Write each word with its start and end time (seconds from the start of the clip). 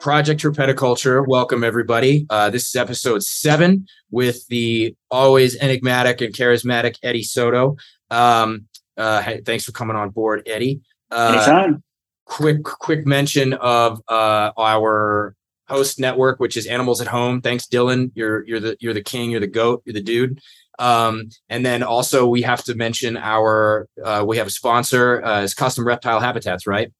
Project 0.00 0.40
Herpetoculture. 0.40 1.26
Welcome, 1.26 1.62
everybody. 1.62 2.26
Uh, 2.30 2.48
this 2.48 2.68
is 2.68 2.74
episode 2.74 3.22
seven 3.22 3.86
with 4.10 4.46
the 4.48 4.96
always 5.10 5.56
enigmatic 5.60 6.22
and 6.22 6.34
charismatic 6.34 6.96
Eddie 7.02 7.22
Soto. 7.22 7.76
Um, 8.10 8.66
uh, 8.96 9.20
hey, 9.20 9.42
thanks 9.44 9.64
for 9.64 9.72
coming 9.72 9.96
on 9.96 10.08
board, 10.08 10.42
Eddie. 10.46 10.80
Uh, 11.10 11.34
Anytime. 11.36 11.82
quick, 12.24 12.64
quick 12.64 13.06
mention 13.06 13.52
of 13.52 14.00
uh, 14.08 14.52
our 14.56 15.34
host 15.68 16.00
network, 16.00 16.40
which 16.40 16.56
is 16.56 16.66
Animals 16.66 17.02
at 17.02 17.06
Home. 17.06 17.42
Thanks, 17.42 17.66
Dylan. 17.66 18.10
You're 18.14 18.46
you're 18.46 18.60
the 18.60 18.76
you're 18.80 18.94
the 18.94 19.02
king. 19.02 19.30
You're 19.30 19.40
the 19.40 19.46
goat. 19.46 19.82
You're 19.84 19.94
the 19.94 20.02
dude. 20.02 20.40
Um, 20.78 21.28
and 21.50 21.64
then 21.64 21.82
also 21.82 22.26
we 22.26 22.40
have 22.42 22.64
to 22.64 22.74
mention 22.74 23.18
our 23.18 23.86
uh, 24.02 24.24
we 24.26 24.38
have 24.38 24.46
a 24.46 24.50
sponsor 24.50 25.22
uh, 25.22 25.42
is 25.42 25.52
Custom 25.52 25.86
Reptile 25.86 26.20
Habitats, 26.20 26.66
right? 26.66 26.90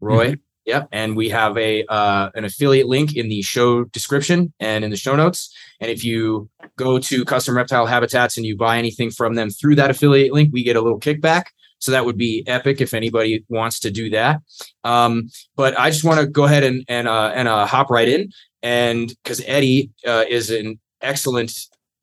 Roy. 0.00 0.34
Yep. 0.66 0.88
And 0.92 1.16
we 1.16 1.30
have 1.30 1.56
a 1.56 1.84
uh, 1.86 2.30
an 2.34 2.44
affiliate 2.44 2.86
link 2.86 3.16
in 3.16 3.28
the 3.28 3.42
show 3.42 3.84
description 3.84 4.52
and 4.60 4.84
in 4.84 4.90
the 4.90 4.96
show 4.96 5.16
notes. 5.16 5.54
And 5.80 5.90
if 5.90 6.04
you 6.04 6.50
go 6.76 6.98
to 6.98 7.24
Custom 7.24 7.56
Reptile 7.56 7.86
Habitats 7.86 8.36
and 8.36 8.44
you 8.44 8.56
buy 8.56 8.78
anything 8.78 9.10
from 9.10 9.34
them 9.34 9.50
through 9.50 9.76
that 9.76 9.90
affiliate 9.90 10.32
link, 10.32 10.50
we 10.52 10.62
get 10.62 10.76
a 10.76 10.80
little 10.80 11.00
kickback. 11.00 11.44
So 11.78 11.92
that 11.92 12.04
would 12.04 12.18
be 12.18 12.44
epic 12.46 12.82
if 12.82 12.92
anybody 12.92 13.44
wants 13.48 13.80
to 13.80 13.90
do 13.90 14.10
that. 14.10 14.40
Um, 14.84 15.30
but 15.56 15.78
I 15.78 15.90
just 15.90 16.04
want 16.04 16.20
to 16.20 16.26
go 16.26 16.44
ahead 16.44 16.62
and 16.62 16.84
and 16.88 17.08
uh, 17.08 17.32
and 17.34 17.48
uh, 17.48 17.64
hop 17.66 17.90
right 17.90 18.08
in, 18.08 18.30
and 18.62 19.08
because 19.24 19.42
Eddie 19.46 19.90
uh, 20.06 20.24
is 20.28 20.50
an 20.50 20.78
excellent 21.00 21.52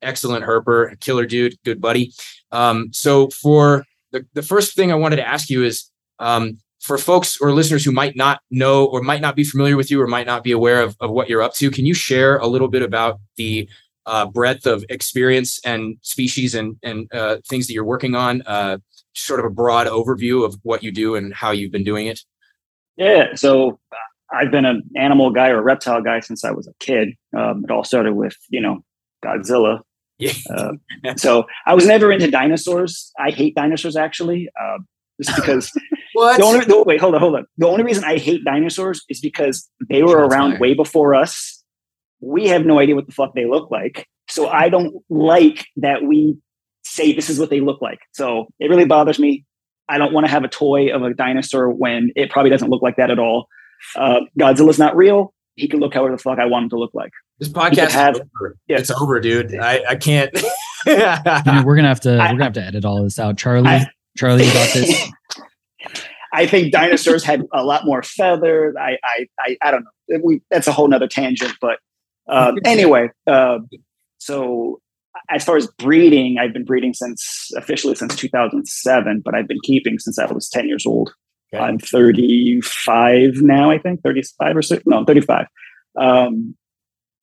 excellent 0.02 0.44
herper, 0.44 0.98
killer 1.00 1.26
dude, 1.26 1.54
good 1.64 1.80
buddy. 1.80 2.12
Um, 2.50 2.88
so 2.92 3.28
for 3.28 3.84
the 4.10 4.26
the 4.34 4.42
first 4.42 4.74
thing 4.74 4.90
I 4.90 4.96
wanted 4.96 5.16
to 5.16 5.26
ask 5.26 5.48
you 5.48 5.64
is. 5.64 5.90
Um, 6.20 6.58
for 6.80 6.98
folks 6.98 7.40
or 7.40 7.52
listeners 7.52 7.84
who 7.84 7.92
might 7.92 8.16
not 8.16 8.40
know 8.50 8.86
or 8.86 9.02
might 9.02 9.20
not 9.20 9.36
be 9.36 9.44
familiar 9.44 9.76
with 9.76 9.90
you 9.90 10.00
or 10.00 10.06
might 10.06 10.26
not 10.26 10.44
be 10.44 10.52
aware 10.52 10.82
of, 10.82 10.96
of 11.00 11.10
what 11.10 11.28
you're 11.28 11.42
up 11.42 11.54
to, 11.54 11.70
can 11.70 11.84
you 11.84 11.94
share 11.94 12.38
a 12.38 12.46
little 12.46 12.68
bit 12.68 12.82
about 12.82 13.20
the 13.36 13.68
uh, 14.06 14.26
breadth 14.26 14.66
of 14.66 14.84
experience 14.88 15.60
and 15.64 15.96
species 16.02 16.54
and 16.54 16.76
and 16.82 17.12
uh, 17.12 17.38
things 17.48 17.66
that 17.66 17.72
you're 17.72 17.84
working 17.84 18.14
on? 18.14 18.42
Uh, 18.42 18.78
sort 19.14 19.40
of 19.40 19.46
a 19.46 19.50
broad 19.50 19.86
overview 19.86 20.44
of 20.44 20.56
what 20.62 20.82
you 20.82 20.92
do 20.92 21.16
and 21.16 21.34
how 21.34 21.50
you've 21.50 21.72
been 21.72 21.84
doing 21.84 22.06
it. 22.06 22.20
Yeah. 22.96 23.34
So 23.34 23.78
I've 24.32 24.50
been 24.50 24.64
an 24.64 24.82
animal 24.96 25.30
guy 25.30 25.48
or 25.48 25.58
a 25.58 25.62
reptile 25.62 26.02
guy 26.02 26.20
since 26.20 26.44
I 26.44 26.50
was 26.50 26.66
a 26.66 26.72
kid. 26.78 27.10
Um, 27.36 27.64
it 27.64 27.70
all 27.70 27.84
started 27.84 28.14
with 28.14 28.36
you 28.48 28.60
know 28.60 28.84
Godzilla. 29.24 29.80
Yeah. 30.18 30.32
Uh, 30.54 30.72
so 31.16 31.46
I 31.66 31.74
was 31.74 31.86
never 31.86 32.12
into 32.12 32.30
dinosaurs. 32.30 33.12
I 33.18 33.30
hate 33.30 33.54
dinosaurs 33.54 33.96
actually, 33.96 34.48
uh, 34.60 34.78
just 35.22 35.36
because. 35.36 35.70
what? 36.14 36.36
The 36.38 36.44
only, 36.44 36.64
the, 36.64 36.82
wait, 36.82 37.00
hold 37.00 37.14
on, 37.14 37.20
hold 37.20 37.36
on. 37.36 37.46
The 37.58 37.66
only 37.68 37.84
reason 37.84 38.02
I 38.04 38.18
hate 38.18 38.44
dinosaurs 38.44 39.04
is 39.08 39.20
because 39.20 39.68
they 39.88 40.02
were 40.02 40.20
Shots 40.22 40.34
around 40.34 40.50
fired. 40.52 40.60
way 40.60 40.74
before 40.74 41.14
us. 41.14 41.62
We 42.20 42.48
have 42.48 42.66
no 42.66 42.78
idea 42.80 42.96
what 42.96 43.06
the 43.06 43.12
fuck 43.12 43.34
they 43.34 43.44
look 43.46 43.70
like. 43.70 44.06
So 44.28 44.48
I 44.48 44.68
don't 44.68 44.94
like 45.08 45.66
that 45.76 46.02
we 46.02 46.36
say 46.84 47.12
this 47.12 47.30
is 47.30 47.38
what 47.38 47.50
they 47.50 47.60
look 47.60 47.80
like. 47.80 48.00
So 48.12 48.48
it 48.58 48.68
really 48.68 48.84
bothers 48.84 49.18
me. 49.20 49.44
I 49.88 49.96
don't 49.98 50.12
want 50.12 50.26
to 50.26 50.30
have 50.30 50.42
a 50.44 50.48
toy 50.48 50.92
of 50.92 51.02
a 51.02 51.14
dinosaur 51.14 51.70
when 51.70 52.10
it 52.16 52.30
probably 52.30 52.50
doesn't 52.50 52.68
look 52.68 52.82
like 52.82 52.96
that 52.96 53.10
at 53.12 53.18
all. 53.20 53.46
Uh, 53.94 54.20
Godzilla's 54.38 54.78
not 54.78 54.96
real. 54.96 55.32
He 55.54 55.68
can 55.68 55.78
look 55.80 55.94
however 55.94 56.16
the 56.16 56.18
fuck 56.22 56.38
I 56.40 56.46
want 56.46 56.64
him 56.64 56.70
to 56.70 56.76
look 56.78 56.92
like. 56.94 57.12
This 57.38 57.48
podcast 57.48 57.90
have- 57.92 58.16
is 58.16 58.20
over. 58.40 58.56
yeah. 58.66 58.78
It's 58.78 58.90
over, 58.90 59.20
dude. 59.20 59.54
I, 59.54 59.82
I 59.90 59.94
can't. 59.96 60.30
You 60.86 60.96
know, 60.96 61.62
we're 61.64 61.76
gonna 61.76 61.88
have 61.88 62.00
to 62.00 62.14
I- 62.18 62.26
we're 62.26 62.38
gonna 62.38 62.44
have 62.44 62.52
to 62.54 62.62
edit 62.64 62.84
all 62.84 63.02
this 63.04 63.18
out. 63.20 63.38
Charlie, 63.38 63.68
I- 63.68 63.86
Charlie, 64.18 64.46
you 64.46 64.52
got 64.52 64.74
this. 64.74 65.10
I 66.32 66.46
think 66.46 66.72
dinosaurs 66.72 67.22
had 67.22 67.44
a 67.52 67.64
lot 67.64 67.86
more 67.86 68.02
feathers. 68.02 68.74
I, 68.78 68.98
I, 69.04 69.26
I, 69.38 69.56
I 69.62 69.70
don't 69.70 69.84
know. 69.84 70.20
We, 70.22 70.42
that's 70.50 70.66
a 70.66 70.72
whole 70.72 70.88
nother 70.88 71.06
tangent. 71.06 71.52
But 71.60 71.78
um, 72.28 72.58
anyway, 72.64 73.10
uh, 73.28 73.60
so 74.18 74.80
as 75.30 75.44
far 75.44 75.56
as 75.56 75.68
breeding, 75.78 76.36
I've 76.38 76.52
been 76.52 76.64
breeding 76.64 76.94
since 76.94 77.50
officially 77.56 77.94
since 77.94 78.16
2007, 78.16 79.22
but 79.24 79.34
I've 79.36 79.46
been 79.46 79.60
keeping 79.62 80.00
since 80.00 80.18
I 80.18 80.26
was 80.26 80.48
10 80.48 80.68
years 80.68 80.84
old. 80.84 81.14
Okay. 81.54 81.62
I'm 81.62 81.78
35 81.78 83.36
now, 83.36 83.70
I 83.70 83.78
think 83.78 84.02
35 84.02 84.56
or 84.56 84.62
so. 84.62 84.78
No, 84.84 84.98
I'm 84.98 85.06
35. 85.06 85.46
Um, 85.96 86.56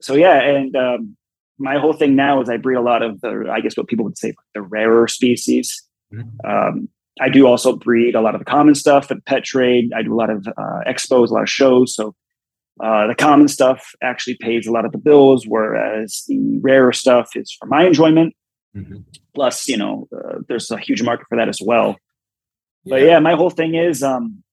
so 0.01 0.15
yeah, 0.15 0.41
and 0.41 0.75
um, 0.75 1.17
my 1.59 1.77
whole 1.77 1.93
thing 1.93 2.15
now 2.15 2.41
is 2.41 2.49
I 2.49 2.57
breed 2.57 2.75
a 2.75 2.81
lot 2.81 3.03
of 3.03 3.19
the, 3.21 3.49
I 3.51 3.59
guess 3.59 3.77
what 3.77 3.87
people 3.87 4.05
would 4.05 4.17
say, 4.17 4.33
the 4.53 4.61
rarer 4.61 5.07
species. 5.07 5.84
Mhm. 6.15 6.49
Um, 6.49 6.89
I 7.21 7.29
do 7.29 7.47
also 7.47 7.75
breed 7.75 8.15
a 8.15 8.21
lot 8.21 8.35
of 8.35 8.39
the 8.39 8.45
common 8.45 8.75
stuff 8.75 9.09
at 9.09 9.25
pet 9.25 9.43
trade. 9.43 9.91
I 9.95 10.01
do 10.01 10.13
a 10.13 10.19
lot 10.19 10.29
of 10.29 10.47
uh, 10.47 10.79
expos, 10.87 11.29
a 11.29 11.33
lot 11.33 11.43
of 11.43 11.49
shows. 11.49 11.95
So 11.95 12.13
uh, 12.81 13.07
the 13.07 13.15
common 13.15 13.47
stuff 13.47 13.93
actually 14.01 14.35
pays 14.35 14.67
a 14.67 14.71
lot 14.71 14.85
of 14.85 14.91
the 14.91 14.97
bills, 14.97 15.45
whereas 15.47 16.23
the 16.27 16.59
rarer 16.61 16.91
stuff 16.91 17.29
is 17.35 17.55
for 17.57 17.67
my 17.67 17.85
enjoyment. 17.85 18.33
Mhm. 18.75 19.05
Plus, 19.33 19.67
you 19.69 19.77
know, 19.77 20.07
uh, 20.15 20.39
there's 20.47 20.69
a 20.71 20.77
huge 20.77 21.01
market 21.01 21.27
for 21.29 21.37
that 21.37 21.47
as 21.47 21.61
well. 21.61 21.95
But 22.85 23.01
yeah, 23.01 23.19
my 23.19 23.33
whole 23.33 23.49
thing 23.49 23.75
is 23.75 24.03
um, 24.03 24.43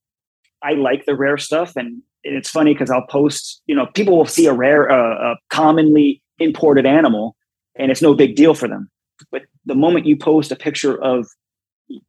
I 0.62 0.72
like 0.75 1.05
the 1.05 1.17
rare 1.17 1.37
stuff, 1.39 1.77
and 1.77 2.03
it's 2.22 2.49
funny 2.49 2.72
because 2.72 2.91
I'll 2.91 3.06
post. 3.06 3.61
You 3.67 3.75
know, 3.75 3.87
people 3.87 4.17
will 4.17 4.25
see 4.27 4.47
a 4.47 4.53
rare, 4.55 4.91
uh, 4.91 5.33
a 5.33 5.37
commonly 5.51 6.22
imported 6.39 6.87
animal, 6.87 7.37
and 7.75 7.91
it's 7.91 8.01
no 8.01 8.15
big 8.15 8.37
deal 8.37 8.55
for 8.55 8.69
them. 8.69 8.89
But 9.31 9.43
the 9.67 9.75
moment 9.75 10.06
you 10.06 10.17
post 10.17 10.51
a 10.53 10.56
picture 10.56 11.01
of 11.03 11.27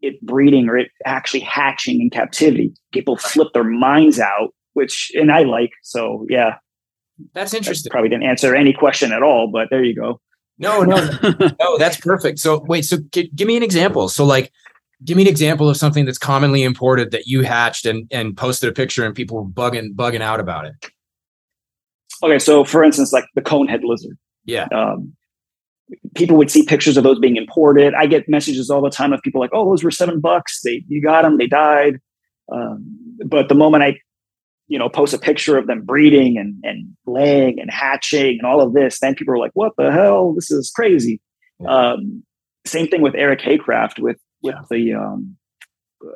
it 0.01 0.21
breeding 0.21 0.69
or 0.69 0.77
it 0.77 0.89
actually 1.05 1.41
hatching 1.41 2.01
in 2.01 2.09
captivity, 2.09 2.73
people 2.91 3.17
flip 3.17 3.49
their 3.53 3.63
minds 3.63 4.19
out. 4.19 4.53
Which, 4.73 5.11
and 5.13 5.31
I 5.31 5.43
like. 5.43 5.69
So 5.83 6.25
yeah, 6.29 6.55
That's 7.33 7.51
that 7.51 7.57
interesting. 7.57 7.91
probably 7.91 8.09
didn't 8.09 8.23
answer 8.23 8.55
any 8.55 8.73
question 8.73 9.11
at 9.11 9.21
all, 9.21 9.49
but 9.53 9.67
there 9.69 9.83
you 9.83 9.95
go. 9.95 10.19
No, 10.57 10.81
no, 10.81 11.09
no. 11.59 11.77
That's 11.77 11.97
perfect. 11.97 12.39
So 12.39 12.63
wait. 12.67 12.83
So 12.83 12.97
gi- 13.11 13.29
give 13.35 13.47
me 13.47 13.55
an 13.55 13.61
example. 13.63 14.09
So 14.09 14.25
like, 14.25 14.51
give 15.03 15.15
me 15.15 15.23
an 15.23 15.29
example 15.29 15.69
of 15.69 15.77
something 15.77 16.05
that's 16.05 16.17
commonly 16.17 16.63
imported 16.63 17.11
that 17.11 17.27
you 17.27 17.43
hatched 17.43 17.85
and 17.85 18.07
and 18.11 18.35
posted 18.35 18.67
a 18.67 18.71
picture 18.73 19.05
and 19.05 19.13
people 19.13 19.37
were 19.37 19.47
bugging 19.47 19.93
bugging 19.93 20.21
out 20.21 20.39
about 20.39 20.65
it. 20.65 20.73
Okay, 22.23 22.39
so 22.39 22.63
for 22.63 22.83
instance, 22.83 23.13
like 23.13 23.25
the 23.35 23.41
conehead 23.41 23.81
lizard. 23.83 24.17
Yeah. 24.45 24.67
Um, 24.73 25.13
people 26.15 26.37
would 26.37 26.51
see 26.51 26.63
pictures 26.63 26.97
of 26.97 27.03
those 27.03 27.19
being 27.19 27.35
imported. 27.35 27.93
I 27.93 28.05
get 28.05 28.29
messages 28.29 28.69
all 28.69 28.81
the 28.81 28.89
time 28.89 29.13
of 29.13 29.21
people 29.21 29.41
like, 29.41 29.51
"Oh, 29.53 29.69
those 29.69 29.83
were 29.83 29.91
seven 29.91 30.19
bucks. 30.19 30.61
They 30.61 30.83
you 30.87 31.01
got 31.01 31.23
them. 31.23 31.37
They 31.37 31.47
died." 31.47 31.99
Um, 32.51 32.97
but 33.25 33.49
the 33.49 33.55
moment 33.55 33.83
I, 33.83 33.99
you 34.67 34.77
know, 34.77 34.89
post 34.89 35.13
a 35.13 35.17
picture 35.17 35.57
of 35.57 35.67
them 35.67 35.81
breeding 35.81 36.37
and 36.37 36.55
and 36.63 36.95
laying 37.05 37.59
and 37.59 37.71
hatching 37.71 38.37
and 38.39 38.45
all 38.45 38.61
of 38.61 38.73
this, 38.73 38.99
then 38.99 39.15
people 39.15 39.33
are 39.33 39.39
like, 39.39 39.51
"What 39.53 39.73
the 39.77 39.91
hell? 39.91 40.33
This 40.33 40.51
is 40.51 40.71
crazy." 40.71 41.21
Um, 41.65 42.23
same 42.65 42.87
thing 42.87 43.01
with 43.01 43.15
Eric 43.15 43.41
Haycraft 43.41 43.99
with 43.99 44.17
with 44.41 44.55
the 44.69 44.93
um, 44.93 45.37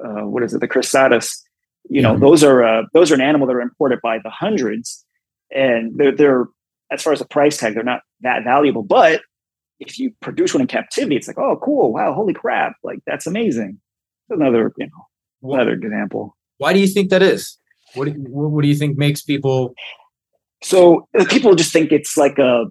uh, 0.04 0.26
what 0.26 0.44
is 0.44 0.54
it, 0.54 0.62
the 0.62 0.68
Chrysatus. 0.68 1.38
You 1.90 2.02
know, 2.02 2.18
those 2.18 2.44
are 2.44 2.64
uh, 2.64 2.84
those 2.94 3.12
are 3.12 3.16
an 3.16 3.22
animal 3.22 3.48
that 3.48 3.56
are 3.56 3.62
imported 3.62 4.00
by 4.02 4.20
the 4.24 4.30
hundreds, 4.30 5.06
and 5.52 5.98
they're 5.98 6.12
they're 6.12 6.46
as 6.92 7.02
far 7.02 7.14
as 7.14 7.20
the 7.20 7.26
price 7.26 7.58
tag, 7.58 7.74
they're 7.74 7.84
not 7.84 8.02
that 8.22 8.44
valuable. 8.44 8.84
But 8.84 9.22
if 9.80 10.00
you 10.00 10.12
produce 10.22 10.54
one 10.54 10.62
in 10.62 10.68
captivity, 10.68 11.16
it's 11.16 11.28
like, 11.28 11.38
oh, 11.38 11.60
cool, 11.64 11.94
wow, 11.94 12.14
holy 12.14 12.34
crap, 12.34 12.74
like 12.84 13.00
that's 13.06 13.28
amazing. 13.28 13.80
Another, 14.30 14.72
you 14.78 14.88
know, 14.88 15.54
another 15.54 15.74
example. 15.74 16.36
Why 16.58 16.74
do 16.74 16.80
you 16.80 16.88
think 16.88 17.10
that 17.12 17.22
is? 17.22 17.58
What 17.94 18.06
do, 18.06 18.12
what 18.12 18.50
what 18.50 18.62
do 18.64 18.68
you 18.68 18.76
think 18.76 18.98
makes 18.98 19.22
people? 19.22 19.74
So 20.64 21.08
uh, 21.18 21.26
people 21.26 21.56
just 21.56 21.72
think 21.72 21.92
it's 21.92 22.18
like 22.18 22.38
a, 22.40 22.66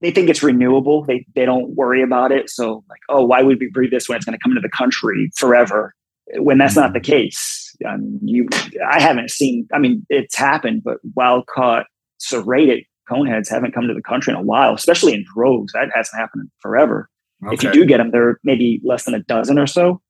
they 0.00 0.10
think 0.10 0.28
it's 0.28 0.42
renewable. 0.42 1.04
They 1.04 1.24
they 1.34 1.44
don't 1.44 1.74
worry 1.74 2.02
about 2.02 2.32
it. 2.32 2.50
So 2.50 2.84
like, 2.88 3.00
oh, 3.08 3.24
why 3.24 3.42
would 3.42 3.58
we 3.60 3.70
breed 3.72 3.90
this 3.90 4.08
when 4.08 4.16
it's 4.16 4.24
going 4.24 4.36
to 4.36 4.42
come 4.42 4.52
into 4.52 4.60
the 4.60 4.76
country 4.76 5.30
forever? 5.36 5.94
When 6.34 6.58
that's 6.58 6.76
not 6.76 6.92
the 6.92 7.00
case. 7.00 7.74
Um, 7.88 8.18
you, 8.22 8.46
I 8.90 9.00
haven't 9.00 9.30
seen. 9.30 9.66
I 9.72 9.78
mean, 9.78 10.04
it's 10.10 10.36
happened, 10.36 10.82
but 10.84 10.98
wild 11.14 11.46
caught 11.46 11.86
serrated 12.18 12.84
coneheads 13.08 13.48
haven't 13.50 13.72
come 13.72 13.86
to 13.88 13.94
the 13.94 14.02
country 14.02 14.32
in 14.32 14.38
a 14.38 14.42
while, 14.42 14.74
especially 14.74 15.14
in 15.14 15.24
droves. 15.34 15.72
That 15.72 15.88
hasn't 15.94 16.18
happened 16.20 16.42
in 16.42 16.50
forever. 16.60 17.08
If 17.52 17.62
you 17.62 17.70
do 17.72 17.84
get 17.86 17.98
them, 17.98 18.10
they're 18.10 18.38
maybe 18.42 18.80
less 18.84 19.04
than 19.04 19.14
a 19.14 19.22
dozen 19.22 19.58
or 19.58 19.66
so. 19.66 20.00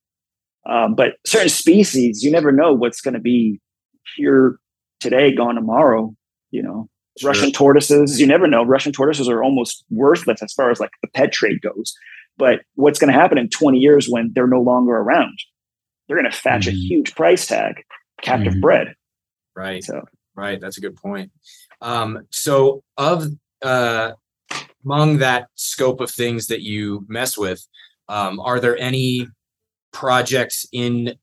Um, 0.67 0.95
but 0.95 1.15
certain 1.27 1.49
species, 1.51 2.23
you 2.23 2.31
never 2.31 2.51
know 2.53 2.73
what's 2.73 3.01
going 3.03 3.15
to 3.15 3.21
be 3.21 3.61
here 4.17 4.59
today, 5.01 5.35
gone 5.35 5.55
tomorrow. 5.55 6.15
You 6.51 6.63
know, 6.63 6.89
Sure. 7.19 7.29
Russian 7.31 7.51
tortoises, 7.53 8.19
you 8.21 8.27
never 8.27 8.47
know. 8.47 8.65
Russian 8.65 8.93
tortoises 8.93 9.29
are 9.29 9.43
almost 9.43 9.85
worthless 9.91 10.43
as 10.43 10.53
far 10.55 10.71
as 10.71 10.79
like 10.81 10.91
the 11.03 11.09
pet 11.09 11.33
trade 11.33 11.61
goes. 11.63 11.93
But 12.39 12.61
what's 12.77 12.99
going 13.01 13.13
to 13.13 13.19
happen 13.19 13.37
in 13.39 13.49
20 13.51 13.77
years 13.79 14.09
when 14.09 14.31
they're 14.35 14.47
no 14.47 14.61
longer 14.63 14.93
around? 14.93 15.37
They're 16.07 16.17
going 16.17 16.31
to 16.31 16.37
fetch 16.37 16.67
a 16.67 16.71
Mhm. 16.71 16.77
huge 16.77 17.15
price 17.17 17.47
tag, 17.47 17.83
captive 18.23 18.55
Mhm. 18.55 18.61
bred. 18.61 18.95
Right. 19.57 19.83
So 19.85 20.03
Right. 20.37 20.61
That's 20.61 20.79
a 20.79 20.81
good 20.81 20.95
point. 20.97 21.33
Um, 21.81 22.27
so 22.31 22.83
of 22.97 23.27
uh, 23.63 24.13
among 24.85 25.19
that 25.19 25.49
scope 25.55 26.01
of 26.01 26.11
things 26.11 26.47
that 26.49 26.63
you 26.63 27.05
mess 27.09 27.37
with, 27.37 27.67
um, 28.09 28.41
are 28.41 28.61
there 28.61 28.77
any 28.79 29.29
projects 29.93 30.67
in 30.73 31.15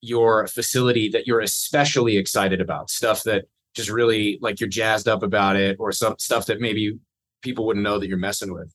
your 0.00 0.46
facility 0.48 1.08
that 1.10 1.26
you're 1.26 1.40
especially 1.40 2.16
excited 2.16 2.60
about? 2.60 2.90
Stuff 2.90 3.22
that 3.24 3.44
just 3.74 3.88
really 3.88 4.38
like 4.42 4.60
you're 4.60 4.68
jazzed 4.68 5.08
up 5.08 5.22
about 5.22 5.56
it 5.56 5.76
or 5.78 5.92
some 5.92 6.16
stuff 6.18 6.46
that 6.46 6.60
maybe 6.60 6.98
people 7.40 7.66
wouldn't 7.66 7.84
know 7.84 7.98
that 7.98 8.08
you're 8.08 8.18
messing 8.18 8.52
with? 8.52 8.72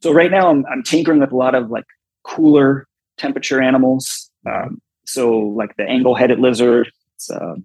So 0.00 0.12
right 0.12 0.30
now 0.30 0.48
I'm, 0.48 0.64
I'm 0.66 0.82
tinkering 0.82 1.20
with 1.20 1.32
a 1.32 1.36
lot 1.36 1.54
of 1.54 1.70
like 1.70 1.84
cooler 2.22 2.86
temperature 3.18 3.60
animals. 3.60 4.30
Um, 4.46 4.80
so 5.04 5.38
like 5.38 5.76
the 5.76 5.84
angle-headed 5.84 6.38
lizard. 6.38 6.90
It's, 7.16 7.30
uh, 7.30 7.56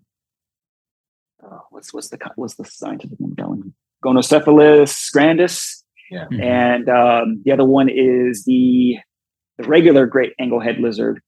uh, 1.43 1.59
what's 1.71 1.93
what's 1.93 2.09
the 2.09 2.17
what's 2.35 2.55
the 2.55 2.65
scientific 2.65 3.19
name 3.19 3.33
going? 3.35 3.73
Gonocephalus 4.03 5.11
grandis. 5.13 5.83
Yeah. 6.11 6.25
Mhm. 6.31 6.41
And 6.43 6.89
um, 6.89 7.41
the 7.45 7.51
other 7.51 7.65
one 7.65 7.89
is 7.89 8.43
the 8.45 8.97
the 9.57 9.67
regular 9.67 10.05
great 10.05 10.33
anglehead 10.39 10.79
lizard. 10.79 11.21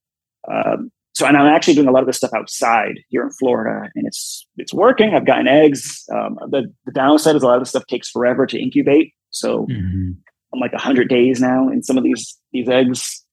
Um, 0.52 0.90
so, 1.14 1.26
and 1.26 1.36
I'm 1.36 1.46
actually 1.46 1.74
doing 1.74 1.88
a 1.88 1.92
lot 1.92 2.00
of 2.02 2.06
this 2.06 2.18
stuff 2.18 2.32
outside 2.36 3.00
here 3.08 3.22
in 3.22 3.30
Florida, 3.30 3.90
and 3.94 4.06
it's 4.06 4.46
it's 4.58 4.74
working. 4.74 5.14
I've 5.14 5.24
gotten 5.26 5.48
eggs. 5.48 6.04
Um, 6.12 6.38
the 6.50 6.72
the 6.84 6.92
downside 6.92 7.36
is 7.36 7.42
a 7.42 7.46
lot 7.46 7.56
of 7.56 7.62
the 7.62 7.66
stuff 7.68 7.86
takes 7.86 8.10
forever 8.10 8.46
to 8.46 8.58
incubate. 8.60 9.12
So 9.30 9.66
Mhm. 9.66 10.16
I'm 10.52 10.60
like 10.60 10.72
100 10.72 11.08
days 11.08 11.40
now 11.40 11.68
in 11.68 11.82
some 11.82 11.96
of 11.98 12.04
these 12.04 12.38
these 12.52 12.68
eggs. 12.68 13.24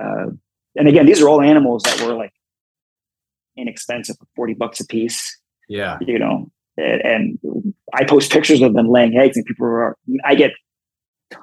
Uh, 0.00 0.28
and 0.76 0.88
again, 0.88 1.04
these 1.06 1.20
are 1.20 1.28
all 1.28 1.42
animals 1.42 1.82
that 1.82 2.00
were 2.00 2.14
like 2.14 2.32
inexpensive, 3.56 4.16
40 4.34 4.54
bucks 4.54 4.80
a 4.80 4.86
piece. 4.86 5.38
Yeah. 5.68 5.98
You 6.00 6.18
know, 6.18 6.50
and, 6.76 7.00
and 7.02 7.74
I 7.94 8.04
post 8.04 8.32
pictures 8.32 8.62
of 8.62 8.74
them 8.74 8.88
laying 8.88 9.16
eggs, 9.16 9.36
and 9.36 9.46
people 9.46 9.66
are. 9.66 9.96
I 10.24 10.34
get 10.34 10.52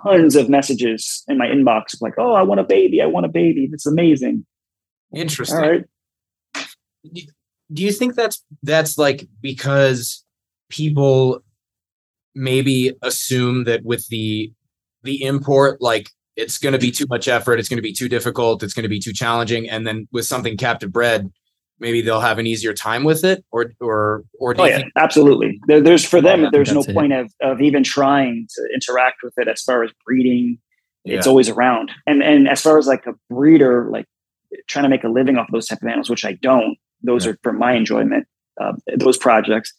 tons 0.04 0.36
of 0.36 0.50
messages 0.50 1.24
in 1.28 1.38
my 1.38 1.48
inbox 1.48 2.02
like, 2.02 2.14
"Oh, 2.18 2.34
I 2.34 2.44
want 2.44 2.60
a 2.60 2.64
baby! 2.64 3.02
I 3.02 3.06
want 3.06 3.26
a 3.26 3.30
baby! 3.30 3.70
It's 3.72 3.86
amazing!" 3.86 4.46
Interesting. 5.14 5.58
All 5.58 5.70
right, 5.70 5.86
do 7.14 7.22
do 7.72 7.84
you 7.84 7.92
think 7.92 8.16
that's 8.16 8.44
that's 8.64 8.98
like 8.98 9.28
because 9.42 10.26
people 10.70 11.42
maybe 12.36 12.94
assume 13.02 13.66
that 13.66 13.84
with 13.84 14.08
the 14.08 14.52
the 15.04 15.24
import 15.24 15.82
like 15.82 16.10
it's 16.36 16.58
going 16.58 16.74
to 16.74 16.80
be 16.80 16.92
too 16.92 17.06
much 17.10 17.28
effort 17.28 17.60
it's 17.60 17.70
going 17.70 17.78
to 17.78 17.84
be 17.84 17.94
too 17.94 18.08
difficult 18.08 18.62
it's 18.64 18.74
going 18.74 18.84
to 18.84 18.90
be 18.90 19.00
too 19.00 19.14
challenging 19.14 19.70
and 19.70 19.86
then 19.86 20.08
with 20.12 20.26
something 20.26 20.56
captive 20.56 20.92
bred 20.92 21.30
maybe 21.80 22.02
they'll 22.02 22.20
have 22.20 22.40
an 22.40 22.48
easier 22.48 22.74
time 22.74 23.04
with 23.04 23.24
it 23.24 23.44
or 23.52 23.72
or 23.80 24.24
or 24.40 24.54
do 24.54 24.62
Oh 24.62 24.66
yeah, 24.66 24.78
think 24.78 24.92
absolutely. 24.96 25.60
There, 25.68 25.82
there's 25.82 26.06
for 26.06 26.22
them. 26.22 26.40
I 26.40 26.44
think 26.44 26.54
there's 26.54 26.74
no 26.74 26.82
it. 26.82 26.94
point 26.94 27.14
of 27.14 27.32
of 27.42 27.62
even 27.62 27.84
trying 27.84 28.48
to 28.56 28.70
interact 28.74 29.24
with 29.24 29.34
it 29.38 29.48
as 29.48 29.62
far 29.62 29.84
as 29.84 29.92
breeding. 30.06 30.58
It's 31.06 31.26
always 31.26 31.50
around, 31.50 31.92
and 32.06 32.22
and 32.22 32.48
as 32.48 32.62
far 32.62 32.78
as 32.78 32.86
like 32.86 33.08
a 33.08 33.14
breeder, 33.34 33.90
like 33.90 34.06
trying 34.68 34.84
to 34.84 34.90
make 34.90 35.04
a 35.04 35.10
living 35.10 35.38
off 35.38 35.48
those 35.52 35.68
type 35.68 35.82
of 35.82 35.88
animals, 35.88 36.10
which 36.10 36.26
I 36.26 36.34
don't. 36.34 36.78
Those 37.02 37.26
Yeah. 37.26 37.32
are 37.32 37.40
for 37.42 37.54
my 37.54 37.74
enjoyment. 37.74 38.28
Uh, 38.62 38.74
those 38.96 39.18
projects, 39.18 39.74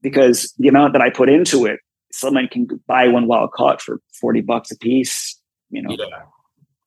because 0.00 0.54
the 0.58 0.68
amount 0.68 0.92
that 0.94 1.02
I 1.02 1.10
put 1.10 1.28
into 1.28 1.66
it, 1.66 1.80
someone 2.12 2.48
can 2.48 2.66
buy 2.86 3.08
one 3.08 3.26
wild 3.26 3.50
caught 3.52 3.82
for 3.82 4.00
forty 4.20 4.40
bucks 4.40 4.70
a 4.70 4.78
piece. 4.78 5.38
You 5.70 5.82
know, 5.82 5.90
yeah 5.98 6.22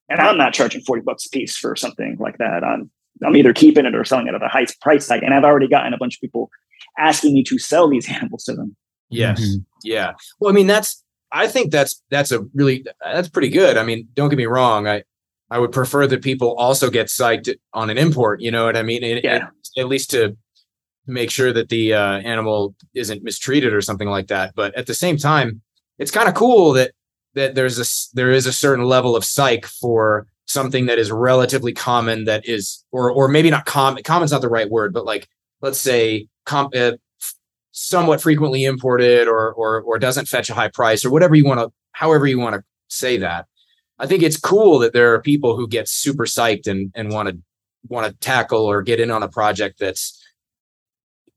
and 0.09 0.19
I'm 0.19 0.37
not 0.37 0.53
charging 0.53 0.81
40 0.81 1.01
bucks 1.03 1.25
a 1.25 1.29
piece 1.29 1.55
for 1.57 1.75
something 1.75 2.17
like 2.19 2.37
that. 2.37 2.63
I'm 2.63 2.91
I'm 3.25 3.35
either 3.35 3.53
keeping 3.53 3.85
it 3.85 3.95
or 3.95 4.03
selling 4.03 4.27
it 4.27 4.33
at 4.33 4.43
a 4.43 4.47
high 4.47 4.65
price 4.81 5.07
tag. 5.07 5.23
And 5.23 5.33
I've 5.33 5.43
already 5.43 5.67
gotten 5.67 5.93
a 5.93 5.97
bunch 5.97 6.15
of 6.17 6.21
people 6.21 6.49
asking 6.97 7.33
me 7.33 7.43
to 7.43 7.57
sell 7.59 7.87
these 7.87 8.09
animals 8.17 8.43
to 8.45 8.53
them. 8.55 8.75
yes 9.09 9.39
Mhm. 9.41 9.65
yeah 9.83 10.13
well 10.39 10.51
i 10.51 10.55
mean 10.55 10.67
that's 10.67 11.03
i 11.31 11.47
think 11.47 11.71
that's 11.71 12.01
that's 12.09 12.31
a 12.31 12.39
really 12.53 12.85
that's 13.03 13.29
pretty 13.29 13.49
good 13.49 13.77
i 13.77 13.83
mean 13.83 14.07
don't 14.15 14.29
get 14.29 14.37
me 14.37 14.45
wrong 14.45 14.87
i 14.87 15.03
i 15.51 15.59
would 15.59 15.71
prefer 15.71 16.07
that 16.07 16.21
people 16.23 16.55
also 16.55 16.89
get 16.89 17.07
psyched 17.07 17.53
on 17.73 17.89
an 17.89 17.97
import 17.97 18.41
you 18.41 18.49
know 18.51 18.65
what 18.65 18.75
i 18.77 18.81
mean 18.83 19.03
It- 19.03 19.23
Yeah. 19.23 19.49
it- 19.75 19.81
at 19.81 19.87
least 19.87 20.11
to 20.11 20.35
make 21.05 21.29
sure 21.31 21.51
that 21.53 21.69
the 21.69 21.93
uh, 21.93 22.19
animal 22.19 22.75
isn't 22.95 23.23
mistreated 23.23 23.73
or 23.73 23.81
something 23.81 24.07
like 24.09 24.27
that 24.27 24.53
but 24.55 24.73
at 24.75 24.85
the 24.87 24.93
same 24.93 25.17
time 25.17 25.61
it's 25.99 26.11
kind 26.11 26.27
of 26.29 26.33
cool 26.35 26.73
that 26.73 26.91
that 27.35 27.55
there's 27.55 27.77
a 27.77 27.81
s- 27.81 28.09
there 28.13 28.31
is 28.31 28.45
a 28.47 28.53
certain 28.53 28.85
level 28.85 29.15
of 29.15 29.23
psych 29.25 29.65
for 29.65 30.27
something 30.53 30.85
that 30.85 30.99
is 30.99 31.11
relatively 31.11 31.73
common 31.73 32.25
that 32.25 32.47
is 32.47 32.85
or 32.91 33.11
or 33.11 33.27
maybe 33.27 33.49
not 33.49 33.65
common 33.65 34.03
common's 34.03 34.31
not 34.31 34.41
the 34.41 34.49
right 34.49 34.69
word 34.69 34.93
but 34.93 35.03
like 35.03 35.27
let's 35.61 35.79
say 35.79 36.27
com- 36.45 36.69
uh, 36.75 36.91
somewhat 37.71 38.21
frequently 38.21 38.63
imported 38.63 39.27
or 39.27 39.51
or 39.53 39.81
or 39.81 39.99
doesn't 39.99 40.27
fetch 40.27 40.49
a 40.49 40.53
high 40.53 40.69
price 40.69 41.03
or 41.03 41.09
whatever 41.09 41.35
you 41.35 41.45
want 41.45 41.59
to 41.59 41.71
however 41.91 42.27
you 42.27 42.39
want 42.39 42.55
to 42.55 42.63
say 42.93 43.17
that. 43.17 43.47
I 43.99 44.07
think 44.07 44.23
it's 44.23 44.39
cool 44.39 44.79
that 44.79 44.93
there 44.93 45.13
are 45.13 45.21
people 45.21 45.55
who 45.55 45.67
get 45.67 45.87
super 45.87 46.25
psyched 46.25 46.67
and 46.67 46.91
and 46.95 47.11
want 47.11 47.29
to 47.29 47.37
want 47.87 48.07
to 48.07 48.13
tackle 48.19 48.65
or 48.65 48.81
get 48.81 48.99
in 48.99 49.11
on 49.11 49.23
a 49.23 49.27
project 49.27 49.79
that's 49.79 50.19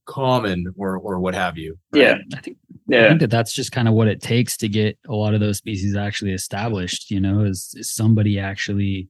common 0.06 0.66
or 0.76 0.96
or 0.98 1.18
what 1.20 1.34
have 1.34 1.58
you 1.58 1.78
right? 1.92 2.00
Yeah. 2.02 2.18
I 2.36 2.40
think 2.40 2.56
I 2.88 2.92
Yeah. 2.92 3.08
think 3.08 3.20
that 3.20 3.30
that's 3.30 3.52
just 3.52 3.72
kind 3.72 3.88
of 3.88 3.94
what 3.94 4.08
it 4.08 4.22
takes 4.22 4.56
to 4.58 4.68
get 4.68 4.98
a 5.08 5.14
lot 5.14 5.34
of 5.34 5.40
those 5.40 5.58
species 5.58 5.96
actually 5.96 6.32
established. 6.32 7.10
You 7.10 7.20
know, 7.20 7.40
is, 7.44 7.74
is 7.76 7.90
somebody 7.92 8.38
actually 8.38 9.08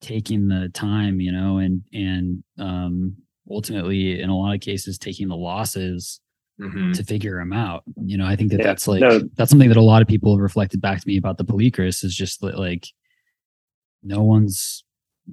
taking 0.00 0.48
the 0.48 0.68
time, 0.74 1.20
you 1.20 1.32
know, 1.32 1.58
and 1.58 1.82
and 1.92 2.42
um, 2.58 3.16
ultimately, 3.50 4.20
in 4.20 4.30
a 4.30 4.36
lot 4.36 4.54
of 4.54 4.60
cases, 4.60 4.98
taking 4.98 5.28
the 5.28 5.36
losses 5.36 6.20
Mhm. 6.60 6.94
to 6.94 7.02
figure 7.04 7.38
them 7.38 7.52
out. 7.52 7.82
You 8.04 8.16
know, 8.18 8.26
I 8.26 8.36
think 8.36 8.50
that 8.52 8.58
Yeah, 8.58 8.66
that's 8.66 8.86
like 8.86 9.00
no. 9.00 9.20
that's 9.36 9.50
something 9.50 9.68
that 9.68 9.78
a 9.78 9.82
lot 9.82 10.02
of 10.02 10.08
people 10.08 10.34
have 10.36 10.42
reflected 10.42 10.80
back 10.80 11.00
to 11.00 11.08
me 11.08 11.16
about 11.16 11.38
the 11.38 11.44
Polychrus 11.44 12.04
is 12.04 12.14
just 12.14 12.40
that 12.42 12.58
like 12.58 12.86
no 14.02 14.22
one's 14.22 14.84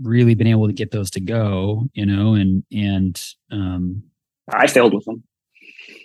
really 0.01 0.35
been 0.35 0.47
able 0.47 0.67
to 0.67 0.73
get 0.73 0.91
those 0.91 1.09
to 1.11 1.19
go, 1.19 1.87
you 1.93 2.05
know, 2.05 2.33
and 2.35 2.63
and 2.71 3.21
um 3.51 4.03
I 4.51 4.67
failed 4.67 4.93
with 4.93 5.05
them. 5.05 5.23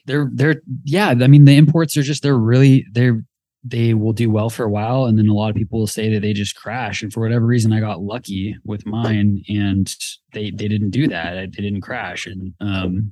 they're 0.06 0.28
they're 0.32 0.60
yeah 0.84 1.08
i 1.08 1.26
mean 1.26 1.44
the 1.44 1.56
imports 1.56 1.96
are 1.96 2.02
just 2.02 2.22
they're 2.22 2.36
really 2.38 2.84
they're 2.92 3.24
they 3.66 3.94
will 3.94 4.12
do 4.12 4.30
well 4.30 4.50
for 4.50 4.64
a 4.64 4.70
while 4.70 5.06
and 5.06 5.18
then 5.18 5.28
a 5.28 5.32
lot 5.32 5.48
of 5.48 5.56
people 5.56 5.78
will 5.78 5.86
say 5.86 6.12
that 6.12 6.20
they 6.20 6.34
just 6.34 6.54
crash 6.54 7.02
and 7.02 7.12
for 7.12 7.20
whatever 7.20 7.46
reason 7.46 7.72
i 7.72 7.80
got 7.80 8.02
lucky 8.02 8.54
with 8.64 8.84
mine 8.84 9.42
and 9.48 9.94
they 10.34 10.50
they 10.50 10.68
didn't 10.68 10.90
do 10.90 11.08
that 11.08 11.34
they 11.52 11.62
didn't 11.62 11.80
crash 11.80 12.26
and 12.26 12.52
um 12.60 13.10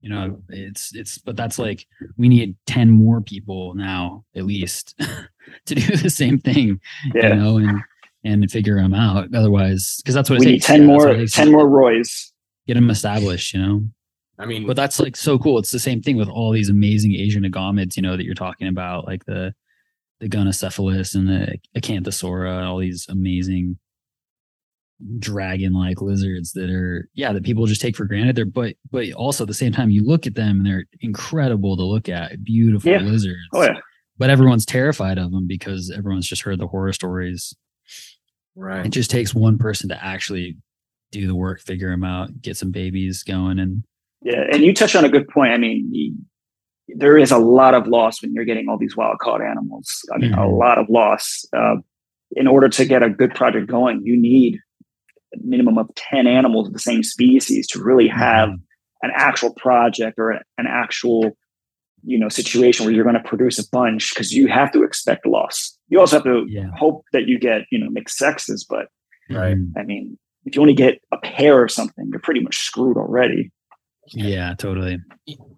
you 0.00 0.08
know 0.08 0.40
it's 0.50 0.94
it's 0.94 1.18
but 1.18 1.36
that's 1.36 1.58
like 1.58 1.84
we 2.16 2.28
need 2.28 2.54
10 2.66 2.90
more 2.90 3.20
people 3.20 3.74
now 3.74 4.24
at 4.36 4.44
least 4.46 4.94
to 5.66 5.74
do 5.74 5.96
the 5.96 6.08
same 6.10 6.38
thing 6.38 6.80
Yeah. 7.14 7.30
you 7.30 7.34
know 7.34 7.56
and 7.58 7.80
and 8.22 8.50
figure 8.50 8.76
them 8.80 8.94
out 8.94 9.34
otherwise 9.34 9.96
because 9.96 10.14
that's 10.14 10.30
what 10.30 10.38
we 10.38 10.46
need 10.46 10.62
10 10.62 10.80
Yeah, 10.82 10.86
more, 10.86 11.08
it 11.08 11.16
takes 11.18 11.32
to 11.32 11.38
10 11.40 11.52
more 11.52 11.68
Roys. 11.68 12.32
get 12.68 12.74
them 12.74 12.88
established 12.90 13.52
you 13.54 13.60
know 13.60 13.82
i 14.40 14.46
mean 14.46 14.66
but 14.66 14.74
that's 14.76 14.98
like 14.98 15.16
so 15.16 15.38
cool. 15.38 15.58
It's 15.58 15.70
the 15.70 15.78
same 15.78 16.00
thing 16.02 16.16
with 16.16 16.28
all 16.28 16.50
these 16.52 16.68
amazing 16.70 17.14
Asian 17.14 17.44
agamids, 17.44 17.96
you 17.96 18.02
know, 18.02 18.16
that 18.16 18.24
you're 18.24 18.34
talking 18.34 18.66
about, 18.68 19.06
like 19.06 19.24
the 19.26 19.54
the 20.20 20.28
Gonocephalus 20.28 21.14
and 21.14 21.28
the 21.28 21.58
Acanthosaura, 21.76 22.56
and 22.58 22.66
all 22.66 22.78
these 22.78 23.06
amazing 23.08 23.78
dragon-like 25.18 26.02
lizards 26.02 26.52
that 26.52 26.68
are 26.68 27.08
yeah 27.14 27.32
that 27.32 27.42
people 27.42 27.64
just 27.66 27.80
take 27.80 27.96
for 27.96 28.04
granted. 28.04 28.36
They're 28.36 28.44
but 28.44 28.74
but 28.90 29.10
also 29.12 29.44
at 29.44 29.48
the 29.48 29.54
same 29.54 29.72
time 29.72 29.88
you 29.90 30.04
look 30.04 30.26
at 30.26 30.34
them 30.34 30.58
and 30.58 30.66
they're 30.66 30.84
incredible 31.00 31.76
to 31.76 31.82
look 31.84 32.08
at, 32.08 32.44
beautiful 32.44 32.90
Yeah. 32.92 33.00
lizards. 33.00 33.38
Oh, 33.54 33.62
yeah. 33.62 33.78
But 34.18 34.28
everyone's 34.28 34.66
terrified 34.66 35.16
of 35.16 35.30
them 35.32 35.46
because 35.46 35.90
everyone's 35.90 36.26
just 36.26 36.42
heard 36.42 36.58
the 36.60 36.66
horror 36.66 36.92
stories. 36.92 37.54
right 38.54 38.84
It 38.84 38.90
just 38.90 39.10
takes 39.10 39.34
one 39.34 39.56
person 39.56 39.88
to 39.88 40.04
actually 40.04 40.58
do 41.12 41.26
the 41.26 41.34
work, 41.34 41.60
figure 41.62 41.90
them 41.90 42.04
out, 42.04 42.42
get 42.42 42.58
some 42.58 42.70
babies 42.70 43.22
going, 43.22 43.58
and 43.58 43.82
Yeah. 44.22 44.44
And 44.52 44.62
you 44.62 44.74
touched 44.74 44.96
on 44.96 45.04
a 45.04 45.08
good 45.08 45.28
point. 45.28 45.52
I 45.52 45.56
mean, 45.58 46.14
there 46.88 47.16
is 47.16 47.30
a 47.30 47.38
lot 47.38 47.74
of 47.74 47.86
loss 47.86 48.20
when 48.22 48.32
you're 48.34 48.44
getting 48.44 48.68
all 48.68 48.76
these 48.78 48.96
wild 48.96 49.18
caught 49.18 49.40
animals. 49.42 49.88
I 50.12 50.18
mean, 50.18 50.32
a 50.34 50.38
Mhm. 50.38 50.58
lot 50.58 50.78
of 50.78 50.88
loss. 50.90 51.44
Uh, 51.56 51.76
in 52.32 52.46
order 52.46 52.68
to 52.68 52.84
get 52.84 53.02
a 53.02 53.10
good 53.10 53.34
project 53.34 53.66
going, 53.68 54.02
you 54.04 54.16
need 54.16 54.58
a 55.34 55.38
minimum 55.42 55.78
of 55.78 55.88
10 55.94 56.26
animals 56.26 56.66
of 56.68 56.72
the 56.72 56.78
same 56.80 57.02
species 57.02 57.66
to 57.68 57.82
really 57.82 58.08
have 58.08 58.50
an 59.02 59.10
actual 59.14 59.54
project 59.54 60.18
or 60.18 60.30
an 60.32 60.66
actual 60.66 61.36
you 62.02 62.18
know 62.18 62.28
situation 62.30 62.84
where 62.86 62.94
you're 62.94 63.04
going 63.04 63.14
to 63.14 63.28
produce 63.28 63.58
a 63.58 63.68
bunch 63.70 64.14
because 64.14 64.32
you 64.32 64.46
have 64.48 64.72
to 64.72 64.82
expect 64.82 65.26
loss 65.26 65.76
you 65.88 66.00
also 66.00 66.16
have 66.16 66.24
to 66.24 66.46
Yeah. 66.48 66.70
hope 66.78 67.04
that 67.12 67.26
you 67.28 67.38
get 67.38 67.66
you 67.70 67.78
know 67.78 67.90
mixed 67.90 68.16
sexes 68.16 68.64
but 68.68 68.86
Right. 69.28 69.58
I 69.76 69.82
mean 69.82 70.18
if 70.46 70.54
you 70.56 70.62
only 70.62 70.72
get 70.72 70.98
a 71.12 71.18
pair 71.18 71.62
or 71.62 71.68
something 71.68 72.08
you're 72.10 72.18
pretty 72.20 72.40
much 72.40 72.56
screwed 72.56 72.96
already 72.96 73.50
Yeah, 74.12 74.54
totally. 74.58 74.98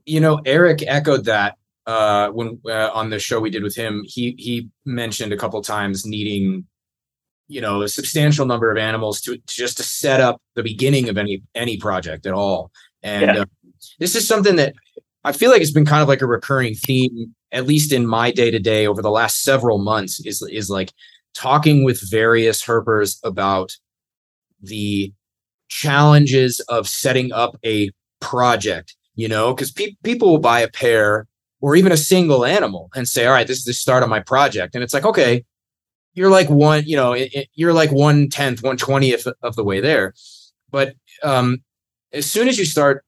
you 0.05 0.21
know 0.21 0.41
eric 0.45 0.83
echoed 0.87 1.25
that 1.25 1.57
uh 1.87 2.29
when 2.29 2.61
uh, 2.69 2.91
on 2.93 3.11
the 3.11 3.19
show 3.19 3.41
we 3.41 3.51
did 3.51 3.63
with 3.63 3.75
him 3.75 4.03
he 4.07 4.35
he 4.39 4.69
mentioned 4.85 5.33
a 5.33 5.37
couple 5.37 5.61
times 5.63 6.05
needing 6.07 6.65
you 7.49 7.61
know 7.61 7.83
a 7.83 7.89
substantial 7.89 8.47
number 8.47 8.71
of 8.71 8.79
animals 8.79 9.21
to, 9.21 9.37
to 9.37 9.43
just 9.55 9.77
to 9.79 9.83
set 9.83 10.21
up 10.21 10.41
the 10.55 10.63
beginning 10.63 11.09
of 11.09 11.19
any 11.19 11.43
any 11.55 11.77
project 11.77 12.27
at 12.27 12.33
all 12.35 12.71
and 13.03 13.23
Yeah. 13.23 13.43
uh, 13.43 13.45
this 13.99 14.15
is 14.15 14.27
something 14.29 14.57
that 14.57 14.75
i 15.25 15.33
feel 15.33 15.51
like 15.51 15.61
it's 15.63 15.73
been 15.73 15.87
kind 15.87 16.03
of 16.03 16.09
like 16.09 16.23
a 16.23 16.27
recurring 16.27 16.75
theme 16.75 17.35
at 17.53 17.67
least 17.67 17.93
in 17.93 18.07
my 18.07 18.31
day 18.31 18.51
to 18.51 18.59
day 18.59 18.87
over 18.87 19.03
the 19.03 19.11
last 19.11 19.43
several 19.43 19.79
months 19.79 20.21
is 20.25 20.43
is 20.51 20.71
like 20.71 20.93
talking 21.35 21.85
with 21.85 22.01
various 22.11 22.63
herpers 22.65 23.19
about 23.25 23.73
the 24.61 25.13
challenges 25.69 26.61
of 26.69 26.87
setting 26.87 27.33
up 27.33 27.57
a 27.65 27.91
project, 28.23 28.97
you 29.15 29.29
know, 29.29 29.53
because 29.53 29.71
pe- 29.71 29.97
people 30.03 30.31
will 30.31 30.39
buy 30.39 30.61
a 30.61 30.71
pair 30.71 31.27
or 31.61 31.77
even 31.77 31.93
a 31.93 31.97
single 31.97 32.45
animal 32.45 32.91
and 32.95 33.07
say, 33.07 33.27
all 33.27 33.33
right, 33.33 33.47
this 33.47 33.59
is 33.59 33.65
the 33.65 33.75
start 33.75 34.03
of 34.03 34.09
my 34.09 34.21
project. 34.21 34.75
And 34.75 34.83
it's 34.83 34.95
like, 34.95 35.05
okay, 35.05 35.45
you're 36.15 36.31
like 36.31 36.49
one, 36.51 36.85
you 36.87 36.97
know, 36.97 37.13
it, 37.13 37.33
it, 37.35 37.49
you're 37.55 37.73
like 37.73 37.93
one 37.93 38.29
tenth, 38.29 38.63
one 38.63 38.77
twentieth 38.77 39.27
of 39.43 39.57
the 39.57 39.65
way 39.65 39.81
there. 39.81 40.15
But 40.71 40.95
um, 41.23 41.63
as 42.13 42.31
soon 42.31 42.49
as 42.49 42.59
you 42.59 42.65
start 42.65 43.05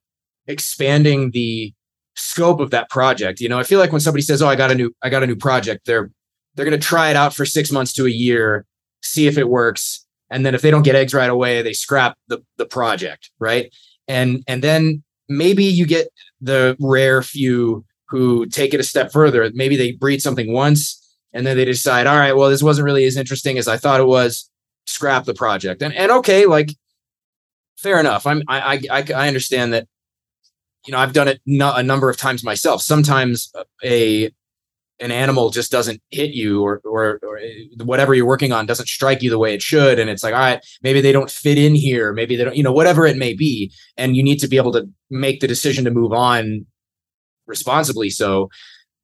expanding 0.47 1.31
the 1.33 1.73
scope 2.15 2.61
of 2.61 2.71
that 2.71 2.89
project, 2.91 3.41
you 3.41 3.49
know, 3.49 3.59
I 3.59 3.65
feel 3.65 3.79
like 3.79 3.93
when 3.93 4.01
somebody 4.01 4.23
says, 4.23 4.41
"Oh, 4.41 4.49
I 4.49 4.57
got 4.57 4.71
a 4.71 4.75
new, 4.75 4.95
I 5.03 5.11
got 5.11 5.23
a 5.23 5.27
new 5.27 5.37
project," 5.37 5.87
they're 5.87 6.11
they're 6.55 6.65
going 6.65 6.79
to 6.79 6.87
try 6.87 7.11
it 7.11 7.17
out 7.17 7.35
for 7.35 7.45
six 7.45 7.73
months 7.73 7.93
to 7.95 8.07
a 8.07 8.11
year, 8.11 8.65
see 9.03 9.27
if 9.27 9.37
it 9.37 9.49
works, 9.49 10.07
and 10.31 10.47
then 10.47 10.55
if 10.55 10.63
they 10.63 10.71
don't 10.71 10.83
get 10.85 10.95
eggs 10.95 11.13
right 11.13 11.31
away, 11.31 11.63
they 11.63 11.73
scrap 11.73 12.17
the 12.29 12.43
the 12.57 12.67
project, 12.67 13.31
right? 13.39 13.75
And 14.09 14.43
and 14.47 14.63
then 14.63 15.03
maybe 15.29 15.65
you 15.65 15.87
get 15.87 16.09
the 16.41 16.77
rare 16.81 17.23
few 17.23 17.85
who 18.09 18.47
take 18.47 18.75
it 18.75 18.81
a 18.81 18.85
step 18.85 19.13
further. 19.13 19.51
Maybe 19.55 19.77
they 19.77 19.93
breed 19.93 20.23
something 20.23 20.53
once 20.53 21.01
and 21.33 21.47
then 21.47 21.57
they 21.57 21.65
decide, 21.65 22.07
all 22.07 22.17
right, 22.17 22.37
well, 22.37 22.51
this 22.51 22.63
wasn't 22.63 22.85
really 22.85 23.05
as 23.05 23.17
interesting 23.17 23.59
as 23.59 23.67
I 23.67 23.77
thought 23.77 24.01
it 24.01 24.07
was. 24.07 24.49
Scrap 24.87 25.25
the 25.25 25.35
project. 25.35 25.83
And 25.83 25.95
and 25.95 26.13
okay, 26.13 26.47
like 26.47 26.71
fair 27.79 27.99
enough. 27.99 28.27
I'm 28.27 28.43
I 28.49 28.83
I 28.91 29.05
I 29.15 29.29
understand 29.29 29.73
that. 29.73 29.89
You 30.87 30.93
know, 30.93 30.99
I've 30.99 31.15
done 31.15 31.29
it 31.29 31.41
a 31.47 31.83
number 31.83 32.11
of 32.11 32.19
times 32.19 32.45
myself. 32.45 32.83
Sometimes 32.83 33.51
a 33.83 34.31
an 35.01 35.11
animal 35.11 35.51
just 35.51 35.73
doesn't 35.73 36.01
hit 36.11 36.31
you 36.31 36.63
or, 36.63 36.81
or, 36.85 37.19
or 37.23 37.39
uh, 37.39 37.85
whatever 37.85 38.15
you're 38.15 38.27
working 38.27 38.53
on 38.53 38.65
doesn't 38.65 38.89
strike 38.89 39.23
you 39.23 39.31
the 39.31 39.39
way 39.39 39.53
it 39.53 39.61
should 39.61 39.99
and 39.99 40.09
it's 40.09 40.23
like 40.23 40.35
all 40.35 40.41
right 40.41 40.65
maybe 40.83 41.01
they 41.01 41.13
don't 41.13 41.31
fit 41.31 41.59
in 41.59 41.75
here. 41.75 42.13
Maybe 42.13 42.37
they 42.37 42.45
don't 42.45 42.57
you 42.57 42.63
know 42.63 42.73
whatever 42.73 43.07
it 43.07 43.17
may 43.17 43.35
be 43.35 43.73
and 43.97 44.17
you 44.17 44.23
need 44.23 44.39
to 44.39 44.49
be 44.49 44.57
able 44.57 44.73
to 44.73 44.89
make 45.11 45.41
the 45.41 45.49
decision 45.49 45.85
to 45.85 45.91
move 45.91 46.13
on 46.13 46.67
responsibly 47.47 48.09
so. 48.09 48.49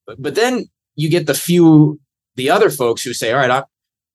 But, 0.07 0.23
but 0.23 0.35
then 0.35 0.67
you 0.97 1.09
get 1.09 1.27
the 1.27 1.35
few 1.35 1.99
the 2.37 2.51
other 2.51 2.71
folks 2.71 3.03
who 3.03 3.13
say 3.13 3.33
all 3.33 3.39
right 3.39 3.51
I, 3.51 3.65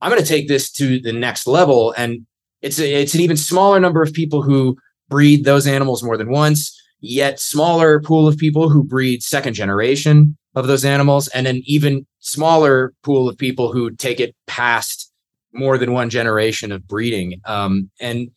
i'm 0.02 0.12
going 0.12 0.22
to 0.22 0.28
take 0.28 0.48
this 0.48 0.72
to 0.74 1.00
the 1.00 1.14
next 1.14 1.48
level 1.48 1.94
and 1.98 2.26
it's 2.62 2.80
a, 2.80 3.02
it's 3.02 3.14
an 3.14 3.22
even 3.22 3.38
smaller 3.38 3.80
number 3.80 4.02
of 4.02 4.14
people 4.14 4.42
who 4.42 4.78
breed 5.10 5.46
those 5.46 5.68
animals 5.68 6.04
more 6.04 6.18
than 6.18 6.32
once 6.32 6.80
yet 7.02 7.40
smaller 7.40 8.02
pool 8.02 8.28
of 8.28 8.38
people 8.38 8.70
who 8.70 8.84
breed 8.84 9.22
second 9.22 9.54
generation 9.54 10.38
of 10.56 10.68
those 10.68 10.86
animals 10.86 11.28
and 11.30 11.48
an 11.48 11.62
even 11.66 12.06
smaller 12.20 12.94
pool 13.04 13.28
of 13.28 13.38
people 13.38 13.72
who 13.72 13.92
take 13.92 14.20
it 14.20 14.36
past 14.48 15.12
more 15.54 15.78
than 15.78 15.94
one 15.94 16.10
generation 16.10 16.72
of 16.72 16.88
breeding. 16.88 17.42
Um, 17.46 17.90
and 18.00 18.32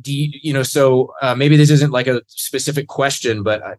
do 0.00 0.12
you, 0.12 0.30
you 0.42 0.52
know 0.52 0.62
so 0.62 1.12
uh, 1.20 1.34
maybe 1.34 1.56
this 1.56 1.70
isn't 1.70 1.92
like 1.92 2.06
a 2.06 2.22
specific 2.28 2.88
question 2.88 3.42
but 3.42 3.62
uh, 3.62 3.74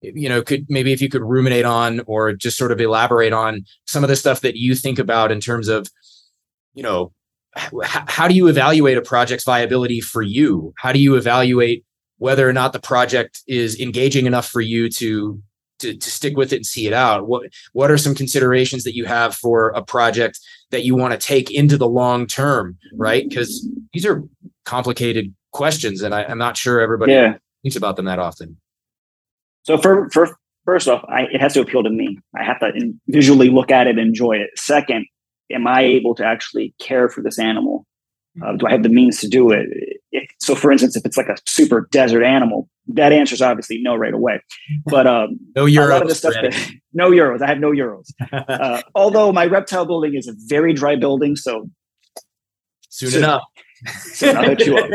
you 0.00 0.28
know 0.28 0.40
could 0.40 0.64
maybe 0.68 0.92
if 0.92 1.02
you 1.02 1.08
could 1.08 1.22
ruminate 1.22 1.64
on 1.64 2.00
or 2.06 2.32
just 2.32 2.56
sort 2.56 2.70
of 2.70 2.80
elaborate 2.80 3.32
on 3.32 3.64
some 3.84 4.04
of 4.04 4.08
the 4.08 4.14
stuff 4.14 4.40
that 4.42 4.54
you 4.54 4.76
think 4.76 5.00
about 5.00 5.32
in 5.32 5.40
terms 5.40 5.66
of 5.66 5.88
you 6.74 6.82
know 6.84 7.12
h- 7.56 7.70
how 7.82 8.28
do 8.28 8.34
you 8.34 8.48
evaluate 8.48 8.98
a 8.98 9.02
project's 9.02 9.44
viability 9.44 10.00
for 10.00 10.22
you? 10.22 10.72
How 10.76 10.92
do 10.92 10.98
you 10.98 11.16
evaluate 11.16 11.84
whether 12.18 12.48
or 12.48 12.52
not 12.52 12.72
the 12.72 12.80
project 12.80 13.42
is 13.46 13.80
engaging 13.80 14.26
enough 14.26 14.48
for 14.48 14.60
you 14.60 14.88
to 14.88 15.42
to, 15.82 15.96
to 15.96 16.10
stick 16.10 16.36
with 16.36 16.52
it 16.52 16.56
and 16.56 16.66
see 16.66 16.86
it 16.86 16.92
out 16.92 17.28
what 17.28 17.42
what 17.72 17.90
are 17.90 17.98
some 17.98 18.14
considerations 18.14 18.84
that 18.84 18.96
you 18.96 19.04
have 19.04 19.34
for 19.34 19.68
a 19.70 19.82
project 19.82 20.40
that 20.70 20.84
you 20.84 20.96
want 20.96 21.12
to 21.12 21.18
take 21.18 21.50
into 21.50 21.76
the 21.76 21.88
long 21.88 22.26
term 22.26 22.76
right 22.94 23.28
because 23.28 23.68
these 23.92 24.06
are 24.06 24.22
complicated 24.64 25.34
questions 25.52 26.02
and 26.02 26.14
I, 26.14 26.22
am 26.22 26.38
not 26.38 26.56
sure 26.56 26.80
everybody 26.80 27.12
yeah. 27.12 27.36
thinks 27.62 27.76
about 27.76 27.96
them 27.96 28.06
that 28.06 28.18
often 28.18 28.56
so 29.64 29.78
for, 29.78 30.08
for 30.10 30.36
first 30.64 30.88
off, 30.88 31.04
I, 31.08 31.22
it 31.32 31.40
has 31.40 31.54
to 31.54 31.60
appeal 31.60 31.82
to 31.82 31.90
me. 31.90 32.18
I 32.36 32.44
have 32.44 32.60
to 32.60 32.72
in, 32.74 33.00
visually 33.08 33.48
look 33.48 33.70
at 33.70 33.86
it, 33.86 33.90
and 33.90 34.00
enjoy 34.00 34.36
it. 34.36 34.50
Second, 34.56 35.06
am 35.50 35.66
I 35.66 35.82
able 35.82 36.14
to 36.16 36.24
actually 36.24 36.74
care 36.78 37.08
for 37.08 37.22
this 37.22 37.38
animal? 37.38 37.86
Uh, 38.42 38.52
do 38.52 38.66
I 38.66 38.72
have 38.72 38.82
the 38.82 38.88
means 38.88 39.18
to 39.20 39.28
do 39.28 39.50
it? 39.50 39.68
So, 40.42 40.56
for 40.56 40.72
instance, 40.72 40.96
if 40.96 41.06
it's 41.06 41.16
like 41.16 41.28
a 41.28 41.36
super 41.46 41.88
desert 41.92 42.24
animal, 42.24 42.68
that 42.88 43.12
answer 43.12 43.32
is 43.32 43.40
obviously 43.40 43.80
no 43.80 43.94
right 43.94 44.12
away. 44.12 44.42
But 44.86 45.06
um, 45.06 45.38
no 45.56 45.66
Uros. 45.66 46.20
That, 46.20 46.72
no 46.92 47.10
Uros. 47.12 47.40
I 47.40 47.46
have 47.46 47.60
no 47.60 47.70
Uros. 47.70 48.12
Uh, 48.32 48.82
although 48.94 49.30
my 49.30 49.46
reptile 49.46 49.86
building 49.86 50.14
is 50.14 50.26
a 50.26 50.34
very 50.46 50.72
dry 50.74 50.96
building, 50.96 51.36
so 51.36 51.70
soon, 52.88 53.10
soon 53.10 53.22
enough. 53.22 53.42
Soon 53.86 54.36
I'll 54.36 54.42
hit 54.44 54.66
you 54.66 54.76
up. 54.76 54.90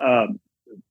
um, 0.00 0.40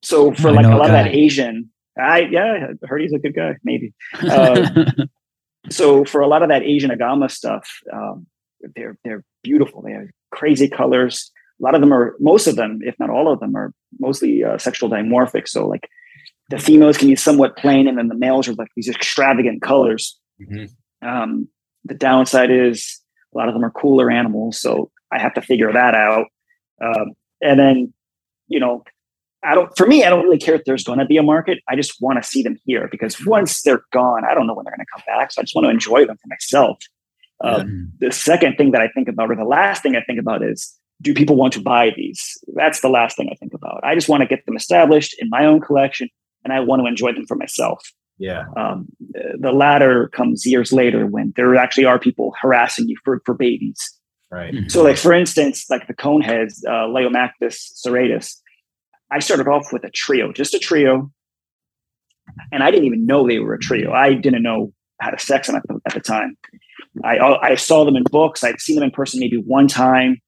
so 0.01 0.33
for 0.33 0.51
like 0.51 0.65
a 0.65 0.69
lot 0.69 0.89
of 0.89 0.91
that 0.91 1.07
Asian, 1.07 1.69
I 1.97 2.19
yeah, 2.21 2.67
I 2.83 2.87
heard 2.87 3.01
he's 3.01 3.13
a 3.13 3.19
good 3.19 3.35
guy, 3.35 3.55
maybe. 3.63 3.93
Uh, 4.21 4.91
so 5.69 6.03
for 6.03 6.19
a 6.21 6.27
lot 6.27 6.43
of 6.43 6.49
that 6.49 6.63
Asian 6.63 6.91
agama 6.91 7.31
stuff, 7.31 7.69
um, 7.93 8.27
they're 8.75 8.97
they're 9.05 9.23
beautiful. 9.43 9.81
They 9.81 9.93
have 9.93 10.07
crazy 10.31 10.67
colors. 10.67 11.31
A 11.61 11.63
lot 11.63 11.75
of 11.75 11.81
them 11.81 11.93
are, 11.93 12.15
most 12.19 12.47
of 12.47 12.55
them, 12.55 12.79
if 12.81 12.97
not 12.99 13.11
all 13.11 13.31
of 13.31 13.39
them, 13.39 13.55
are 13.55 13.71
mostly 13.99 14.43
uh, 14.43 14.57
sexual 14.57 14.89
dimorphic. 14.89 15.47
So 15.47 15.67
like 15.67 15.87
the 16.49 16.57
females 16.57 16.97
can 16.97 17.07
be 17.07 17.15
somewhat 17.15 17.55
plain, 17.55 17.87
and 17.87 17.97
then 17.97 18.07
the 18.07 18.15
males 18.15 18.47
are 18.47 18.53
like 18.53 18.69
these 18.75 18.89
extravagant 18.89 19.61
colors. 19.61 20.19
Mm-hmm. 20.41 21.07
Um, 21.07 21.47
the 21.85 21.93
downside 21.93 22.51
is 22.51 22.99
a 23.33 23.37
lot 23.37 23.47
of 23.47 23.53
them 23.53 23.63
are 23.63 23.71
cooler 23.71 24.09
animals, 24.09 24.59
so 24.59 24.91
I 25.11 25.19
have 25.19 25.33
to 25.35 25.41
figure 25.41 25.71
that 25.71 25.93
out. 25.93 26.27
Um, 26.83 27.11
and 27.41 27.59
then, 27.59 27.93
you 28.47 28.59
know, 28.59 28.83
I 29.43 29.55
don't, 29.55 29.75
for 29.77 29.87
me, 29.87 30.03
I 30.03 30.09
don't 30.09 30.23
really 30.23 30.37
care 30.37 30.55
if 30.55 30.65
there's 30.65 30.83
going 30.83 30.99
to 30.99 31.05
be 31.05 31.17
a 31.17 31.23
market. 31.23 31.59
I 31.67 31.75
just 31.75 32.01
want 32.01 32.21
to 32.21 32.27
see 32.27 32.43
them 32.43 32.57
here 32.65 32.87
because 32.91 33.23
once 33.25 33.61
they're 33.61 33.83
gone, 33.91 34.23
I 34.25 34.33
don't 34.33 34.47
know 34.47 34.53
when 34.53 34.65
they're 34.65 34.75
going 34.75 34.85
to 34.85 34.91
come 34.93 35.03
back. 35.07 35.31
So 35.31 35.41
I 35.41 35.43
just 35.43 35.55
want 35.55 35.65
to 35.65 35.69
enjoy 35.71 36.05
them 36.05 36.17
for 36.17 36.27
myself. 36.27 36.77
Um, 37.43 37.91
The 37.99 38.11
second 38.11 38.57
thing 38.57 38.71
that 38.71 38.81
I 38.81 38.87
think 38.89 39.07
about, 39.07 39.31
or 39.31 39.35
the 39.35 39.43
last 39.43 39.81
thing 39.81 39.95
I 39.95 40.01
think 40.01 40.19
about 40.19 40.43
is, 40.43 40.77
do 41.01 41.13
people 41.13 41.35
want 41.35 41.53
to 41.53 41.61
buy 41.61 41.91
these? 41.95 42.37
That's 42.55 42.81
the 42.81 42.89
last 42.89 43.17
thing 43.17 43.29
I 43.31 43.35
think 43.35 43.53
about. 43.53 43.83
I 43.83 43.95
just 43.95 44.07
want 44.07 44.21
to 44.21 44.27
get 44.27 44.45
them 44.45 44.55
established 44.55 45.15
in 45.19 45.29
my 45.29 45.45
own 45.45 45.59
collection 45.59 46.09
and 46.43 46.53
I 46.53 46.59
want 46.59 46.81
to 46.81 46.87
enjoy 46.87 47.13
them 47.13 47.25
for 47.25 47.35
myself. 47.35 47.83
Yeah. 48.17 48.45
Um, 48.55 48.87
the 49.39 49.51
latter 49.51 50.09
comes 50.09 50.45
years 50.45 50.71
later 50.71 51.07
when 51.07 51.33
there 51.35 51.55
actually 51.55 51.85
are 51.85 51.97
people 51.97 52.33
harassing 52.39 52.87
you 52.87 52.95
for, 53.03 53.21
for 53.25 53.33
babies. 53.33 53.97
Right. 54.29 54.53
So, 54.69 54.83
like 54.83 54.97
for 54.97 55.11
instance, 55.11 55.65
like 55.69 55.87
the 55.87 55.93
coneheads, 55.93 56.63
uh, 56.65 56.87
Laemanctus 56.87 57.71
serratus, 57.85 58.37
I 59.11 59.19
started 59.19 59.47
off 59.47 59.73
with 59.73 59.83
a 59.83 59.89
trio, 59.89 60.31
just 60.31 60.53
a 60.53 60.59
trio. 60.59 61.11
And 62.51 62.63
I 62.63 62.71
didn't 62.71 62.85
even 62.85 63.05
know 63.05 63.27
they 63.27 63.39
were 63.39 63.55
a 63.55 63.59
trio. 63.59 63.91
I 63.91 64.13
didn't 64.13 64.43
know 64.43 64.71
how 65.01 65.09
to 65.09 65.19
sex 65.19 65.47
them 65.47 65.57
at 65.57 65.63
the, 65.67 65.81
at 65.85 65.93
the 65.93 65.99
time. 65.99 66.37
I, 67.03 67.17
I 67.17 67.55
saw 67.55 67.83
them 67.83 67.95
in 67.95 68.03
books. 68.03 68.43
I'd 68.43 68.61
seen 68.61 68.75
them 68.75 68.83
in 68.83 68.91
person 68.91 69.19
maybe 69.19 69.37
one 69.37 69.67
time. 69.67 70.21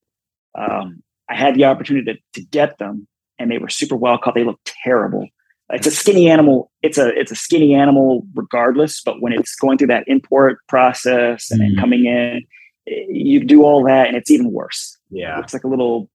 Um, 0.56 1.04
I 1.30 1.36
had 1.36 1.56
the 1.56 1.66
opportunity 1.66 2.14
to, 2.14 2.20
to 2.42 2.46
get 2.48 2.78
them, 2.78 3.08
and 3.40 3.50
they 3.50 3.58
were 3.58 3.70
super 3.70 3.96
well 3.96 4.18
caught. 4.18 4.36
They 4.36 4.44
looked 4.44 4.74
terrible. 4.84 5.28
It's 5.70 5.88
a 5.88 5.92
skinny 5.92 6.30
animal. 6.30 6.72
It's 6.82 6.98
a 6.98 7.08
it's 7.18 7.32
a 7.32 7.36
skinny 7.36 7.74
animal 7.74 8.28
regardless. 8.36 9.02
But 9.02 9.22
when 9.22 9.34
it's 9.34 9.56
going 9.56 9.78
through 9.78 9.88
that 9.88 10.04
import 10.08 10.60
process 10.68 11.50
and 11.50 11.62
mm. 11.62 11.80
coming 11.80 12.06
in, 12.06 12.44
you 12.86 13.44
do 13.44 13.64
all 13.64 13.84
that, 13.86 14.08
and 14.08 14.18
it's 14.18 14.30
even 14.30 14.52
worse. 14.52 14.98
Yeah, 15.10 15.36
it 15.36 15.38
looks 15.38 15.54
like 15.54 15.64
a 15.64 15.68
little 15.68 16.10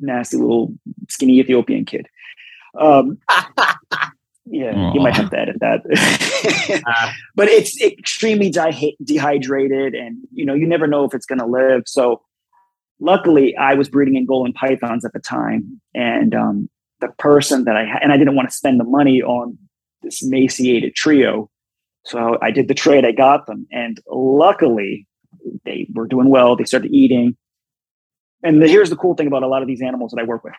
nasty 0.00 0.36
little 0.36 0.74
skinny 1.08 1.38
Ethiopian 1.38 1.84
kid. 1.84 2.08
Um, 2.78 3.18
yeah, 4.46 4.72
Aww. 4.72 4.94
you 4.94 5.00
might 5.00 5.14
have 5.14 5.30
to 5.30 5.38
edit 5.38 5.56
that. 5.60 6.82
uh, 6.86 7.12
but 7.34 7.48
it's 7.48 7.80
extremely 7.80 8.50
de- 8.50 8.96
dehydrated, 9.02 9.94
and 9.94 10.18
you 10.32 10.44
know 10.44 10.54
you 10.54 10.66
never 10.66 10.86
know 10.86 11.04
if 11.04 11.14
it's 11.14 11.26
going 11.26 11.38
to 11.38 11.46
live. 11.46 11.82
So, 11.86 12.22
luckily, 13.04 13.56
I 13.56 13.74
was 13.74 13.88
breeding 13.88 14.16
in 14.16 14.26
Angolan 14.26 14.54
pythons 14.54 15.04
at 15.04 15.12
the 15.12 15.20
time, 15.20 15.80
and 15.94 16.34
um, 16.34 16.68
the 17.00 17.08
person 17.18 17.64
that 17.64 17.76
I 17.76 17.84
had, 17.84 18.02
and 18.02 18.12
I 18.12 18.16
didn't 18.16 18.34
want 18.34 18.48
to 18.48 18.54
spend 18.54 18.80
the 18.80 18.84
money 18.84 19.22
on 19.22 19.58
this 20.02 20.22
emaciated 20.22 20.94
trio. 20.94 21.50
So 22.04 22.38
I 22.42 22.50
did 22.50 22.68
the 22.68 22.74
trade. 22.74 23.04
I 23.04 23.12
got 23.12 23.46
them, 23.46 23.66
and 23.70 23.98
luckily, 24.10 25.06
they 25.64 25.86
were 25.94 26.06
doing 26.06 26.28
well. 26.28 26.56
They 26.56 26.64
started 26.64 26.92
eating. 26.92 27.36
And 28.42 28.60
the, 28.60 28.68
here's 28.68 28.90
the 28.90 28.96
cool 28.96 29.14
thing 29.14 29.26
about 29.26 29.42
a 29.42 29.48
lot 29.48 29.62
of 29.62 29.68
these 29.68 29.80
animals 29.80 30.12
that 30.12 30.20
I 30.20 30.24
work 30.24 30.44
with 30.44 30.54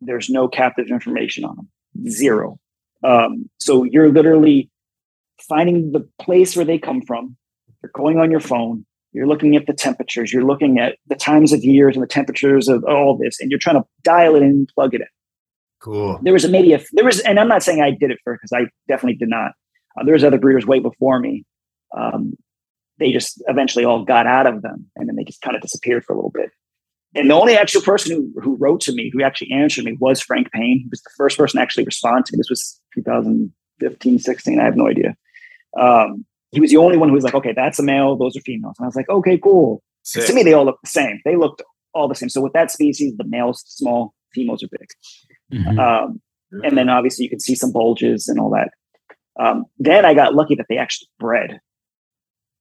there's 0.00 0.30
no 0.30 0.48
captive 0.48 0.88
information 0.88 1.44
on 1.44 1.56
them, 1.56 1.68
zero. 2.08 2.58
Um, 3.04 3.48
so 3.58 3.84
you're 3.84 4.10
literally 4.10 4.70
finding 5.48 5.92
the 5.92 6.08
place 6.20 6.56
where 6.56 6.64
they 6.64 6.78
come 6.78 7.02
from. 7.02 7.36
You're 7.82 7.92
going 7.94 8.18
on 8.18 8.30
your 8.30 8.40
phone. 8.40 8.84
You're 9.12 9.26
looking 9.26 9.56
at 9.56 9.66
the 9.66 9.72
temperatures. 9.72 10.32
You're 10.32 10.44
looking 10.44 10.78
at 10.78 10.96
the 11.08 11.16
times 11.16 11.52
of 11.52 11.64
years 11.64 11.96
and 11.96 12.02
the 12.02 12.08
temperatures 12.08 12.68
of 12.68 12.84
all 12.84 13.16
this, 13.16 13.40
and 13.40 13.50
you're 13.50 13.58
trying 13.58 13.76
to 13.76 13.88
dial 14.02 14.36
it 14.36 14.42
in 14.42 14.66
plug 14.74 14.94
it 14.94 15.00
in. 15.00 15.06
Cool. 15.80 16.20
There 16.22 16.32
was 16.32 16.44
a 16.44 16.48
maybe 16.48 16.72
a 16.74 16.80
there 16.92 17.04
was, 17.04 17.20
and 17.20 17.40
I'm 17.40 17.48
not 17.48 17.62
saying 17.62 17.80
I 17.80 17.90
did 17.90 18.10
it 18.10 18.18
for 18.22 18.34
because 18.34 18.52
I 18.52 18.70
definitely 18.86 19.16
did 19.16 19.30
not. 19.30 19.52
Uh, 19.98 20.04
there 20.04 20.12
was 20.12 20.22
other 20.22 20.38
breeders 20.38 20.66
way 20.66 20.78
before 20.78 21.18
me. 21.18 21.44
Um, 21.96 22.34
they 22.98 23.12
just 23.12 23.42
eventually 23.48 23.84
all 23.84 24.04
got 24.04 24.26
out 24.26 24.46
of 24.46 24.62
them, 24.62 24.86
and 24.94 25.08
then 25.08 25.16
they 25.16 25.24
just 25.24 25.40
kind 25.40 25.56
of 25.56 25.62
disappeared 25.62 26.04
for 26.04 26.12
a 26.12 26.16
little 26.16 26.30
bit. 26.30 26.50
and 27.14 27.30
the 27.30 27.34
only 27.34 27.56
actual 27.56 27.80
person 27.80 28.14
who, 28.14 28.40
who 28.40 28.56
wrote 28.56 28.80
to 28.82 28.92
me, 28.92 29.10
who 29.12 29.22
actually 29.22 29.50
answered 29.50 29.84
me, 29.84 29.96
was 29.98 30.20
Frank 30.20 30.52
Payne. 30.52 30.80
He 30.82 30.88
was 30.90 31.00
the 31.00 31.10
first 31.16 31.38
person 31.38 31.58
to 31.58 31.62
actually 31.62 31.84
respond 31.84 32.26
to 32.26 32.32
me. 32.32 32.38
This 32.38 32.50
was 32.50 32.80
2015, 32.94 34.18
16. 34.18 34.60
I 34.60 34.64
have 34.64 34.76
no 34.76 34.86
idea. 34.86 35.16
Um, 35.80 36.26
he 36.52 36.60
was 36.60 36.70
the 36.70 36.76
only 36.76 36.96
one 36.96 37.08
who 37.08 37.14
was 37.14 37.24
like, 37.24 37.34
okay, 37.34 37.52
that's 37.54 37.78
a 37.78 37.82
male, 37.82 38.16
those 38.16 38.36
are 38.36 38.40
females. 38.40 38.76
And 38.78 38.84
I 38.84 38.88
was 38.88 38.96
like, 38.96 39.08
okay, 39.08 39.38
cool. 39.38 39.82
To 40.04 40.32
me, 40.32 40.42
they 40.42 40.52
all 40.52 40.64
look 40.64 40.80
the 40.82 40.90
same. 40.90 41.20
They 41.24 41.36
looked 41.36 41.62
all 41.94 42.08
the 42.08 42.14
same. 42.14 42.28
So 42.28 42.40
with 42.40 42.52
that 42.54 42.70
species, 42.70 43.14
the 43.16 43.24
males 43.24 43.62
small, 43.66 44.14
females 44.34 44.62
are 44.62 44.68
big. 44.68 44.88
Mm-hmm. 45.52 45.78
Um, 45.78 46.20
and 46.64 46.76
then 46.76 46.88
obviously 46.88 47.24
you 47.24 47.30
can 47.30 47.40
see 47.40 47.54
some 47.54 47.72
bulges 47.72 48.28
and 48.28 48.40
all 48.40 48.50
that. 48.50 48.70
Um, 49.38 49.66
then 49.78 50.04
I 50.04 50.14
got 50.14 50.34
lucky 50.34 50.54
that 50.56 50.66
they 50.68 50.78
actually 50.78 51.08
bred. 51.18 51.60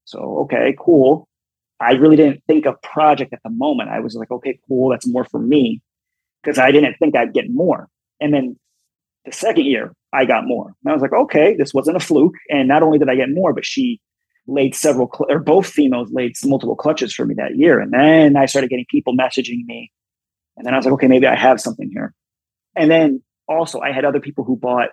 So 0.05 0.39
okay, 0.43 0.75
cool. 0.79 1.27
I 1.79 1.93
really 1.93 2.15
didn't 2.15 2.43
think 2.45 2.65
of 2.65 2.81
project 2.81 3.33
at 3.33 3.39
the 3.43 3.49
moment. 3.49 3.89
I 3.89 3.99
was 3.99 4.15
like, 4.15 4.31
okay, 4.31 4.59
cool, 4.67 4.89
that's 4.89 5.07
more 5.07 5.23
for 5.23 5.39
me 5.39 5.81
because 6.43 6.57
I 6.59 6.71
didn't 6.71 6.95
think 6.99 7.15
I'd 7.15 7.33
get 7.33 7.49
more. 7.49 7.87
And 8.19 8.33
then 8.33 8.59
the 9.31 9.35
second 9.35 9.65
year, 9.65 9.93
I 10.13 10.25
got 10.25 10.45
more. 10.45 10.67
And 10.67 10.91
I 10.91 10.93
was 10.93 11.01
like, 11.01 11.13
okay, 11.13 11.55
this 11.57 11.73
wasn't 11.73 11.97
a 11.97 11.99
fluke. 11.99 12.35
And 12.49 12.67
not 12.67 12.83
only 12.83 12.99
did 12.99 13.09
I 13.09 13.15
get 13.15 13.29
more, 13.29 13.53
but 13.53 13.65
she 13.65 13.99
laid 14.47 14.75
several, 14.75 15.09
cl- 15.13 15.27
or 15.29 15.39
both 15.39 15.67
females 15.67 16.09
laid 16.11 16.33
multiple 16.43 16.75
clutches 16.75 17.13
for 17.13 17.25
me 17.25 17.35
that 17.35 17.55
year. 17.55 17.79
And 17.79 17.93
then 17.93 18.35
I 18.35 18.45
started 18.45 18.69
getting 18.69 18.85
people 18.89 19.15
messaging 19.15 19.65
me. 19.65 19.91
And 20.57 20.65
then 20.65 20.73
I 20.73 20.77
was 20.77 20.85
like, 20.85 20.93
okay, 20.95 21.07
maybe 21.07 21.27
I 21.27 21.35
have 21.35 21.61
something 21.61 21.89
here. 21.93 22.13
And 22.75 22.89
then 22.89 23.21
also, 23.47 23.79
I 23.79 23.91
had 23.91 24.05
other 24.05 24.19
people 24.19 24.43
who 24.43 24.55
bought 24.55 24.89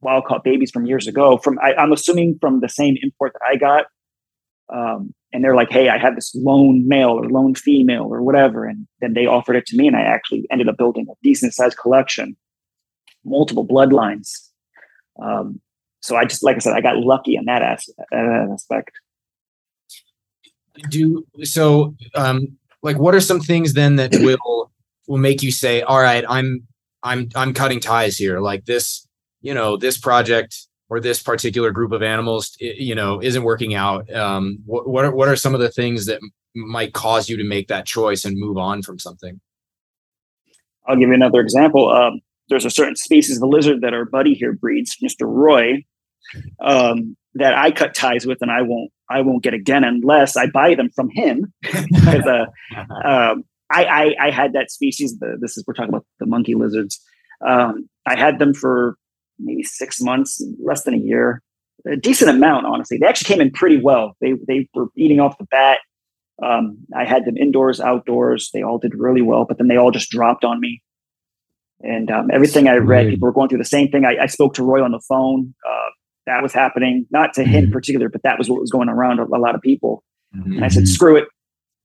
wild 0.00 0.24
caught 0.24 0.44
babies 0.44 0.70
from 0.70 0.86
years 0.86 1.06
ago. 1.06 1.38
From 1.38 1.58
I, 1.58 1.74
am 1.82 1.92
assuming 1.92 2.38
from 2.40 2.60
the 2.60 2.68
same 2.68 2.96
import 3.02 3.32
that 3.34 3.46
I 3.46 3.56
got. 3.56 3.86
Um, 4.72 5.14
and 5.32 5.44
they're 5.44 5.54
like, 5.54 5.70
"Hey, 5.70 5.88
I 5.88 5.98
have 5.98 6.14
this 6.14 6.34
lone 6.34 6.88
male 6.88 7.10
or 7.10 7.28
lone 7.28 7.54
female 7.54 8.04
or 8.04 8.22
whatever," 8.22 8.64
and 8.64 8.86
then 9.00 9.14
they 9.14 9.26
offered 9.26 9.56
it 9.56 9.66
to 9.66 9.76
me, 9.76 9.86
and 9.86 9.96
I 9.96 10.02
actually 10.02 10.46
ended 10.50 10.68
up 10.68 10.76
building 10.76 11.06
a 11.10 11.14
decent 11.22 11.54
sized 11.54 11.76
collection, 11.76 12.36
multiple 13.26 13.66
bloodlines. 13.66 14.48
Um, 15.20 15.60
so 16.00 16.16
I 16.16 16.24
just, 16.24 16.42
like 16.42 16.56
I 16.56 16.58
said, 16.60 16.74
I 16.74 16.80
got 16.80 16.98
lucky 16.98 17.36
in 17.36 17.46
that 17.46 17.62
aspect. 17.62 18.92
Do 20.88 21.26
so. 21.42 21.94
Um, 22.14 22.58
like, 22.82 22.98
what 22.98 23.14
are 23.14 23.20
some 23.20 23.40
things 23.40 23.72
then 23.72 23.96
that 23.96 24.12
will 24.20 24.70
will 25.08 25.18
make 25.18 25.42
you 25.42 25.50
say, 25.50 25.82
"All 25.82 26.00
right, 26.00 26.24
I'm 26.28 26.66
I'm 27.02 27.28
I'm 27.34 27.54
cutting 27.54 27.80
ties 27.80 28.16
here." 28.16 28.40
Like 28.40 28.66
this, 28.66 29.08
you 29.40 29.54
know, 29.54 29.76
this 29.76 29.98
project 29.98 30.66
or 30.88 31.00
this 31.00 31.22
particular 31.22 31.70
group 31.70 31.92
of 31.92 32.02
animals, 32.02 32.56
you 32.60 32.94
know, 32.94 33.20
isn't 33.22 33.42
working 33.42 33.74
out. 33.74 34.12
Um, 34.12 34.58
what 34.66 34.88
what 34.88 35.04
are, 35.06 35.10
what 35.10 35.28
are 35.28 35.36
some 35.36 35.54
of 35.54 35.60
the 35.60 35.70
things 35.70 36.06
that 36.06 36.20
might 36.54 36.92
cause 36.92 37.28
you 37.28 37.36
to 37.38 37.44
make 37.44 37.68
that 37.68 37.86
choice 37.86 38.24
and 38.24 38.38
move 38.38 38.58
on 38.58 38.82
from 38.82 38.98
something? 38.98 39.40
I'll 40.86 40.96
give 40.96 41.08
you 41.08 41.14
another 41.14 41.40
example. 41.40 41.90
Um, 41.90 42.20
there's 42.48 42.64
a 42.64 42.70
certain 42.70 42.96
species 42.96 43.36
of 43.36 43.40
the 43.40 43.46
lizard 43.46 43.80
that 43.80 43.94
our 43.94 44.04
buddy 44.04 44.34
here 44.34 44.52
breeds, 44.52 44.96
Mr. 45.02 45.22
Roy, 45.22 45.84
um, 46.60 47.16
that 47.34 47.54
I 47.54 47.70
cut 47.70 47.94
ties 47.94 48.26
with, 48.26 48.38
and 48.40 48.50
I 48.50 48.62
won't 48.62 48.90
I 49.08 49.20
won't 49.20 49.42
get 49.42 49.54
again 49.54 49.84
unless 49.84 50.36
I 50.36 50.46
buy 50.46 50.74
them 50.74 50.90
from 50.94 51.10
him. 51.10 51.52
because 51.62 52.26
uh, 52.26 52.46
um, 53.04 53.44
I, 53.70 53.84
I, 53.84 54.14
I 54.26 54.30
had 54.30 54.52
that 54.52 54.70
species. 54.70 55.18
The, 55.18 55.36
this 55.40 55.56
is 55.56 55.64
we're 55.66 55.74
talking 55.74 55.90
about 55.90 56.06
the 56.18 56.26
monkey 56.26 56.54
lizards. 56.54 57.00
Um, 57.46 57.88
I 58.06 58.18
had 58.18 58.38
them 58.38 58.54
for 58.54 58.96
maybe 59.38 59.62
six 59.62 60.00
months, 60.00 60.42
less 60.62 60.84
than 60.84 60.94
a 60.94 60.98
year, 60.98 61.42
a 61.86 61.96
decent 61.96 62.30
amount, 62.30 62.66
honestly. 62.66 62.98
They 62.98 63.06
actually 63.06 63.34
came 63.34 63.40
in 63.40 63.50
pretty 63.50 63.80
well. 63.80 64.16
They 64.20 64.34
they 64.46 64.68
were 64.74 64.88
eating 64.96 65.20
off 65.20 65.38
the 65.38 65.44
bat. 65.44 65.78
Um, 66.42 66.78
I 66.94 67.04
had 67.04 67.24
them 67.24 67.36
indoors, 67.36 67.80
outdoors. 67.80 68.50
They 68.52 68.62
all 68.62 68.78
did 68.78 68.94
really 68.94 69.22
well, 69.22 69.46
but 69.46 69.58
then 69.58 69.68
they 69.68 69.76
all 69.76 69.90
just 69.90 70.10
dropped 70.10 70.44
on 70.44 70.60
me. 70.60 70.82
And 71.82 72.10
um, 72.10 72.30
everything 72.32 72.68
I 72.68 72.76
read, 72.76 73.10
people 73.10 73.26
were 73.26 73.32
going 73.32 73.48
through 73.48 73.58
the 73.58 73.64
same 73.64 73.88
thing. 73.90 74.04
I, 74.04 74.22
I 74.22 74.26
spoke 74.26 74.54
to 74.54 74.64
Roy 74.64 74.82
on 74.82 74.92
the 74.92 75.02
phone. 75.08 75.54
Uh, 75.68 75.90
that 76.26 76.42
was 76.42 76.52
happening, 76.52 77.06
not 77.10 77.34
to 77.34 77.44
him 77.44 77.54
in 77.54 77.64
mm-hmm. 77.64 77.72
particular, 77.72 78.08
but 78.08 78.22
that 78.22 78.38
was 78.38 78.50
what 78.50 78.60
was 78.60 78.70
going 78.70 78.88
around 78.88 79.20
a, 79.20 79.24
a 79.24 79.38
lot 79.38 79.54
of 79.54 79.60
people. 79.60 80.02
Mm-hmm. 80.34 80.54
And 80.54 80.64
I 80.64 80.68
said, 80.68 80.88
screw 80.88 81.16
it. 81.16 81.28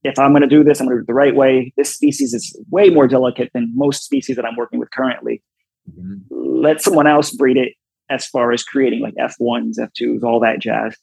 If 0.02 0.18
I'm 0.18 0.32
going 0.32 0.42
to 0.42 0.48
do 0.48 0.64
this, 0.64 0.80
I'm 0.80 0.86
going 0.86 0.96
to 0.96 1.00
do 1.00 1.04
it 1.04 1.06
the 1.06 1.14
right 1.14 1.34
way. 1.34 1.72
This 1.76 1.94
species 1.94 2.34
is 2.34 2.58
way 2.70 2.90
more 2.90 3.06
delicate 3.06 3.50
than 3.54 3.72
most 3.74 4.02
species 4.02 4.34
that 4.36 4.44
I'm 4.44 4.56
working 4.56 4.80
with 4.80 4.90
currently. 4.90 5.42
Mm-hmm. 5.88 6.16
Let 6.30 6.82
someone 6.82 7.06
else 7.06 7.30
breed 7.30 7.56
it 7.56 7.74
as 8.10 8.26
far 8.26 8.50
as 8.50 8.64
creating 8.64 9.00
like 9.00 9.14
F1s, 9.14 9.78
F2s, 9.78 10.24
all 10.24 10.40
that 10.40 10.58
jazz. 10.58 10.96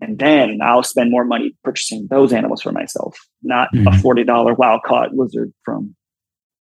And 0.00 0.18
then 0.18 0.58
I'll 0.62 0.82
spend 0.82 1.10
more 1.10 1.24
money 1.24 1.54
purchasing 1.64 2.06
those 2.10 2.32
animals 2.32 2.62
for 2.62 2.72
myself, 2.72 3.18
not 3.42 3.68
mm-hmm. 3.74 3.88
a 3.88 3.90
$40 3.90 4.58
wild 4.58 4.82
caught 4.82 5.14
lizard 5.14 5.52
from, 5.64 5.94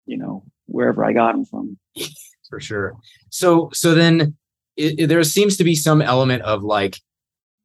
you 0.05 0.17
know, 0.17 0.43
wherever 0.65 1.03
I 1.03 1.13
got 1.13 1.33
them 1.33 1.45
from. 1.45 1.77
For 2.49 2.59
sure. 2.59 2.95
So, 3.29 3.69
so 3.73 3.95
then 3.95 4.35
it, 4.77 4.99
it, 4.99 5.07
there 5.07 5.23
seems 5.23 5.57
to 5.57 5.63
be 5.63 5.75
some 5.75 6.01
element 6.01 6.43
of 6.43 6.63
like 6.63 6.99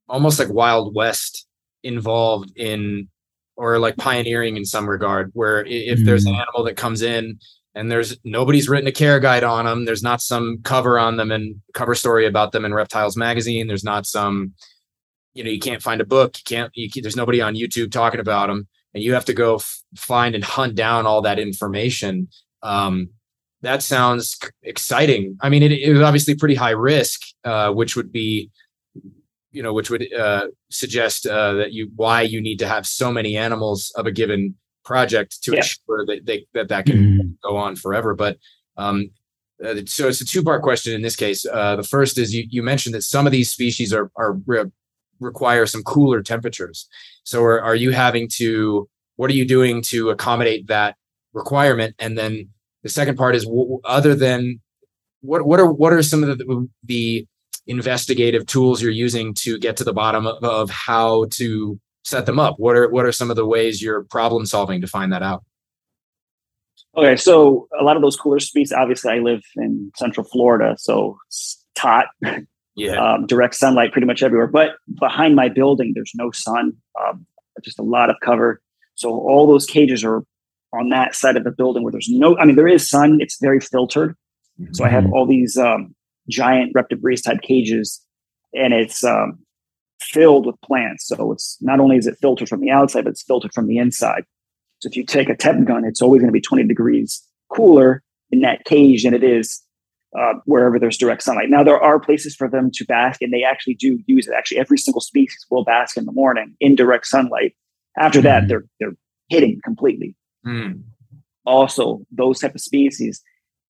almost 0.08 0.38
like 0.38 0.48
Wild 0.48 0.94
West 0.94 1.46
involved 1.82 2.52
in 2.56 3.08
or 3.56 3.78
like 3.78 3.96
pioneering 3.96 4.56
in 4.56 4.64
some 4.64 4.88
regard 4.88 5.30
where 5.34 5.64
if 5.66 5.98
mm. 5.98 6.04
there's 6.04 6.24
an 6.24 6.32
mm. 6.32 6.40
animal 6.40 6.64
that 6.64 6.76
comes 6.76 7.02
in 7.02 7.38
and 7.74 7.90
there's 7.90 8.16
nobody's 8.24 8.68
written 8.68 8.88
a 8.88 8.92
care 8.92 9.20
guide 9.20 9.44
on 9.44 9.64
them 9.64 9.84
there's 9.84 10.02
not 10.02 10.20
some 10.20 10.58
cover 10.62 10.98
on 10.98 11.16
them 11.16 11.30
and 11.30 11.60
cover 11.74 11.94
story 11.94 12.26
about 12.26 12.52
them 12.52 12.64
in 12.64 12.74
reptiles 12.74 13.16
magazine 13.16 13.66
there's 13.66 13.84
not 13.84 14.06
some 14.06 14.52
you 15.34 15.44
know 15.44 15.50
you 15.50 15.60
can't 15.60 15.82
find 15.82 16.00
a 16.00 16.06
book 16.06 16.36
you 16.38 16.56
can't, 16.56 16.70
you 16.74 16.88
there's 17.02 17.16
nobody 17.16 17.40
on 17.40 17.54
youtube 17.54 17.92
talking 17.92 18.20
about 18.20 18.48
them 18.48 18.66
and 18.94 19.02
you 19.02 19.14
have 19.14 19.24
to 19.24 19.34
go 19.34 19.56
f- 19.56 19.82
find 19.96 20.34
and 20.34 20.44
hunt 20.44 20.74
down 20.74 21.06
all 21.06 21.22
that 21.22 21.38
information 21.38 22.28
um, 22.62 23.10
that 23.62 23.82
sounds 23.82 24.38
exciting. 24.62 25.36
I 25.40 25.48
mean, 25.48 25.62
it, 25.62 25.72
it 25.72 25.92
was 25.92 26.02
obviously 26.02 26.34
pretty 26.34 26.54
high 26.54 26.70
risk, 26.70 27.20
uh, 27.44 27.70
which 27.72 27.94
would 27.94 28.10
be, 28.10 28.50
you 29.52 29.62
know, 29.62 29.72
which 29.72 29.90
would 29.90 30.12
uh, 30.12 30.46
suggest 30.70 31.26
uh, 31.26 31.54
that 31.54 31.72
you 31.72 31.90
why 31.96 32.22
you 32.22 32.40
need 32.40 32.58
to 32.60 32.68
have 32.68 32.86
so 32.86 33.12
many 33.12 33.36
animals 33.36 33.92
of 33.96 34.06
a 34.06 34.12
given 34.12 34.54
project 34.84 35.42
to 35.42 35.52
yeah. 35.52 35.58
ensure 35.58 36.06
that 36.06 36.20
they 36.24 36.46
that 36.54 36.68
that 36.68 36.86
can 36.86 36.96
mm-hmm. 36.96 37.28
go 37.42 37.56
on 37.56 37.76
forever. 37.76 38.14
But 38.14 38.38
um, 38.76 39.10
uh, 39.64 39.76
so 39.86 40.08
it's 40.08 40.20
a 40.20 40.24
two 40.24 40.42
part 40.42 40.62
question 40.62 40.94
in 40.94 41.02
this 41.02 41.16
case. 41.16 41.44
Uh, 41.44 41.76
the 41.76 41.82
first 41.82 42.16
is 42.16 42.34
you 42.34 42.46
you 42.48 42.62
mentioned 42.62 42.94
that 42.94 43.02
some 43.02 43.26
of 43.26 43.32
these 43.32 43.50
species 43.50 43.92
are 43.92 44.10
are 44.16 44.34
re- 44.46 44.70
require 45.18 45.66
some 45.66 45.82
cooler 45.82 46.22
temperatures. 46.22 46.88
So 47.24 47.42
are, 47.42 47.60
are 47.60 47.74
you 47.74 47.90
having 47.90 48.28
to 48.36 48.88
what 49.16 49.30
are 49.30 49.34
you 49.34 49.44
doing 49.44 49.82
to 49.82 50.08
accommodate 50.08 50.68
that 50.68 50.96
requirement? 51.32 51.94
And 51.98 52.16
then 52.16 52.48
the 52.82 52.88
second 52.88 53.16
part 53.16 53.34
is 53.34 53.48
other 53.84 54.14
than 54.14 54.60
what 55.20 55.46
what 55.46 55.60
are 55.60 55.70
what 55.70 55.92
are 55.92 56.02
some 56.02 56.24
of 56.24 56.38
the, 56.38 56.68
the 56.84 57.26
investigative 57.66 58.46
tools 58.46 58.82
you're 58.82 58.90
using 58.90 59.34
to 59.34 59.58
get 59.58 59.76
to 59.76 59.84
the 59.84 59.92
bottom 59.92 60.26
of, 60.26 60.42
of 60.42 60.70
how 60.70 61.26
to 61.32 61.78
set 62.04 62.26
them 62.26 62.38
up? 62.38 62.56
What 62.58 62.76
are 62.76 62.88
what 62.88 63.04
are 63.04 63.12
some 63.12 63.30
of 63.30 63.36
the 63.36 63.46
ways 63.46 63.82
you're 63.82 64.04
problem 64.04 64.46
solving 64.46 64.80
to 64.80 64.86
find 64.86 65.12
that 65.12 65.22
out? 65.22 65.44
Okay, 66.96 67.16
so 67.16 67.68
a 67.78 67.84
lot 67.84 67.96
of 67.96 68.02
those 68.02 68.16
cooler 68.16 68.40
species. 68.40 68.72
Obviously, 68.72 69.12
I 69.12 69.18
live 69.18 69.42
in 69.56 69.92
Central 69.96 70.26
Florida, 70.26 70.74
so 70.78 71.18
it's 71.28 71.64
hot. 71.78 72.06
Yeah, 72.74 72.96
um, 73.14 73.26
direct 73.26 73.54
sunlight 73.54 73.92
pretty 73.92 74.06
much 74.06 74.22
everywhere. 74.22 74.48
But 74.48 74.70
behind 74.98 75.36
my 75.36 75.48
building, 75.48 75.92
there's 75.94 76.12
no 76.14 76.30
sun. 76.32 76.72
Um, 77.00 77.26
just 77.62 77.78
a 77.78 77.82
lot 77.82 78.10
of 78.10 78.16
cover. 78.24 78.60
So 78.94 79.10
all 79.10 79.46
those 79.46 79.66
cages 79.66 80.02
are 80.02 80.24
on 80.72 80.88
that 80.90 81.14
side 81.14 81.36
of 81.36 81.44
the 81.44 81.50
building 81.50 81.82
where 81.82 81.92
there's 81.92 82.08
no, 82.08 82.38
I 82.38 82.44
mean, 82.44 82.56
there 82.56 82.68
is 82.68 82.88
sun, 82.88 83.18
it's 83.20 83.38
very 83.40 83.60
filtered. 83.60 84.16
Mm-hmm. 84.60 84.74
So 84.74 84.84
I 84.84 84.88
have 84.88 85.04
mm-hmm. 85.04 85.12
all 85.12 85.26
these 85.26 85.56
um, 85.56 85.94
giant 86.28 86.74
ReptiBreeze 86.74 87.24
type 87.24 87.40
cages 87.42 88.04
and 88.54 88.72
it's 88.72 89.04
um, 89.04 89.38
filled 90.00 90.46
with 90.46 90.60
plants. 90.62 91.06
So 91.06 91.32
it's 91.32 91.56
not 91.60 91.80
only 91.80 91.96
is 91.96 92.06
it 92.06 92.18
filtered 92.20 92.48
from 92.48 92.60
the 92.60 92.70
outside, 92.70 93.04
but 93.04 93.10
it's 93.10 93.22
filtered 93.22 93.52
from 93.52 93.66
the 93.66 93.78
inside. 93.78 94.24
So 94.80 94.88
if 94.88 94.96
you 94.96 95.04
take 95.04 95.28
a 95.28 95.36
temp 95.36 95.66
gun, 95.66 95.84
it's 95.84 96.02
always 96.02 96.20
going 96.20 96.28
to 96.28 96.32
be 96.32 96.40
20 96.40 96.64
degrees 96.64 97.22
cooler 97.48 98.02
in 98.30 98.40
that 98.40 98.64
cage 98.64 99.04
than 99.04 99.14
it 99.14 99.24
is 99.24 99.62
uh, 100.18 100.34
wherever 100.44 100.78
there's 100.78 100.96
direct 100.96 101.22
sunlight. 101.22 101.50
Now, 101.50 101.62
there 101.62 101.80
are 101.80 102.00
places 102.00 102.34
for 102.34 102.48
them 102.48 102.70
to 102.74 102.84
bask, 102.84 103.22
and 103.22 103.32
they 103.32 103.44
actually 103.44 103.74
do 103.74 104.00
use 104.06 104.26
it. 104.26 104.34
Actually, 104.36 104.58
every 104.58 104.78
single 104.78 105.00
species 105.00 105.44
will 105.50 105.64
bask 105.64 105.96
in 105.96 106.04
the 106.04 106.12
morning 106.12 106.56
in 106.60 106.74
direct 106.74 107.06
sunlight. 107.06 107.54
After 107.98 108.20
that, 108.22 108.42
mm-hmm. 108.42 108.48
they're 108.48 108.64
they're 108.78 108.96
hitting 109.28 109.60
completely. 109.64 110.16
Mm. 110.46 110.82
Also, 111.46 112.02
those 112.10 112.38
type 112.40 112.54
of 112.54 112.60
species, 112.60 113.22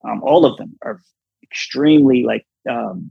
um, 0.05 0.23
all 0.23 0.45
of 0.45 0.57
them 0.57 0.77
are 0.85 1.01
extremely 1.43 2.25
like 2.25 2.47
um, 2.69 3.11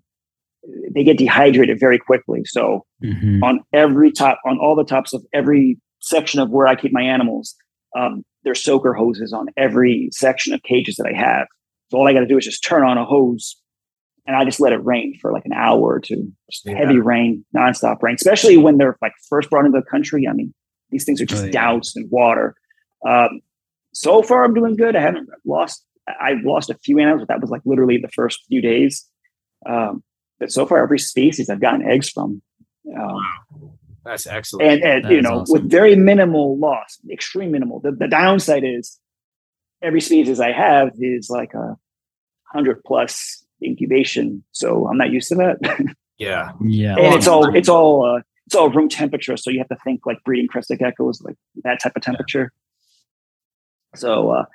they 0.93 1.03
get 1.03 1.17
dehydrated 1.17 1.79
very 1.79 1.97
quickly. 1.97 2.41
So 2.45 2.85
mm-hmm. 3.03 3.43
on 3.43 3.61
every 3.73 4.11
top, 4.11 4.39
on 4.45 4.59
all 4.59 4.75
the 4.75 4.83
tops 4.83 5.13
of 5.13 5.25
every 5.33 5.79
section 5.99 6.39
of 6.39 6.49
where 6.49 6.67
I 6.67 6.75
keep 6.75 6.91
my 6.91 7.01
animals, 7.01 7.55
um, 7.97 8.23
there's 8.43 8.63
soaker 8.63 8.93
hoses 8.93 9.33
on 9.33 9.47
every 9.57 10.09
section 10.11 10.53
of 10.53 10.63
cages 10.63 10.95
that 10.95 11.07
I 11.07 11.17
have. 11.17 11.47
So 11.89 11.97
all 11.97 12.07
I 12.07 12.13
got 12.13 12.21
to 12.21 12.27
do 12.27 12.37
is 12.37 12.45
just 12.45 12.63
turn 12.63 12.83
on 12.83 12.97
a 12.97 13.05
hose 13.05 13.55
and 14.27 14.35
I 14.35 14.45
just 14.45 14.59
let 14.59 14.73
it 14.73 14.85
rain 14.85 15.17
for 15.19 15.33
like 15.33 15.45
an 15.45 15.53
hour 15.53 15.79
or 15.81 15.99
two. 15.99 16.31
Just 16.51 16.65
yeah. 16.65 16.77
heavy 16.77 16.99
rain, 16.99 17.43
nonstop 17.55 18.01
rain, 18.01 18.15
especially 18.15 18.57
when 18.57 18.77
they're 18.77 18.97
like 19.01 19.13
first 19.27 19.49
brought 19.49 19.65
into 19.65 19.79
the 19.79 19.89
country. 19.89 20.27
I 20.27 20.33
mean, 20.33 20.53
these 20.91 21.03
things 21.03 21.19
are 21.21 21.25
just 21.25 21.43
oh, 21.43 21.45
yeah. 21.47 21.51
doused 21.51 21.97
in 21.97 22.07
water. 22.11 22.55
Um, 23.07 23.41
so 23.93 24.21
far 24.23 24.43
I'm 24.43 24.53
doing 24.53 24.75
good. 24.75 24.95
I 24.95 25.01
haven't 25.01 25.29
lost. 25.45 25.85
I've 26.19 26.43
lost 26.43 26.69
a 26.69 26.75
few 26.75 26.99
animals, 26.99 27.21
but 27.21 27.27
that 27.27 27.41
was 27.41 27.49
like 27.49 27.61
literally 27.65 27.97
the 27.97 28.07
first 28.09 28.45
few 28.47 28.61
days. 28.61 29.05
Um, 29.65 30.03
but 30.39 30.51
so 30.51 30.65
far, 30.65 30.81
every 30.81 30.99
species 30.99 31.49
I've 31.49 31.59
gotten 31.61 31.83
eggs 31.87 32.09
from. 32.09 32.41
Um, 32.97 33.21
That's 34.05 34.25
excellent. 34.25 34.71
and, 34.71 34.83
and 34.83 35.05
That 35.05 35.11
you 35.11 35.21
know 35.21 35.41
awesome. 35.41 35.53
with 35.61 35.69
very 35.69 35.95
minimal 35.95 36.57
loss 36.57 36.97
extreme 37.11 37.51
minimal 37.51 37.79
the, 37.81 37.91
the 37.91 38.07
downside 38.07 38.63
is 38.63 38.97
every 39.83 40.01
species 40.01 40.39
i 40.39 40.51
have 40.51 40.91
is 40.99 41.29
like 41.29 41.53
a 41.53 41.77
100 42.53 42.83
plus 42.85 43.45
incubation 43.63 44.43
so 44.51 44.87
i'm 44.87 44.97
not 44.97 45.11
used 45.11 45.27
to 45.27 45.35
that 45.35 45.57
and 45.61 45.93
yeah. 46.17 46.51
Yeah. 46.65 46.95
it's 46.97 47.27
all 47.27 47.53
it's 47.55 47.69
all 47.69 48.05
uh, 48.05 48.21
it's 48.47 48.55
all 48.55 48.69
room 48.69 48.89
temperature 48.89 49.37
so 49.37 49.51
you 49.51 49.59
have 49.59 49.69
to 49.69 49.77
think 49.83 50.05
like 50.05 50.23
breeding 50.23 50.47
crested 50.47 50.79
geckos 50.79 51.23
like 51.23 51.35
that 51.63 51.79
type 51.79 51.93
of 51.95 52.01
temperature 52.01 52.51
so 53.99 54.29
uh 54.31 54.45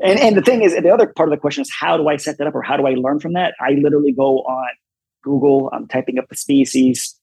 and 0.00 0.18
and 0.18 0.36
the 0.36 0.42
thing 0.42 0.62
is 0.62 0.74
the 0.74 0.90
other 0.90 1.06
part 1.06 1.28
of 1.28 1.32
the 1.34 1.40
question 1.40 1.62
is 1.62 1.70
how 1.80 1.96
do 1.96 2.08
i 2.08 2.16
set 2.16 2.38
that 2.38 2.46
up 2.46 2.54
or 2.54 2.62
how 2.62 2.76
do 2.76 2.86
i 2.86 2.94
learn 2.94 3.18
from 3.20 3.32
that? 3.34 3.54
I 3.60 3.70
literally 3.72 4.12
go 4.12 4.38
on 4.40 4.68
google 5.24 5.70
i'm 5.72 5.86
typing 5.88 6.18
up 6.18 6.28
the 6.28 6.36
species. 6.36 7.18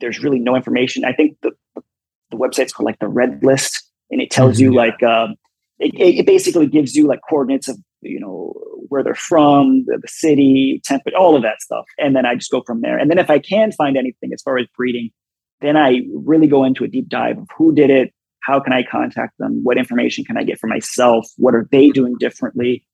There's 0.00 0.22
really 0.22 0.40
no 0.40 0.56
information. 0.56 1.04
I 1.04 1.12
think 1.12 1.36
the 1.42 1.52
the 2.30 2.36
website's 2.36 2.72
called 2.72 2.86
like 2.86 2.98
the 2.98 3.08
red 3.08 3.42
list 3.44 3.88
and 4.10 4.20
it 4.20 4.30
tells 4.30 4.58
you 4.60 4.70
Mhm. 4.72 4.74
like 4.76 5.02
um 5.02 5.36
it, 5.78 5.94
it 5.94 6.18
it 6.20 6.26
basically 6.26 6.66
gives 6.66 6.94
you 6.96 7.06
like 7.06 7.20
coordinates 7.28 7.68
of 7.68 7.76
you 8.02 8.18
know 8.20 8.52
where 8.88 9.02
they're 9.04 9.14
from 9.14 9.84
the, 9.86 9.98
the 10.02 10.08
city 10.08 10.80
temperature 10.84 11.16
all 11.16 11.34
of 11.36 11.42
that 11.42 11.60
stuff. 11.62 11.84
And 11.98 12.14
then 12.16 12.26
i 12.26 12.34
just 12.34 12.50
go 12.50 12.62
from 12.66 12.80
there. 12.80 12.98
And 12.98 13.10
then 13.10 13.18
if 13.18 13.30
i 13.30 13.38
can 13.38 13.70
find 13.72 13.96
anything 13.96 14.32
as 14.32 14.42
far 14.42 14.58
as 14.58 14.66
breeding 14.76 15.10
then 15.60 15.76
i 15.76 16.00
really 16.12 16.48
go 16.48 16.64
into 16.64 16.82
a 16.84 16.88
deep 16.88 17.08
dive 17.08 17.38
of 17.38 17.48
who 17.56 17.72
did 17.74 17.90
it 17.90 18.12
how 18.46 18.60
can 18.60 18.72
i 18.72 18.82
contact 18.82 19.34
them? 19.38 19.60
What 19.62 19.78
information 19.78 20.24
can 20.24 20.36
i 20.36 20.42
get 20.44 20.58
for 20.58 20.66
myself? 20.66 21.26
What 21.36 21.54
are 21.54 21.66
they 21.70 21.90
doing 21.90 22.14
differently? 22.18 22.84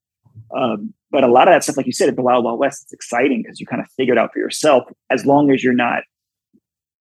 Um, 0.56 0.94
but 1.10 1.24
a 1.24 1.28
lot 1.28 1.48
of 1.48 1.52
that 1.54 1.62
stuff 1.64 1.76
like 1.76 1.86
you 1.86 1.92
said 1.92 2.08
at 2.08 2.16
the 2.16 2.22
wild 2.22 2.44
wild 2.44 2.58
west 2.60 2.82
it's 2.84 2.92
exciting 2.92 3.42
because 3.42 3.60
you 3.60 3.66
kind 3.66 3.82
of 3.82 3.88
figure 3.96 4.14
it 4.14 4.18
out 4.18 4.32
for 4.32 4.38
yourself 4.38 4.84
as 5.10 5.26
long 5.26 5.50
as 5.50 5.62
you're 5.64 5.74
not 5.74 6.02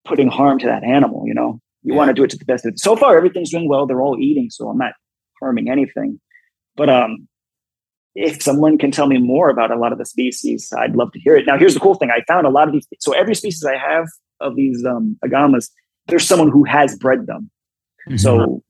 putting 0.05 0.27
harm 0.29 0.59
to 0.59 0.67
that 0.67 0.83
animal 0.83 1.23
you 1.25 1.33
know? 1.33 1.59
You 1.83 1.93
Yeah. 1.93 1.97
want 1.97 2.09
to 2.09 2.13
do 2.13 2.23
it 2.23 2.29
to 2.31 2.37
the 2.37 2.45
best 2.45 2.65
of 2.65 2.73
it. 2.73 2.79
so 2.79 2.95
far 2.95 3.15
everything's 3.17 3.51
doing 3.51 3.67
well. 3.69 3.85
They're 3.85 4.01
all 4.01 4.17
eating 4.19 4.49
so 4.49 4.69
i'm 4.69 4.77
not 4.77 4.93
harming 5.41 5.69
anything. 5.69 6.19
But 6.75 6.89
um 6.89 7.27
if 8.17 8.41
someone 8.41 8.77
can 8.77 8.91
tell 8.91 9.07
me 9.07 9.17
more 9.17 9.49
about 9.49 9.71
a 9.71 9.75
lot 9.83 9.91
of 9.91 9.97
the 9.97 10.05
species 10.05 10.71
i'd 10.77 10.95
love 10.95 11.11
to 11.13 11.19
hear 11.19 11.35
it. 11.35 11.45
Now 11.45 11.57
here's 11.57 11.73
the 11.73 11.79
cool 11.79 11.95
thing. 11.95 12.11
I 12.11 12.21
found 12.27 12.45
a 12.47 12.49
lot 12.57 12.67
of 12.67 12.73
these 12.73 12.87
so 12.99 13.11
every 13.13 13.35
species 13.35 13.63
i 13.65 13.77
have 13.77 14.05
of 14.39 14.55
these 14.55 14.85
um 14.85 15.17
agamas 15.25 15.69
there's 16.07 16.27
someone 16.27 16.49
who 16.51 16.63
has 16.63 16.97
bred 16.97 17.25
them 17.25 17.49
Mhm. 18.09 18.19
so 18.19 18.63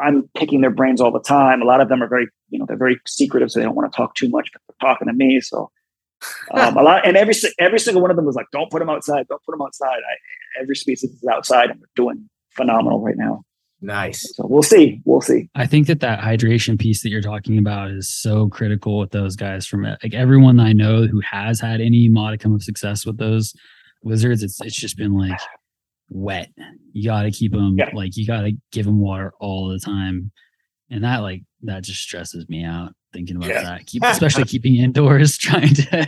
I'm 0.00 0.28
picking 0.36 0.60
their 0.60 0.70
brains 0.70 1.00
all 1.00 1.12
the 1.12 1.20
time. 1.20 1.60
A 1.60 1.64
lot 1.64 1.80
of 1.80 1.88
them 1.88 2.02
are 2.02 2.08
very, 2.08 2.26
you 2.48 2.58
know, 2.58 2.64
they're 2.66 2.76
very 2.76 2.98
secretive, 3.06 3.50
so 3.50 3.60
they 3.60 3.64
don't 3.64 3.74
want 3.74 3.92
to 3.92 3.96
talk 3.96 4.14
too 4.14 4.28
much. 4.28 4.50
But 4.52 4.62
they're 4.68 4.88
talking 4.88 5.08
to 5.08 5.12
me, 5.14 5.40
so 5.40 5.70
um, 6.54 6.76
a 6.76 6.82
lot. 6.82 7.06
And 7.06 7.16
every 7.16 7.34
every 7.58 7.78
single 7.78 8.02
one 8.02 8.10
of 8.10 8.16
them 8.16 8.26
was 8.26 8.36
like, 8.36 8.46
"Don't 8.52 8.70
put 8.70 8.78
them 8.80 8.90
outside. 8.90 9.26
Don't 9.28 9.42
put 9.44 9.52
them 9.52 9.62
outside." 9.62 9.98
I, 9.98 10.60
every 10.60 10.76
species 10.76 11.10
is 11.10 11.24
outside, 11.30 11.70
and 11.70 11.80
we're 11.80 11.86
doing 11.96 12.28
phenomenal 12.50 13.00
right 13.00 13.16
now. 13.16 13.42
Nice. 13.82 14.34
So 14.36 14.46
we'll 14.46 14.62
see. 14.62 15.00
We'll 15.06 15.22
see. 15.22 15.48
I 15.54 15.66
think 15.66 15.86
that 15.86 16.00
that 16.00 16.20
hydration 16.20 16.78
piece 16.78 17.02
that 17.02 17.08
you're 17.08 17.22
talking 17.22 17.56
about 17.56 17.90
is 17.90 18.10
so 18.10 18.48
critical 18.48 18.98
with 18.98 19.10
those 19.10 19.36
guys. 19.36 19.66
From 19.66 19.84
it, 19.86 19.98
like 20.02 20.14
everyone 20.14 20.60
I 20.60 20.72
know 20.72 21.06
who 21.06 21.20
has 21.20 21.60
had 21.60 21.80
any 21.80 22.08
modicum 22.08 22.54
of 22.54 22.62
success 22.62 23.06
with 23.06 23.16
those 23.16 23.54
lizards, 24.04 24.42
it's 24.42 24.60
it's 24.60 24.76
just 24.76 24.96
been 24.98 25.14
like 25.14 25.38
wet. 26.10 26.50
You 26.92 27.08
got 27.08 27.22
to 27.22 27.30
keep 27.30 27.52
them 27.52 27.76
Yeah. 27.78 27.90
like 27.94 28.16
you 28.16 28.26
got 28.26 28.42
to 28.42 28.52
give 28.72 28.84
them 28.86 29.00
water 29.00 29.32
all 29.40 29.68
the 29.68 29.78
time, 29.78 30.30
and 30.90 31.04
that 31.04 31.18
like 31.18 31.42
that 31.62 31.82
just 31.84 32.00
stresses 32.02 32.48
me 32.48 32.64
out 32.64 32.92
thinking 33.12 33.36
about 33.36 33.48
Yeah. 33.48 33.62
that. 33.62 33.86
Keep 33.86 34.02
especially 34.06 34.44
keeping 34.44 34.76
indoors, 34.76 35.38
trying 35.38 35.74
to 35.74 36.06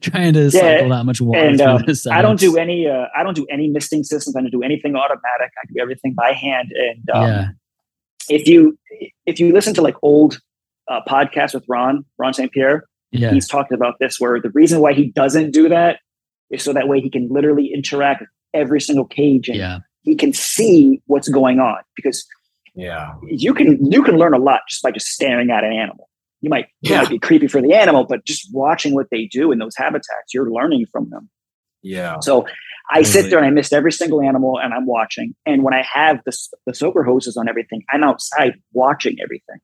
trying 0.00 0.32
to 0.34 0.50
cycle 0.50 0.88
that 0.90 1.04
much 1.04 1.20
water. 1.20 1.40
and 1.46 1.60
um, 1.60 1.84
I 2.10 2.20
don't 2.20 2.38
do 2.40 2.56
any. 2.56 2.86
Uh, 2.88 3.06
I 3.16 3.22
don't 3.22 3.36
do 3.36 3.46
any 3.50 3.68
misting 3.68 4.02
systems. 4.02 4.34
I 4.36 4.40
don't 4.40 4.50
do 4.50 4.62
anything 4.62 4.96
automatic. 4.96 5.52
I 5.56 5.66
do 5.72 5.80
everything 5.80 6.14
by 6.14 6.32
hand. 6.32 6.72
And 6.74 7.10
um, 7.16 7.22
yeah, 7.28 7.48
if 8.28 8.48
you 8.48 8.76
if 9.24 9.38
you 9.40 9.52
listen 9.52 9.74
to 9.74 9.82
like 9.82 9.94
old 10.02 10.40
uh, 10.88 11.00
podcasts 11.08 11.54
with 11.54 11.64
Ron 11.68 12.04
Ron 12.18 12.34
St 12.34 12.50
Pierre, 12.50 12.84
yeah, 13.12 13.30
he's 13.32 13.46
talked 13.48 13.72
about 13.72 13.94
this 14.00 14.18
where 14.18 14.40
the 14.40 14.50
reason 14.50 14.80
why 14.80 14.94
he 14.94 15.12
doesn't 15.12 15.52
do 15.52 15.68
that 15.68 16.00
is 16.50 16.62
so 16.64 16.72
that 16.72 16.88
way 16.88 17.00
he 17.00 17.08
can 17.10 17.28
literally 17.30 17.70
interact 17.72 18.20
with 18.22 18.28
every 18.54 18.80
single 18.80 19.04
cage 19.04 19.48
and 19.48 19.58
yeah, 19.58 19.78
he 20.02 20.14
can 20.14 20.32
see 20.32 21.00
what's 21.06 21.28
going 21.28 21.58
on 21.60 21.78
because 21.96 22.26
Yeah. 22.74 23.14
you 23.26 23.52
can 23.54 23.84
you 23.90 24.02
can 24.02 24.16
learn 24.16 24.34
a 24.34 24.38
lot 24.38 24.60
just 24.68 24.82
by 24.82 24.90
just 24.90 25.08
staring 25.08 25.50
at 25.50 25.64
an 25.64 25.72
animal 25.72 26.08
you 26.40 26.50
might 26.50 26.66
it 26.82 26.90
Yeah. 26.90 26.98
might 27.02 27.10
be 27.10 27.18
creepy 27.18 27.48
for 27.48 27.60
the 27.60 27.74
animal 27.74 28.04
but 28.04 28.24
just 28.24 28.48
watching 28.52 28.94
what 28.94 29.06
they 29.10 29.26
do 29.26 29.52
in 29.52 29.58
those 29.58 29.76
habitats 29.76 30.32
you're 30.32 30.50
learning 30.50 30.86
from 30.92 31.10
them 31.10 31.28
Yeah. 31.82 32.20
so 32.20 32.46
I 32.90 33.02
sit 33.02 33.28
there 33.28 33.38
and 33.38 33.46
I 33.46 33.50
missed 33.50 33.74
every 33.74 33.92
single 33.92 34.22
animal 34.22 34.58
and 34.58 34.72
I'm 34.72 34.86
watching. 34.86 35.34
And 35.44 35.62
when 35.62 35.74
I 35.74 35.82
have 35.92 36.20
the, 36.24 36.34
the 36.64 36.72
soaker 36.72 37.02
hoses 37.04 37.36
on 37.36 37.46
everything, 37.46 37.82
I'm 37.92 38.02
outside 38.02 38.54
watching 38.72 39.18
everything. 39.22 39.58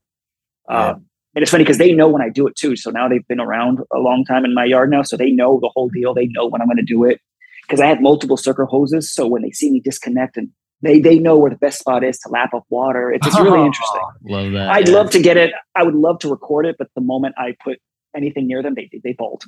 Yeah. 0.69 0.89
Um, 0.89 1.07
and 1.35 1.43
it's 1.43 1.51
funny 1.51 1.65
because 1.65 1.79
they 1.79 1.93
know 1.93 2.07
when 2.07 2.21
I 2.21 2.29
do 2.29 2.47
it 2.47 2.55
too. 2.55 2.77
So 2.77 2.91
now 2.91 3.09
they've 3.09 3.27
been 3.27 3.41
around 3.41 3.79
a 3.95 3.99
long 3.99 4.27
time 4.27 4.45
in 4.45 4.53
my 4.53 4.67
yard 4.67 4.91
now. 4.91 5.01
So 5.01 5.17
they 5.17 5.31
know 5.31 5.59
the 5.59 5.71
whole 5.75 5.89
deal. 5.89 6.13
They 6.13 6.27
know 6.27 6.47
when 6.49 6.61
I'm 6.61 6.67
going 6.69 6.77
to 6.77 6.83
do 6.85 7.03
it 7.05 7.19
because 7.67 7.81
I 7.81 7.87
have 7.87 8.01
multiple 8.01 8.37
soaker 8.37 8.65
hoses. 8.65 9.13
So 9.13 9.27
when 9.27 9.43
they 9.43 9.51
see 9.51 9.71
me 9.71 9.81
disconnect 9.81 10.37
and 10.37 10.51
they, 10.83 11.01
they 11.01 11.19
know 11.19 11.39
where 11.39 11.51
the 11.51 11.57
best 11.57 11.79
spot 11.79 12.05
is 12.05 12.19
to 12.21 12.29
lap 12.29 12.53
up 12.55 12.65
water. 12.69 13.11
It's, 13.11 13.27
it's 13.27 13.39
really 13.41 13.61
interesting. 13.67 14.03
love 14.25 14.53
that. 14.53 14.71
I'd 14.71 14.89
yeah. 14.89 14.95
love 14.95 15.11
to 15.11 15.23
get 15.23 15.37
it. 15.37 15.53
I 15.75 15.83
would 15.83 15.95
love 15.95 16.19
to 16.21 16.29
record 16.29 16.67
it, 16.67 16.77
but 16.79 16.89
the 16.95 17.01
moment 17.01 17.35
I 17.39 17.57
put 17.65 17.79
anything 18.15 18.47
near 18.47 18.63
them, 18.63 18.75
they, 18.75 18.91
they 19.03 19.13
bolt. 19.13 19.45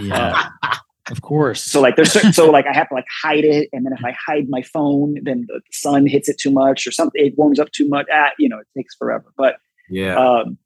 Yeah, 0.00 0.48
of 1.10 1.22
course. 1.22 1.62
So 1.62 1.80
like 1.80 1.96
there's 1.96 2.12
certain, 2.12 2.32
so 2.32 2.50
like 2.50 2.66
I 2.66 2.72
have 2.72 2.88
to 2.88 2.94
like 2.94 3.06
hide 3.22 3.44
it, 3.44 3.68
and 3.72 3.84
then 3.84 3.92
if 3.92 4.04
I 4.04 4.16
hide 4.26 4.48
my 4.48 4.62
phone, 4.62 5.16
then 5.22 5.46
the 5.48 5.60
sun 5.70 6.06
hits 6.06 6.28
it 6.28 6.38
too 6.38 6.50
much 6.50 6.86
or 6.86 6.92
something. 6.92 7.24
It 7.24 7.36
warms 7.36 7.58
up 7.58 7.70
too 7.72 7.88
much. 7.88 8.06
Ah, 8.12 8.30
you 8.38 8.48
know, 8.48 8.58
it 8.58 8.66
takes 8.76 8.94
forever. 8.94 9.32
But 9.36 9.56
Yeah. 9.88 10.16
um, 10.16 10.58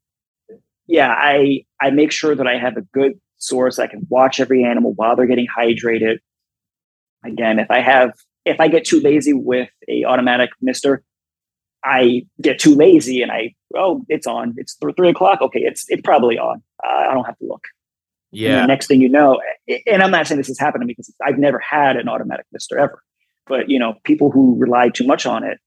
yeah, 0.87 1.13
I 1.17 1.65
I 1.81 1.89
make 1.91 2.11
sure 2.11 2.35
that 2.35 2.47
I 2.47 2.57
have 2.57 2.77
a 2.77 2.81
good 2.81 3.19
source. 3.37 3.79
I 3.79 3.87
can 3.87 4.05
watch 4.09 4.39
every 4.39 4.63
animal 4.63 4.93
while 4.93 5.15
they're 5.15 5.25
getting 5.25 5.47
hydrated. 5.47 6.17
Again, 7.25 7.59
if 7.59 7.69
I 7.71 7.81
have 7.81 8.11
if 8.45 8.59
I 8.59 8.67
get 8.67 8.85
too 8.85 8.99
lazy 8.99 9.33
with 9.33 9.69
a 9.87 10.05
automatic 10.05 10.51
mister, 10.61 11.03
I 11.83 12.25
get 12.41 12.59
too 12.59 12.75
lazy 12.75 13.21
and 13.21 13.31
I 13.31 13.55
oh 13.75 14.05
it's 14.09 14.27
on. 14.27 14.53
It's 14.57 14.75
th- 14.75 14.95
three 14.95 15.09
o'clock. 15.09 15.41
Okay, 15.41 15.61
it's 15.61 15.85
it's 15.89 16.01
probably 16.01 16.37
on. 16.37 16.61
Uh, 16.83 17.09
I 17.09 17.13
don't 17.13 17.25
have 17.25 17.37
to 17.39 17.45
look. 17.45 17.65
Yeah. 18.31 18.65
next 18.65 18.87
thing 18.87 19.01
you 19.01 19.07
know, 19.07 19.41
and 19.87 20.03
I'm 20.03 20.11
not 20.11 20.27
saying 20.27 20.37
this 20.37 20.47
has 20.47 20.59
happened 20.59 20.81
to 20.81 20.85
me 20.85 20.91
because 20.91 21.13
I've 21.25 21.37
never 21.37 21.59
had 21.59 21.95
an 21.95 22.09
automatic 22.09 22.45
mister 22.51 22.77
ever. 22.77 23.01
But 23.47 23.69
you 23.69 23.79
know, 23.79 23.95
people 24.03 24.31
who 24.31 24.55
rely 24.57 24.89
too 24.89 25.05
much 25.05 25.25
on 25.25 25.43
it, 25.43 25.59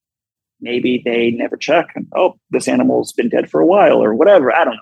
maybe 0.61 1.01
they 1.05 1.31
never 1.31 1.57
check 1.57 1.89
and 1.95 2.07
oh, 2.15 2.39
this 2.51 2.69
animal's 2.69 3.13
been 3.13 3.29
dead 3.29 3.51
for 3.51 3.61
a 3.61 3.67
while 3.67 4.03
or 4.03 4.15
whatever. 4.15 4.53
I 4.53 4.65
don't 4.65 4.75
know. 4.75 4.81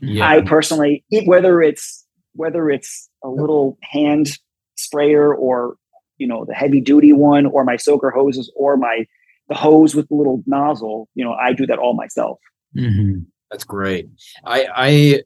Yeah. 0.00 0.28
I 0.28 0.40
personally, 0.40 1.04
whether 1.26 1.60
it's 1.60 2.06
whether 2.32 2.70
it's 2.70 3.08
a 3.22 3.28
little 3.28 3.78
hand 3.82 4.38
sprayer 4.76 5.34
or 5.34 5.76
you 6.24 6.28
know 6.30 6.46
the 6.46 6.54
heavy 6.54 6.80
duty 6.80 7.12
one 7.12 7.44
or 7.44 7.64
my 7.64 7.76
soaker 7.76 8.10
hoses 8.10 8.50
or 8.56 8.78
my 8.78 9.04
the 9.50 9.54
hose 9.54 9.94
with 9.94 10.08
the 10.08 10.14
little 10.14 10.42
nozzle, 10.46 11.06
you 11.14 11.22
know, 11.22 11.34
I 11.34 11.52
do 11.52 11.66
that 11.66 11.78
all 11.78 11.92
myself. 11.94 12.38
Mhm. 12.74 13.26
That's 13.50 13.64
great. 13.64 14.08
I 14.46 14.66
I 14.74 15.22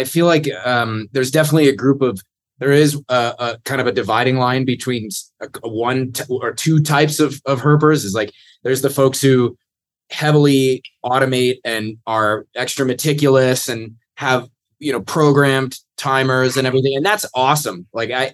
I 0.00 0.04
feel 0.04 0.26
like 0.26 0.46
um, 0.64 1.08
there's 1.12 1.32
definitely 1.32 1.68
a 1.68 1.74
group 1.74 2.00
of 2.00 2.20
there 2.60 2.70
is 2.70 2.94
a, 3.08 3.34
a 3.38 3.58
kind 3.64 3.80
of 3.80 3.88
a 3.88 3.92
dividing 3.92 4.36
line 4.36 4.64
between 4.64 5.06
s- 5.06 5.32
a, 5.40 5.48
a 5.64 5.68
one 5.68 6.12
t- 6.12 6.22
or 6.30 6.52
two 6.52 6.80
types 6.80 7.18
of 7.18 7.40
of 7.44 7.60
herpers. 7.60 8.04
Is 8.04 8.14
like 8.14 8.30
there's 8.62 8.82
the 8.82 8.90
folks 9.00 9.20
who 9.20 9.56
heavily 10.10 10.82
automate 11.04 11.56
and 11.64 11.98
are 12.06 12.46
extra 12.54 12.86
meticulous 12.86 13.68
and 13.68 13.96
have 14.14 14.48
you 14.78 14.92
know 14.92 15.00
programmed 15.00 15.76
timers 15.96 16.56
and 16.56 16.68
everything, 16.68 16.94
and 16.96 17.04
that's 17.04 17.26
awesome. 17.34 17.86
Like 17.92 18.12
I, 18.12 18.32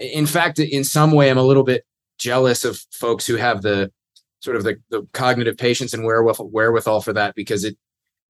in 0.00 0.26
fact, 0.26 0.58
in 0.58 0.82
some 0.84 1.12
way, 1.12 1.30
I'm 1.30 1.38
a 1.38 1.42
little 1.42 1.62
bit 1.62 1.84
jealous 2.18 2.64
of 2.64 2.80
folks 2.90 3.26
who 3.26 3.36
have 3.36 3.62
the 3.62 3.92
sort 4.40 4.56
of 4.56 4.64
the, 4.64 4.76
the 4.90 5.06
cognitive 5.12 5.56
patience 5.56 5.92
and 5.94 6.04
wherewithal, 6.04 6.48
wherewithal 6.48 7.02
for 7.02 7.12
that 7.12 7.34
because 7.34 7.64
it 7.64 7.76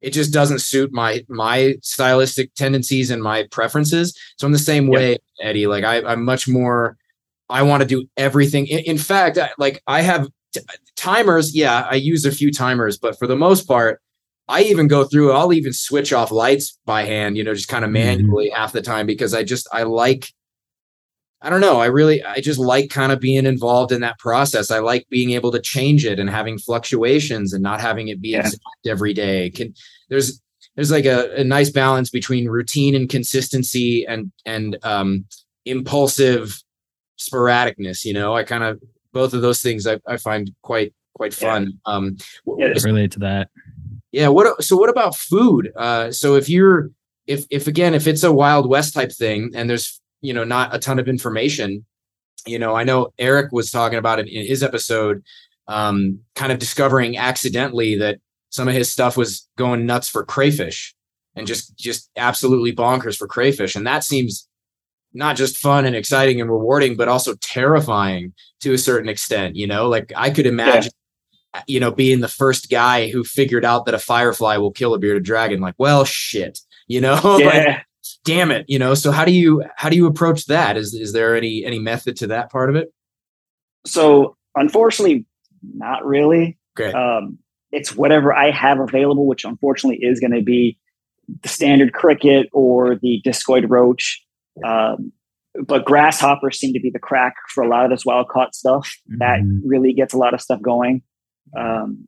it 0.01 0.11
just 0.11 0.33
doesn't 0.33 0.61
suit 0.61 0.91
my 0.93 1.25
my 1.29 1.77
stylistic 1.83 2.55
tendencies 2.55 3.11
and 3.11 3.23
my 3.23 3.47
preferences. 3.51 4.17
So 4.39 4.47
I'm 4.47 4.53
the 4.53 4.59
same 4.59 4.87
way, 4.87 5.19
Eddie. 5.43 5.67
Like 5.67 5.85
I, 5.85 6.03
I'm 6.03 6.25
much 6.25 6.49
more. 6.49 6.97
I 7.51 7.63
want 7.63 7.83
to 7.83 7.87
do 7.87 8.07
everything. 8.17 8.67
In, 8.67 8.79
in 8.81 8.99
fact, 8.99 9.37
I, 9.39 9.51
like 9.59 9.83
I 9.87 10.01
have 10.03 10.29
t- 10.55 10.61
timers. 10.97 11.55
Yeah, 11.55 11.87
I 11.91 11.97
use 11.97 12.25
a 12.25 12.33
few 12.33 12.51
timers, 12.51 12.97
but 12.97 13.19
for 13.19 13.27
the 13.27 13.37
most 13.37 13.69
part, 13.69 14.01
I 14.49 14.63
even 14.63 14.89
go 14.89 15.05
through. 15.05 15.33
I'll 15.33 15.53
even 15.53 15.73
switch 15.75 16.13
off 16.13 16.31
lights 16.31 16.79
by 16.87 17.05
hand. 17.05 17.37
You 17.37 17.45
know, 17.45 17.55
just 17.55 17.69
kind 17.69 17.85
of 17.85 17.91
Mhm. 17.91 17.95
manually 17.95 18.49
half 18.51 18.73
the 18.73 18.83
time 18.83 19.07
because 19.07 19.35
I 19.35 19.45
just 19.45 19.69
I 19.73 19.83
like. 19.83 20.33
I 21.43 21.49
don't 21.51 21.61
know. 21.63 21.81
I 21.81 21.87
really, 21.87 22.23
I 22.23 22.41
just 22.41 22.59
like 22.59 22.91
kind 22.91 23.13
of 23.13 23.19
being 23.21 23.47
involved 23.47 23.93
in 23.93 24.03
that 24.03 24.19
process. 24.19 24.71
I 24.71 24.81
like 24.81 25.07
being 25.09 25.31
able 25.31 25.51
to 25.53 25.61
change 25.61 26.05
it 26.05 26.19
and 26.19 26.29
having 26.29 26.59
fluctuations 26.59 27.53
and 27.55 27.63
not 27.63 27.81
having 27.81 28.09
it 28.09 28.21
be 28.21 28.31
Yeah. 28.31 28.41
exact 28.41 28.63
every 28.87 29.15
day. 29.15 29.49
Can 29.51 29.73
there's 30.11 30.41
there's 30.77 30.91
like 30.91 31.07
a, 31.07 31.35
a 31.37 31.45
nice 31.45 31.71
balance 31.71 32.11
between 32.11 32.49
routine 32.49 32.95
and 32.95 33.09
consistency 33.09 34.05
and 34.07 34.31
and 34.45 34.77
um, 34.83 35.25
impulsive 35.65 36.63
sporadicness. 37.19 38.05
You 38.05 38.13
know, 38.15 38.35
I 38.37 38.45
kind 38.45 38.65
of 38.65 38.81
both 39.13 39.35
of 39.35 39.43
those 39.43 39.61
things 39.61 39.87
I, 39.87 39.99
I 40.07 40.17
find 40.17 40.51
quite 40.63 40.93
quite 41.15 41.41
Yeah. 41.41 41.51
fun. 41.53 41.73
Um, 41.87 42.17
Yeah, 42.59 42.67
I 42.77 42.81
relate 42.85 43.13
to 43.13 43.19
that. 43.21 43.49
yeah. 44.13 44.29
What 44.29 44.63
so 44.63 44.77
what 44.77 44.91
about 44.91 45.17
food? 45.17 45.73
Uh, 45.77 46.13
so 46.13 46.35
if 46.37 46.49
you're 46.49 46.91
if 47.27 47.45
if 47.51 47.67
again 47.67 47.95
if 47.95 48.07
it's 48.07 48.23
a 48.25 48.33
Wild 48.33 48.69
West 48.69 48.95
type 48.95 49.13
thing 49.13 49.51
and 49.55 49.69
there's 49.69 50.00
you 50.21 50.33
know 50.33 50.45
not 50.45 50.75
a 50.75 50.79
ton 50.79 50.99
of 50.99 51.09
information, 51.09 51.85
you 52.47 52.59
know 52.59 52.75
I 52.75 52.85
know 52.85 53.09
Eric 53.19 53.53
was 53.53 53.71
talking 53.71 53.99
about 53.99 54.19
it 54.19 54.29
in 54.29 54.47
his 54.47 54.63
episode, 54.63 55.23
um, 55.69 56.21
kind 56.35 56.53
of 56.53 56.59
discovering 56.59 57.17
accidentally 57.17 57.97
that 57.99 58.19
some 58.51 58.69
of 58.69 58.75
his 58.75 58.93
stuff 58.93 59.17
was 59.17 59.49
going 59.57 59.87
nuts 59.87 60.09
for 60.09 60.25
crayfish 60.25 60.95
and 61.37 61.47
just 61.47 61.77
just 61.77 62.11
absolutely 62.17 62.75
bonkers 62.75 63.17
for 63.17 63.27
crayfish, 63.27 63.77
and 63.77 63.87
that 63.87 64.05
seems 64.05 64.49
not 65.13 65.37
just 65.37 65.59
fun 65.59 65.85
and 65.85 65.97
exciting 65.97 66.41
and 66.41 66.51
rewarding, 66.51 66.97
but 66.97 67.09
also 67.09 67.35
terrifying 67.41 68.33
to 68.61 68.73
a 68.73 68.79
certain 68.79 69.09
extent. 69.09 69.57
You 69.57 69.67
know, 69.67 69.89
like 69.89 70.13
I 70.17 70.31
could 70.31 70.47
imagine 70.47 70.93
you 71.67 71.81
know, 71.81 71.91
being 71.91 72.21
the 72.21 72.29
first 72.29 72.71
guy 72.71 73.09
who 73.09 73.25
figured 73.25 73.65
out 73.65 73.87
that 73.87 73.95
a 73.95 73.99
firefly 73.99 74.57
will 74.57 74.71
kill 74.71 74.95
a 74.95 74.99
bearded 74.99 75.25
dragon, 75.25 75.61
like, 75.61 75.75
well, 75.79 76.05
shit, 76.05 76.61
you 76.87 77.01
know, 77.01 77.15
like, 77.25 77.45
yeah. 77.45 77.83
Damn 78.25 78.51
it, 78.51 78.65
you 78.69 78.79
know. 78.79 78.95
So 78.95 79.11
how 79.13 79.25
do 79.25 79.33
you 79.33 79.65
how 79.77 79.89
do 79.89 79.97
you 79.97 80.07
approach 80.07 80.47
that? 80.47 80.77
Is 80.77 80.95
is 80.95 81.13
there 81.13 81.37
any 81.37 81.65
any 81.65 81.79
method 81.79 82.17
to 82.17 82.27
that 82.29 82.51
part 82.51 82.71
of 82.71 82.77
it? 82.77 82.93
So 83.87 84.37
unfortunately, 84.57 85.27
not 85.75 86.05
really. 86.05 86.59
Great. 86.77 86.95
Um, 86.95 87.39
it's 87.73 87.97
whatever 87.97 88.35
I 88.35 88.51
have 88.51 88.81
available, 88.81 89.27
which 89.27 89.45
unfortunately 89.45 89.99
is 90.03 90.21
going 90.21 90.33
to 90.33 90.43
be 90.43 90.79
the 91.43 91.49
standard 91.49 91.93
cricket 91.93 92.49
or 92.53 92.97
the 92.97 93.23
discoid 93.25 93.67
roach. 93.69 94.21
Um, 94.65 95.13
but 95.67 95.85
grasshoppers 95.85 96.59
seem 96.59 96.73
to 96.75 96.81
be 96.81 96.91
the 96.91 96.99
crack 96.99 97.35
for 97.55 97.63
a 97.63 97.69
lot 97.69 97.85
of 97.85 97.91
this 97.91 98.05
wild 98.05 98.29
caught 98.29 98.55
stuff. 98.55 98.91
That 99.19 99.41
Mhm. 99.41 99.61
really 99.65 99.93
gets 99.93 100.13
a 100.15 100.19
lot 100.19 100.35
of 100.35 100.41
stuff 100.41 100.61
going. 100.63 101.03
Um, 101.59 102.07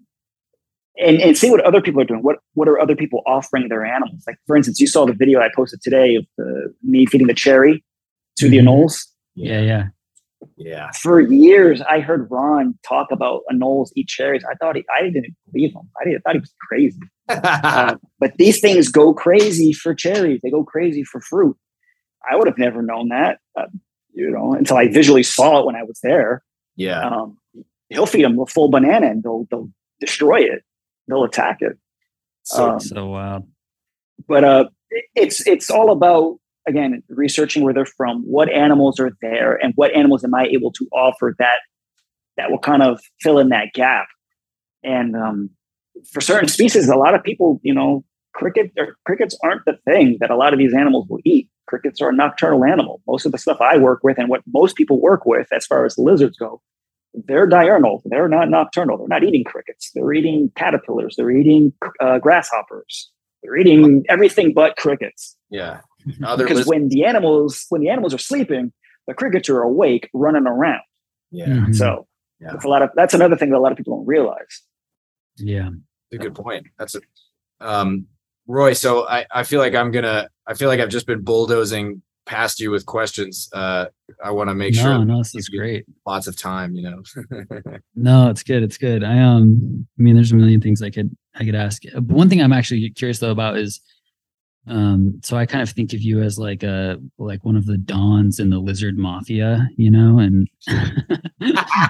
and, 0.99 1.21
and 1.21 1.37
see 1.39 1.51
what 1.51 1.61
other 1.65 1.81
people 1.81 2.01
are 2.01 2.05
doing. 2.05 2.23
What 2.23 2.37
what 2.55 2.69
are 2.69 2.79
other 2.79 2.97
people 2.97 3.23
offering 3.27 3.69
their 3.69 3.85
animals? 3.85 4.23
Like 4.27 4.37
for 4.47 4.57
instance, 4.57 4.81
you 4.81 4.87
saw 4.87 5.07
the 5.07 5.13
video 5.15 5.41
I 5.41 5.49
posted 5.55 5.81
today 5.83 6.17
of 6.17 6.27
the, 6.39 6.75
me 6.83 7.07
feeding 7.07 7.27
the 7.27 7.35
cherry 7.35 7.85
to 8.37 8.49
the 8.49 8.59
Mhm. 8.59 8.65
anoles 8.69 9.07
Yeah, 9.35 9.61
yeah. 9.61 9.85
Yeah. 10.57 10.91
for 11.01 11.21
years 11.21 11.81
I 11.83 12.01
heard 12.01 12.29
Ron 12.31 12.77
talk 12.87 13.11
about 13.13 13.43
anoles 13.53 13.91
eat 13.97 14.09
cherries. 14.09 14.43
I 14.45 14.55
thought 14.55 14.77
he, 14.77 14.85
I 14.95 15.03
didn't 15.03 15.35
believe 15.53 15.73
him. 15.73 15.89
I, 16.01 16.05
didn't, 16.05 16.17
I 16.19 16.21
thought 16.31 16.35
he 16.35 16.41
was 16.41 16.55
crazy. 16.69 17.01
Uh, 17.29 17.97
but 18.21 18.37
these 18.37 18.61
things 18.61 18.89
go 18.89 19.15
crazy 19.15 19.73
for 19.73 19.95
cherries. 19.95 20.41
They 20.43 20.51
go 20.51 20.65
crazy 20.65 21.03
for 21.05 21.21
fruit. 21.21 21.57
I 22.31 22.37
would 22.37 22.47
have 22.47 22.59
never 22.59 22.83
known 22.83 23.09
that, 23.09 23.39
uh, 23.59 23.67
you 24.13 24.31
know, 24.31 24.53
until 24.53 24.77
I 24.77 24.89
visually 24.89 25.23
saw 25.23 25.61
it 25.61 25.65
when 25.67 25.75
I 25.77 25.83
was 25.85 25.99
there. 26.03 26.43
yeah. 26.77 27.01
Um, 27.09 27.39
he'll 27.89 28.07
feed 28.07 28.25
them 28.25 28.39
a 28.39 28.47
full 28.47 28.69
banana 28.69 29.07
and 29.07 29.23
they'll 29.23 29.47
they'll 29.51 29.71
destroy 30.01 30.41
it. 30.41 30.63
They'll 31.09 31.25
attack 31.25 31.59
it. 31.61 31.79
So 32.45 32.71
um, 32.71 32.81
So 32.81 33.07
wild. 33.07 33.45
but 34.29 34.45
uh, 34.45 34.65
it's 35.15 35.47
it's 35.47 35.71
all 35.71 35.91
about 35.91 36.39
again 36.67 37.03
researching 37.09 37.63
where 37.63 37.75
they're 37.75 37.87
from, 37.87 38.23
what 38.23 38.51
animals 38.51 38.99
are 39.01 39.13
there, 39.21 39.55
and 39.57 39.73
what 39.77 39.93
animals 39.95 40.25
am 40.25 40.35
I 40.35 40.45
able 40.47 40.73
to 40.73 40.87
offer 40.93 41.35
that 41.39 41.59
that 42.37 42.51
will 42.51 42.59
kind 42.59 42.83
of 42.83 43.01
fill 43.21 43.39
in 43.39 43.51
that 43.51 43.73
gap. 43.75 44.07
And 44.83 45.15
um, 45.15 45.51
for 46.11 46.21
certain 46.21 46.49
species, 46.49 46.89
a 46.89 46.97
lot 46.97 47.15
of 47.15 47.23
people, 47.23 47.61
you 47.63 47.75
know, 47.75 48.05
cricket 48.35 48.73
or 48.79 48.97
crickets 49.05 49.37
aren't 49.45 49.65
the 49.67 49.79
thing 49.85 50.17
that 50.21 50.31
a 50.31 50.37
lot 50.37 50.53
of 50.53 50.59
these 50.59 50.75
animals 50.75 51.07
will 51.09 51.21
eat. 51.25 51.49
Crickets 51.67 52.01
are 52.01 52.09
a 52.11 52.15
nocturnal 52.15 52.65
animal. 52.65 53.01
Most 53.07 53.25
of 53.27 53.33
the 53.33 53.39
stuff 53.39 53.59
I 53.61 53.79
work 53.79 54.01
with 54.03 54.19
and 54.19 54.29
what 54.29 54.43
most 54.53 54.77
people 54.77 55.01
work 55.01 55.25
with, 55.27 55.47
as 55.53 55.65
far 55.67 55.85
as 55.87 55.97
lizards 55.97 56.37
go, 56.37 56.61
they're 57.15 57.47
diurnal. 57.47 58.03
They're 58.07 58.29
not 58.29 58.49
nocturnal. 58.49 58.99
They're 58.99 59.09
not 59.09 59.23
eating 59.25 59.45
crickets. 59.45 59.91
They're 59.95 60.13
eating 60.13 60.51
caterpillars. 60.57 61.15
They're 61.17 61.31
eating 61.31 61.73
uh, 62.01 62.19
grasshoppers. 62.19 63.11
They're 63.43 63.57
eating 63.57 64.05
everything 64.09 64.53
but 64.55 64.77
crickets. 64.77 65.37
yeah. 65.51 65.81
Because 66.05 66.39
lizards- 66.39 66.67
when 66.67 66.89
the 66.89 67.05
animals 67.05 67.67
when 67.69 67.81
the 67.81 67.89
animals 67.89 68.13
are 68.15 68.19
sleeping, 68.19 68.73
the 69.07 69.15
crickets 69.15 69.49
are 69.49 69.63
awake, 69.63 70.09
running 70.13 70.47
around. 70.47 70.83
yeah. 71.31 71.47
Mhm. 71.47 71.75
So 71.77 72.07
Yeah. 72.41 72.53
that's 72.53 72.65
a 72.65 72.69
lot 72.69 72.83
of 72.83 72.91
that's 72.97 73.15
another 73.15 73.37
thing 73.37 73.51
that 73.51 73.59
a 73.59 73.61
lot 73.61 73.71
of 73.73 73.79
people 73.79 73.97
don't 73.99 74.07
realize. 74.07 74.63
yeah. 75.37 75.69
a 76.13 76.19
good 76.19 76.35
point. 76.35 76.67
That's 76.79 76.95
a 76.97 77.01
um 77.61 78.07
Roy, 78.49 78.73
so 78.73 79.07
I, 79.09 79.25
I 79.31 79.45
feel 79.45 79.61
like 79.61 79.75
I'm 79.75 79.93
gonna 79.93 80.29
I 80.47 80.55
feel 80.55 80.69
like 80.69 80.81
I've 80.81 80.89
just 80.89 81.07
been 81.07 81.23
bulldozing 81.23 82.03
past 82.27 82.61
you 82.61 82.71
with 82.71 82.87
questions. 82.87 83.49
Uh 83.53 83.87
I 84.23 84.31
want 84.31 84.51
to 84.51 84.55
make 84.55 84.75
no, 84.75 84.83
sure 84.83 85.05
no, 85.05 85.19
this 85.19 85.35
is 85.35 85.49
great. 85.49 85.85
lots 86.07 86.27
of 86.27 86.37
time, 86.37 86.75
you 86.75 86.83
know. 86.83 87.03
No, 87.95 88.31
it's 88.31 88.43
good. 88.43 88.63
It's 88.63 88.79
good. 88.79 89.05
I 89.05 89.19
um, 89.19 89.87
I 89.99 90.03
mean, 90.03 90.15
there's 90.15 90.33
a 90.33 90.37
million 90.37 90.61
things 90.61 90.83
I 90.83 90.91
could 90.91 91.15
I 91.35 91.45
could 91.45 91.55
ask. 91.55 91.83
But 91.95 92.05
one 92.05 92.29
thing 92.29 92.43
I'm 92.43 92.53
actually 92.53 92.89
curious 92.91 93.19
though 93.19 93.31
about 93.31 93.59
is, 93.59 93.81
um, 94.67 95.21
so 95.23 95.37
I 95.37 95.47
kind 95.47 95.63
of 95.63 95.71
think 95.71 95.93
of 95.93 96.01
you 96.01 96.23
as 96.23 96.39
like 96.39 96.63
a 96.63 96.99
like 97.19 97.45
one 97.45 97.57
of 97.57 97.67
the 97.67 97.79
dons 97.79 98.39
in 98.39 98.51
the 98.51 98.59
lizard 98.59 98.97
mafia, 98.97 99.69
you 99.77 99.91
know, 99.91 100.19
and 100.19 100.49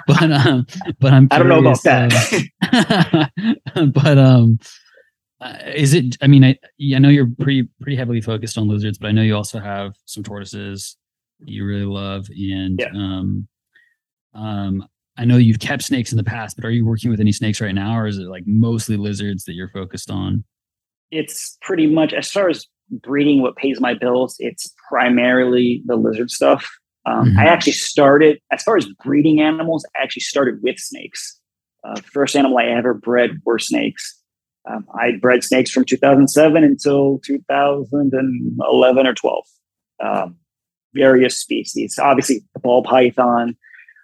but 0.06 0.32
um, 0.32 0.66
but 0.98 1.12
I'm 1.12 1.28
I 1.30 1.38
don't 1.38 1.48
know 1.48 1.60
about 1.60 1.82
that. 1.84 3.30
um, 3.74 3.90
but 3.94 4.18
um, 4.18 4.58
uh, 5.42 5.58
is 5.74 5.92
it? 5.94 6.16
I 6.22 6.26
mean, 6.26 6.44
I 6.44 6.58
I 6.94 6.98
know 6.98 7.08
you're 7.08 7.30
pretty 7.40 7.68
pretty 7.80 7.96
heavily 7.96 8.20
focused 8.20 8.56
on 8.56 8.68
lizards, 8.68 8.98
but 8.98 9.08
I 9.08 9.12
know 9.12 9.22
you 9.22 9.36
also 9.36 9.58
have 9.58 9.94
some 10.06 10.22
tortoises 10.22 10.96
you 11.44 11.64
really 11.64 11.84
love, 11.84 12.28
and 12.30 12.80
Yeah. 12.80 12.90
um, 12.94 13.48
um, 14.34 14.86
I 15.18 15.24
know 15.24 15.36
you've 15.36 15.58
kept 15.58 15.82
snakes 15.82 16.12
in 16.12 16.16
the 16.16 16.24
past, 16.24 16.56
but 16.56 16.64
are 16.64 16.70
you 16.70 16.86
working 16.86 17.10
with 17.10 17.20
any 17.20 17.32
snakes 17.32 17.60
right 17.60 17.74
now, 17.74 17.98
or 17.98 18.06
is 18.06 18.18
it 18.18 18.28
like 18.28 18.44
mostly 18.46 18.96
lizards 18.96 19.44
that 19.44 19.54
you're 19.54 19.68
focused 19.70 20.10
on? 20.10 20.44
It's 21.10 21.58
pretty 21.62 21.86
much 21.86 22.12
as 22.12 22.30
far 22.30 22.48
as 22.48 22.66
breeding 22.90 23.42
what 23.42 23.56
pays 23.56 23.80
my 23.80 23.94
bills, 23.94 24.36
it's 24.38 24.72
primarily 24.88 25.82
the 25.86 25.96
lizard 25.96 26.30
stuff. 26.30 26.68
Um, 27.04 27.34
I 27.36 27.44
Mhm. 27.44 27.48
actually 27.48 27.72
started 27.72 28.38
as 28.52 28.62
far 28.62 28.76
as 28.76 28.86
breeding 29.04 29.40
animals, 29.40 29.84
I 29.96 30.02
actually 30.02 30.20
started 30.22 30.62
with 30.62 30.78
snakes. 30.78 31.40
Uh, 31.84 32.00
first 32.02 32.36
animal 32.36 32.58
I 32.58 32.66
ever 32.66 32.94
bred 32.94 33.40
were 33.44 33.58
snakes. 33.58 34.21
Um, 34.70 34.86
I 34.94 35.12
bred 35.20 35.42
snakes 35.42 35.70
from 35.70 35.84
2007 35.84 36.62
until 36.62 37.18
2011 37.24 39.06
or 39.06 39.14
12. 39.14 39.44
Um, 40.04 40.36
various 40.94 41.38
species, 41.38 41.98
obviously 41.98 42.42
the 42.54 42.60
ball 42.60 42.82
python, 42.82 43.56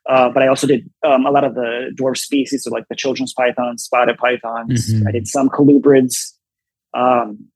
uh, 0.09 0.31
but 0.31 0.43
I 0.43 0.47
also 0.49 0.67
did 0.67 0.89
um, 1.05 1.27
a 1.27 1.31
lot 1.31 1.45
of 1.45 1.55
the 1.55 1.95
dwarf 1.95 2.17
species, 2.17 2.65
so 2.65 2.71
like 2.71 2.85
the 2.89 2.97
children's 2.97 3.35
pythons, 3.35 3.85
spotted 3.85 4.17
pythons. 4.17 4.95
Mhm. 4.95 5.07
I 5.07 5.13
did 5.13 5.29
some 5.29 5.49
colubrids. 5.51 6.33
Um, 6.95 7.47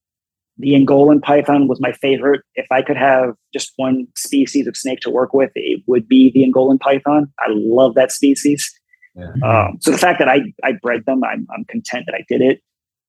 the 0.58 0.72
Angolan 0.72 1.22
python 1.22 1.66
was 1.66 1.80
my 1.80 1.92
favorite. 1.92 2.42
If 2.54 2.66
I 2.70 2.82
could 2.82 2.98
have 2.98 3.34
just 3.54 3.72
one 3.76 4.06
species 4.16 4.66
of 4.66 4.76
snake 4.76 5.00
to 5.00 5.10
work 5.10 5.32
with, 5.32 5.50
it 5.54 5.82
would 5.86 6.06
be 6.06 6.30
the 6.30 6.44
Angolan 6.44 6.78
python. 6.78 7.32
I 7.40 7.46
love 7.48 7.94
that 7.94 8.12
species. 8.12 8.70
Yeah. 9.14 9.32
Um, 9.42 9.78
so 9.80 9.90
the 9.90 9.98
fact 9.98 10.18
that 10.18 10.28
I 10.28 10.42
I 10.62 10.72
bred 10.72 11.04
them, 11.06 11.24
I'm 11.24 11.46
I'm 11.54 11.64
content 11.64 12.04
that 12.06 12.14
I 12.14 12.24
did 12.28 12.42
it. 12.42 12.60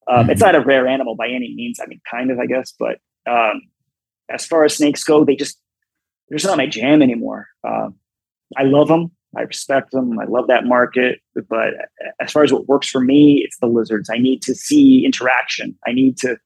Um, 0.08 0.30
It's 0.30 0.42
not 0.42 0.56
a 0.56 0.62
rare 0.62 0.88
animal 0.88 1.16
by 1.16 1.28
any 1.28 1.54
means. 1.56 1.80
I 1.82 1.86
mean, 1.88 2.02
kind 2.10 2.32
of, 2.32 2.40
I 2.40 2.46
guess. 2.46 2.74
But 2.78 3.00
um, 3.30 3.62
as 4.30 4.46
far 4.46 4.66
as 4.66 4.76
snakes 4.76 5.04
go, 5.04 5.24
they 5.24 5.36
just 5.36 5.60
they're 6.30 6.38
just 6.38 6.48
not 6.48 6.58
my 6.58 6.68
jam 6.68 7.02
anymore. 7.02 7.48
Um, 7.68 7.96
I 8.58 8.64
love 8.64 8.88
them. 8.88 9.12
I 9.36 9.42
respect 9.42 9.92
them. 9.92 10.18
I 10.20 10.26
love 10.26 10.48
that 10.48 10.66
market. 10.66 11.20
But 11.50 11.74
as 12.20 12.32
far 12.32 12.44
as 12.44 12.54
what 12.54 12.68
works 12.68 12.88
for 12.90 13.02
me, 13.02 13.42
it's 13.44 13.58
the 13.60 13.68
lizards. 13.68 14.10
I 14.12 14.18
need 14.18 14.42
to 14.44 14.54
see 14.54 15.06
interaction. 15.06 15.78
I 15.88 15.92
need 15.92 16.18
to, 16.20 16.38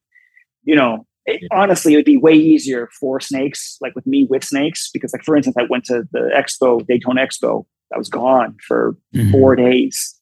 you 0.64 0.74
know, 0.74 1.06
it, 1.26 1.42
honestly, 1.52 1.92
it 1.92 1.96
would 1.96 2.04
be 2.06 2.16
way 2.16 2.32
easier 2.32 2.88
for 2.98 3.20
snakes, 3.20 3.76
like 3.82 3.94
with 3.94 4.06
me 4.06 4.26
with 4.30 4.42
snakes, 4.42 4.88
because, 4.90 5.12
like, 5.12 5.22
for 5.22 5.36
instance, 5.36 5.56
I 5.58 5.64
went 5.68 5.84
to 5.84 6.04
the 6.10 6.30
expo, 6.34 6.86
Daytona 6.86 7.20
Expo. 7.26 7.66
I 7.94 7.98
was 7.98 8.08
gone 8.08 8.56
for 8.66 8.96
Mhm. 9.14 9.30
four 9.30 9.54
days. 9.54 10.17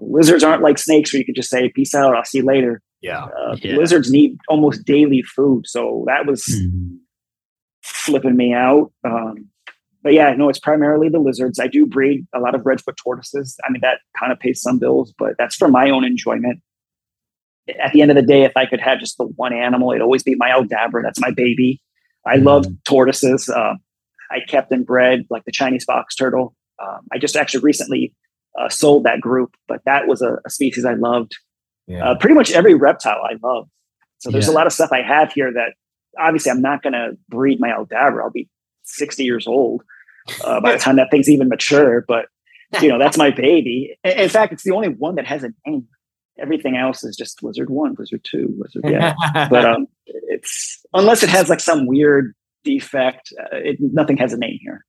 Lizards 0.00 0.42
aren't 0.42 0.62
like 0.62 0.78
snakes 0.78 1.12
where 1.12 1.18
you 1.18 1.24
can 1.26 1.34
just 1.34 1.50
say, 1.50 1.68
peace 1.74 1.94
out, 1.94 2.14
I'll 2.16 2.24
see 2.24 2.38
you 2.38 2.44
later. 2.44 2.80
Yeah. 3.02 3.24
Uh, 3.24 3.56
Yeah. 3.62 3.76
Lizards 3.76 4.10
need 4.10 4.36
almost 4.48 4.84
daily 4.84 5.22
food. 5.22 5.66
So 5.66 6.04
that 6.06 6.26
was 6.26 6.44
Mhm. 6.44 6.98
flipping 7.82 8.36
me 8.36 8.52
out. 8.52 8.92
Um, 9.04 9.48
but 10.02 10.12
yeah, 10.14 10.32
no, 10.34 10.48
it's 10.48 10.58
primarily 10.58 11.08
the 11.08 11.18
lizards. 11.18 11.58
I 11.58 11.66
do 11.66 11.86
breed 11.86 12.26
a 12.34 12.40
lot 12.40 12.54
of 12.54 12.62
redfoot 12.62 12.96
tortoises. 12.96 13.58
I 13.66 13.70
mean, 13.70 13.80
that 13.82 13.98
kind 14.18 14.32
of 14.32 14.38
pays 14.38 14.60
some 14.60 14.78
bills, 14.78 15.12
but 15.18 15.34
that's 15.38 15.56
for 15.56 15.68
my 15.68 15.90
own 15.90 16.04
enjoyment. 16.04 16.60
At 17.82 17.92
the 17.92 18.02
end 18.02 18.10
of 18.10 18.16
the 18.16 18.22
day, 18.22 18.42
if 18.44 18.56
I 18.56 18.66
could 18.66 18.80
have 18.80 18.98
just 18.98 19.18
the 19.18 19.24
one 19.24 19.52
animal, 19.52 19.90
it'd 19.92 20.02
always 20.02 20.22
be 20.22 20.34
my 20.34 20.50
Aldabra. 20.50 21.02
That's 21.02 21.20
my 21.20 21.30
baby. 21.30 21.80
I 22.26 22.36
love 22.36 22.64
Mhm. 22.64 22.78
tortoises. 22.84 23.48
Uh, 23.48 23.74
I 24.30 24.40
kept 24.46 24.72
and 24.72 24.84
bred 24.86 25.26
like 25.30 25.44
the 25.44 25.52
Chinese 25.52 25.84
box 25.84 26.14
turtle. 26.14 26.54
Um, 26.82 27.00
I 27.12 27.18
just 27.18 27.36
actually 27.36 27.62
recently 27.62 28.14
uh, 28.58 28.68
sold 28.68 29.04
that 29.04 29.20
group, 29.20 29.54
but 29.68 29.80
that 29.84 30.06
was 30.06 30.22
a, 30.22 30.38
a 30.44 30.50
species 30.50 30.84
I 30.84 30.94
loved. 30.94 31.36
Yeah. 31.86 32.10
Uh, 32.10 32.14
pretty 32.16 32.34
much 32.34 32.52
every 32.52 32.74
reptile 32.74 33.20
I 33.24 33.34
love. 33.42 33.68
So 34.18 34.30
there's 34.30 34.46
yeah. 34.46 34.52
a 34.52 34.54
lot 34.54 34.66
of 34.66 34.72
stuff 34.72 34.90
I 34.92 35.02
have 35.02 35.32
here 35.32 35.52
that 35.52 35.74
obviously 36.18 36.50
I'm 36.50 36.62
not 36.62 36.82
going 36.82 36.92
to 36.92 37.16
breed 37.28 37.60
my 37.60 37.70
Aldabra. 37.70 38.22
I'll 38.22 38.30
be 38.30 38.48
60 38.84 39.24
years 39.24 39.46
old 39.46 39.82
uh, 40.44 40.60
by 40.60 40.72
the 40.72 40.78
time 40.84 40.96
that 40.96 41.10
thing's 41.10 41.28
even 41.28 41.48
mature. 41.48 42.04
But 42.06 42.26
you 42.80 42.88
know, 42.88 42.98
that's 42.98 43.16
my 43.16 43.30
baby. 43.36 43.96
In 44.04 44.28
fact, 44.28 44.52
it's 44.52 44.62
the 44.62 44.72
only 44.72 44.88
one 44.88 45.16
that 45.16 45.26
has 45.26 45.44
a 45.44 45.52
name. 45.66 45.88
Everything 46.38 46.76
else 46.76 47.04
is 47.04 47.16
just 47.16 47.42
Wizard 47.42 47.68
One, 47.68 47.94
Wizard 47.98 48.24
Two, 48.24 48.54
Lizard. 48.56 48.90
Yeah, 48.90 49.14
but 49.50 49.64
um, 49.64 49.86
it's 50.06 50.82
unless 50.94 51.22
it 51.22 51.28
has 51.28 51.50
like 51.50 51.60
some 51.60 51.86
weird 51.86 52.34
defect, 52.64 53.32
uh, 53.38 53.56
it, 53.56 53.76
nothing 53.80 54.16
has 54.16 54.32
a 54.32 54.38
name 54.38 54.58
here. 54.62 54.86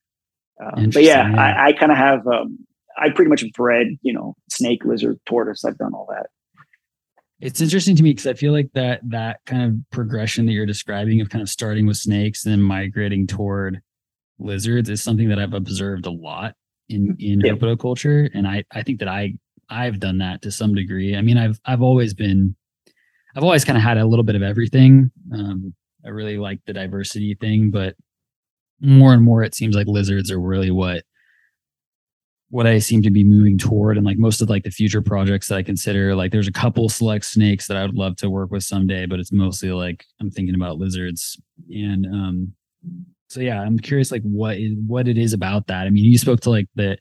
Um, 0.63 0.91
but 0.91 1.03
yeah, 1.03 1.29
yeah. 1.29 1.41
I, 1.41 1.67
I 1.67 1.73
kind 1.73 1.91
of 1.91 1.97
have. 1.97 2.27
Um, 2.27 2.59
I 2.97 3.09
pretty 3.09 3.29
much 3.29 3.43
bred, 3.53 3.87
you 4.01 4.13
know, 4.13 4.35
snake, 4.49 4.83
lizard, 4.85 5.19
tortoise. 5.25 5.65
I've 5.65 5.77
done 5.77 5.93
all 5.93 6.07
that. 6.09 6.27
It's 7.39 7.59
interesting 7.59 7.95
to 7.95 8.03
me 8.03 8.11
because 8.11 8.27
I 8.27 8.33
feel 8.33 8.53
like 8.53 8.69
that 8.73 9.01
that 9.09 9.39
kind 9.45 9.63
of 9.63 9.89
progression 9.91 10.45
that 10.45 10.51
you're 10.51 10.67
describing 10.67 11.21
of 11.21 11.29
kind 11.29 11.41
of 11.41 11.49
starting 11.49 11.87
with 11.87 11.97
snakes 11.97 12.45
and 12.45 12.53
then 12.53 12.61
migrating 12.61 13.25
toward 13.25 13.81
lizards 14.37 14.89
is 14.89 15.01
something 15.01 15.29
that 15.29 15.39
I've 15.39 15.53
observed 15.53 16.05
a 16.05 16.11
lot 16.11 16.53
in 16.87 17.15
in 17.19 17.39
yeah. 17.39 17.53
herpetoculture, 17.53 18.29
and 18.33 18.47
I 18.47 18.63
I 18.71 18.83
think 18.83 18.99
that 18.99 19.07
I 19.07 19.33
I've 19.69 19.99
done 19.99 20.19
that 20.19 20.43
to 20.43 20.51
some 20.51 20.75
degree. 20.75 21.15
I 21.15 21.21
mean, 21.21 21.37
I've 21.37 21.59
I've 21.65 21.81
always 21.81 22.13
been 22.13 22.55
I've 23.35 23.43
always 23.43 23.65
kind 23.65 23.77
of 23.77 23.83
had 23.83 23.97
a 23.97 24.05
little 24.05 24.25
bit 24.25 24.35
of 24.35 24.43
everything. 24.43 25.09
Um, 25.33 25.73
I 26.05 26.09
really 26.09 26.37
like 26.37 26.59
the 26.65 26.73
diversity 26.73 27.35
thing, 27.39 27.71
but 27.71 27.95
more 28.81 29.13
and 29.13 29.23
more 29.23 29.43
it 29.43 29.55
seems 29.55 29.75
like 29.75 29.87
lizards 29.87 30.31
are 30.31 30.39
really 30.39 30.71
what 30.71 31.03
what 32.51 32.67
I 32.67 32.79
seem 32.79 33.01
to 33.03 33.09
be 33.09 33.23
moving 33.23 33.57
toward 33.57 33.95
and 33.95 34.05
like 34.05 34.17
most 34.17 34.41
of 34.41 34.49
like 34.49 34.63
the 34.63 34.71
future 34.71 35.01
projects 35.01 35.47
that 35.47 35.55
I 35.55 35.63
consider 35.63 36.15
like 36.15 36.33
there's 36.33 36.49
a 36.49 36.51
couple 36.51 36.89
select 36.89 37.23
snakes 37.23 37.65
that 37.67 37.77
I 37.77 37.81
would 37.81 37.95
love 37.95 38.17
to 38.17 38.29
work 38.29 38.51
with 38.51 38.63
someday 38.63 39.05
but 39.05 39.19
it's 39.19 39.31
mostly 39.31 39.71
like 39.71 40.05
I'm 40.19 40.29
thinking 40.29 40.53
about 40.53 40.77
lizards. 40.77 41.41
And 41.69 42.05
um 42.05 42.53
so 43.29 43.39
yeah 43.39 43.61
I'm 43.61 43.79
curious 43.79 44.11
like 44.11 44.23
what 44.23 44.57
is 44.57 44.73
what 44.85 45.07
it 45.07 45.17
is 45.17 45.31
about 45.31 45.67
that. 45.67 45.87
I 45.87 45.89
mean 45.89 46.03
you 46.03 46.17
spoke 46.17 46.41
to 46.41 46.49
like 46.49 46.67
the 46.75 46.97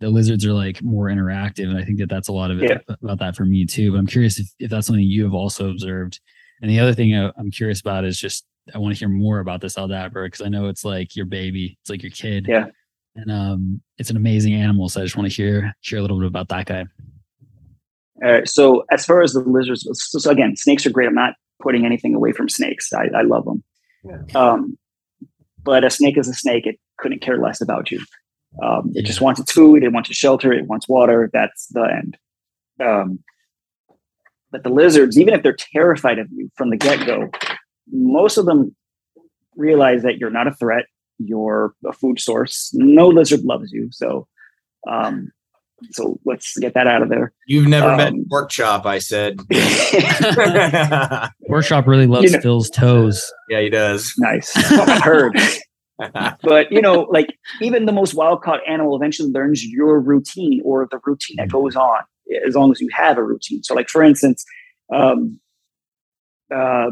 the 0.00 0.10
lizards 0.10 0.44
are 0.44 0.52
like 0.52 0.82
more 0.82 1.06
interactive 1.06 1.68
and 1.68 1.78
I 1.78 1.84
think 1.84 1.98
that 1.98 2.08
that's 2.08 2.28
a 2.28 2.32
lot 2.32 2.50
of 2.50 2.60
it 2.60 2.70
yeah. 2.70 2.94
about 3.00 3.20
that 3.20 3.36
for 3.36 3.44
me 3.44 3.66
too 3.66 3.92
but 3.92 3.98
I'm 3.98 4.06
curious 4.06 4.40
if, 4.40 4.48
if 4.58 4.70
that's 4.70 4.88
something 4.88 5.04
you 5.04 5.22
have 5.24 5.34
also 5.34 5.70
observed. 5.70 6.20
And 6.60 6.68
the 6.68 6.80
other 6.80 6.92
thing 6.92 7.14
I'm 7.14 7.52
curious 7.52 7.80
about 7.80 8.04
is 8.04 8.18
just 8.18 8.44
I 8.74 8.78
want 8.78 8.96
to 8.96 8.98
hear 8.98 9.08
more 9.08 9.38
about 9.38 9.60
this 9.60 9.76
Aldabra 9.76 10.26
because 10.26 10.44
I 10.44 10.48
know 10.48 10.66
it's 10.66 10.84
like 10.84 11.14
your 11.14 11.26
baby 11.26 11.78
it's 11.80 11.88
like 11.88 12.02
your 12.02 12.10
kid. 12.10 12.46
Yeah 12.48 12.66
and 13.18 13.32
um, 13.32 13.80
it's 13.98 14.10
an 14.10 14.16
amazing 14.16 14.54
animal. 14.54 14.88
So 14.88 15.00
I 15.00 15.04
just 15.04 15.16
want 15.16 15.30
to 15.30 15.34
hear 15.34 15.74
hear 15.80 15.98
a 15.98 16.02
little 16.02 16.18
bit 16.18 16.28
about 16.28 16.48
that 16.48 16.66
guy. 16.66 16.86
All 18.22 18.32
right. 18.32 18.48
So 18.48 18.84
as 18.90 19.04
far 19.04 19.22
as 19.22 19.32
the 19.32 19.40
lizards, 19.40 19.86
so, 19.92 20.18
so 20.18 20.30
again, 20.30 20.56
snakes 20.56 20.86
are 20.86 20.90
great. 20.90 21.08
I'm 21.08 21.14
not 21.14 21.34
putting 21.60 21.84
anything 21.84 22.14
away 22.14 22.32
from 22.32 22.48
snakes. 22.48 22.92
I, 22.92 23.08
I 23.16 23.22
love 23.22 23.44
them. 23.44 23.62
Yeah. 24.04 24.22
Um, 24.34 24.78
but 25.62 25.84
a 25.84 25.90
snake 25.90 26.16
is 26.16 26.28
a 26.28 26.34
snake. 26.34 26.66
It 26.66 26.78
couldn't 26.98 27.20
care 27.20 27.38
less 27.38 27.60
about 27.60 27.90
you. 27.90 28.00
Um, 28.62 28.92
it 28.94 29.02
yeah. 29.02 29.06
just 29.06 29.20
wants 29.20 29.40
its 29.40 29.52
food. 29.52 29.82
It 29.82 29.92
wants 29.92 30.10
a 30.10 30.14
shelter. 30.14 30.52
It 30.52 30.66
wants 30.66 30.88
water. 30.88 31.30
That's 31.32 31.66
the 31.68 31.82
end. 31.82 32.16
Um, 32.80 33.18
but 34.50 34.62
the 34.62 34.70
lizards, 34.70 35.18
even 35.18 35.34
if 35.34 35.42
they're 35.42 35.56
terrified 35.72 36.18
of 36.18 36.28
you 36.30 36.50
from 36.56 36.70
the 36.70 36.76
get 36.76 37.06
go, 37.06 37.28
most 37.92 38.38
of 38.38 38.46
them 38.46 38.74
realize 39.56 40.02
that 40.02 40.18
you're 40.18 40.30
not 40.30 40.46
a 40.46 40.54
threat 40.54 40.86
you're 41.18 41.74
a 41.86 41.92
food 41.92 42.20
source. 42.20 42.70
No 42.74 43.08
lizard 43.08 43.42
loves 43.42 43.72
you. 43.72 43.88
So, 43.92 44.26
um, 44.88 45.30
so 45.90 46.18
let's 46.24 46.56
get 46.58 46.74
that 46.74 46.86
out 46.86 47.02
of 47.02 47.08
there. 47.08 47.32
You've 47.46 47.68
never 47.68 47.88
um, 47.88 47.96
met 47.96 48.12
Workshop, 48.28 48.86
I 48.86 48.98
said. 48.98 49.38
Workshop 51.48 51.86
really 51.86 52.06
loves 52.06 52.24
you 52.24 52.30
know, 52.32 52.40
Phil's 52.40 52.70
toes. 52.70 53.32
Yeah, 53.48 53.60
he 53.60 53.70
does. 53.70 54.12
Nice. 54.18 54.56
I 54.56 55.00
heard. 55.00 55.36
but 56.42 56.70
you 56.70 56.80
know, 56.80 57.02
like 57.10 57.36
even 57.60 57.86
the 57.86 57.92
most 57.92 58.14
wild 58.14 58.42
caught 58.42 58.60
animal 58.68 58.96
eventually 58.96 59.30
learns 59.30 59.64
your 59.64 60.00
routine 60.00 60.60
or 60.64 60.88
the 60.90 61.00
routine 61.04 61.36
that 61.36 61.50
goes 61.50 61.76
on 61.76 62.00
as 62.46 62.54
long 62.54 62.70
as 62.70 62.80
you 62.80 62.88
have 62.92 63.18
a 63.18 63.22
routine. 63.22 63.62
So, 63.62 63.74
like 63.74 63.88
for 63.88 64.02
instance, 64.02 64.44
um, 64.92 65.40
uh, 66.54 66.90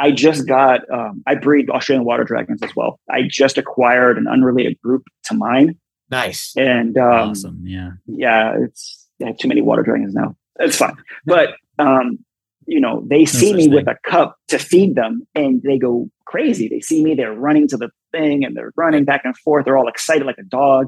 I 0.00 0.12
just 0.12 0.48
got, 0.48 0.80
um, 0.90 1.22
I 1.26 1.34
breed 1.34 1.68
Australian 1.68 2.06
water 2.06 2.24
dragons 2.24 2.62
as 2.62 2.74
well. 2.74 2.98
I 3.10 3.22
just 3.28 3.58
acquired 3.58 4.16
an 4.16 4.26
unrelated 4.26 4.80
group 4.80 5.04
to 5.24 5.34
mine. 5.34 5.78
Nice. 6.10 6.54
And 6.56 6.96
um, 6.96 7.30
awesome. 7.30 7.60
Yeah. 7.64 7.90
Yeah. 8.06 8.56
It's, 8.62 9.06
I 9.22 9.26
have 9.26 9.36
too 9.36 9.46
many 9.46 9.60
water 9.60 9.82
dragons 9.82 10.14
now. 10.14 10.34
It's 10.58 10.78
fine. 10.78 10.96
But, 11.26 11.50
um, 11.78 12.18
you 12.64 12.80
know, 12.80 13.04
they 13.06 13.26
see 13.26 13.52
me 13.52 13.64
thing. 13.64 13.74
with 13.74 13.88
a 13.88 13.96
cup 14.02 14.36
to 14.48 14.58
feed 14.58 14.94
them 14.94 15.26
and 15.34 15.62
they 15.62 15.76
go 15.76 16.08
crazy. 16.24 16.66
They 16.66 16.80
see 16.80 17.04
me, 17.04 17.14
they're 17.14 17.34
running 17.34 17.68
to 17.68 17.76
the 17.76 17.90
thing 18.10 18.42
and 18.42 18.56
they're 18.56 18.72
running 18.76 19.04
back 19.04 19.22
and 19.24 19.36
forth. 19.36 19.66
They're 19.66 19.76
all 19.76 19.88
excited 19.88 20.26
like 20.26 20.38
a 20.38 20.44
dog. 20.44 20.86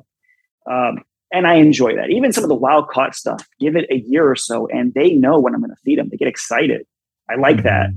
Um, 0.70 1.05
and 1.31 1.46
I 1.46 1.57
enjoy 1.57 1.96
that. 1.96 2.09
Even 2.09 2.33
some 2.33 2.44
of 2.44 2.48
the 2.48 2.55
wild 2.55 2.88
caught 2.88 3.14
stuff, 3.14 3.46
give 3.61 3.77
it 3.77 3.90
a 3.90 3.96
year 3.96 4.31
or 4.31 4.37
so 4.37 4.68
and 4.68 4.94
they 4.94 5.12
know 5.12 5.38
when 5.38 5.55
I'm 5.55 5.61
going 5.61 5.70
to 5.70 5.81
feed 5.85 5.98
them. 5.98 6.09
They 6.09 6.16
get 6.16 6.29
excited. 6.29 6.87
I 7.29 7.35
like 7.35 7.57
mm-hmm. 7.57 7.66
that 7.66 7.90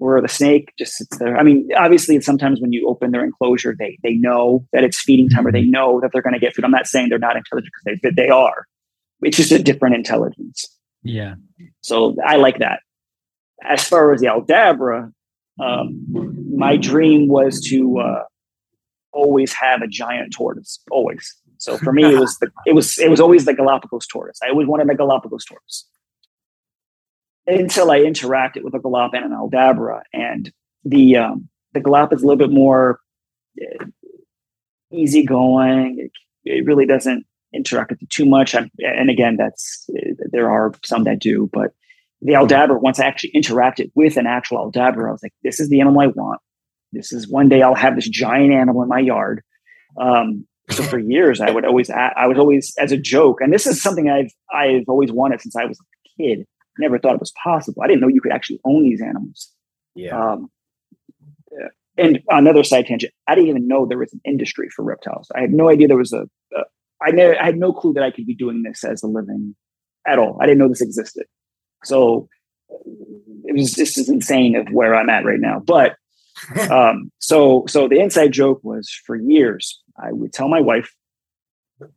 where 0.00 0.20
the 0.20 0.28
snake 0.28 0.72
just 0.78 0.94
sits 0.94 1.18
there. 1.18 1.36
I 1.36 1.42
mean, 1.42 1.68
obviously, 1.76 2.18
sometimes 2.20 2.60
when 2.60 2.72
you 2.72 2.88
open 2.88 3.10
their 3.10 3.22
enclosure, 3.22 3.76
they 3.78 3.98
they 4.02 4.14
know 4.14 4.66
that 4.72 4.82
it's 4.82 5.00
feeding 5.00 5.28
time, 5.28 5.46
or 5.46 5.52
they 5.52 5.62
mm-hmm. 5.62 5.70
know 5.70 6.00
that 6.00 6.10
they're 6.12 6.22
going 6.22 6.34
to 6.34 6.40
get 6.40 6.54
food. 6.54 6.64
I'm 6.64 6.70
not 6.70 6.86
saying 6.86 7.10
they're 7.10 7.18
not 7.18 7.36
intelligent 7.36 7.72
because 7.84 8.00
they 8.02 8.10
they 8.10 8.28
are. 8.30 8.66
It's 9.22 9.36
just 9.36 9.52
a 9.52 9.62
different 9.62 9.94
intelligence. 9.94 10.64
Yeah. 11.02 11.34
So 11.82 12.16
I 12.26 12.36
like 12.36 12.58
that. 12.58 12.80
As 13.62 13.86
far 13.86 14.14
as 14.14 14.22
the 14.22 14.28
Aldabra, 14.28 15.12
um, 15.62 16.06
my 16.56 16.78
dream 16.78 17.28
was 17.28 17.60
to 17.68 17.98
uh, 17.98 18.22
always 19.12 19.52
have 19.52 19.82
a 19.82 19.86
giant 19.86 20.32
tortoise. 20.32 20.80
Always. 20.90 21.36
So 21.58 21.76
for 21.76 21.92
me, 21.92 22.04
it 22.04 22.18
was 22.18 22.38
the 22.38 22.50
it 22.64 22.74
was 22.74 22.98
it 22.98 23.10
was 23.10 23.20
always 23.20 23.44
the 23.44 23.52
Galapagos 23.52 24.06
tortoise. 24.06 24.38
I 24.42 24.48
always 24.48 24.66
wanted 24.66 24.88
a 24.88 24.94
Galapagos 24.94 25.44
tortoise 25.44 25.86
until 27.46 27.90
I 27.90 28.00
interacted 28.00 28.62
with 28.62 28.74
a 28.74 28.78
Galap 28.78 29.10
and 29.14 29.24
an 29.24 29.32
Aldabra. 29.32 30.02
And 30.12 30.52
the 30.84 31.16
um, 31.16 31.48
the 31.72 31.80
Galap 31.80 32.12
is 32.12 32.22
a 32.22 32.26
little 32.26 32.38
bit 32.38 32.52
more 32.52 33.00
uh, 33.60 33.84
easygoing. 34.92 35.98
It, 35.98 36.12
it 36.44 36.64
really 36.64 36.86
doesn't 36.86 37.26
interact 37.52 37.90
with 37.90 38.02
you 38.02 38.08
too 38.08 38.24
much. 38.24 38.54
I'm, 38.54 38.70
and 38.78 39.10
again, 39.10 39.36
that's 39.36 39.88
there 40.30 40.50
are 40.50 40.72
some 40.84 41.04
that 41.04 41.18
do, 41.18 41.50
but 41.52 41.72
the 42.22 42.32
Aldabra, 42.32 42.80
once 42.80 43.00
I 43.00 43.06
actually 43.06 43.32
interacted 43.32 43.90
with 43.94 44.16
an 44.16 44.26
actual 44.26 44.58
Aldabra, 44.70 45.08
I 45.08 45.12
was 45.12 45.22
like, 45.22 45.32
this 45.42 45.58
is 45.58 45.68
the 45.68 45.80
animal 45.80 46.00
I 46.00 46.08
want. 46.08 46.40
This 46.92 47.12
is 47.12 47.28
one 47.28 47.48
day 47.48 47.62
I'll 47.62 47.74
have 47.74 47.94
this 47.94 48.08
giant 48.08 48.52
animal 48.52 48.82
in 48.82 48.88
my 48.88 48.98
yard. 48.98 49.42
Um, 49.98 50.46
so 50.68 50.82
for 50.82 50.98
years, 50.98 51.40
I 51.40 51.50
would 51.50 51.64
always, 51.64 51.90
I 51.90 52.26
was 52.26 52.38
always 52.38 52.74
as 52.78 52.92
a 52.92 52.96
joke, 52.96 53.40
and 53.40 53.52
this 53.52 53.66
is 53.66 53.82
something 53.82 54.08
I've 54.08 54.32
I've 54.52 54.84
always 54.88 55.10
wanted 55.10 55.40
since 55.40 55.56
I 55.56 55.64
was 55.64 55.78
a 55.80 56.22
kid 56.22 56.46
never 56.80 56.98
thought 56.98 57.14
it 57.14 57.20
was 57.20 57.32
possible. 57.42 57.82
I 57.82 57.86
didn't 57.86 58.00
know 58.00 58.08
you 58.08 58.20
could 58.20 58.32
actually 58.32 58.60
own 58.64 58.82
these 58.82 59.00
animals. 59.00 59.50
Yeah. 59.94 60.18
Um, 60.18 60.50
and 61.96 62.22
another 62.28 62.64
side 62.64 62.86
tangent, 62.86 63.12
I 63.28 63.34
didn't 63.34 63.50
even 63.50 63.68
know 63.68 63.84
there 63.84 63.98
was 63.98 64.12
an 64.12 64.20
industry 64.24 64.68
for 64.74 64.82
reptiles. 64.82 65.28
I 65.34 65.40
had 65.40 65.52
no 65.52 65.68
idea 65.68 65.88
there 65.88 65.96
was 65.96 66.12
a. 66.12 66.22
a 66.56 66.64
I, 67.02 67.10
never, 67.12 67.38
I 67.40 67.46
had 67.46 67.56
no 67.56 67.72
clue 67.72 67.94
that 67.94 68.02
I 68.02 68.10
could 68.10 68.26
be 68.26 68.34
doing 68.34 68.62
this 68.62 68.84
as 68.84 69.02
a 69.02 69.06
living 69.06 69.54
at 70.06 70.18
all. 70.18 70.38
I 70.40 70.46
didn't 70.46 70.58
know 70.58 70.68
this 70.68 70.82
existed. 70.82 71.26
So 71.84 72.28
it 73.44 73.54
was 73.54 73.72
just 73.72 73.98
as 73.98 74.08
insane 74.08 74.54
of 74.56 74.68
where 74.70 74.94
I'm 74.94 75.10
at 75.10 75.24
right 75.24 75.40
now. 75.40 75.60
But 75.60 75.96
um, 76.70 77.10
so 77.18 77.64
so 77.68 77.88
the 77.88 78.00
inside 78.00 78.32
joke 78.32 78.60
was 78.62 78.90
for 79.06 79.16
years 79.16 79.82
I 80.02 80.12
would 80.12 80.32
tell 80.32 80.48
my 80.48 80.60
wife, 80.60 80.94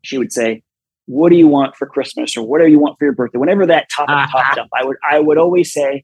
she 0.02 0.18
would 0.18 0.32
say, 0.32 0.64
what 1.06 1.30
do 1.30 1.36
you 1.36 1.48
want 1.48 1.76
for 1.76 1.86
Christmas 1.86 2.38
or 2.38 2.48
whatever 2.48 2.70
you 2.70 2.80
want 2.80 2.98
for 2.98 3.06
your 3.06 3.14
birthday? 3.14 3.38
Whenever 3.38 3.66
that 3.66 3.88
topic 3.96 4.16
uh-huh. 4.16 4.28
popped 4.32 4.58
up, 4.58 4.70
I 4.74 4.86
would 4.86 4.98
I 5.10 5.20
would 5.20 5.38
always 5.38 5.74
say, 5.74 6.04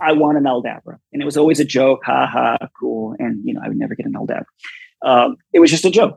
I 0.00 0.12
want 0.12 0.38
an 0.38 0.44
Aldabra. 0.44 0.98
And 1.12 1.22
it 1.22 1.24
was 1.24 1.36
always 1.36 1.60
a 1.60 1.64
joke, 1.64 2.00
ha 2.04 2.26
ha, 2.26 2.58
cool. 2.78 3.14
And 3.18 3.40
you 3.44 3.54
know, 3.54 3.60
I 3.64 3.68
would 3.68 3.78
never 3.78 3.94
get 3.94 4.06
an 4.06 4.14
Aldabra. 4.14 4.44
Um, 5.04 5.36
it 5.52 5.60
was 5.60 5.70
just 5.70 5.84
a 5.84 5.90
joke 5.90 6.16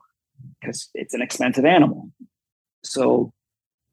because 0.60 0.90
it's 0.94 1.14
an 1.14 1.22
expensive 1.22 1.66
animal. 1.66 2.10
So 2.84 3.34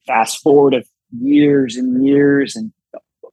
fast 0.06 0.40
forward 0.42 0.74
of 0.74 0.86
years 1.20 1.76
and 1.76 2.04
years 2.04 2.56
and 2.56 2.72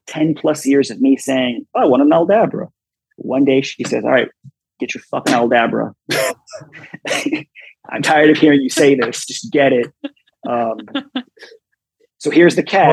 10 0.07 0.35
plus 0.35 0.65
years 0.65 0.89
of 0.89 1.01
me 1.01 1.17
saying, 1.17 1.65
oh, 1.75 1.81
I 1.81 1.85
want 1.85 2.03
an 2.03 2.09
Aldabra. 2.09 2.67
One 3.17 3.45
day 3.45 3.61
she 3.61 3.83
says, 3.83 4.03
All 4.03 4.11
right, 4.11 4.29
get 4.79 4.93
your 4.93 5.03
fucking 5.11 5.33
Aldabra. 5.33 5.93
I'm 7.91 8.01
tired 8.01 8.29
of 8.29 8.37
hearing 8.37 8.61
you 8.61 8.69
say 8.69 8.95
this. 8.95 9.25
Just 9.25 9.51
get 9.51 9.73
it. 9.73 9.87
Um, 10.49 10.79
so 12.17 12.31
here's 12.31 12.55
the 12.55 12.63
catch. 12.63 12.87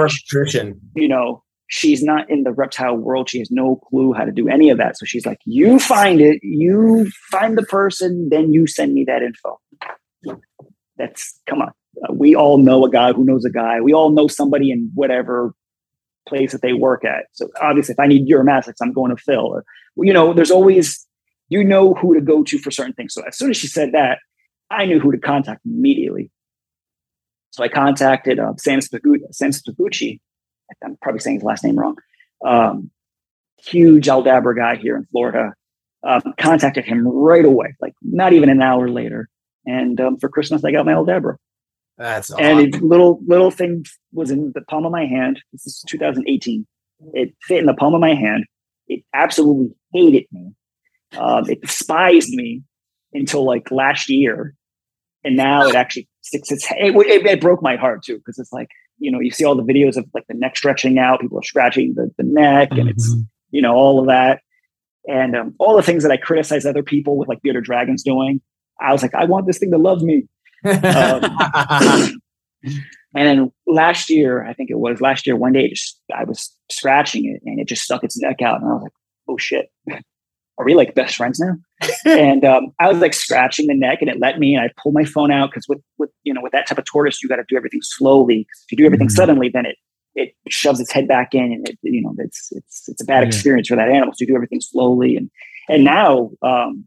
You 0.95 1.09
know, 1.09 1.43
she's 1.69 2.03
not 2.03 2.29
in 2.31 2.45
the 2.45 2.53
reptile 2.53 2.97
world. 2.97 3.31
She 3.31 3.39
has 3.39 3.51
no 3.51 3.77
clue 3.89 4.13
how 4.13 4.25
to 4.25 4.33
do 4.33 4.49
any 4.49 4.71
of 4.71 4.79
that. 4.79 4.99
So 4.99 5.07
she's 5.07 5.27
like, 5.27 5.39
you 5.45 5.79
find 5.79 6.21
it, 6.21 6.41
you 6.43 7.11
find 7.31 7.57
the 7.57 7.63
person, 7.63 8.29
then 8.31 8.53
you 8.53 8.67
send 8.67 8.95
me 8.95 9.05
that 9.05 9.23
info. 9.23 9.61
That's 10.97 11.39
come 11.47 11.63
on. 11.63 11.73
Uh, 12.03 12.13
we 12.13 12.35
all 12.35 12.59
know 12.59 12.85
a 12.85 12.91
guy 12.91 13.13
who 13.13 13.25
knows 13.25 13.45
a 13.45 13.51
guy. 13.51 13.81
We 13.81 13.95
all 13.95 14.11
know 14.11 14.29
somebody 14.29 14.71
in 14.71 14.91
whatever 14.95 15.55
place 16.29 16.53
that 16.53 16.63
they 16.63 16.73
work 16.73 17.05
at. 17.05 17.25
So 17.33 17.49
obviously, 17.61 17.93
if 17.93 18.01
I 18.01 18.07
need 18.07 18.29
Uromastyx, 18.29 18.75
I'm 18.83 18.93
going 18.93 19.15
to 19.15 19.23
Phil. 19.23 19.47
Or, 19.47 19.65
you 19.97 20.13
know, 20.13 20.35
there's 20.35 20.51
always 20.51 21.07
you 21.49 21.63
know 21.63 21.95
who 21.95 22.15
to 22.15 22.21
go 22.21 22.43
to 22.43 22.59
for 22.59 22.71
certain 22.71 22.93
things. 22.93 23.15
So 23.15 23.23
as 23.27 23.37
soon 23.37 23.51
as 23.51 23.57
she 23.57 23.67
said 23.67 23.93
that, 23.93 24.19
I 24.71 24.85
knew 24.85 24.99
who 24.99 25.13
to 25.13 25.19
contact 25.19 25.65
immediately. 25.65 26.31
So 27.57 27.65
I 27.65 27.69
contacted 27.69 28.39
uh, 28.39 28.53
Sam 28.59 28.81
Spagucci. 28.81 29.23
Sam 29.31 29.51
Spagucci. 29.51 30.21
I'm 30.85 30.99
probably 31.01 31.21
saying 31.21 31.37
his 31.37 31.43
last 31.43 31.65
name 31.65 31.79
wrong. 31.79 31.97
Um, 32.45 32.91
huge 33.57 34.09
Aldabra 34.09 34.55
guy 34.55 34.77
here 34.77 34.95
in 34.95 35.07
Florida. 35.07 35.55
Um, 36.07 36.21
contacted 36.39 36.85
him 36.85 37.09
right 37.09 37.47
away, 37.47 37.75
like 37.81 37.95
not 38.03 38.35
even 38.35 38.51
an 38.51 38.61
hour 38.61 38.91
later. 38.91 39.31
And 39.65 39.99
um, 40.03 40.19
for 40.19 40.29
Christmas, 40.29 40.65
I 40.67 40.71
got 40.71 40.85
my 40.85 40.93
Aldabra. 40.93 41.37
That's 41.97 42.31
awesome. 42.31 42.45
and 42.45 42.75
a 42.75 42.79
little 42.85 43.21
little 43.27 43.51
thing 43.51 43.87
was 44.13 44.31
in 44.31 44.53
the 44.55 44.61
palm 44.61 44.85
of 44.85 44.93
my 44.93 45.07
hand. 45.07 45.41
This 45.53 45.67
is 45.67 45.83
2018. 45.89 46.67
It 47.15 47.35
fit 47.43 47.61
in 47.61 47.67
the 47.67 47.73
palm 47.73 47.95
of 47.95 48.03
my 48.03 48.15
hand. 48.15 48.45
It 48.87 49.03
absolutely 49.15 49.75
hated 49.95 50.27
me. 50.31 50.53
Um, 51.17 51.49
it 51.49 51.63
despised 51.63 52.35
me 52.35 52.65
until 53.15 53.47
like 53.47 53.71
last 53.71 54.11
year, 54.11 54.55
and 55.25 55.37
now 55.37 55.67
it 55.67 55.75
actually 55.75 56.07
sticks 56.27 56.51
its. 56.51 56.67
It, 56.73 56.95
it, 56.95 57.27
it 57.27 57.41
broke 57.41 57.63
my 57.63 57.77
heart 57.77 58.03
too 58.05 58.19
because 58.19 58.39
it's 58.39 58.53
like 58.53 58.69
you 58.99 59.11
know 59.11 59.21
you 59.21 59.31
see 59.31 59.45
all 59.45 59.55
the 59.55 59.63
videos 59.63 59.97
of 59.97 60.05
like 60.15 60.25
the 60.29 60.35
neck 60.35 60.57
stretching 60.57 60.99
out, 60.99 61.21
people 61.21 61.39
are 61.39 61.43
scratching 61.43 61.95
the, 61.95 62.11
the 62.19 62.25
neck, 62.25 62.69
and 62.73 62.89
it's 62.89 63.15
Mhm. 63.15 63.27
you 63.51 63.63
know 63.63 63.75
all 63.75 64.01
of 64.01 64.07
that, 64.09 64.41
and 65.09 65.35
um, 65.37 65.55
all 65.59 65.77
the 65.77 65.83
things 65.83 66.03
that 66.03 66.13
I 66.13 66.17
criticize 66.17 66.67
other 66.67 66.83
people 66.83 67.17
with 67.17 67.29
like 67.29 67.41
bearded 67.43 67.65
dragons 67.65 68.03
doing. 68.03 68.41
I 68.81 68.93
was 68.93 69.03
like, 69.03 69.15
I 69.15 69.25
want 69.25 69.47
this 69.47 69.59
thing 69.59 69.71
to 69.71 69.79
love 69.79 70.03
me. 70.03 70.27
Um, 70.65 70.75
and 72.65 72.81
then 73.15 73.53
last 73.67 74.11
year, 74.11 74.45
I 74.45 74.53
think 74.53 74.71
it 74.71 74.79
was 74.79 75.01
last 75.01 75.27
year, 75.27 75.37
one 75.37 75.53
day, 75.53 75.71
just 75.71 76.01
I 76.15 76.25
was 76.25 76.55
scratching 76.71 77.25
it 77.27 77.41
and 77.49 77.59
it 77.61 77.69
just 77.69 77.83
stuck 77.83 78.05
its 78.05 78.19
neck 78.21 78.43
out, 78.43 78.61
and 78.61 78.69
I 78.71 78.75
was 78.75 78.83
like, 78.83 78.93
"Oh 79.29 79.37
shit, 79.39 79.71
are 80.59 80.65
we 80.65 80.75
like 80.75 80.95
best 80.95 81.17
friends 81.17 81.39
now?" 81.41 81.57
and 82.07 82.45
um, 82.45 82.73
I 82.81 82.89
was 82.89 82.99
like 82.99 83.15
scratching 83.15 83.67
the 83.67 83.75
neck, 83.75 83.99
and 84.01 84.11
it 84.11 84.19
let 84.19 84.39
me. 84.39 84.55
And 84.55 84.65
I 84.65 84.71
pulled 84.81 84.95
my 84.95 85.05
phone 85.05 85.31
out 85.31 85.51
because 85.51 85.69
with 85.69 85.81
with 85.99 86.11
you 86.25 86.33
know 86.33 86.41
with 86.43 86.53
that 86.53 86.67
type 86.67 86.79
of 86.79 86.85
tortoise, 86.85 87.23
you 87.23 87.29
got 87.29 87.37
to 87.37 87.45
do 87.49 87.57
everything 87.57 87.83
slowly. 87.83 88.47
If 88.65 88.73
you 88.73 88.79
do 88.79 88.87
everything 88.87 89.09
Mhm. 89.09 89.13
suddenly, 89.13 89.49
then 89.49 89.67
it 89.67 89.77
it 90.15 90.35
shoves 90.49 90.81
its 90.81 90.93
head 90.93 91.07
back 91.09 91.35
in, 91.35 91.53
and 91.53 91.69
it 91.69 91.79
you 91.83 92.03
know 92.03 92.15
it's 92.19 92.51
it's 92.53 92.89
it's 92.89 93.03
a 93.03 93.05
bad 93.05 93.23
Yeah. 93.23 93.29
experience 93.29 93.69
for 93.69 93.77
that 93.77 93.89
animal. 93.89 94.13
So 94.15 94.19
you 94.21 94.27
do 94.29 94.35
everything 94.35 94.61
slowly, 94.61 95.17
and 95.17 95.31
and 95.69 95.85
now 95.85 96.31
um, 96.43 96.87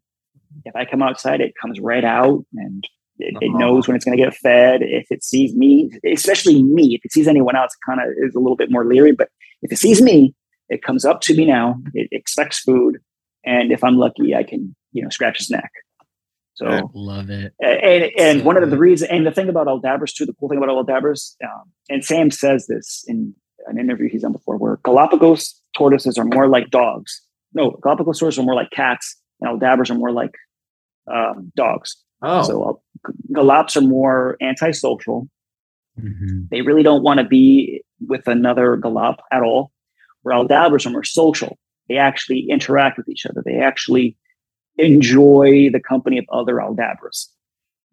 if 0.65 0.76
I 0.76 0.86
come 0.86 1.01
outside, 1.01 1.41
it 1.41 1.53
comes 1.61 1.80
right 1.80 2.03
out 2.03 2.45
and 2.55 2.84
it, 3.20 3.36
it 3.41 3.49
Uh-huh. 3.49 3.59
knows 3.59 3.88
when 3.88 3.95
it's 3.95 4.05
going 4.05 4.17
to 4.17 4.24
get 4.24 4.34
fed. 4.34 4.82
If 4.82 5.07
it 5.11 5.24
sees 5.24 5.53
me, 5.55 5.91
especially 6.05 6.63
me, 6.63 6.95
if 6.95 7.01
it 7.05 7.11
sees 7.11 7.28
anyone 7.28 7.55
else, 7.55 7.74
it 7.74 7.86
kind 7.86 7.99
of 8.01 8.07
is 8.17 8.34
a 8.36 8.39
little 8.39 8.55
bit 8.55 8.72
more 8.72 8.86
leery. 8.86 9.11
But 9.11 9.30
if 9.61 9.72
it 9.72 9.78
sees 9.78 10.01
me, 10.01 10.34
it 10.70 10.82
comes 10.84 11.03
up 11.05 11.22
to 11.22 11.36
me 11.36 11.45
now. 11.45 11.76
It 11.93 12.07
expects 12.11 12.59
food, 12.59 12.97
and 13.53 13.65
if 13.75 13.81
I'm 13.83 13.97
lucky, 14.05 14.27
I 14.41 14.43
can 14.49 14.61
you 14.95 15.01
know 15.03 15.09
scratch 15.17 15.37
his 15.41 15.49
neck. 15.49 15.71
So 16.59 16.65
Yeah. 16.69 16.81
Love 16.93 17.29
it. 17.41 17.49
and 17.61 18.03
and 18.25 18.35
So 18.39 18.45
one 18.49 18.57
of 18.61 18.69
the 18.73 18.77
reasons 18.87 19.09
and 19.13 19.25
the 19.27 19.31
thing 19.37 19.49
about 19.53 19.67
Aldabras 19.73 20.13
too, 20.15 20.25
the 20.25 20.33
cool 20.39 20.49
thing 20.49 20.57
about 20.61 20.69
Aldabras, 20.77 21.21
um, 21.47 21.65
and 21.91 22.03
Sam 22.09 22.27
says 22.43 22.61
this 22.67 22.87
in 23.11 23.17
an 23.69 23.77
interview 23.83 24.07
he's 24.09 24.23
done 24.25 24.33
before, 24.39 24.57
where 24.57 24.75
Galapagos 24.87 25.41
tortoises 25.77 26.17
are 26.19 26.25
more 26.25 26.47
like 26.55 26.67
dogs. 26.81 27.11
No, 27.57 27.65
Galapagos 27.83 28.19
tortoises 28.19 28.39
are 28.41 28.47
more 28.49 28.55
like 28.61 28.71
cats, 28.71 29.05
and 29.39 29.45
Aldabras 29.51 29.89
are 29.91 29.95
more 30.03 30.11
like 30.21 30.35
um, 31.15 31.51
dogs. 31.55 31.89
oh, 32.21 32.43
So 32.49 32.53
uh, 32.69 33.11
Galaps 33.37 33.75
are 33.77 33.87
more 33.97 34.37
antisocial. 34.49 35.27
Mhm. 35.99 36.49
They 36.51 36.61
really 36.61 36.83
don't 36.89 37.03
want 37.07 37.19
to 37.19 37.25
be 37.25 37.81
with 38.11 38.25
another 38.27 38.67
Galap 38.77 39.17
at 39.31 39.41
all. 39.47 39.71
Where 40.23 40.35
Aldabras 40.35 40.85
are 40.85 40.91
more 40.97 41.03
social. 41.21 41.57
They 41.89 41.97
actually 41.97 42.45
interact 42.49 42.97
with 42.97 43.09
each 43.09 43.25
other. 43.25 43.41
They 43.43 43.59
actually 43.59 44.15
enjoy 44.77 45.69
the 45.71 45.81
company 45.81 46.17
of 46.17 46.25
other 46.31 46.55
Aldabras. 46.55 47.27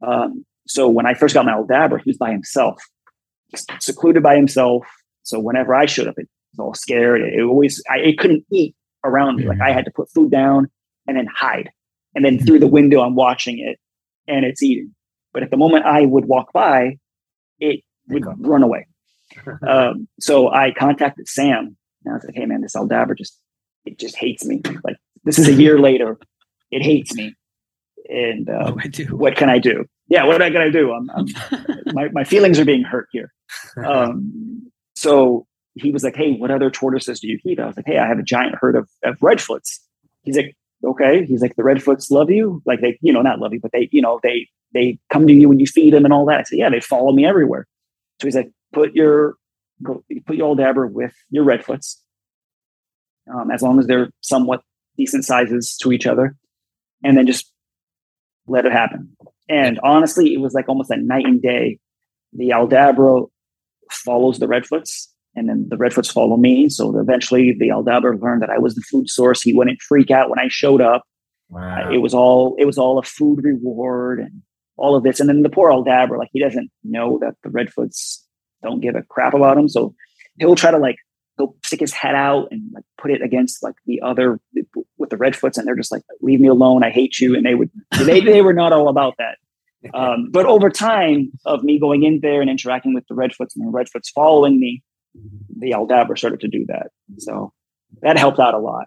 Um, 0.03 0.45
so 0.67 0.89
when 0.89 1.07
I 1.07 1.15
first 1.15 1.35
got 1.35 1.47
my 1.47 1.53
Aldabra, 1.53 2.03
he 2.03 2.11
was 2.11 2.19
by 2.19 2.31
himself, 2.31 2.81
secluded 3.81 4.23
by 4.23 4.37
himself. 4.37 4.87
So 5.23 5.41
whenever 5.41 5.75
I 5.75 5.87
showed 5.87 6.07
up, 6.09 6.19
it 6.19 6.29
was 6.53 6.59
all 6.65 6.75
scared. 6.75 7.23
It, 7.23 7.43
always, 7.43 7.83
I, 7.91 7.99
it 7.99 8.19
couldn't 8.19 8.45
eat 8.53 8.77
around 9.05 9.37
me. 9.37 9.47
Like 9.47 9.61
I 9.61 9.73
had 9.73 9.85
to 9.87 9.91
put 9.91 10.11
food 10.11 10.31
down 10.31 10.71
and 11.07 11.17
then 11.17 11.27
hide. 11.35 11.71
And 12.15 12.25
then 12.25 12.39
through 12.39 12.61
the 12.61 12.67
window, 12.67 13.01
I'm 13.01 13.15
watching 13.15 13.59
it 13.59 13.79
and 14.29 14.45
it's 14.45 14.63
eating. 14.63 14.95
But 15.33 15.43
at 15.43 15.51
the 15.51 15.57
moment 15.57 15.87
I 15.87 16.07
would 16.07 16.27
walk 16.27 16.53
by, 16.53 16.99
it 17.59 17.81
would 18.09 18.25
run 18.39 18.63
away. 18.63 18.87
Um, 19.69 20.09
so 20.21 20.49
I 20.51 20.71
contacted 20.71 21.29
Sam 21.29 21.77
and 22.05 22.13
I 22.13 22.17
was 22.17 22.25
like, 22.25 22.37
"Hey 22.37 22.47
man, 22.47 22.61
this 22.61 22.77
Aldabra 22.77 23.19
just 23.19 23.39
it 23.87 23.99
just 23.99 24.17
hates 24.17 24.45
me. 24.45 24.61
Like 24.85 24.97
this 25.25 25.39
is 25.39 25.49
a 25.49 25.53
year 25.53 25.79
later, 25.89 26.19
it 26.71 26.83
hates 26.83 27.15
me, 27.15 27.35
and 28.09 28.49
uh, 28.51 28.73
Oh, 28.77 29.05
what 29.11 29.37
can 29.37 29.49
I 29.49 29.59
do? 29.59 29.85
Yeah, 30.09 30.25
what 30.25 30.37
am 30.37 30.43
I 30.43 30.51
gonna 30.51 30.71
do? 30.71 30.93
I'm, 30.93 31.11
I'm 31.11 31.27
my 31.95 32.09
my 32.11 32.25
feelings 32.25 32.59
are 32.59 32.65
being 32.65 32.83
hurt 32.83 33.09
here. 33.13 33.33
Um, 33.85 34.71
so 34.95 35.47
he 35.75 35.91
was 35.91 36.05
like, 36.05 36.17
"Hey, 36.17 36.35
what 36.35 36.51
other 36.51 36.71
tortoises 36.71 37.21
do 37.21 37.29
you 37.29 37.39
keep?" 37.39 37.59
I 37.59 37.67
was 37.67 37.77
like, 37.77 37.87
"Hey, 37.87 37.99
I 37.99 38.07
have 38.07 38.19
a 38.19 38.23
giant 38.23 38.57
herd 38.61 38.77
of 38.77 38.89
of 39.05 39.19
redfoots." 39.19 39.81
He's 40.23 40.37
like, 40.37 40.57
"Okay." 40.85 41.25
He's 41.25 41.43
like, 41.43 41.57
"The 41.57 41.63
redfoots 41.63 42.11
love 42.11 42.31
you? 42.31 42.63
Like 42.67 42.81
they, 42.81 42.99
you 43.01 43.13
know, 43.13 43.23
not 43.23 43.41
love 43.41 43.53
you, 43.53 43.61
but 43.61 43.73
they, 43.73 43.89
you 43.93 44.01
know, 44.01 44.21
they 44.23 44.49
they 44.75 44.99
come 45.13 45.27
to 45.27 45.33
you 45.33 45.49
when 45.49 45.59
you 45.61 45.67
feed 45.67 45.93
them 45.93 46.05
and 46.05 46.15
all 46.15 46.27
that." 46.27 46.41
I 46.41 46.43
said, 46.45 46.59
"Yeah, 46.59 46.71
they 46.71 46.81
follow 46.81 47.13
me 47.13 47.27
everywhere." 47.27 47.67
So 48.21 48.27
he's 48.27 48.37
like, 48.37 48.51
"Put 48.73 48.95
your 48.95 49.35
go, 49.83 50.05
put 50.27 50.37
your 50.37 50.55
Aldabra 50.55 50.91
with 50.91 51.15
your 51.31 51.45
redfoots, 51.45 51.97
um, 53.33 53.51
as 53.51 53.63
long 53.63 53.79
as 53.79 53.87
they're 53.87 54.11
somewhat 54.21 54.63
decent 54.97 55.25
sizes 55.25 55.77
to 55.79 55.93
each 55.93 56.07
other, 56.07 56.37
and 57.05 57.17
then 57.17 57.27
just 57.27 57.53
let 58.47 58.67
it 58.67 58.73
happen." 58.73 59.17
And 59.49 59.79
honestly, 59.83 60.35
it 60.35 60.41
was 60.41 60.55
like 60.55 60.69
almost 60.69 60.91
a 60.91 60.97
night 60.97 61.27
and 61.27 61.41
day. 61.41 61.79
The 62.33 62.51
Aldabra 62.51 63.27
follows 63.91 64.39
the 64.39 64.49
Redfoots, 64.49 65.09
and 65.35 65.49
then 65.49 65.69
the 65.69 65.77
Redfoots 65.77 66.13
follow 66.13 66.37
me. 66.37 66.69
So 66.69 66.99
eventually, 66.99 67.53
the 67.53 67.69
Aldabra 67.69 68.21
learned 68.21 68.43
that 68.43 68.51
I 68.51 68.59
was 68.59 68.75
the 68.75 68.83
food 68.83 69.09
source. 69.09 69.43
He 69.43 69.53
wouldn't 69.53 69.81
freak 69.83 70.11
out 70.11 70.31
when 70.31 70.39
I 70.39 70.49
showed 70.49 70.81
up. 70.81 71.05
wow. 71.49 71.91
It 71.91 71.99
was 71.99 72.15
all 72.15 72.57
it 72.59 72.65
was 72.65 72.79
all 72.79 72.99
a 72.99 73.03
food 73.03 73.45
reward 73.45 74.21
and 74.21 74.43
all 74.77 74.97
of 74.97 75.03
this. 75.05 75.21
And 75.21 75.29
then 75.29 75.43
the 75.43 75.49
poor 75.51 75.71
Aldabra, 75.71 76.19
like 76.19 76.31
he 76.33 76.41
doesn't 76.41 76.71
know 76.85 77.19
that 77.21 77.35
the 77.43 77.51
Redfoots 77.51 78.23
don't 78.63 78.81
give 78.81 78.95
a 78.95 79.03
crap 79.03 79.35
about 79.35 79.59
him. 79.59 79.69
So 79.69 79.95
he'll 80.39 80.57
try 80.57 80.71
to 80.71 80.79
like 80.79 80.97
go 81.39 81.55
stick 81.65 81.81
his 81.81 81.93
head 81.93 82.15
out 82.15 82.49
and 82.51 82.71
like 82.73 82.85
put 82.99 83.11
it 83.11 83.23
against 83.23 83.63
like 83.63 83.75
the 83.87 84.01
other 84.01 84.41
with 84.99 85.11
the 85.11 85.17
Redfoots, 85.17 85.59
and 85.59 85.67
they're 85.67 85.77
just 85.77 85.93
like, 85.93 86.03
"Leave 86.21 86.41
me 86.41 86.49
alone! 86.49 86.83
I 86.85 86.91
hate 86.91 87.19
you!" 87.21 87.35
And 87.37 87.45
they 87.45 87.55
would 87.55 87.71
they 87.99 88.21
they 88.21 88.43
were 88.43 88.53
not 88.53 88.73
all 88.73 88.89
about 88.89 89.15
that. 89.19 89.39
Um, 89.95 90.31
but 90.33 90.47
over 90.47 90.69
time 90.69 91.31
of 91.45 91.63
me 91.63 91.79
going 91.79 92.03
in 92.03 92.19
there 92.21 92.41
and 92.41 92.51
interacting 92.51 92.93
with 92.93 93.07
the 93.07 93.15
Redfoots 93.15 93.55
and 93.55 93.65
the 93.65 93.71
Redfoots 93.71 94.11
following 94.13 94.59
me, 94.59 94.83
the 95.57 95.73
Aldabra 95.73 96.19
started 96.19 96.41
to 96.41 96.49
do 96.49 96.65
that. 96.67 96.89
So 97.19 97.53
that 98.03 98.19
helped 98.19 98.41
out 98.41 98.55
a 98.55 98.59
lot. 98.59 98.87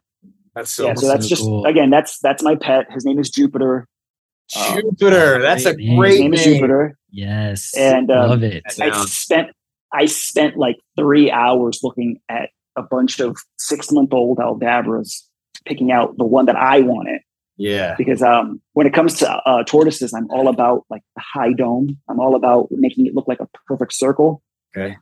That's 0.56 0.72
so 0.72 0.88
yeah, 0.88 0.96
so 0.96 1.08
that's 1.08 1.26
so 1.26 1.30
just 1.30 1.44
cool. 1.44 1.64
again, 1.66 1.90
that's 1.90 2.20
that's 2.20 2.44
my 2.44 2.56
pet. 2.56 2.88
His 2.92 3.06
name 3.06 3.18
is 3.18 3.30
Jupiter. 3.30 3.88
Um, 4.58 4.82
Jupiter. 4.82 5.42
That's 5.42 5.66
a 5.66 5.76
great 5.76 6.20
name. 6.20 6.32
Name 6.32 6.34
is. 6.34 6.44
Jupiter. 6.44 6.98
Yes. 7.12 7.74
And, 7.78 8.12
um, 8.12 8.30
love 8.30 8.44
it. 8.44 8.64
That's- 8.68 8.98
I 8.98 9.06
spent 9.06 9.50
I 9.94 10.06
spent 10.06 10.58
like 10.58 10.78
three 10.98 11.32
hours 11.32 11.80
looking 11.84 12.20
at 12.30 12.50
a 12.76 12.84
bunch 12.84 13.20
of 13.20 13.38
six 13.58 13.92
month 13.92 14.14
old 14.14 14.38
Aldabras, 14.38 15.24
picking 15.66 15.92
out 15.92 16.18
the 16.18 16.26
one 16.26 16.46
that 16.46 16.56
I 16.56 16.82
wanted. 16.82 17.22
Yeah. 17.58 17.96
Because 17.98 18.22
um, 18.22 18.62
when 18.74 18.88
it 18.88 18.94
comes 18.94 19.16
to 19.16 19.30
uh, 19.30 19.64
tortoises, 19.64 20.14
I'm 20.14 20.30
all 20.30 20.48
about 20.48 20.86
like 20.90 21.02
the 21.16 21.22
high 21.34 21.52
dome. 21.52 21.98
I'm 22.08 22.20
all 22.20 22.36
about 22.36 22.68
making 22.72 23.06
it 23.06 23.14
look 23.16 23.28
like 23.28 23.42
a 23.42 23.50
perfect 23.68 23.94
circle. 23.94 24.42
Okay. 24.78 24.96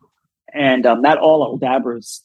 And 0.53 0.85
um, 0.85 1.01
not 1.01 1.19
all 1.19 1.57
Aldabras 1.59 2.21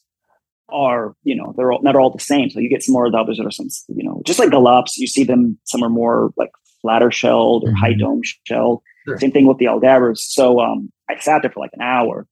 are, 0.69 1.13
you 1.23 1.35
know, 1.35 1.53
they're 1.55 1.71
all, 1.71 1.81
not 1.83 1.95
all 1.95 2.09
the 2.09 2.19
same. 2.19 2.49
So 2.49 2.59
you 2.59 2.69
get 2.69 2.81
some 2.81 2.93
more 2.93 3.07
Aldabras 3.07 3.37
that 3.37 3.45
are 3.45 3.51
some, 3.51 3.67
you 3.89 4.03
know, 4.03 4.21
just 4.25 4.39
like 4.39 4.49
Galaps, 4.49 4.97
you 4.97 5.05
see 5.07 5.23
them, 5.23 5.59
some 5.65 5.83
are 5.83 5.89
more 5.89 6.31
like 6.37 6.49
flatter 6.81 7.11
shelled 7.11 7.63
or 7.65 7.73
high 7.73 7.93
Mhm. 7.93 7.99
dome 7.99 8.21
shelled. 8.45 8.81
Sure. 9.05 9.19
Same 9.19 9.31
thing 9.31 9.45
with 9.45 9.57
the 9.59 9.65
Aldabras. 9.65 10.17
So 10.19 10.59
um, 10.61 10.91
I 11.09 11.19
sat 11.19 11.41
there 11.43 11.51
for 11.51 11.59
like 11.59 11.73
an 11.73 11.81
hour 11.81 12.25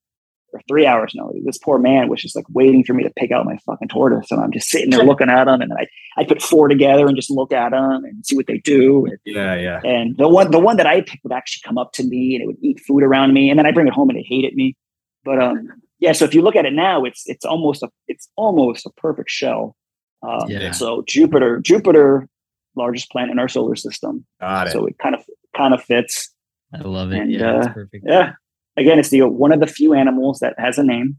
or 0.54 0.62
three 0.68 0.86
hours. 0.86 1.14
No, 1.16 1.32
this 1.46 1.58
poor 1.58 1.80
man 1.80 2.10
was 2.10 2.22
just 2.22 2.36
like 2.36 2.46
waiting 2.50 2.84
for 2.84 2.94
me 2.94 3.04
to 3.04 3.10
pick 3.18 3.32
out 3.32 3.46
my 3.46 3.58
fucking 3.66 3.88
tortoise. 3.88 4.32
And 4.32 4.42
I'm 4.42 4.52
just 4.52 4.70
sitting 4.70 4.90
there 4.90 5.04
looking 5.06 5.30
at 5.30 5.46
them. 5.46 5.62
And 5.62 5.74
I, 5.74 5.88
I 6.18 6.24
put 6.26 6.42
four 6.42 6.68
together 6.68 7.08
and 7.08 7.16
just 7.16 7.30
look 7.32 7.52
at 7.54 7.72
them 7.72 8.04
and 8.04 8.26
see 8.26 8.36
what 8.36 8.48
they 8.48 8.58
do. 8.60 9.06
And, 9.06 9.18
Yeah. 9.26 9.56
Yeah. 9.56 9.80
and 9.84 10.16
the 10.18 10.28
one, 10.28 10.52
the 10.52 10.60
one 10.60 10.78
that 10.78 10.88
I 10.88 11.02
picked 11.02 11.24
would 11.24 11.34
actually 11.34 11.62
come 11.68 11.78
up 11.78 11.94
to 11.94 12.04
me 12.04 12.36
and 12.36 12.44
it 12.44 12.48
would 12.48 12.58
eat 12.62 12.80
food 12.82 13.04
around 13.04 13.34
me. 13.34 13.50
And 13.50 13.58
then 13.58 13.66
I 13.66 13.72
bring 13.72 13.88
it 13.88 13.94
home 13.94 14.10
and 14.10 14.18
it 14.20 14.26
hated 14.28 14.54
me. 14.56 14.76
But 15.24 15.42
um, 15.42 15.70
yeah, 16.00 16.14
so 16.14 16.26
if 16.26 16.34
you 16.34 16.42
look 16.42 16.56
at 16.56 16.66
it 16.66 16.74
now, 16.74 17.04
it's 17.04 17.24
it's 17.28 17.46
almost 17.46 17.84
a 17.84 17.90
it's 18.08 18.28
almost 18.36 18.86
a 18.88 18.90
perfect 18.98 19.30
shell. 19.30 19.76
Um, 20.24 20.50
Yeah. 20.50 20.72
So 20.72 21.04
Jupiter, 21.08 21.60
Jupiter, 21.60 22.28
largest 22.76 23.12
planet 23.12 23.32
in 23.32 23.40
our 23.40 23.48
solar 23.48 23.76
system. 23.76 24.26
Got 24.40 24.68
it. 24.68 24.72
So 24.72 24.86
it 24.88 24.98
kind 24.98 25.14
of 25.16 25.24
kind 25.56 25.74
of 25.74 25.84
fits. 25.84 26.34
I 26.74 26.80
love 26.80 27.12
it. 27.12 27.20
And, 27.20 27.32
yeah, 27.32 27.58
it's 27.58 27.68
uh, 27.68 27.74
perfect. 27.74 28.06
Yeah. 28.08 28.34
Again, 28.78 29.00
it's 29.00 29.10
the 29.10 29.22
one 29.24 29.52
of 29.52 29.60
the 29.60 29.68
few 29.68 29.94
animals 29.94 30.40
that 30.40 30.56
has 30.58 30.78
a 30.78 30.84
name, 30.84 31.18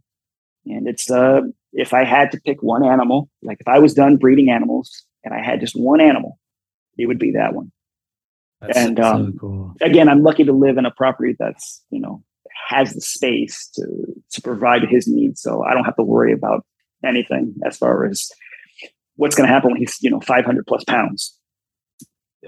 and 0.66 0.88
it's 0.88 1.10
uh 1.10 1.42
if 1.72 1.94
I 1.94 2.04
had 2.04 2.30
to 2.32 2.40
pick 2.40 2.62
one 2.62 2.84
animal, 2.84 3.30
like 3.42 3.58
if 3.60 3.68
I 3.68 3.78
was 3.78 3.94
done 3.94 4.16
breeding 4.16 4.50
animals 4.50 5.04
and 5.24 5.34
I 5.34 5.42
had 5.42 5.60
just 5.60 5.74
one 5.74 6.00
animal, 6.00 6.38
it 6.98 7.06
would 7.06 7.18
be 7.18 7.32
that 7.32 7.54
one. 7.54 7.72
That's- 8.60 8.86
and 8.86 9.00
um, 9.00 9.32
so 9.32 9.38
cool. 9.38 9.74
again, 9.80 10.08
I'm 10.08 10.22
lucky 10.22 10.44
to 10.44 10.52
live 10.52 10.78
in 10.78 10.86
a 10.86 10.90
property 10.90 11.34
that's 11.38 11.82
you 11.90 12.00
know 12.00 12.22
has 12.68 12.94
the 12.94 13.00
space 13.00 13.68
to 13.74 13.84
to 14.32 14.42
provide 14.42 14.82
his 14.88 15.06
needs, 15.06 15.42
so 15.42 15.62
I 15.62 15.74
don't 15.74 15.84
have 15.84 15.96
to 15.96 16.04
worry 16.04 16.32
about 16.32 16.64
anything 17.04 17.54
as 17.66 17.76
far 17.76 18.04
as 18.06 18.30
what's 19.16 19.34
going 19.34 19.46
to 19.46 19.52
happen 19.52 19.70
when 19.72 19.80
he's 19.80 19.98
you 20.00 20.10
know 20.10 20.20
500 20.20 20.66
plus 20.66 20.84
pounds. 20.84 21.36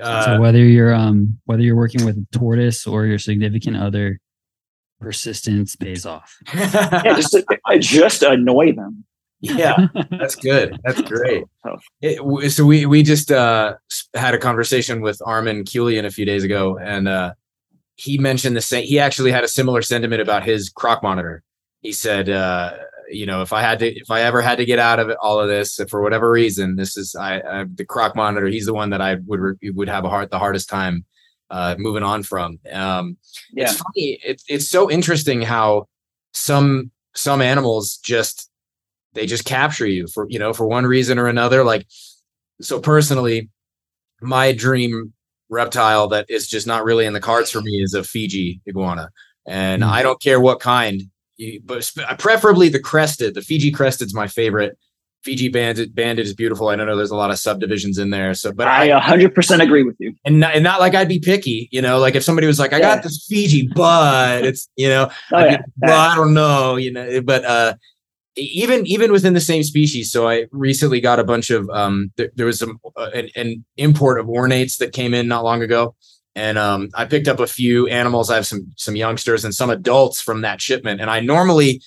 uh, 0.01 0.25
so 0.25 0.41
whether 0.41 0.59
you're 0.59 0.95
um 0.95 1.39
whether 1.45 1.63
you're 1.63 1.77
working 1.77 2.05
with 2.05 2.17
a 2.17 2.27
tortoise 2.39 2.87
or 2.87 3.07
your 3.07 3.19
significant 3.19 3.77
other, 3.77 4.21
persistence 5.05 5.77
pays 5.77 6.07
off. 6.07 6.37
Yeah, 6.55 7.15
just 7.17 7.37
just 7.81 8.23
annoy 8.23 8.73
them. 8.73 9.05
yeah, 9.41 9.89
that's 10.11 10.35
good. 10.37 10.79
That's 10.85 11.03
great. 11.13 11.45
So, 11.63 11.79
It, 12.01 12.51
so 12.51 12.65
we 12.65 12.87
we 12.87 13.03
just 13.03 13.31
uh, 13.31 13.75
had 14.15 14.35
a 14.35 14.39
conversation 14.39 15.03
with 15.03 15.21
Armin 15.25 15.65
Kulian 15.65 16.07
a 16.07 16.11
few 16.11 16.25
days 16.25 16.45
ago, 16.45 16.79
and 16.79 17.07
uh, 17.07 17.35
he 17.97 18.17
mentioned 18.19 18.57
the 18.57 18.63
same. 18.63 18.85
He 18.87 18.99
actually 18.99 19.33
had 19.33 19.45
a 19.45 19.49
similar 19.49 19.83
sentiment 19.83 20.23
about 20.23 20.45
his 20.45 20.71
croc 20.71 21.03
monitor. 21.03 21.43
He 21.83 21.93
said, 21.93 22.31
uh, 22.31 22.73
you 23.11 23.27
know, 23.27 23.43
if 23.43 23.53
I 23.53 23.61
had 23.61 23.79
to, 23.81 23.87
if 23.87 24.11
I 24.11 24.23
ever 24.23 24.41
had 24.41 24.57
to 24.59 24.65
get 24.65 24.79
out 24.79 24.99
of 24.99 25.11
it, 25.11 25.19
all 25.21 25.39
of 25.39 25.49
this 25.49 25.79
for 25.91 26.01
whatever 26.01 26.31
reason, 26.31 26.77
this 26.77 26.97
is 26.97 27.15
I, 27.15 27.41
I 27.41 27.65
the 27.73 27.85
croc 27.85 28.17
monitor. 28.17 28.47
He's 28.47 28.67
the 28.67 28.75
one 28.75 28.91
that 28.91 29.03
I 29.03 29.17
would 29.27 29.59
would 29.63 29.89
have 29.89 30.05
a 30.05 30.09
hard 30.09 30.31
the 30.31 30.39
hardest 30.39 30.71
time 30.71 31.05
uh, 31.51 31.74
moving 31.78 32.03
on 32.03 32.22
from. 32.22 32.59
Um, 32.72 33.16
yeah, 33.53 33.64
it's 33.70 33.74
funny. 33.76 34.18
It's 34.24 34.45
it's 34.49 34.68
so 34.68 34.90
interesting 34.90 35.42
how 35.42 35.86
some 36.32 36.90
some 37.14 37.40
animals 37.42 37.97
just 37.99 38.51
they 39.12 39.26
just 39.26 39.45
capture 39.45 39.86
you 39.86 40.07
for 40.09 40.26
you 40.28 40.38
know 40.38 40.53
for 40.53 40.66
one 40.66 40.84
reason 40.86 41.18
or 41.18 41.26
another. 41.28 41.62
Like 41.64 41.86
so 42.61 42.80
personally, 42.80 43.49
my 44.20 44.53
dream 44.53 45.12
reptile 45.51 46.09
that 46.09 46.26
is 46.28 46.49
just 46.49 46.66
not 46.66 46.84
really 46.84 47.05
in 47.07 47.12
the 47.12 47.20
cards 47.20 47.51
for 47.51 47.61
me 47.61 47.82
is 47.82 47.95
a 47.95 48.03
Fiji 48.03 48.61
iguana, 48.68 49.11
and 49.47 49.82
Mm. 49.82 49.88
I 49.88 50.03
don't 50.03 50.20
care 50.20 50.40
what 50.40 50.61
kind. 50.61 51.03
you- 51.36 51.61
But 51.64 51.90
preferably 52.18 52.68
the 52.68 52.80
crested. 52.80 53.34
The 53.34 53.42
Fiji 53.42 53.70
crested's 53.72 54.14
my 54.14 54.26
favorite. 54.28 54.78
Fiji 55.25 55.49
banded 55.49 55.95
banded 55.95 56.27
is 56.27 56.35
beautiful. 56.35 56.68
I 56.68 56.77
don't 56.77 56.87
know 56.87 56.97
there's 56.97 57.11
a 57.11 57.16
lot 57.16 57.31
of 57.31 57.39
subdivisions 57.39 57.97
in 57.99 58.11
there. 58.11 58.35
So, 58.35 58.53
but 58.53 58.68
I 58.68 58.89
100% 58.89 59.61
agree 59.62 59.83
with 59.83 59.97
you. 59.99 60.14
and 60.27 60.41
not, 60.41 60.55
and 60.55 60.62
not 60.62 60.81
like 60.81 60.95
I'd 60.95 61.09
be 61.09 61.18
picky, 61.18 61.68
you 61.72 61.81
know, 61.81 61.99
like 61.99 62.14
if 62.14 62.22
somebody 62.22 62.47
was 62.47 62.59
like, 62.59 62.72
I 62.75 62.77
Yeah. 62.79 62.95
got 62.97 63.03
this 63.03 63.25
Fiji, 63.29 63.68
but 63.75 64.45
it's, 64.45 64.68
you 64.77 64.89
know, 64.89 65.11
Oh, 65.33 65.37
I'd 65.39 65.59
be 65.59 65.64
well, 65.79 65.99
I 66.11 66.14
don't 66.14 66.35
know, 66.35 66.77
you 66.77 66.93
know, 66.93 67.22
but, 67.22 67.45
uh, 67.45 67.75
even, 68.37 68.87
even 68.87 69.12
within 69.12 69.33
the 69.33 69.41
same 69.41 69.62
species. 69.62 70.11
So 70.12 70.29
I 70.29 70.47
recently 70.51 71.01
got 71.01 71.18
a 71.20 71.25
bunch 71.25 71.51
of, 71.51 71.70
um, 71.70 72.12
th- 72.16 72.31
there 72.35 72.47
was 72.47 72.59
some, 72.59 72.79
uh, 72.97 73.11
an, 73.14 73.31
an 73.37 73.64
import 73.77 74.20
of 74.20 74.27
ornates 74.27 74.77
that 74.79 74.93
came 74.93 75.14
in 75.14 75.27
not 75.29 75.45
long 75.45 75.62
ago. 75.62 75.95
And, 76.35 76.59
um, 76.59 76.91
I 76.95 77.05
picked 77.07 77.29
up 77.29 77.39
a 77.41 77.47
few 77.47 77.87
animals. 77.87 78.29
I 78.31 78.35
have 78.35 78.47
some, 78.47 78.66
some 78.77 78.97
youngsters 78.97 79.45
and 79.45 79.55
some 79.55 79.70
adults 79.70 80.20
from 80.20 80.43
that 80.43 80.61
shipment. 80.61 81.01
And 81.01 81.09
I 81.09 81.20
normally, 81.20 81.81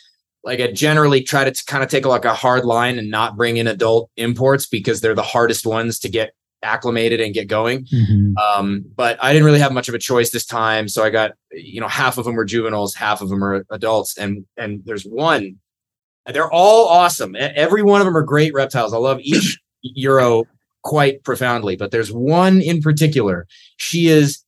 like 0.48 0.62
I 0.62 0.72
generally 0.72 1.22
try 1.22 1.44
to 1.44 1.66
kind 1.66 1.84
of 1.84 1.90
take 1.90 2.06
like 2.06 2.24
a 2.24 2.34
hard 2.34 2.64
line 2.64 2.98
and 2.98 3.12
not 3.12 3.36
bring 3.36 3.58
in 3.58 3.68
adult 3.68 4.10
imports 4.16 4.66
because 4.66 5.02
they're 5.02 5.14
the 5.14 5.22
hardest 5.22 5.66
ones 5.66 6.00
to 6.00 6.10
get 6.10 6.32
acclimated 6.64 7.20
and 7.20 7.34
get 7.34 7.50
going. 7.50 7.86
Mhm. 7.86 8.34
Um, 8.38 8.86
but 8.96 9.22
I 9.22 9.34
didn't 9.34 9.46
really 9.46 9.60
have 9.60 9.74
much 9.74 9.90
of 9.90 9.94
a 9.94 10.00
choice 10.00 10.32
this 10.32 10.46
time. 10.46 10.88
So 10.88 11.04
I 11.04 11.10
got, 11.10 11.34
you 11.52 11.82
know, 11.82 11.90
half 11.90 12.18
of 12.18 12.24
them 12.24 12.36
were 12.36 12.46
juveniles, 12.46 12.96
half 12.96 13.22
of 13.22 13.28
them 13.28 13.44
are 13.44 13.66
adults. 13.72 14.18
And 14.18 14.46
and 14.56 14.82
there's 14.86 15.04
one, 15.04 15.58
they're 16.26 16.52
all 16.52 16.88
awesome. 16.88 17.36
Every 17.38 17.84
one 17.84 18.00
of 18.00 18.06
them 18.06 18.16
are 18.16 18.24
great 18.24 18.54
reptiles. 18.54 18.94
I 18.94 18.98
love 18.98 19.20
each 19.20 19.60
Uro 20.00 20.46
quite 20.82 21.26
profoundly, 21.26 21.76
but 21.76 21.92
there's 21.92 22.14
one 22.14 22.62
in 22.62 22.82
particular. 22.82 23.48
She 23.76 24.08
is 24.08 24.44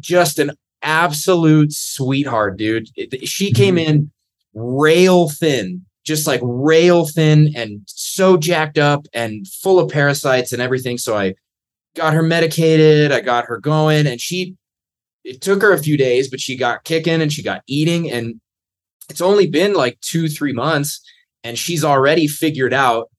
just 0.00 0.40
an 0.40 0.50
absolute 0.82 1.72
sweetheart, 1.72 2.56
dude. 2.56 2.88
She 3.24 3.52
came 3.52 3.78
in 3.78 4.10
rail 4.58 5.28
thin, 5.28 5.84
just 6.04 6.26
like 6.26 6.40
rail 6.42 7.06
thin 7.06 7.52
and 7.54 7.82
so 7.86 8.36
jacked 8.36 8.78
up 8.78 9.06
and 9.12 9.46
full 9.46 9.78
of 9.78 9.90
parasites 9.90 10.52
and 10.52 10.62
everything. 10.62 10.98
So 10.98 11.16
I 11.16 11.34
got 11.94 12.14
her 12.14 12.22
medicated, 12.22 13.12
I 13.12 13.20
got 13.20 13.46
her 13.46 13.58
going, 13.58 14.06
and 14.06 14.20
she 14.20 14.56
it 15.24 15.42
took 15.42 15.60
her 15.62 15.72
a 15.72 15.78
few 15.78 15.96
days, 15.96 16.30
but 16.30 16.40
she 16.40 16.56
got 16.56 16.84
kicking 16.84 17.20
and 17.20 17.32
she 17.32 17.42
got 17.42 17.62
eating. 17.66 18.10
And 18.10 18.40
it's 19.10 19.20
only 19.20 19.46
been 19.46 19.74
like 19.74 20.00
two, 20.00 20.28
three 20.28 20.52
months, 20.52 21.00
and 21.44 21.58
she's 21.58 21.84
already 21.84 22.26
figured 22.26 22.72
out 22.72 23.10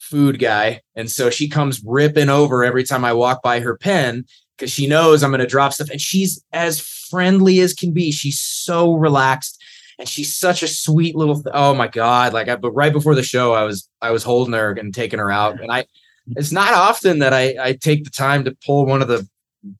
food 0.00 0.38
guy. 0.38 0.82
And 0.94 1.10
so 1.10 1.30
she 1.30 1.48
comes 1.48 1.80
ripping 1.84 2.28
over 2.28 2.64
every 2.64 2.84
time 2.84 3.04
I 3.04 3.12
walk 3.12 3.42
by 3.42 3.60
her 3.60 3.76
pen 3.76 4.24
because 4.56 4.70
she 4.70 4.86
knows 4.86 5.22
I'm 5.22 5.30
going 5.30 5.40
to 5.40 5.46
drop 5.46 5.72
stuff. 5.72 5.88
And 5.88 6.00
she's 6.00 6.44
as 6.52 6.80
friendly 6.80 7.60
as 7.60 7.72
can 7.72 7.92
be. 7.92 8.12
She's 8.12 8.38
so 8.40 8.94
relaxed 8.94 9.62
and 10.00 10.08
she's 10.08 10.34
such 10.36 10.62
a 10.64 10.66
sweet 10.68 11.14
little 11.14 11.34
th- 11.36 11.52
oh 11.54 11.74
my 11.74 11.86
god 11.86 12.32
like 12.32 12.48
I, 12.48 12.56
but 12.56 12.72
right 12.72 12.92
before 12.92 13.14
the 13.14 13.22
show 13.22 13.52
i 13.52 13.62
was 13.62 13.88
i 14.00 14.10
was 14.10 14.24
holding 14.24 14.54
her 14.54 14.72
and 14.72 14.92
taking 14.92 15.18
her 15.20 15.30
out. 15.30 15.60
And 15.60 15.70
i 15.70 15.84
it's 16.36 16.50
not 16.52 16.72
often 16.72 17.20
that 17.20 17.32
i 17.32 17.54
i 17.62 17.72
take 17.74 18.04
the 18.04 18.10
time 18.10 18.44
to 18.44 18.56
pull 18.66 18.86
one 18.86 19.02
of 19.02 19.08
the 19.08 19.28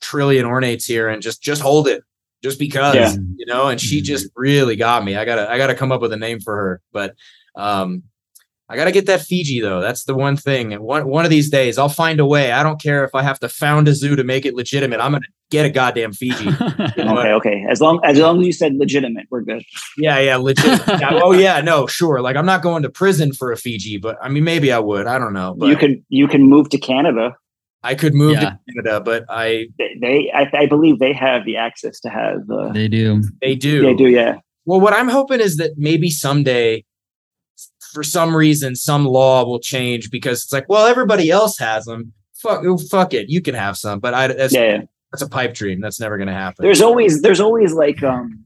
trillion 0.00 0.44
ornates 0.46 0.86
here 0.86 1.08
and 1.08 1.22
just 1.22 1.42
just 1.42 1.62
hold 1.62 1.88
it 1.88 2.02
just 2.42 2.58
because 2.58 2.94
Yeah. 2.94 3.14
you 3.36 3.46
know 3.46 3.68
and 3.68 3.80
she 3.80 4.00
just 4.02 4.28
really 4.36 4.76
got 4.76 5.04
me. 5.04 5.16
I 5.16 5.24
gotta 5.24 5.50
i 5.50 5.56
gotta 5.58 5.74
come 5.74 5.90
up 5.92 6.00
with 6.02 6.12
a 6.12 6.16
name 6.16 6.38
for 6.40 6.54
her. 6.54 6.80
But 6.92 7.14
um 7.56 8.02
I 8.70 8.76
gotta 8.76 8.92
get 8.92 9.06
that 9.06 9.20
Fiji 9.22 9.60
though. 9.60 9.80
That's 9.80 10.04
the 10.04 10.14
one 10.14 10.36
thing. 10.36 10.72
And 10.72 10.82
one 10.82 11.08
one 11.08 11.24
of 11.24 11.30
these 11.30 11.50
days, 11.50 11.76
I'll 11.76 11.88
find 11.88 12.20
a 12.20 12.24
way. 12.24 12.52
I 12.52 12.62
don't 12.62 12.80
care 12.80 13.04
if 13.04 13.14
I 13.16 13.22
have 13.22 13.40
to 13.40 13.48
found 13.48 13.88
a 13.88 13.94
zoo 13.94 14.14
to 14.14 14.22
make 14.22 14.46
it 14.46 14.54
legitimate. 14.54 15.00
I'm 15.00 15.10
gonna 15.10 15.24
get 15.50 15.66
a 15.66 15.70
goddamn 15.70 16.12
Fiji. 16.12 16.44
You 16.96 17.04
know? 17.04 17.18
Okay, 17.18 17.32
okay. 17.32 17.66
As 17.68 17.80
long 17.80 18.00
as 18.04 18.18
long 18.18 18.40
as 18.40 18.46
you 18.46 18.52
said 18.52 18.74
legitimate, 18.76 19.26
we're 19.30 19.40
good. 19.42 19.64
Yeah, 19.98 20.18
yeah, 20.20 20.36
legit. 20.36 20.80
yeah, 20.88 21.10
oh 21.22 21.32
yeah, 21.32 21.60
no, 21.60 21.86
sure. 21.88 22.20
Like 22.20 22.36
I'm 22.36 22.46
not 22.46 22.62
going 22.62 22.82
to 22.84 22.90
prison 22.90 23.32
for 23.32 23.50
a 23.50 23.56
Fiji, 23.56 23.98
but 23.98 24.16
I 24.22 24.28
mean 24.28 24.44
maybe 24.44 24.70
I 24.72 24.78
would. 24.78 25.06
I 25.06 25.18
don't 25.18 25.32
know. 25.32 25.54
But 25.58 25.66
you 25.66 25.76
can 25.76 26.04
you 26.08 26.28
can 26.28 26.42
move 26.42 26.68
to 26.70 26.78
Canada. 26.78 27.36
I 27.82 27.94
could 27.94 28.14
move 28.14 28.32
Yeah. 28.34 28.40
to 28.50 28.58
Canada, 28.68 29.00
but 29.02 29.24
I 29.28 29.68
They, 29.78 29.96
they 30.00 30.32
I, 30.32 30.50
I 30.52 30.66
believe 30.66 30.98
they 30.98 31.12
have 31.14 31.44
the 31.44 31.56
access 31.56 31.98
to 32.00 32.08
have. 32.10 32.48
Uh, 32.50 32.72
they 32.72 32.88
do. 32.88 33.22
they 33.40 33.54
do. 33.56 33.82
they 33.82 33.94
do, 33.94 34.06
yeah. 34.08 34.36
Well, 34.66 34.80
what 34.80 34.92
I'm 34.92 35.08
hoping 35.08 35.40
is 35.40 35.56
that 35.56 35.72
maybe 35.78 36.10
someday, 36.10 36.84
for 37.92 38.02
some 38.02 38.34
reason, 38.36 38.74
some 38.76 39.04
law 39.04 39.44
will 39.44 39.60
change 39.60 40.10
because 40.10 40.42
it's 40.44 40.52
like, 40.52 40.68
well, 40.68 40.86
everybody 40.86 41.30
else 41.30 41.58
has 41.58 41.84
them. 41.84 42.12
Fuck, 42.34 42.62
oh, 42.64 42.78
fuck 42.78 43.12
it, 43.14 43.28
you 43.28 43.40
can 43.42 43.54
have 43.54 43.76
some. 43.76 44.00
But 44.00 44.14
I 44.14 44.28
that's 44.28 44.54
Yeah, 44.54 44.64
yeah. 44.64 44.80
that's 45.12 45.22
a 45.22 45.28
pipe 45.28 45.54
dream. 45.54 45.80
That's 45.80 46.00
never 46.00 46.16
gonna 46.18 46.32
happen. 46.32 46.62
There's 46.64 46.80
always 46.80 47.20
there's 47.22 47.40
always 47.40 47.72
like 47.72 48.02
um 48.02 48.44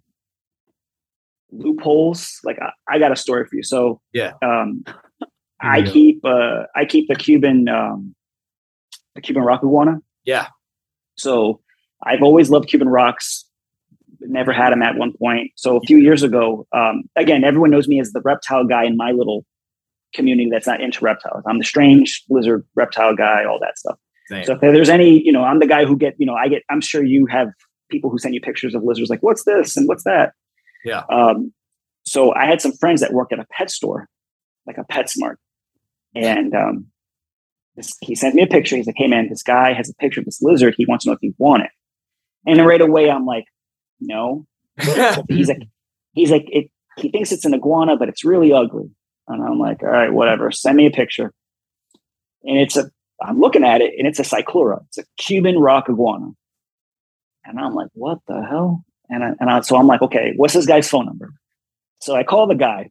loopholes. 1.52 2.40
Like 2.44 2.58
I, 2.60 2.70
I 2.88 2.98
got 2.98 3.12
a 3.12 3.16
story 3.16 3.46
for 3.46 3.56
you. 3.56 3.62
So 3.62 4.00
Yeah. 4.12 4.32
um, 4.42 4.84
I 5.60 5.82
go. 5.82 5.92
keep 5.92 6.24
uh, 6.24 6.64
I 6.74 6.84
keep 6.84 7.08
the 7.08 7.14
Cuban 7.14 7.68
um, 7.68 8.14
the 9.14 9.20
Cuban 9.20 9.42
rock 9.42 9.62
iguana. 9.62 9.98
Yeah. 10.24 10.48
So 11.16 11.60
I've 12.02 12.22
always 12.22 12.50
loved 12.50 12.68
Cuban 12.68 12.88
rocks. 12.88 13.43
Never 14.26 14.52
had 14.52 14.72
him 14.72 14.82
at 14.82 14.96
one 14.96 15.12
point. 15.12 15.52
So 15.56 15.76
a 15.76 15.80
few 15.80 15.98
years 15.98 16.22
ago, 16.22 16.66
um, 16.72 17.04
again, 17.16 17.44
everyone 17.44 17.70
knows 17.70 17.88
me 17.88 18.00
as 18.00 18.12
the 18.12 18.20
reptile 18.20 18.64
guy 18.64 18.84
in 18.84 18.96
my 18.96 19.12
little 19.12 19.44
community 20.14 20.48
that's 20.50 20.66
not 20.66 20.80
into 20.80 21.04
reptiles. 21.04 21.42
I'm 21.46 21.58
the 21.58 21.64
strange 21.64 22.24
lizard 22.30 22.64
reptile 22.74 23.14
guy, 23.14 23.44
all 23.44 23.58
that 23.60 23.78
stuff. 23.78 23.98
Same. 24.28 24.44
So 24.44 24.54
if 24.54 24.60
there's 24.60 24.88
any, 24.88 25.22
you 25.22 25.32
know, 25.32 25.44
I'm 25.44 25.58
the 25.58 25.66
guy 25.66 25.84
who 25.84 25.96
get, 25.96 26.14
you 26.18 26.26
know, 26.26 26.34
I 26.34 26.48
get. 26.48 26.62
I'm 26.70 26.80
sure 26.80 27.04
you 27.04 27.26
have 27.26 27.48
people 27.90 28.10
who 28.10 28.18
send 28.18 28.34
you 28.34 28.40
pictures 28.40 28.74
of 28.74 28.82
lizards, 28.82 29.10
like 29.10 29.22
what's 29.22 29.44
this 29.44 29.76
and 29.76 29.86
what's 29.86 30.04
that. 30.04 30.32
Yeah. 30.84 31.02
Um, 31.10 31.52
so 32.06 32.34
I 32.34 32.46
had 32.46 32.60
some 32.60 32.72
friends 32.72 33.00
that 33.00 33.12
worked 33.12 33.32
at 33.32 33.38
a 33.38 33.46
pet 33.50 33.70
store, 33.70 34.08
like 34.66 34.78
a 34.78 34.84
PetSmart, 34.84 35.36
and 36.14 36.54
um, 36.54 36.86
this, 37.76 37.92
he 38.00 38.14
sent 38.14 38.34
me 38.34 38.42
a 38.42 38.46
picture. 38.46 38.76
He's 38.76 38.86
like, 38.86 38.96
"Hey 38.98 39.08
man, 39.08 39.28
this 39.28 39.42
guy 39.42 39.72
has 39.72 39.88
a 39.88 39.94
picture 39.94 40.20
of 40.20 40.26
this 40.26 40.42
lizard. 40.42 40.74
He 40.76 40.86
wants 40.86 41.04
to 41.04 41.10
know 41.10 41.14
if 41.14 41.22
you 41.22 41.34
want 41.38 41.64
it." 41.64 41.70
And 42.46 42.64
right 42.66 42.80
away, 42.80 43.10
I'm 43.10 43.24
like, 43.24 43.46
"No." 44.00 44.46
he's 45.28 45.48
like, 45.48 45.62
he's 46.12 46.30
like, 46.30 46.46
it, 46.50 46.70
he 46.96 47.10
thinks 47.10 47.32
it's 47.32 47.44
an 47.44 47.54
iguana, 47.54 47.96
but 47.96 48.08
it's 48.08 48.24
really 48.24 48.52
ugly. 48.52 48.90
And 49.28 49.42
I'm 49.42 49.58
like, 49.58 49.82
all 49.82 49.88
right, 49.88 50.12
whatever. 50.12 50.50
Send 50.50 50.76
me 50.76 50.86
a 50.86 50.90
picture. 50.90 51.32
And 52.42 52.58
it's 52.58 52.76
a, 52.76 52.90
I'm 53.22 53.40
looking 53.40 53.64
at 53.64 53.80
it, 53.80 53.94
and 53.96 54.06
it's 54.06 54.18
a 54.18 54.22
cyclura. 54.22 54.84
It's 54.88 54.98
a 54.98 55.04
Cuban 55.16 55.58
rock 55.58 55.88
iguana. 55.88 56.30
And 57.44 57.58
I'm 57.58 57.74
like, 57.74 57.88
what 57.94 58.18
the 58.26 58.42
hell? 58.42 58.84
And 59.08 59.22
I, 59.22 59.30
and 59.38 59.50
I, 59.50 59.60
so 59.60 59.76
I'm 59.76 59.86
like, 59.86 60.02
okay, 60.02 60.32
what's 60.36 60.54
this 60.54 60.66
guy's 60.66 60.88
phone 60.88 61.06
number? 61.06 61.32
So 62.00 62.14
I 62.14 62.24
call 62.24 62.46
the 62.46 62.54
guy. 62.54 62.90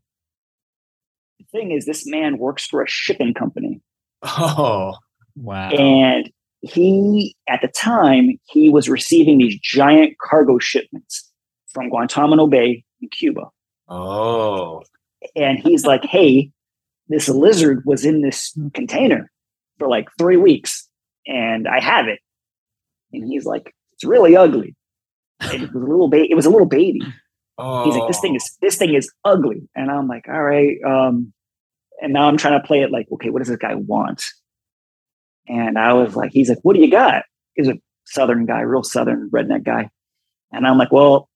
The 1.40 1.46
thing 1.52 1.72
is, 1.72 1.86
this 1.86 2.08
man 2.08 2.38
works 2.38 2.66
for 2.66 2.82
a 2.82 2.88
shipping 2.88 3.34
company. 3.34 3.82
Oh, 4.24 4.96
Wow. 5.36 5.70
And 5.70 6.32
he, 6.64 7.36
at 7.48 7.62
the 7.62 7.68
time, 7.68 8.40
he 8.46 8.70
was 8.70 8.90
receiving 8.90 9.38
these 9.38 9.60
giant 9.60 10.18
cargo 10.20 10.58
shipments 10.60 11.30
from 11.68 11.90
Guantanamo 11.90 12.48
Bay 12.48 12.84
in 13.02 13.10
Cuba. 13.10 13.50
oh, 13.90 14.84
And 15.36 15.60
he's 15.60 15.86
like, 15.86 16.06
hey, 16.06 16.52
this 17.10 17.28
lizard 17.28 17.84
was 17.86 18.06
in 18.06 18.22
this 18.22 18.58
container 18.74 19.30
for 19.78 19.88
like 19.88 20.08
three 20.18 20.38
weeks 20.38 20.88
and 21.28 21.68
I 21.68 21.80
have 21.82 22.08
it. 22.08 22.20
And 23.12 23.26
he's 23.28 23.46
like, 23.46 23.74
it's 23.94 24.04
really 24.04 24.36
ugly. 24.36 24.76
And 25.42 25.64
it 25.64 25.74
was 25.74 25.84
a 25.84 25.88
little 25.88 26.08
baby. 26.08 26.32
It 26.32 26.36
was 26.36 26.46
a 26.46 26.50
little 26.50 26.68
baby. 26.68 27.02
oh. 27.58 27.84
He's 27.84 27.96
like, 27.96 28.08
this 28.08 28.22
thing 28.22 28.36
is 28.36 28.58
this 28.62 28.78
thing 28.78 28.94
is 28.94 29.12
ugly. 29.26 29.68
And 29.76 29.92
I'm 29.92 30.08
like, 30.08 30.28
all 30.30 30.42
right. 30.42 30.78
Um, 30.86 31.34
and 32.02 32.14
now 32.14 32.28
I'm 32.28 32.38
trying 32.38 32.60
to 32.60 32.66
play 32.66 32.82
it 32.82 32.92
like, 32.92 33.08
okay, 33.12 33.30
what 33.30 33.40
does 33.40 33.50
this 33.50 33.58
guy 33.58 33.76
want? 33.76 34.24
And 35.48 35.78
I 35.78 35.94
was 35.94 36.16
like, 36.16 36.32
he's 36.32 36.50
like, 36.50 36.60
what 36.62 36.76
do 36.76 36.82
you 36.82 36.92
got? 36.92 37.24
He's 37.56 37.68
a 37.68 37.80
southern 38.06 38.46
guy, 38.46 38.62
real 38.62 38.84
southern 38.84 39.30
redneck 39.30 39.64
guy. 39.64 39.90
And 40.52 40.66
I'm 40.66 40.78
like, 40.78 40.92
well, 40.92 41.30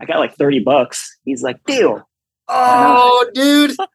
I 0.00 0.04
got 0.04 0.18
like 0.18 0.36
30 0.36 0.60
bucks. 0.60 1.18
He's 1.24 1.42
like, 1.42 1.62
deal. 1.64 2.08
Oh, 2.48 3.30
dude. 3.34 3.76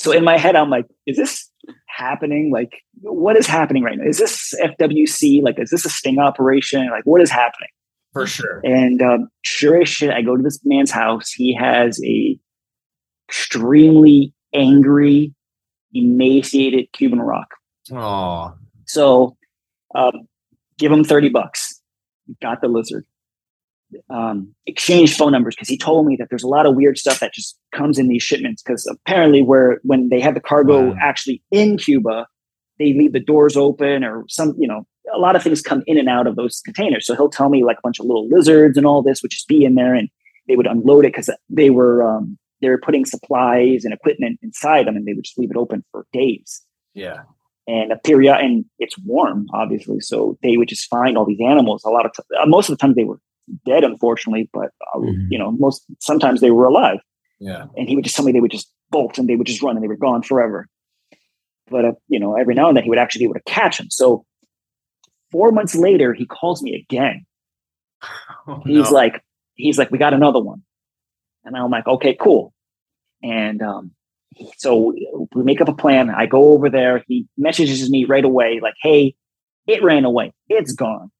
So 0.00 0.12
in 0.12 0.22
my 0.22 0.38
head, 0.38 0.54
I'm 0.54 0.70
like, 0.70 0.86
is 1.08 1.16
this 1.16 1.50
happening? 1.86 2.52
Like, 2.52 2.82
what 3.00 3.36
is 3.36 3.48
happening 3.48 3.82
right 3.82 3.98
now? 3.98 4.04
Is 4.08 4.18
this 4.18 4.54
FWC? 4.62 5.42
Like, 5.42 5.58
is 5.58 5.70
this 5.70 5.84
a 5.84 5.90
sting 5.90 6.20
operation? 6.20 6.88
Like, 6.88 7.02
what 7.04 7.20
is 7.20 7.32
happening? 7.32 7.68
For 8.12 8.24
sure. 8.24 8.60
And 8.62 9.02
um, 9.02 9.28
sure 9.44 9.82
as 9.82 9.88
shit, 9.88 10.10
I 10.10 10.22
go 10.22 10.36
to 10.36 10.42
this 10.42 10.60
man's 10.64 10.92
house. 10.92 11.32
He 11.32 11.52
has 11.54 12.00
a 12.04 12.38
extremely 13.28 14.32
angry, 14.54 15.34
emaciated 15.92 16.92
Cuban 16.92 17.20
rock. 17.20 17.48
Oh, 17.92 18.54
So 18.86 19.36
um, 19.94 20.28
give 20.78 20.92
him 20.92 21.04
30 21.04 21.28
bucks. 21.30 21.80
Got 22.42 22.60
the 22.60 22.68
lizard. 22.68 23.04
Um, 24.10 24.54
exchange 24.66 25.16
phone 25.16 25.32
numbers 25.32 25.54
because 25.54 25.68
he 25.68 25.78
told 25.78 26.06
me 26.06 26.14
that 26.16 26.28
there's 26.28 26.42
a 26.42 26.48
lot 26.48 26.66
of 26.66 26.74
weird 26.74 26.98
stuff 26.98 27.20
that 27.20 27.32
just 27.32 27.58
comes 27.72 27.98
in 27.98 28.08
these 28.08 28.22
shipments 28.22 28.62
because 28.62 28.86
apparently 28.86 29.42
where 29.42 29.80
when 29.82 30.10
they 30.10 30.20
have 30.20 30.34
the 30.34 30.40
cargo 30.40 30.90
Wow. 30.90 30.96
actually 31.00 31.42
in 31.50 31.78
Cuba, 31.78 32.26
they 32.78 32.92
leave 32.92 33.14
the 33.14 33.20
doors 33.20 33.56
open 33.56 34.04
or 34.04 34.24
some, 34.28 34.54
you 34.58 34.68
know, 34.68 34.86
a 35.14 35.18
lot 35.18 35.36
of 35.36 35.42
things 35.42 35.62
come 35.62 35.82
in 35.86 35.96
and 35.96 36.06
out 36.06 36.26
of 36.26 36.36
those 36.36 36.60
containers. 36.66 37.06
So 37.06 37.14
he'll 37.16 37.30
tell 37.30 37.48
me 37.48 37.64
like 37.64 37.78
a 37.78 37.82
bunch 37.82 37.98
of 37.98 38.04
little 38.04 38.28
lizards 38.28 38.76
and 38.76 38.86
all 38.86 39.02
this 39.02 39.22
would 39.22 39.30
just 39.30 39.48
be 39.48 39.64
in 39.64 39.74
there 39.74 39.94
and 39.94 40.10
they 40.48 40.56
would 40.56 40.66
unload 40.66 41.06
it 41.06 41.14
because 41.14 41.30
they 41.48 41.70
were 41.70 42.02
um, 42.06 42.36
they 42.60 42.68
were 42.68 42.78
putting 42.78 43.06
supplies 43.06 43.86
and 43.86 43.94
equipment 43.94 44.38
inside 44.42 44.86
them 44.86 44.96
and 44.96 45.06
they 45.06 45.14
would 45.14 45.24
just 45.24 45.38
leave 45.38 45.50
it 45.50 45.56
open 45.56 45.82
for 45.92 46.06
days 46.12 46.62
yeah. 46.94 47.22
And 47.68 47.92
a 47.92 47.96
period 47.98 48.36
and 48.44 48.64
it's 48.80 48.98
warm 48.98 49.46
obviously. 49.52 50.00
So 50.00 50.36
they 50.42 50.56
would 50.56 50.68
just 50.68 50.88
find 50.90 51.16
all 51.16 51.24
these 51.26 51.40
animals. 51.40 51.84
A 51.84 51.90
lot 51.90 52.06
of 52.06 52.12
t- 52.14 52.22
uh, 52.40 52.46
most 52.46 52.68
of 52.68 52.72
the 52.76 52.80
time 52.80 52.94
they 52.94 53.04
were 53.04 53.20
dead 53.64 53.82
unfortunately 53.84 54.50
but 54.52 54.70
uh, 54.94 54.98
Mhm. 54.98 55.26
you 55.30 55.38
know 55.38 55.50
most 55.52 55.84
sometimes 56.00 56.40
they 56.40 56.50
were 56.50 56.64
alive. 56.66 56.98
Yeah. 57.40 57.66
and 57.76 57.88
he 57.88 57.94
would 57.94 58.04
just 58.04 58.16
tell 58.16 58.24
me 58.24 58.32
they 58.32 58.40
would 58.40 58.50
just 58.50 58.68
bolt 58.90 59.16
and 59.18 59.28
they 59.28 59.36
would 59.36 59.46
just 59.46 59.62
run 59.62 59.76
and 59.76 59.82
they 59.84 59.88
were 59.94 59.96
gone 60.08 60.22
forever. 60.22 60.66
But 61.70 61.84
uh, 61.84 61.92
you 62.08 62.18
know 62.18 62.34
every 62.36 62.54
now 62.54 62.66
and 62.68 62.76
then 62.76 62.84
he 62.84 62.90
would 62.90 62.98
actually 62.98 63.20
be 63.20 63.24
able 63.30 63.34
to 63.42 63.52
catch 63.58 63.78
them 63.78 63.90
so 63.90 64.24
four 65.30 65.52
months 65.52 65.74
later 65.76 66.12
he 66.14 66.26
calls 66.26 66.62
me 66.62 66.74
again. 66.74 67.24
Oh, 68.46 68.62
he's 68.64 68.90
no. 68.90 68.96
like 69.00 69.22
he's 69.54 69.76
like 69.78 69.90
we 69.90 69.98
got 69.98 70.14
another 70.14 70.40
one. 70.40 70.62
And 71.44 71.54
i'm 71.56 71.70
like 71.70 71.86
okay 71.86 72.14
cool. 72.18 72.52
And 73.22 73.60
um 73.62 73.90
so 74.56 74.94
we 75.34 75.42
make 75.42 75.60
up 75.60 75.68
a 75.68 75.74
plan. 75.74 76.10
I 76.10 76.26
go 76.26 76.52
over 76.52 76.70
there. 76.70 77.02
He 77.06 77.26
messages 77.36 77.88
me 77.90 78.04
right 78.04 78.24
away 78.24 78.60
like 78.62 78.74
hey 78.82 79.14
it 79.66 79.82
ran 79.82 80.04
away. 80.04 80.32
It's 80.48 80.72
gone. 80.72 81.10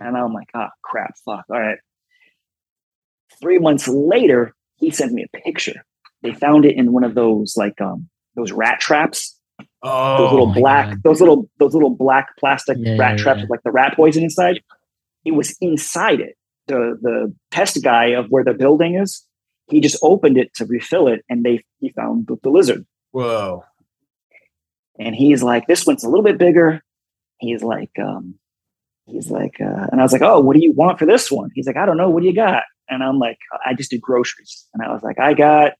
And 0.00 0.16
i'm 0.16 0.32
like 0.32 0.48
ah 0.54 0.70
crap. 0.82 1.14
Fuck. 1.24 1.44
All 1.50 1.60
right. 1.60 1.78
Three 3.40 3.58
months 3.58 3.88
later 3.88 4.54
he 4.76 4.90
sends 4.90 5.12
me 5.12 5.24
a 5.24 5.38
picture. 5.38 5.84
They 6.22 6.32
found 6.32 6.64
it 6.64 6.76
in 6.76 6.92
one 6.92 7.04
of 7.04 7.14
those 7.14 7.56
like 7.56 7.80
um 7.80 8.08
those 8.36 8.52
rat 8.52 8.80
traps. 8.80 9.38
Oh, 9.82 10.18
those 10.18 10.28
oh, 10.28 10.34
little 10.34 10.54
black 10.54 10.88
God. 10.90 11.02
those 11.04 11.20
little 11.20 11.50
those 11.58 11.74
little 11.74 11.94
black 11.94 12.36
plastic 12.38 12.78
Yeah, 12.80 12.96
rat 12.96 13.18
yeah, 13.18 13.22
traps 13.22 13.38
yeah. 13.38 13.42
with 13.44 13.50
like 13.50 13.62
the 13.64 13.72
rat 13.72 13.94
poison 13.96 14.22
inside. 14.24 14.60
It 15.24 15.32
was 15.32 15.56
inside 15.60 16.20
it. 16.20 16.36
The 16.66 16.98
the 17.00 17.34
test 17.50 17.82
guy 17.82 18.06
of 18.06 18.26
where 18.28 18.44
the 18.44 18.54
building 18.54 18.96
is 18.96 19.26
he 19.72 19.80
just 19.80 19.98
opened 20.02 20.38
it 20.38 20.52
to 20.54 20.64
refill 20.66 21.08
it 21.08 21.24
and 21.28 21.44
they 21.44 21.64
he 21.80 21.90
found 21.90 22.26
the, 22.26 22.36
the 22.42 22.50
lizard 22.50 22.86
whoa. 23.10 23.64
and 24.98 25.14
he's 25.14 25.42
like 25.42 25.66
this 25.66 25.86
one's 25.86 26.04
a 26.04 26.08
little 26.08 26.24
bit 26.24 26.38
bigger 26.38 26.82
he's 27.38 27.62
like 27.62 27.90
um 28.00 28.34
he's 29.06 29.30
like 29.30 29.60
uh, 29.60 29.86
and 29.90 30.00
i 30.00 30.02
was 30.02 30.12
like 30.12 30.22
oh 30.22 30.38
what 30.38 30.54
do 30.54 30.62
you 30.62 30.72
want 30.72 30.98
for 30.98 31.06
this 31.06 31.30
one 31.30 31.50
he's 31.54 31.66
like 31.66 31.76
i 31.76 31.84
don't 31.86 31.96
know 31.96 32.08
what 32.10 32.22
do 32.22 32.28
you 32.28 32.34
got 32.34 32.62
and 32.88 33.02
i'm 33.02 33.18
like 33.18 33.38
i 33.66 33.74
just 33.74 33.90
do 33.90 33.98
groceries 33.98 34.66
and 34.74 34.82
i 34.84 34.92
was 34.92 35.02
like 35.02 35.18
i 35.18 35.34
got 35.34 35.72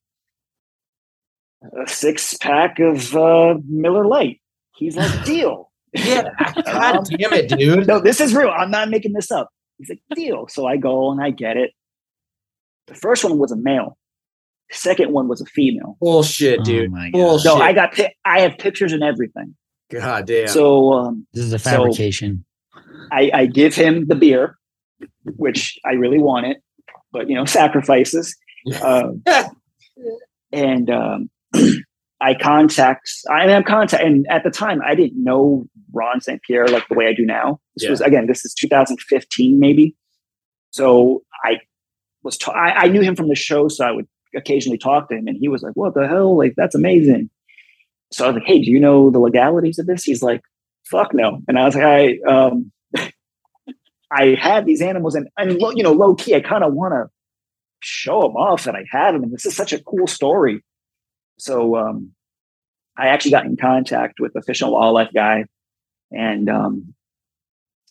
a 1.81 1.89
six 1.89 2.35
pack 2.35 2.81
of 2.81 3.15
uh 3.15 3.55
Miller 3.69 4.07
Lite 4.07 4.41
he's 4.77 4.97
like 4.97 5.25
deal 5.25 5.71
Yeah. 5.95 6.31
God 6.65 7.05
damn 7.05 7.33
it, 7.35 7.51
dude. 7.51 7.87
no, 7.87 8.01
this 8.01 8.19
is 8.21 8.35
real. 8.35 8.49
I'm 8.49 8.71
not 8.71 8.89
making 8.89 9.13
this 9.13 9.31
up. 9.31 9.51
He's 9.77 9.91
like, 9.91 10.01
deal. 10.15 10.49
So 10.49 10.67
I 10.67 10.79
go 10.79 11.11
and 11.11 11.21
I 11.23 11.31
get 11.31 11.57
it. 11.59 11.73
The 12.93 12.99
first 12.99 13.25
one 13.25 13.39
was 13.39 13.53
a 13.53 13.57
male. 13.57 13.97
The 14.71 14.77
second 14.77 15.13
one 15.13 15.29
was 15.29 15.41
a 15.41 15.47
female. 15.47 15.97
Bullshit, 16.01 16.61
Oh 16.61 16.65
dude. 16.65 16.91
my 16.93 17.11
God. 17.11 17.19
Bullshit. 17.19 17.45
No, 17.47 17.57
I 17.57 17.73
got 17.73 17.95
pi- 17.95 18.15
I 18.25 18.41
have 18.41 18.59
pictures 18.59 18.93
and 18.93 19.03
everything. 19.03 19.55
God 19.91 20.27
damn. 20.27 20.49
So 20.49 20.93
um, 20.95 21.27
This 21.33 21.45
is 21.45 21.53
a 21.53 21.59
So- 21.59 21.71
fabrication. 21.71 22.45
I, 23.11 23.31
I 23.35 23.47
give 23.47 23.75
him 23.75 24.07
the 24.07 24.15
beer, 24.15 24.57
which 25.37 25.79
I 25.85 25.93
really 25.93 26.19
wanted, 26.19 26.57
but 27.13 27.29
you 27.29 27.35
know, 27.35 27.45
sacrifices. 27.61 28.35
Um, 28.83 29.23
and 30.53 30.91
um, 30.91 31.31
I 32.21 32.35
contact, 32.35 33.11
I 33.31 33.47
am 33.51 33.65
contact, 33.65 34.03
and 34.03 34.27
at 34.31 34.45
the 34.45 34.51
time 34.51 34.81
I 34.87 34.95
didn't 34.95 35.23
know 35.23 35.67
Ron 35.93 36.21
St. 36.21 36.41
Pierre 36.43 36.69
like 36.69 36.87
the 36.89 36.95
way 36.95 37.09
I 37.09 37.13
do 37.13 37.27
now. 37.27 37.61
This 37.77 37.85
Yeah. 37.85 37.91
was 37.91 38.01
again, 38.01 38.27
this 38.27 38.45
is 38.45 38.55
2015 38.55 39.59
maybe. 39.59 39.97
So 40.71 41.23
I 41.45 41.59
was, 42.23 42.37
ta- 42.37 42.53
I, 42.53 42.85
I 42.85 42.89
knew 42.89 43.01
him 43.01 43.17
from 43.17 43.29
the 43.29 43.35
show, 43.35 43.69
so 43.69 43.85
I 43.85 43.93
would 43.93 44.07
occasionally 44.35 44.79
talk 44.79 45.09
to 45.09 45.17
him, 45.17 45.27
and 45.27 45.37
he 45.39 45.49
was 45.49 45.63
like, 45.63 45.75
"What 45.75 45.95
the 45.95 46.07
hell? 46.09 46.37
Like 46.37 46.55
that's 46.57 46.75
amazing." 46.75 47.31
So 48.13 48.25
I 48.25 48.29
was 48.29 48.35
like, 48.37 48.47
"Hey, 48.47 48.61
do 48.61 48.71
you 48.71 48.81
know 48.81 49.11
the 49.11 49.19
legalities 49.19 49.79
of 49.79 49.87
this?" 49.87 50.05
He's 50.05 50.23
like, 50.23 50.43
"Fuck 50.91 51.15
no," 51.15 51.41
and 51.49 51.59
I 51.59 51.65
was 51.65 51.75
like, 51.75 51.85
"I, 51.85 52.19
um, 52.31 52.73
I 54.11 54.37
had 54.41 54.67
these 54.67 54.83
animals, 54.83 55.15
and 55.15 55.29
and 55.37 55.61
you 55.77 55.83
know, 55.83 55.93
low 55.93 56.15
key, 56.15 56.35
I 56.35 56.41
kind 56.41 56.65
of 56.65 56.75
want 56.75 56.93
to." 56.93 57.11
show 57.83 58.23
them 58.23 58.37
off 58.37 58.65
that 58.65 58.77
I 58.77 58.85
have 58.91 59.15
them. 59.15 59.25
And 59.25 59.33
this 59.33 59.45
is 59.45 59.57
such 59.57 59.73
a 59.73 59.83
cool 59.83 60.07
story. 60.07 60.63
So 61.39 61.77
um, 61.77 62.13
I 62.97 63.09
actually 63.09 63.33
got 63.33 63.45
in 63.45 63.57
contact 63.57 64.21
with 64.21 64.33
and 64.35 64.71
Wildlife 64.71 65.11
guy. 65.13 65.47
And 66.11 66.49
um, 66.49 66.95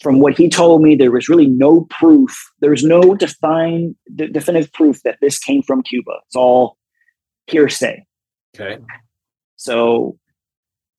from 0.02 0.20
what 0.20 0.36
he 0.38 0.50
told 0.50 0.82
me, 0.82 0.96
there 0.96 1.12
was 1.12 1.30
really 1.30 1.48
no 1.48 1.82
proof. 1.90 2.36
There 2.60 2.72
was 2.72 2.84
no 2.84 3.14
define, 3.16 3.96
de- 4.16 4.28
definitive 4.30 4.74
proof 4.74 5.02
that 5.04 5.18
this 5.22 5.38
came 5.40 5.62
from 5.62 5.84
Cuba. 5.84 6.12
It's 6.26 6.36
all 6.36 6.78
hearsay. 7.48 8.04
okay. 8.56 8.78
So 9.58 10.18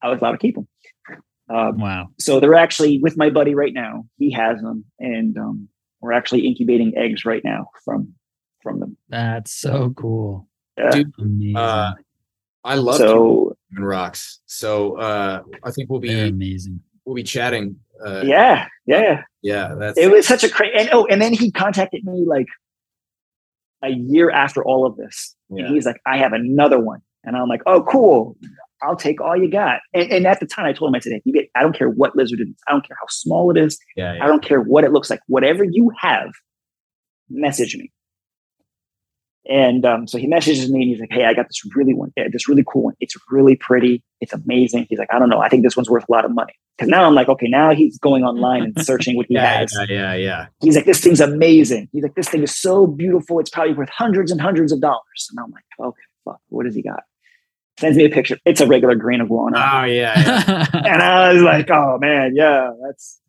I 0.03 0.09
was 0.09 0.21
allowed 0.21 0.33
to 0.33 0.39
keep 0.39 0.55
them. 0.55 0.69
Um, 1.51 1.79
Wow. 1.79 2.09
so 2.19 2.41
they're 2.41 2.55
actually 2.55 2.99
with 3.03 3.17
my 3.17 3.29
buddy 3.29 3.55
right 3.55 3.75
now. 3.75 4.05
He 4.19 4.31
has 4.33 4.61
them, 4.61 4.85
and 4.99 5.37
um, 5.37 5.69
we're 6.01 6.13
actually 6.13 6.47
incubating 6.47 6.95
eggs 6.97 7.25
right 7.25 7.43
now 7.45 7.69
from 7.85 8.15
from 8.63 8.79
them. 8.81 8.97
That's 9.09 9.53
so 9.53 9.93
cool. 9.97 10.49
Yeah. 10.79 10.91
Dude, 11.19 11.57
Uh, 11.57 11.93
I 12.65 12.77
love 12.77 12.97
so 12.97 13.57
Cuban 13.71 13.85
rocks. 13.85 14.41
So 14.47 14.97
uh, 14.99 15.43
I 15.65 15.71
think 15.73 15.91
we'll 15.91 16.01
be 16.01 16.17
amazing. 16.19 16.81
We'll 17.05 17.15
be 17.15 17.23
chatting. 17.23 17.77
Uh, 18.05 18.23
yeah, 18.25 18.67
yeah. 18.87 19.23
yeah. 19.43 19.75
That's 19.79 19.99
It 19.99 20.11
was 20.11 20.27
such 20.27 20.45
a 20.45 20.49
crazy. 20.49 20.75
And 20.77 20.89
oh, 20.93 21.07
and 21.07 21.21
then 21.21 21.33
he 21.33 21.51
contacted 21.51 22.05
me 22.05 22.25
like 22.27 22.47
a 23.83 23.91
year 23.91 24.31
after 24.31 24.65
all 24.65 24.87
of 24.87 24.97
this. 24.97 25.35
Yeah. 25.51 25.67
And 25.67 25.75
he's 25.75 25.87
like, 25.87 26.01
I 26.07 26.19
have 26.19 26.33
another 26.33 26.79
one. 26.79 27.01
And 27.25 27.37
I'm 27.37 27.49
like, 27.49 27.63
oh, 27.67 27.83
cool. 27.83 28.37
I'll 28.83 28.97
take 28.97 29.21
all 29.21 29.37
you 29.37 29.49
got. 29.49 29.81
And, 29.95 30.11
and 30.11 30.27
at 30.27 30.41
the 30.41 30.47
time, 30.47 30.67
I 30.67 30.73
told 30.73 30.91
him, 30.91 30.97
I 30.97 31.01
said, 31.01 31.13
hey, 31.13 31.23
you 31.25 31.33
get, 31.33 31.49
I 31.55 31.63
don't 31.63 31.77
care 31.77 31.89
what 31.89 32.17
lizard 32.17 32.41
it 32.41 32.49
is. 32.49 32.57
I 32.67 32.73
don't 32.73 32.87
care 32.87 32.97
how 33.01 33.07
small 33.09 33.51
it 33.51 33.57
is. 33.57 33.79
yeah, 33.97 34.19
I 34.21 34.27
don't 34.27 34.43
care 34.43 34.61
what 34.61 34.83
it 34.83 34.93
looks 34.93 35.09
like. 35.09 35.21
Whatever 35.29 35.65
you 35.65 35.93
have, 36.01 36.31
message 37.31 37.77
me. 37.77 37.93
And 39.49 39.85
um, 39.85 40.07
so 40.07 40.19
he 40.19 40.29
messages 40.29 40.71
me 40.71 40.83
and 40.83 40.91
he's 40.91 41.01
like, 41.01 41.11
"Hey, 41.11 41.25
I 41.25 41.35
got 41.35 41.49
this 41.49 41.63
really 41.75 41.95
one, 41.95 42.13
this 42.17 42.49
really 42.49 42.65
cool 42.67 42.85
one. 42.85 42.95
It's 43.01 43.17
really 43.31 43.57
pretty. 43.57 44.05
It's 44.21 44.33
amazing." 44.33 44.87
He's 44.89 45.01
like, 45.01 45.13
"I 45.13 45.19
don't 45.19 45.29
know. 45.29 45.41
I 45.41 45.49
think 45.49 45.65
this 45.65 45.77
one's 45.77 45.91
worth 45.91 46.05
a 46.09 46.13
lot 46.13 46.25
of 46.25 46.33
money." 46.33 46.53
Because 46.79 46.89
now 46.89 47.05
I'm 47.05 47.15
like, 47.15 47.29
okay, 47.29 47.49
now 47.49 47.75
he's 47.75 47.99
going 47.99 48.23
online 48.25 48.63
and 48.63 48.85
searching 48.85 49.17
what 49.17 49.27
he 49.27 49.35
yeah, 49.35 49.59
has. 49.59 49.77
yeah, 49.77 49.87
yeah, 49.89 50.15
yeah. 50.15 50.47
He's 50.61 50.77
like, 50.77 50.85
"This 50.85 51.01
thing's 51.01 51.21
amazing." 51.21 51.89
He's 51.93 52.05
like, 52.05 52.15
"This 52.15 52.29
thing 52.29 52.45
is 52.45 52.55
so 52.55 52.87
beautiful. 52.87 53.41
It's 53.41 53.51
probably 53.51 53.75
worth 53.75 53.91
hundreds 53.91 54.31
and 54.31 54.41
hundreds 54.41 54.71
of 54.71 54.81
dollars." 54.81 55.29
And 55.31 55.41
I'm 55.41 55.51
like, 55.51 55.65
"Okay, 55.81 56.03
fuck. 56.25 56.41
What 56.49 56.65
does 56.65 56.77
he 56.77 56.83
got?" 56.83 57.03
Sends 57.81 57.97
me 57.97 58.05
a 58.05 58.11
picture. 58.11 58.39
It's 58.45 58.61
a 58.61 58.67
regular 58.67 58.95
green 58.95 59.21
iguana. 59.21 59.57
Oh 59.57 59.85
yeah, 59.85 60.21
yeah. 60.21 60.67
and 60.73 61.03
I 61.03 61.33
was 61.33 61.43
like, 61.43 61.69
"Oh 61.69 61.99
man, 61.99 62.37
yeah, 62.37 62.71
that's 62.87 63.21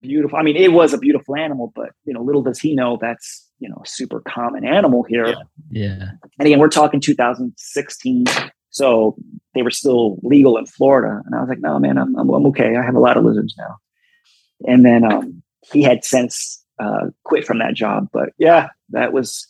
beautiful." 0.00 0.38
I 0.38 0.42
mean, 0.42 0.56
it 0.56 0.72
was 0.72 0.94
a 0.94 0.98
beautiful 0.98 1.36
animal, 1.36 1.70
but 1.76 1.90
you 2.06 2.14
know, 2.14 2.22
little 2.22 2.42
does 2.42 2.58
he 2.58 2.74
know 2.74 2.96
that's 2.98 3.46
you 3.60 3.68
know 3.68 3.80
a 3.84 3.86
super 3.86 4.20
common 4.20 4.64
animal 4.64 5.04
here. 5.04 5.28
Yeah. 5.28 5.34
yeah. 5.70 6.10
And 6.38 6.46
again, 6.46 6.58
we're 6.58 6.68
talking 6.68 6.98
2016, 6.98 8.24
so 8.70 9.16
they 9.54 9.62
were 9.62 9.70
still 9.70 10.18
legal 10.22 10.56
in 10.58 10.66
Florida. 10.66 11.22
And 11.24 11.34
I 11.34 11.40
was 11.40 11.48
like, 11.48 11.60
"No, 11.60 11.78
man, 11.78 11.98
I'm 11.98 12.16
I'm, 12.16 12.28
I'm 12.28 12.46
okay. 12.46 12.76
I 12.76 12.82
have 12.82 12.96
a 12.96 13.00
lot 13.00 13.16
of 13.16 13.24
lizards 13.24 13.54
now." 13.56 13.76
And 14.66 14.84
then 14.84 15.04
um, 15.04 15.42
he 15.72 15.82
had 15.82 16.04
since 16.04 16.64
uh, 16.78 17.08
quit 17.24 17.44
from 17.44 17.58
that 17.58 17.74
job, 17.74 18.08
but 18.12 18.30
yeah, 18.38 18.70
that 18.88 19.12
was 19.12 19.46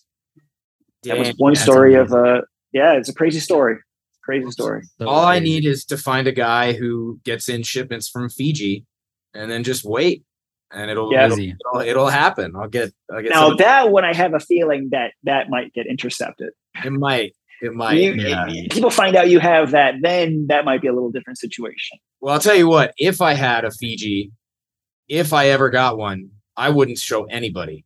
that 1.05 1.19
was 1.19 1.31
one 1.39 1.55
that's 1.55 1.63
story 1.63 1.95
of 1.95 2.13
uh 2.13 2.43
yeah, 2.73 2.93
it's 2.93 3.09
a 3.09 3.15
crazy 3.15 3.41
story. 3.41 3.79
Crazy 4.23 4.51
story. 4.51 4.83
So 4.99 5.09
All 5.09 5.25
I 5.25 5.39
need 5.39 5.65
is 5.65 5.85
to 5.87 5.97
find 5.97 6.27
a 6.29 6.33
guy 6.33 6.73
who 6.73 7.19
gets 7.25 7.49
in 7.49 7.63
shipments 7.63 8.09
from 8.09 8.29
Fiji, 8.29 8.85
and 9.35 9.51
then 9.51 9.65
just 9.65 9.85
wait, 9.85 10.25
and 10.73 10.91
it'll 10.91 11.13
Yeah. 11.13 11.27
it'll, 11.27 11.39
it'll, 11.39 11.81
it'll 11.81 12.09
happen. 12.09 12.55
I'll 12.57 12.69
get 12.69 12.93
I'll 13.13 13.23
get 13.23 13.31
Now 13.31 13.49
some- 13.49 13.57
that 13.59 13.91
one, 13.91 14.05
I 14.05 14.15
have 14.15 14.35
a 14.35 14.41
feeling 14.41 14.89
that 14.93 15.13
that 15.25 15.49
might 15.51 15.73
get 15.73 15.87
intercepted. 15.87 16.51
it 16.85 16.93
might 16.93 17.35
it 17.63 17.73
might 17.75 17.95
You- 17.99 18.13
yeah. 18.15 18.47
People 18.71 18.91
find 18.91 19.17
out 19.17 19.29
you 19.29 19.39
have 19.41 19.73
that, 19.73 19.95
then 20.01 20.47
that 20.49 20.65
might 20.65 20.81
be 20.81 20.89
a 20.89 20.93
little 20.93 21.11
different 21.11 21.39
situation. 21.39 21.99
Well, 22.21 22.35
I'll 22.35 22.41
tell 22.41 22.55
you 22.57 22.69
what. 22.69 22.93
If 22.99 23.21
I 23.21 23.35
had 23.35 23.65
a 23.65 23.71
Fiji, 23.71 24.31
if 25.09 25.33
I 25.33 25.49
ever 25.49 25.71
got 25.71 25.97
one, 25.99 26.31
I 26.57 26.69
wouldn't 26.71 26.99
show 26.99 27.25
anybody. 27.25 27.85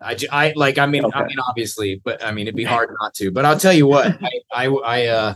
I, 0.00 0.16
I 0.32 0.52
like. 0.56 0.78
I 0.78 0.86
mean, 0.86 1.04
I 1.14 1.24
mean, 1.24 1.38
obviously, 1.48 2.00
but 2.04 2.24
I 2.24 2.32
mean, 2.32 2.46
it'd 2.48 2.56
be 2.56 2.64
hard 2.64 2.90
not 3.00 3.14
to. 3.14 3.30
But 3.30 3.44
I'll 3.44 3.58
tell 3.58 3.72
you 3.72 3.86
what. 3.86 4.06
I, 4.22 4.30
I, 4.52 4.66
I, 4.66 5.06
uh, 5.06 5.34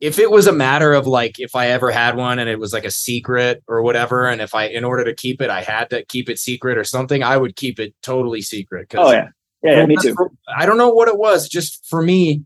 if 0.00 0.18
it 0.18 0.30
was 0.30 0.46
a 0.46 0.52
matter 0.52 0.92
of 0.92 1.06
like, 1.06 1.38
if 1.38 1.54
I 1.54 1.68
ever 1.68 1.90
had 1.90 2.16
one 2.16 2.38
and 2.38 2.50
it 2.50 2.58
was 2.58 2.72
like 2.72 2.84
a 2.84 2.90
secret 2.90 3.62
or 3.66 3.82
whatever, 3.82 4.28
and 4.28 4.40
if 4.42 4.54
I, 4.54 4.66
in 4.66 4.84
order 4.84 5.04
to 5.04 5.14
keep 5.14 5.40
it, 5.40 5.48
I 5.48 5.62
had 5.62 5.88
to 5.90 6.04
keep 6.04 6.28
it 6.28 6.38
secret 6.38 6.76
or 6.76 6.84
something, 6.84 7.22
I 7.22 7.36
would 7.36 7.56
keep 7.56 7.80
it 7.80 7.94
totally 8.02 8.42
secret. 8.42 8.92
Oh 8.94 9.10
yeah, 9.10 9.28
yeah, 9.62 9.78
yeah 9.78 9.86
me 9.86 9.96
too. 10.00 10.14
I 10.54 10.66
don't 10.66 10.78
know 10.78 10.90
what 10.90 11.08
it 11.08 11.18
was. 11.18 11.48
Just 11.48 11.86
for 11.86 12.02
me, 12.02 12.44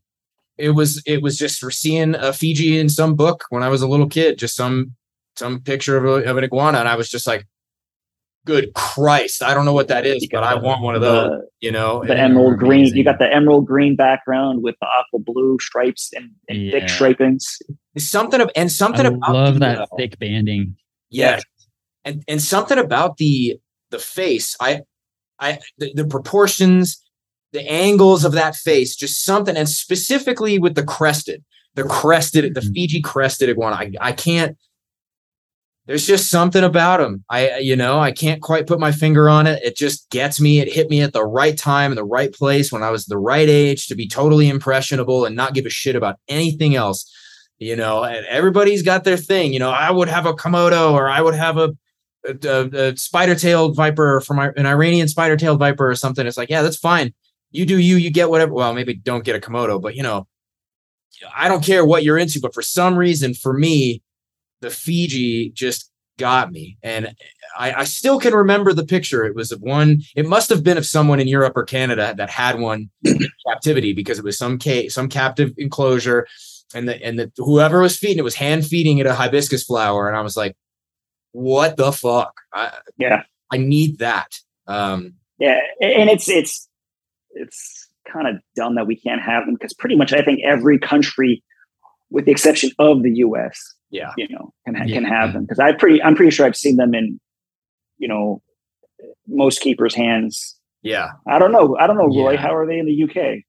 it 0.59 0.71
was 0.71 1.03
it 1.07 1.23
was 1.23 1.37
just 1.37 1.59
for 1.59 1.71
seeing 1.71 2.15
a 2.15 2.33
Fiji 2.33 2.79
in 2.79 2.89
some 2.89 3.17
book 3.17 3.45
when 3.51 3.63
I 3.63 3.69
was 3.69 3.83
a 3.83 3.89
little 3.89 4.09
kid. 4.09 4.39
Just 4.39 4.55
some 4.55 4.95
some 5.37 5.61
picture 5.61 5.97
of, 5.97 6.05
a, 6.05 6.31
of 6.31 6.37
an 6.37 6.45
iguana, 6.45 6.79
and 6.79 6.89
I 6.89 6.97
was 6.97 7.09
just 7.09 7.27
like, 7.27 7.47
"Good 8.47 8.73
Christ! 8.75 9.43
I 9.43 9.55
don't 9.55 9.65
know 9.65 9.73
what 9.73 9.89
that 9.89 10.07
is, 10.07 10.27
but 10.31 10.43
I 10.43 10.55
want 10.55 10.83
one 10.83 10.95
of 10.95 11.01
those." 11.01 11.31
The, 11.31 11.47
You 11.61 11.73
know, 11.73 12.03
the 12.05 12.17
emerald 12.17 12.59
green. 12.59 12.81
amazing. 12.83 12.99
You 12.99 13.05
got 13.05 13.19
the 13.19 13.33
emerald 13.33 13.67
green 13.67 13.97
background 13.97 14.63
with 14.63 14.77
the 14.81 14.87
aqua 14.87 15.21
blue 15.21 15.59
stripes 15.61 16.11
and, 16.15 16.31
and 16.49 16.59
Yeah. 16.67 16.73
thick 16.73 16.89
stripings. 16.89 17.45
something 17.99 18.41
of 18.41 18.51
and 18.57 18.67
I 18.67 18.69
something 18.69 19.07
about 19.07 19.33
love 19.35 19.55
the, 19.55 19.61
that 19.61 19.79
uh, 19.81 19.87
thick 19.97 20.19
banding. 20.19 20.77
Yes. 21.11 21.43
And 22.05 22.23
and 22.29 22.41
something 22.41 22.79
about 22.79 23.17
the 23.19 23.59
the 23.91 23.99
face. 23.99 24.57
I 24.61 24.83
I 25.39 25.59
the, 25.79 25.93
the 25.95 26.07
proportions, 26.07 27.03
the 27.53 27.69
angles 27.71 28.25
of 28.25 28.33
that 28.33 28.55
face, 28.57 28.95
just 28.97 29.25
something, 29.25 29.57
and 29.57 29.69
specifically 29.69 30.59
with 30.59 30.77
the 30.77 30.83
crested, 30.85 31.43
the 31.75 31.85
crested, 31.85 32.55
the 32.55 32.61
Mhm. 32.61 32.73
Fiji 32.75 33.01
crested 33.03 33.49
iguana. 33.51 33.77
I, 33.77 33.93
I 34.01 34.13
can't 34.13 34.57
there's 35.91 36.07
just 36.07 36.31
something 36.31 36.63
about 36.63 37.01
him. 37.01 37.25
I 37.29 37.59
you 37.59 37.75
know, 37.75 37.99
I 37.99 38.13
can't 38.13 38.41
quite 38.41 38.69
put 38.69 38.79
my 38.79 38.93
finger 38.93 39.29
on 39.29 39.49
it. 39.49 39.61
It 39.65 39.77
just 39.77 40.09
gets 40.11 40.41
me. 40.41 40.61
It 40.61 40.73
hit 40.73 40.89
me 40.89 41.03
at 41.03 41.13
the 41.13 41.25
right 41.25 41.59
time 41.59 41.91
in 41.91 41.97
the 41.97 42.05
right 42.05 42.33
place 42.33 42.71
when 42.71 42.85
I 42.85 42.91
was 42.91 43.07
the 43.07 43.19
right 43.19 43.49
age 43.49 43.89
to 43.89 43.97
be 43.97 44.07
totally 44.07 44.49
impressionable 44.49 45.25
and 45.25 45.35
not 45.35 45.53
give 45.53 45.67
a 45.67 45.71
shit 45.71 45.97
about 45.97 46.15
anything 46.29 46.77
else 46.77 47.13
you 47.61 47.77
know 47.77 48.03
and 48.03 48.27
everybody's 48.27 48.83
got 48.83 49.05
their 49.05 49.17
thing 49.17 49.53
you 49.53 49.59
know 49.59 49.71
i 49.71 49.91
would 49.91 50.09
have 50.09 50.27
a 50.27 50.33
komodo 50.33 50.93
or 50.93 51.09
i 51.09 51.21
would 51.21 51.35
have 51.35 51.59
a, 51.59 51.71
a, 52.27 52.71
a, 52.73 52.97
spider-tailed 52.97 53.77
viper 53.77 54.21
from 54.23 54.39
an 54.39 54.67
iranian 54.67 55.07
spider-tailed 55.07 55.59
viper 55.59 55.89
or 55.89 55.95
something 55.95 56.27
it's 56.27 56.39
like 56.39 56.51
yeah 56.51 56.63
that's 56.63 56.79
fine 56.79 57.15
you 57.51 57.65
do 57.65 57.79
you 57.79 57.97
you 57.97 58.11
get 58.11 58.31
whatever 58.31 58.53
well 58.53 58.73
maybe 58.73 58.95
don't 58.95 59.25
get 59.25 59.37
a 59.37 59.39
komodo 59.39 59.81
but 59.81 59.95
you 59.95 60.03
know 60.03 60.27
i 61.37 61.49
don't 61.49 61.63
care 61.63 61.85
what 61.85 62.03
you're 62.03 62.19
into 62.19 62.41
but 62.41 62.55
for 62.55 62.63
some 62.63 62.97
reason 62.97 63.35
for 63.35 63.53
me 63.53 64.03
the 64.61 64.71
fiji 64.71 65.51
just 65.51 65.91
got 66.19 66.53
me. 66.53 66.77
And 66.83 67.15
I, 67.59 67.73
I 67.73 67.85
still 67.85 68.21
can 68.21 68.35
remember 68.35 68.73
the 68.73 68.85
picture. 68.85 69.25
It 69.25 69.35
was 69.35 69.53
of 69.53 69.61
one 69.61 70.03
it 70.15 70.27
must 70.27 70.51
have 70.51 70.63
been 70.63 70.77
of 70.77 70.87
someone 70.87 71.19
in 71.19 71.29
europe 71.29 71.57
or 71.57 71.65
canada 71.65 72.15
that 72.17 72.31
had 72.31 72.59
one 72.59 72.91
captivity 73.49 73.93
because 73.93 74.19
it 74.19 74.25
was 74.25 74.37
some 74.37 74.59
ca- 74.59 74.89
some 74.89 75.09
captive 75.09 75.53
enclosure 75.57 76.27
and 76.75 76.89
the 76.89 77.03
and 77.03 77.19
the 77.19 77.33
whoever 77.39 77.81
was 77.81 77.97
feeding 77.97 78.19
it 78.19 78.25
was 78.25 78.35
hand 78.35 78.67
feeding 78.67 78.99
it 78.99 79.07
a 79.07 79.15
hibiscus 79.15 79.65
flower. 79.65 80.09
And 80.09 80.17
i 80.17 80.21
was 80.21 80.37
like 80.37 80.57
what 81.33 81.77
the 81.77 81.93
fuck? 81.93 82.35
I 82.53 82.73
Yeah, 82.99 83.23
i 83.51 83.57
need 83.57 83.99
that. 83.99 84.39
Um 84.67 85.15
yeah, 85.39 85.61
and 85.81 86.11
it's 86.11 86.29
it's 86.29 86.69
it's 87.31 87.89
kind 88.11 88.29
of 88.29 88.37
dumb 88.57 88.75
that 88.75 88.87
we 88.87 88.97
can't 88.97 89.23
have 89.23 89.47
them 89.47 89.55
because 89.55 89.73
pretty 89.73 89.97
much 89.97 90.13
I 90.13 90.23
think 90.23 90.41
every 90.45 90.79
country, 90.79 91.43
with 92.11 92.27
the 92.27 92.33
exception 92.33 92.71
of 92.79 93.03
the 93.03 93.13
U.S., 93.17 93.75
yeah 93.91 94.13
you 94.17 94.29
know, 94.29 94.53
can 94.65 94.75
ha- 94.75 94.85
can 94.85 95.03
Yeah. 95.05 95.09
have 95.09 95.33
them 95.33 95.43
because 95.45 95.59
I 95.59 95.73
pretty 95.73 96.03
I'm 96.03 96.15
pretty 96.15 96.31
sure 96.31 96.47
I've 96.47 96.57
seen 96.57 96.77
them 96.77 96.95
in, 96.95 97.21
you 97.99 98.09
know, 98.09 98.43
most 99.27 99.61
keepers' 99.61 99.95
hands. 99.95 100.57
yeah 100.83 101.09
I 101.27 101.39
don't 101.39 101.53
know. 101.53 101.77
I 101.79 101.87
don't 101.87 101.97
know, 101.99 102.07
Roy. 102.09 102.33
Yeah. 102.33 102.41
How 102.41 102.55
are 102.55 102.67
they 102.67 102.79
in 102.79 102.87
the 102.87 103.05
UK? 103.05 103.45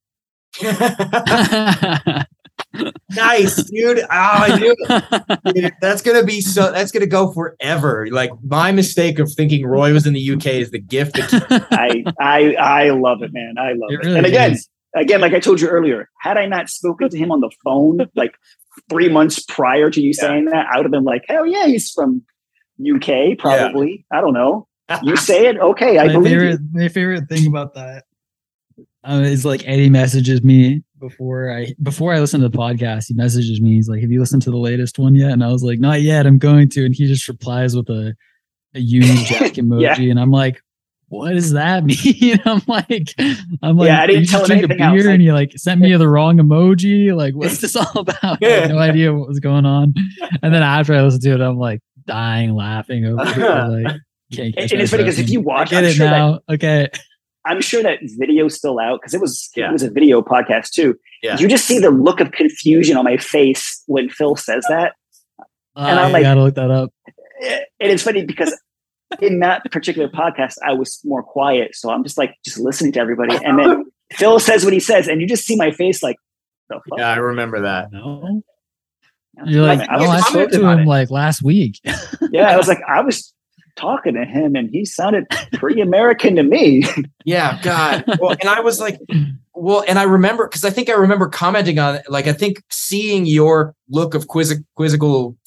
nice 3.15 3.63
dude 3.69 3.99
oh, 3.99 4.05
i 4.09 4.57
knew 4.57 4.73
it. 4.79 5.53
Dude, 5.55 5.73
that's 5.81 6.01
gonna 6.01 6.23
be 6.23 6.39
so 6.41 6.71
that's 6.71 6.91
gonna 6.91 7.05
go 7.05 7.31
forever 7.33 8.07
like 8.11 8.31
my 8.43 8.71
mistake 8.71 9.19
of 9.19 9.31
thinking 9.31 9.65
roy 9.65 9.91
was 9.91 10.05
in 10.07 10.13
the 10.13 10.31
uk 10.31 10.45
is 10.45 10.71
the 10.71 10.79
gift 10.79 11.15
that 11.15 11.67
I 11.71 12.03
I 12.19 12.55
I 12.55 12.89
love 12.91 13.23
it, 13.23 13.31
man. 13.33 13.55
I 13.57 13.73
love 13.73 13.89
It 13.91 13.95
it. 13.95 14.05
really 14.05 14.17
and 14.17 14.25
again, 14.25 14.51
is. 14.53 14.69
Again, 14.95 15.21
like 15.21 15.33
I 15.33 15.39
told 15.39 15.61
you 15.61 15.67
earlier, 15.67 16.09
had 16.19 16.37
I 16.37 16.45
not 16.45 16.69
spoken 16.69 17.09
to 17.09 17.17
him 17.17 17.31
on 17.31 17.39
the 17.39 17.51
phone 17.63 18.09
like 18.15 18.35
three 18.89 19.09
months 19.09 19.43
prior 19.43 19.89
to 19.89 20.01
you 20.01 20.13
saying 20.13 20.45
that, 20.45 20.67
I 20.71 20.77
would 20.77 20.85
have 20.85 20.91
been 20.91 21.03
like, 21.03 21.23
hell 21.27 21.45
yeah, 21.45 21.67
he's 21.67 21.91
from 21.91 22.23
UK, 22.79 23.37
probably. 23.37 24.05
I 24.11 24.21
don't 24.21 24.33
know. 24.33 24.67
You 25.03 25.15
say 25.17 25.47
it, 25.47 25.57
okay, 25.57 25.99
I 25.99 26.07
my 26.07 26.13
believe 26.13 26.31
favorite, 26.31 26.59
you. 26.61 26.69
my 26.71 26.87
favorite 26.87 27.29
thing 27.29 27.47
about 27.47 27.73
that 27.75 28.05
uh, 29.03 29.21
is 29.23 29.45
like 29.45 29.67
Eddie 29.67 29.89
messages 29.89 30.43
me 30.43 30.83
before 30.99 31.51
I 31.51 31.73
before 31.81 32.13
I 32.13 32.19
listen 32.19 32.41
to 32.41 32.49
the 32.49 32.57
podcast. 32.57 33.05
He 33.07 33.13
messages 33.13 33.61
me. 33.61 33.73
He's 33.73 33.89
like, 33.89 34.01
"Have 34.01 34.11
you 34.11 34.19
listened 34.19 34.43
to 34.43 34.51
the 34.51 34.57
latest 34.57 34.99
one 34.99 35.15
yet?" 35.15 35.31
And 35.31 35.43
I 35.43 35.51
was 35.51 35.63
like, 35.63 35.79
"Not 35.79 36.01
yet. 36.01 36.27
I'm 36.27 36.37
going 36.37 36.69
to." 36.69 36.85
And 36.85 36.93
he 36.93 37.07
just 37.07 37.27
replies 37.27 37.75
with 37.75 37.89
a 37.89 38.13
a 38.75 38.79
Uni 38.79 39.07
Jack 39.25 39.53
emoji, 39.53 40.09
and 40.11 40.19
I'm 40.19 40.31
like, 40.31 40.61
"What 41.11 41.33
does 41.33 41.51
that 41.51 41.83
mean?" 41.85 42.39
I'm 42.45 42.61
like, 42.67 43.13
"I'm 43.61 43.77
like, 43.77 43.87
Yeah, 43.87 44.01
I 44.01 44.07
didn't 44.07 44.21
"You 44.21 44.27
tell 44.27 44.45
drink 44.45 44.61
a 44.63 44.65
anything 44.65 44.81
else. 44.81 45.01
beer," 45.03 45.11
and 45.11 45.21
he 45.21 45.31
like 45.31 45.51
sent 45.57 45.79
me 45.81 45.95
the 45.95 46.07
wrong 46.07 46.37
emoji. 46.37 47.15
Like, 47.15 47.33
what's 47.35 47.57
this 47.61 47.75
all 47.75 47.91
about? 47.99 48.43
I 48.43 48.47
had 48.47 48.69
no 48.71 48.77
idea 48.79 49.13
what 49.13 49.27
was 49.27 49.39
going 49.39 49.65
on. 49.65 49.93
And 50.43 50.53
then 50.53 50.63
after 50.63 50.93
I 50.95 51.01
listened 51.03 51.21
to 51.23 51.33
it, 51.33 51.41
I'm 51.41 51.57
like 51.57 51.81
dying 52.07 52.55
laughing 52.55 53.05
over 53.05 53.21
it. 53.21 53.27
Uh-huh. 53.37 53.67
Like, 53.69 53.95
can't 54.33 54.55
And, 54.57 54.71
and 54.71 54.81
it's 54.81 54.89
funny 54.91 55.03
because 55.03 55.19
if 55.19 55.29
you 55.29 55.39
I 55.41 55.43
watch, 55.43 55.69
get 55.69 55.83
I'm 55.83 55.89
it 55.89 55.93
sure, 55.93 56.05
that, 56.07 56.17
now. 56.17 56.39
Okay. 56.49 56.87
I'm 57.45 57.59
sure 57.61 57.83
that 57.83 57.99
video's 58.17 58.55
still 58.55 58.79
out 58.79 58.99
because 59.01 59.13
it 59.13 59.19
was 59.21 59.49
Yeah. 59.55 59.69
it 59.69 59.73
was 59.73 59.83
a 59.83 59.89
video 59.91 60.21
podcast 60.21 60.71
too. 60.71 60.95
Yeah. 61.21 61.37
You 61.37 61.47
just 61.47 61.65
see 61.65 61.79
the 61.79 61.91
look 61.91 62.19
of 62.21 62.31
confusion 62.31 62.97
on 62.97 63.03
my 63.03 63.17
face 63.17 63.83
when 63.87 64.09
Phil 64.09 64.35
says 64.35 64.65
that. 64.69 64.93
Uh, 65.75 65.85
and 65.89 65.99
I'm 65.99 66.07
I 66.07 66.11
like- 66.11 66.23
gotta 66.23 66.41
look 66.41 66.55
that 66.55 66.71
up. 66.71 66.91
Eh, 67.41 67.59
and 67.79 67.91
it's 67.91 68.03
funny 68.03 68.23
because 68.25 68.57
in 69.19 69.39
that 69.39 69.69
particular 69.71 70.07
podcast, 70.07 70.55
I 70.65 70.73
was 70.73 70.99
more 71.03 71.23
quiet. 71.23 71.75
So 71.75 71.89
I'm 71.89 72.03
just 72.03 72.17
like, 72.17 72.35
just 72.45 72.57
listening 72.59 72.91
to 72.93 72.99
everybody. 72.99 73.35
And 73.43 73.59
then 73.59 73.85
Phil 74.13 74.39
says 74.39 74.63
what 74.63 74.73
he 74.73 74.79
says, 74.79 75.07
and 75.07 75.19
you 75.21 75.27
just 75.27 75.45
see 75.45 75.55
my 75.55 75.71
face 75.71 76.01
like, 76.01 76.15
the 76.69 76.75
fuck? 76.89 76.99
yeah 76.99 77.09
i 77.09 77.17
remember 77.17 77.61
that 77.61 77.91
No. 77.91 78.41
You're 79.45 79.65
like, 79.65 79.81
I 79.89 79.95
oh, 79.95 80.01
was 80.01 80.09
I 80.09 80.15
just 80.17 80.27
spoke 80.29 80.51
talking 80.51 80.59
to 80.59 80.69
him 80.69 80.79
it. 80.79 80.87
like 80.87 81.09
last 81.09 81.41
week. 81.43 81.79
Yeah, 82.31 82.49
I 82.51 82.57
was 82.57 82.67
like, 82.67 82.79
I 82.87 83.01
was 83.01 83.33
talking 83.75 84.13
to 84.13 84.23
him, 84.23 84.55
and 84.55 84.69
he 84.69 84.85
sounded 84.85 85.25
pretty 85.53 85.81
American 85.81 86.35
to 86.35 86.43
me. 86.43 86.83
Yeah, 87.25 87.59
God. 87.61 88.03
Well, 88.19 88.31
and 88.31 88.49
I 88.49 88.61
was 88.61 88.79
like, 88.79 88.99
well, 89.53 89.83
and 89.87 89.99
I 89.99 90.03
remember 90.03 90.47
because 90.47 90.63
I 90.63 90.69
think 90.69 90.89
I 90.89 90.93
remember 90.93 91.27
commenting 91.29 91.77
on 91.79 91.95
it. 91.95 92.03
Like, 92.09 92.27
I 92.27 92.33
think 92.33 92.63
seeing 92.69 93.25
your 93.25 93.75
look 93.89 94.13
of 94.15 94.27
quizzic, 94.27 94.63
quizzical 94.75 95.37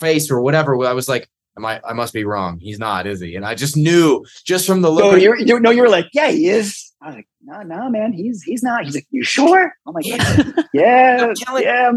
face 0.00 0.30
or 0.30 0.40
whatever, 0.40 0.74
I 0.84 0.92
was 0.92 1.08
like, 1.08 1.28
am 1.56 1.64
I? 1.64 1.80
I 1.86 1.92
must 1.92 2.12
be 2.12 2.24
wrong. 2.24 2.58
He's 2.60 2.78
not, 2.78 3.06
is 3.06 3.20
he? 3.20 3.36
And 3.36 3.44
I 3.44 3.54
just 3.54 3.76
knew 3.76 4.24
just 4.44 4.66
from 4.66 4.82
the 4.82 4.90
look. 4.90 5.04
No, 5.04 5.10
of- 5.16 5.22
you're, 5.22 5.38
you 5.38 5.60
no, 5.60 5.70
you 5.70 5.82
were 5.82 5.88
like, 5.88 6.06
yeah, 6.12 6.30
he 6.30 6.48
is. 6.48 6.92
I 7.02 7.06
was 7.06 7.16
like, 7.16 7.28
no, 7.42 7.62
no, 7.62 7.88
man, 7.88 8.12
he's 8.12 8.42
he's 8.42 8.62
not. 8.62 8.84
He's 8.84 8.94
like, 8.94 9.06
you 9.10 9.24
sure? 9.24 9.72
I'm 9.86 9.94
like, 9.94 10.06
Yeah. 10.06 10.52
yeah, 10.72 11.32
I'm 11.46 11.62
yeah. 11.62 11.92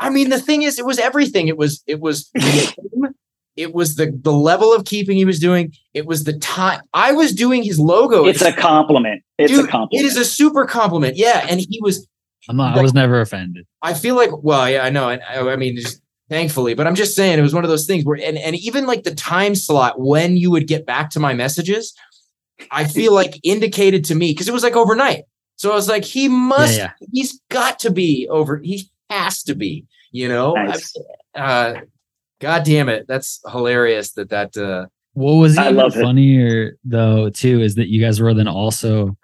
I 0.00 0.10
mean, 0.10 0.30
the 0.30 0.40
thing 0.40 0.62
is, 0.62 0.78
it 0.78 0.84
was 0.84 0.98
everything. 0.98 1.46
It 1.48 1.56
was 1.56 1.82
it 1.86 2.00
was 2.00 2.30
it 3.56 3.74
was 3.74 3.96
the 3.96 4.18
the 4.22 4.32
level 4.32 4.72
of 4.72 4.84
keeping 4.84 5.16
he 5.16 5.24
was 5.24 5.38
doing. 5.38 5.72
It 5.94 6.06
was 6.06 6.24
the 6.24 6.36
time 6.38 6.80
I 6.92 7.12
was 7.12 7.32
doing 7.32 7.62
his 7.62 7.78
logo. 7.78 8.26
It's 8.26 8.42
a 8.42 8.52
compliment. 8.52 9.22
It's 9.38 9.52
Dude, 9.52 9.66
a 9.66 9.68
compliment. 9.68 10.04
It 10.04 10.08
is 10.08 10.16
a 10.16 10.24
super 10.24 10.66
compliment. 10.66 11.16
Yeah, 11.16 11.46
and 11.48 11.60
he 11.60 11.78
was. 11.80 12.08
I'm 12.48 12.56
not. 12.56 12.76
I 12.76 12.82
was 12.82 12.92
never 12.94 13.20
offended. 13.20 13.64
I 13.82 13.94
feel 13.94 14.16
like, 14.16 14.30
well, 14.42 14.68
yeah, 14.68 14.82
I 14.82 14.90
know. 14.90 15.08
and 15.08 15.22
I, 15.22 15.38
I 15.48 15.54
mean, 15.54 15.76
just 15.76 16.01
thankfully, 16.32 16.74
but 16.74 16.86
I'm 16.86 16.94
just 16.94 17.14
saying 17.14 17.38
it 17.38 17.42
was 17.42 17.54
one 17.54 17.62
of 17.64 17.70
those 17.70 17.86
things 17.86 18.04
where, 18.04 18.18
and 18.18 18.38
and 18.38 18.56
even 18.56 18.86
like 18.86 19.02
the 19.04 19.14
time 19.14 19.54
slot 19.54 20.00
when 20.00 20.36
you 20.36 20.50
would 20.50 20.66
get 20.66 20.86
back 20.86 21.10
to 21.10 21.20
my 21.20 21.34
messages, 21.34 21.94
I 22.70 22.84
feel 22.84 23.12
like 23.20 23.38
indicated 23.42 24.04
to 24.06 24.14
me 24.14 24.32
because 24.32 24.48
it 24.48 24.52
was 24.54 24.62
like 24.62 24.74
overnight. 24.76 25.24
So 25.56 25.70
I 25.70 25.74
was 25.74 25.88
like, 25.88 26.04
he 26.04 26.28
must, 26.28 26.76
yeah. 26.78 26.92
he's 27.12 27.40
got 27.50 27.78
to 27.80 27.90
be 27.90 28.26
over. 28.30 28.58
He 28.58 28.90
has 29.10 29.42
to 29.44 29.54
be, 29.54 29.84
you 30.10 30.26
know. 30.28 30.54
Nice. 30.54 30.96
Uh, 31.34 31.74
God 32.40 32.64
damn 32.64 32.88
it, 32.88 33.06
that's 33.06 33.40
hilarious. 33.50 34.12
That 34.12 34.30
that. 34.30 34.56
uh 34.56 34.86
What 35.12 35.34
was 35.34 35.56
I 35.58 35.64
even 35.66 35.76
love 35.76 35.96
it. 35.96 36.02
funnier 36.02 36.76
though 36.84 37.28
too 37.30 37.60
is 37.60 37.74
that 37.76 37.88
you 37.88 38.00
guys 38.02 38.20
were 38.20 38.34
then 38.34 38.48
also 38.48 39.16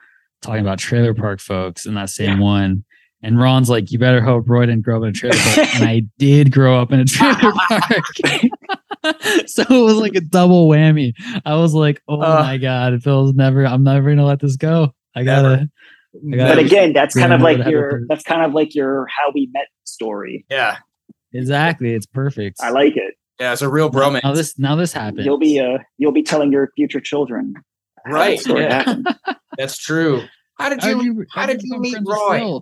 talking 0.43 0.61
about 0.61 0.79
trailer 0.79 1.15
park 1.15 1.41
folks 1.41 1.87
in 1.87 1.95
that 1.95 2.11
same 2.11 2.39
Yeah. 2.39 2.45
one. 2.45 2.85
And 3.23 3.39
Ron's 3.41 3.69
like, 3.69 3.91
"You 3.91 3.99
better 3.99 4.21
hope 4.23 4.49
Roy 4.49 4.67
didn't 4.67 4.83
grow 4.83 4.99
up 4.99 5.03
in 5.03 5.09
a 5.09 5.13
trailer 5.13 5.37
park." 5.37 5.75
and 5.75 5.85
I 5.85 6.03
did 6.19 6.53
grow 6.53 6.81
up 6.81 6.93
in 6.93 7.01
a 7.01 7.05
trailer 7.05 7.53
park, 7.69 8.05
so 9.47 9.63
it 9.63 9.71
was 9.85 9.97
like 9.97 10.15
a 10.15 10.21
double 10.21 10.69
whammy. 10.69 11.15
I 11.45 11.57
was 11.57 11.75
like, 11.75 12.03
"Oh 12.09 12.21
Uh, 12.21 12.43
my 12.43 12.59
god, 12.59 12.93
it 12.93 13.03
feels 13.03 13.35
never. 13.35 13.67
I'm 13.67 13.83
never 13.83 14.09
gonna 14.11 14.25
let 14.27 14.41
this 14.41 14.57
go. 14.57 14.95
I 15.15 15.25
gotta." 15.25 15.69
I 16.33 16.37
gotta 16.37 16.55
but 16.57 16.59
again, 16.65 16.93
that's 16.95 17.15
kind 17.15 17.33
of 17.33 17.41
like 17.43 17.65
your 17.67 18.03
that's 18.09 18.25
kind 18.25 18.43
of 18.43 18.55
like 18.55 18.75
your 18.75 19.07
how 19.09 19.31
we 19.35 19.49
met 19.53 19.67
story. 19.85 20.45
Yeah, 20.51 20.79
exactly. 21.33 21.93
It's 21.93 22.07
perfect. 22.07 22.59
I 22.63 22.71
like 22.71 22.97
it. 22.97 23.15
yeah, 23.39 23.53
it's 23.53 23.63
a 23.63 23.69
real 23.69 23.91
bromance. 23.91 24.25
Now 24.25 24.33
this. 24.33 24.59
Now 24.59 24.75
this 24.75 24.93
happened. 24.93 25.25
You'll 25.25 25.39
be 25.39 25.61
uh 25.61 25.79
you'll 25.99 26.13
be 26.13 26.23
telling 26.23 26.51
your 26.51 26.71
future 26.77 27.01
children 27.01 27.55
how 28.07 28.13
that 28.13 28.15
Right, 28.15 28.47
yeah. 28.47 28.95
That's 29.59 29.77
true. 29.77 30.23
How 30.59 30.71
did 30.71 30.83
you? 30.83 31.27
how 31.33 31.47
did 31.47 31.61
you 31.63 31.69
become 31.79 31.81
meet 31.83 31.93
friends 31.93 32.07
with 32.07 32.17
Roy? 32.17 32.59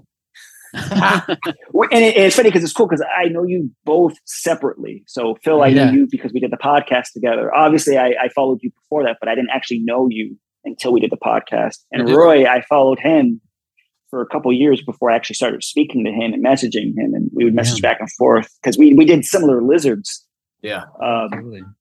Phil? 0.76 1.36
Well, 1.72 1.88
and, 1.92 2.04
it, 2.04 2.16
it's 2.16 2.36
funny 2.36 2.48
because 2.50 2.64
it's 2.64 2.72
cool 2.72 2.86
because 2.88 3.04
I 3.18 3.28
know 3.28 3.44
you 3.44 3.70
both 3.84 4.14
separately. 4.24 5.04
So 5.06 5.36
Phil, 5.42 5.62
I 5.62 5.68
Yeah. 5.68 5.90
knew 5.90 6.00
you 6.00 6.08
because 6.10 6.32
we 6.32 6.40
did 6.40 6.50
the 6.50 6.56
podcast 6.56 7.12
together. 7.12 7.54
Obviously, 7.54 7.98
I, 7.98 8.14
I 8.22 8.28
followed 8.34 8.60
you 8.62 8.70
before 8.70 9.02
that, 9.04 9.16
but 9.20 9.28
I 9.28 9.34
didn't 9.34 9.50
actually 9.50 9.80
know 9.80 10.08
you 10.10 10.36
until 10.64 10.92
we 10.92 11.00
did 11.00 11.10
the 11.10 11.16
podcast. 11.16 11.76
And 11.92 12.08
Mhm. 12.08 12.16
Roy, 12.16 12.46
I 12.46 12.62
followed 12.62 12.98
him 12.98 13.40
for 14.10 14.20
a 14.22 14.26
couple 14.26 14.52
years 14.52 14.82
before 14.82 15.10
I 15.10 15.16
actually 15.16 15.34
started 15.34 15.62
speaking 15.64 16.04
to 16.04 16.10
him 16.12 16.32
and 16.32 16.44
messaging 16.44 16.96
him, 16.96 17.12
and 17.14 17.30
we 17.34 17.44
would 17.44 17.54
message 17.54 17.82
back 17.82 17.98
and 18.00 18.10
forth 18.12 18.48
because 18.62 18.78
we 18.78 18.94
we 18.94 19.04
did 19.04 19.24
similar 19.24 19.62
lizards. 19.62 20.24
Yeah. 20.62 20.84
Um, 21.02 21.74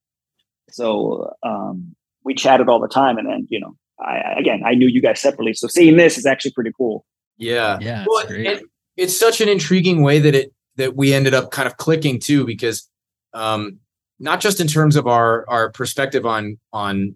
so 0.69 1.31
um, 1.43 1.95
we 2.23 2.33
chatted 2.33 2.67
all 2.69 2.79
the 2.79 2.87
time, 2.87 3.17
and 3.17 3.27
then 3.27 3.47
you 3.49 3.59
know, 3.59 3.75
I 3.99 4.17
I- 4.17 4.39
again 4.39 4.61
I 4.65 4.73
knew 4.73 4.87
you 4.87 5.01
guys 5.01 5.19
separately. 5.21 5.53
So 5.53 5.67
seeing 5.67 5.97
this 5.97 6.17
is 6.17 6.25
actually 6.25 6.51
pretty 6.51 6.71
cool. 6.75 7.05
Yeah. 7.37 7.77
Yeah, 7.81 8.05
Well, 8.07 8.25
great. 8.27 8.61
It, 8.97 9.03
it's 9.03 9.17
such 9.17 9.41
an 9.41 9.49
intriguing 9.49 10.01
way 10.01 10.19
that 10.19 10.35
it 10.35 10.53
that 10.77 10.95
we 10.95 11.13
ended 11.13 11.33
up 11.33 11.51
kind 11.51 11.67
of 11.67 11.77
clicking 11.77 12.19
too, 12.19 12.45
because 12.45 12.89
um, 13.33 13.79
not 14.19 14.41
just 14.41 14.59
in 14.59 14.67
terms 14.67 14.95
of 14.95 15.07
our 15.07 15.45
our 15.49 15.71
perspective 15.71 16.25
on 16.25 16.57
on 16.73 17.15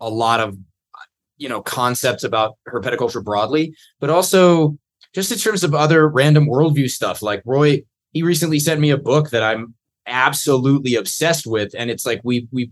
a 0.00 0.08
lot 0.08 0.40
of 0.40 0.56
you 1.36 1.48
know 1.48 1.62
concepts 1.62 2.24
about 2.24 2.56
herpetoculture 2.68 3.24
broadly, 3.24 3.74
but 4.00 4.10
also 4.10 4.78
just 5.14 5.32
in 5.32 5.38
terms 5.38 5.64
of 5.64 5.74
other 5.74 6.08
random 6.08 6.46
worldview 6.46 6.88
stuff. 6.90 7.22
Like 7.22 7.42
Roy, 7.44 7.82
he 8.12 8.22
recently 8.22 8.60
sent 8.60 8.80
me 8.80 8.90
a 8.90 8.96
book 8.96 9.30
that 9.30 9.42
I'm 9.42 9.74
absolutely 10.06 10.94
obsessed 10.94 11.46
with, 11.46 11.74
and 11.76 11.90
it's 11.90 12.06
like 12.06 12.20
we 12.24 12.48
we 12.52 12.70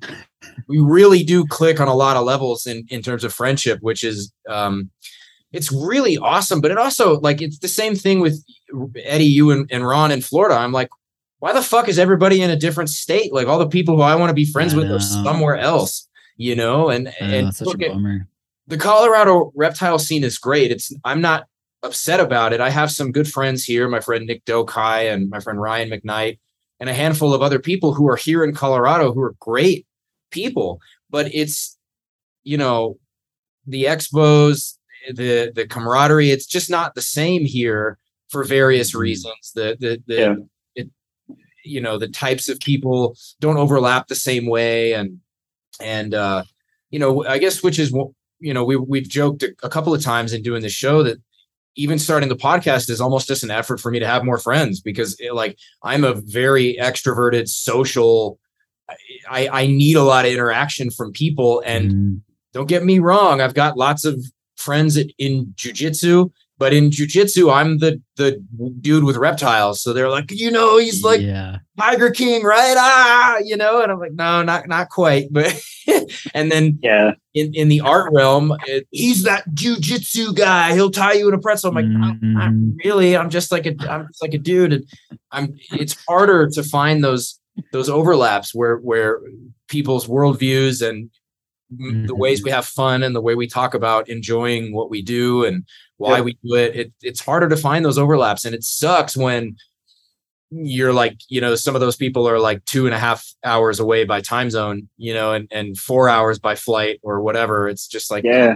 we 0.67 0.79
really 0.79 1.23
do 1.23 1.47
click 1.47 1.81
on 1.81 1.89
a 1.89 1.95
lot 1.95 2.17
of 2.17 2.25
levels 2.25 2.67
in 2.67 2.87
in 2.91 3.03
terms 3.03 3.25
of 3.25 3.33
friendship, 3.33 3.79
which 3.81 4.05
is 4.05 4.33
um, 4.49 4.91
it's 5.53 5.73
really 5.73 6.19
awesome. 6.19 6.61
But 6.61 6.71
it 6.71 6.79
also 6.79 7.21
like 7.21 7.41
it's 7.41 7.59
the 7.59 7.69
same 7.69 7.95
thing 7.95 8.21
with 8.21 8.45
Eddie, 8.97 9.25
you 9.25 9.51
and, 9.51 9.71
and 9.71 9.87
Ron 9.87 10.11
in 10.11 10.21
Florida. 10.21 10.57
I'm 10.57 10.73
like, 10.73 10.89
why 11.39 11.53
the 11.53 11.63
fuck 11.63 11.89
is 11.89 11.99
everybody 11.99 12.43
in 12.43 12.51
a 12.51 12.57
different 12.57 12.91
state? 12.91 13.33
Like 13.33 13.47
all 13.47 13.59
the 13.59 13.69
people 13.69 13.97
who 13.97 14.03
I 14.03 14.15
want 14.17 14.31
to 14.31 14.35
be 14.35 14.45
friends 14.45 14.75
with 14.75 14.91
are 14.91 15.01
somewhere 15.01 15.57
else, 15.57 16.09
you 16.37 16.55
know? 16.57 16.89
And 16.89 17.09
I 17.09 17.13
and 17.25 17.55
such 17.55 17.67
look 17.67 17.83
a 17.83 17.91
at- 17.91 17.97
the 18.67 18.77
Colorado 18.77 19.51
reptile 19.55 19.99
scene 19.99 20.25
is 20.25 20.37
great. 20.39 20.71
It's 20.71 20.93
I'm 21.05 21.21
not 21.21 21.47
upset 21.83 22.21
about 22.21 22.53
it. 22.53 22.61
I 22.61 22.71
have 22.71 22.91
some 22.91 23.13
good 23.13 23.29
friends 23.31 23.65
here, 23.65 23.89
my 23.89 24.01
friend 24.01 24.27
Nick 24.27 24.45
Dokai 24.45 25.13
and 25.13 25.31
my 25.31 25.41
friend 25.41 25.61
Ryan 25.61 25.91
McKnight, 25.91 26.39
and 26.81 26.91
a 26.91 26.95
handful 26.95 27.33
of 27.33 27.41
other 27.41 27.59
people 27.59 27.95
who 27.95 28.09
are 28.09 28.17
here 28.17 28.45
in 28.45 28.55
Colorado 28.55 29.13
who 29.13 29.23
are 29.23 29.35
great 29.41 29.87
people. 30.31 30.81
But 31.09 31.33
it's 31.35 31.79
you 32.43 32.59
know 32.59 32.99
the 33.67 33.85
expos, 33.85 34.77
the 35.15 35.53
the 35.55 35.67
camaraderie. 35.67 36.31
It's 36.31 36.47
just 36.47 36.71
not 36.71 36.95
the 36.95 37.03
same 37.03 37.45
here 37.45 37.99
for 38.29 38.45
various 38.45 38.95
Mhm. 38.95 39.01
reasons. 39.01 39.53
The 39.55 39.77
the 39.81 40.03
the 40.07 40.15
Yeah. 40.17 40.35
it, 40.75 40.91
you 41.65 41.81
know 41.81 41.99
the 41.99 42.09
types 42.09 42.49
of 42.49 42.59
people 42.61 43.17
don't 43.41 43.57
overlap 43.57 44.09
the 44.09 44.15
same 44.15 44.47
way, 44.47 44.93
and 44.95 45.21
and 45.81 46.15
uh, 46.15 46.45
you 46.91 46.99
know 46.99 47.25
I 47.27 47.39
guess 47.39 47.63
which 47.63 47.79
is 47.79 47.93
you 48.41 48.55
know 48.55 48.65
we 48.65 48.77
we've 48.77 49.09
joked 49.09 49.43
a, 49.43 49.55
a 49.63 49.69
couple 49.69 49.95
of 49.95 50.03
times 50.03 50.33
in 50.33 50.43
doing 50.43 50.63
the 50.63 50.69
show 50.69 51.03
that 51.03 51.19
even 51.77 51.99
starting 51.99 52.29
the 52.29 52.37
podcast 52.37 52.91
is 52.91 53.01
almost 53.01 53.29
just 53.29 53.45
an 53.45 53.51
effort 53.53 53.79
for 53.81 53.91
me 53.93 54.01
to 54.01 54.07
have 54.07 54.25
more 54.25 54.39
friends 54.39 54.81
because 54.81 55.15
it, 55.21 55.33
like 55.35 55.57
I'm 55.85 56.03
a 56.05 56.15
very 56.15 56.77
extroverted 56.81 57.49
social 57.49 58.39
I 59.31 59.49
I 59.49 59.67
need 59.67 59.97
a 59.97 60.03
lot 60.03 60.25
of 60.25 60.33
interaction 60.33 60.91
from 60.91 61.13
people 61.13 61.63
and 61.65 61.93
Mm, 61.93 62.21
don't 62.53 62.69
get 62.69 62.85
me 62.85 62.99
wrong 62.99 63.41
I've 63.41 63.55
got 63.55 63.77
lots 63.77 64.05
of 64.05 64.21
friends 64.59 64.97
at, 64.97 65.07
in 65.19 65.47
jujitsu 65.57 66.31
but 66.59 66.73
in 66.75 66.91
jujitsu 66.91 67.53
I'm 67.55 67.79
the 67.79 68.03
the 68.17 68.45
dude 68.81 69.05
with 69.05 69.17
reptiles 69.17 69.81
so 69.83 69.93
they're 69.93 70.11
like 70.11 70.31
you 70.33 70.51
know 70.51 70.77
he's 70.79 71.03
like 71.05 71.21
yeah, 71.21 71.59
Tiger 71.79 72.11
King 72.11 72.43
right 72.43 72.75
ah 72.77 73.39
you 73.45 73.57
know 73.57 73.81
and 73.81 73.93
I'm 73.93 74.01
like 74.01 74.13
no 74.13 74.43
not 74.43 74.67
not 74.69 74.89
quite 74.91 75.29
but 75.33 75.55
and 76.35 76.51
then 76.53 76.79
Yeah, 76.83 77.13
in, 77.33 77.55
in 77.55 77.69
the 77.69 77.81
art 77.81 78.13
realm, 78.13 78.53
it, 78.67 78.87
he's 78.91 79.23
that 79.23 79.49
jujitsu 79.55 80.35
guy. 80.37 80.75
He'll 80.75 80.91
tie 80.91 81.15
you 81.15 81.29
in 81.29 81.35
a 81.35 81.39
pretzel. 81.39 81.71
I'm 81.71 81.75
like, 81.77 81.85
"I'm 81.87 82.19
not 82.35 82.51
Mhm. 82.51 82.75
really. 82.85 83.17
I'm 83.17 83.31
just 83.31 83.51
like 83.51 83.65
a, 83.65 83.75
I'm 83.89 84.07
just 84.09 84.21
like 84.21 84.35
a 84.35 84.39
dude. 84.39 84.73
And 84.75 84.85
I'm. 85.33 85.55
It's 85.73 85.97
harder 86.07 86.49
to 86.51 86.63
find 86.63 87.03
those 87.03 87.41
those 87.73 87.89
overlaps 87.89 88.55
where 88.55 88.77
where 88.77 89.21
people's 89.69 90.07
worldviews 90.07 90.87
and 90.87 91.09
m 91.81 92.07
the 92.07 92.15
ways 92.15 92.43
we 92.43 92.51
have 92.51 92.67
fun 92.67 93.03
and 93.03 93.15
the 93.15 93.21
way 93.21 93.35
we 93.35 93.47
talk 93.47 93.75
about 93.75 94.09
enjoying 94.09 94.73
what 94.75 94.91
we 94.91 95.03
do 95.03 95.45
and 95.45 95.65
why 95.99 96.17
Yeah. 96.17 96.23
we 96.23 96.33
do 96.45 96.55
it. 96.55 96.77
it. 96.77 96.93
It's 97.03 97.21
harder 97.21 97.49
to 97.49 97.57
find 97.57 97.85
those 97.85 97.99
overlaps, 97.99 98.45
and 98.45 98.55
it 98.55 98.65
sucks 98.65 99.17
when 99.17 99.57
you're 100.51 100.95
like 100.95 101.19
you 101.29 101.41
know 101.43 101.55
some 101.55 101.75
of 101.75 101.81
those 101.83 101.97
people 101.97 102.27
are 102.27 102.39
like 102.39 102.65
two 102.65 102.87
and 102.87 102.95
a 102.95 102.99
half 102.99 103.35
hours 103.45 103.79
away 103.81 104.05
by 104.05 104.19
time 104.19 104.49
zone 104.49 104.89
you 104.97 105.13
know 105.13 105.35
and 105.35 105.47
and 105.51 105.77
four 105.77 106.09
hours 106.09 106.39
by 106.39 106.55
flight 106.55 106.99
or 107.03 107.21
whatever 107.21 107.69
it's 107.69 107.87
just 107.87 108.11
like 108.11 108.25
yeah. 108.25 108.55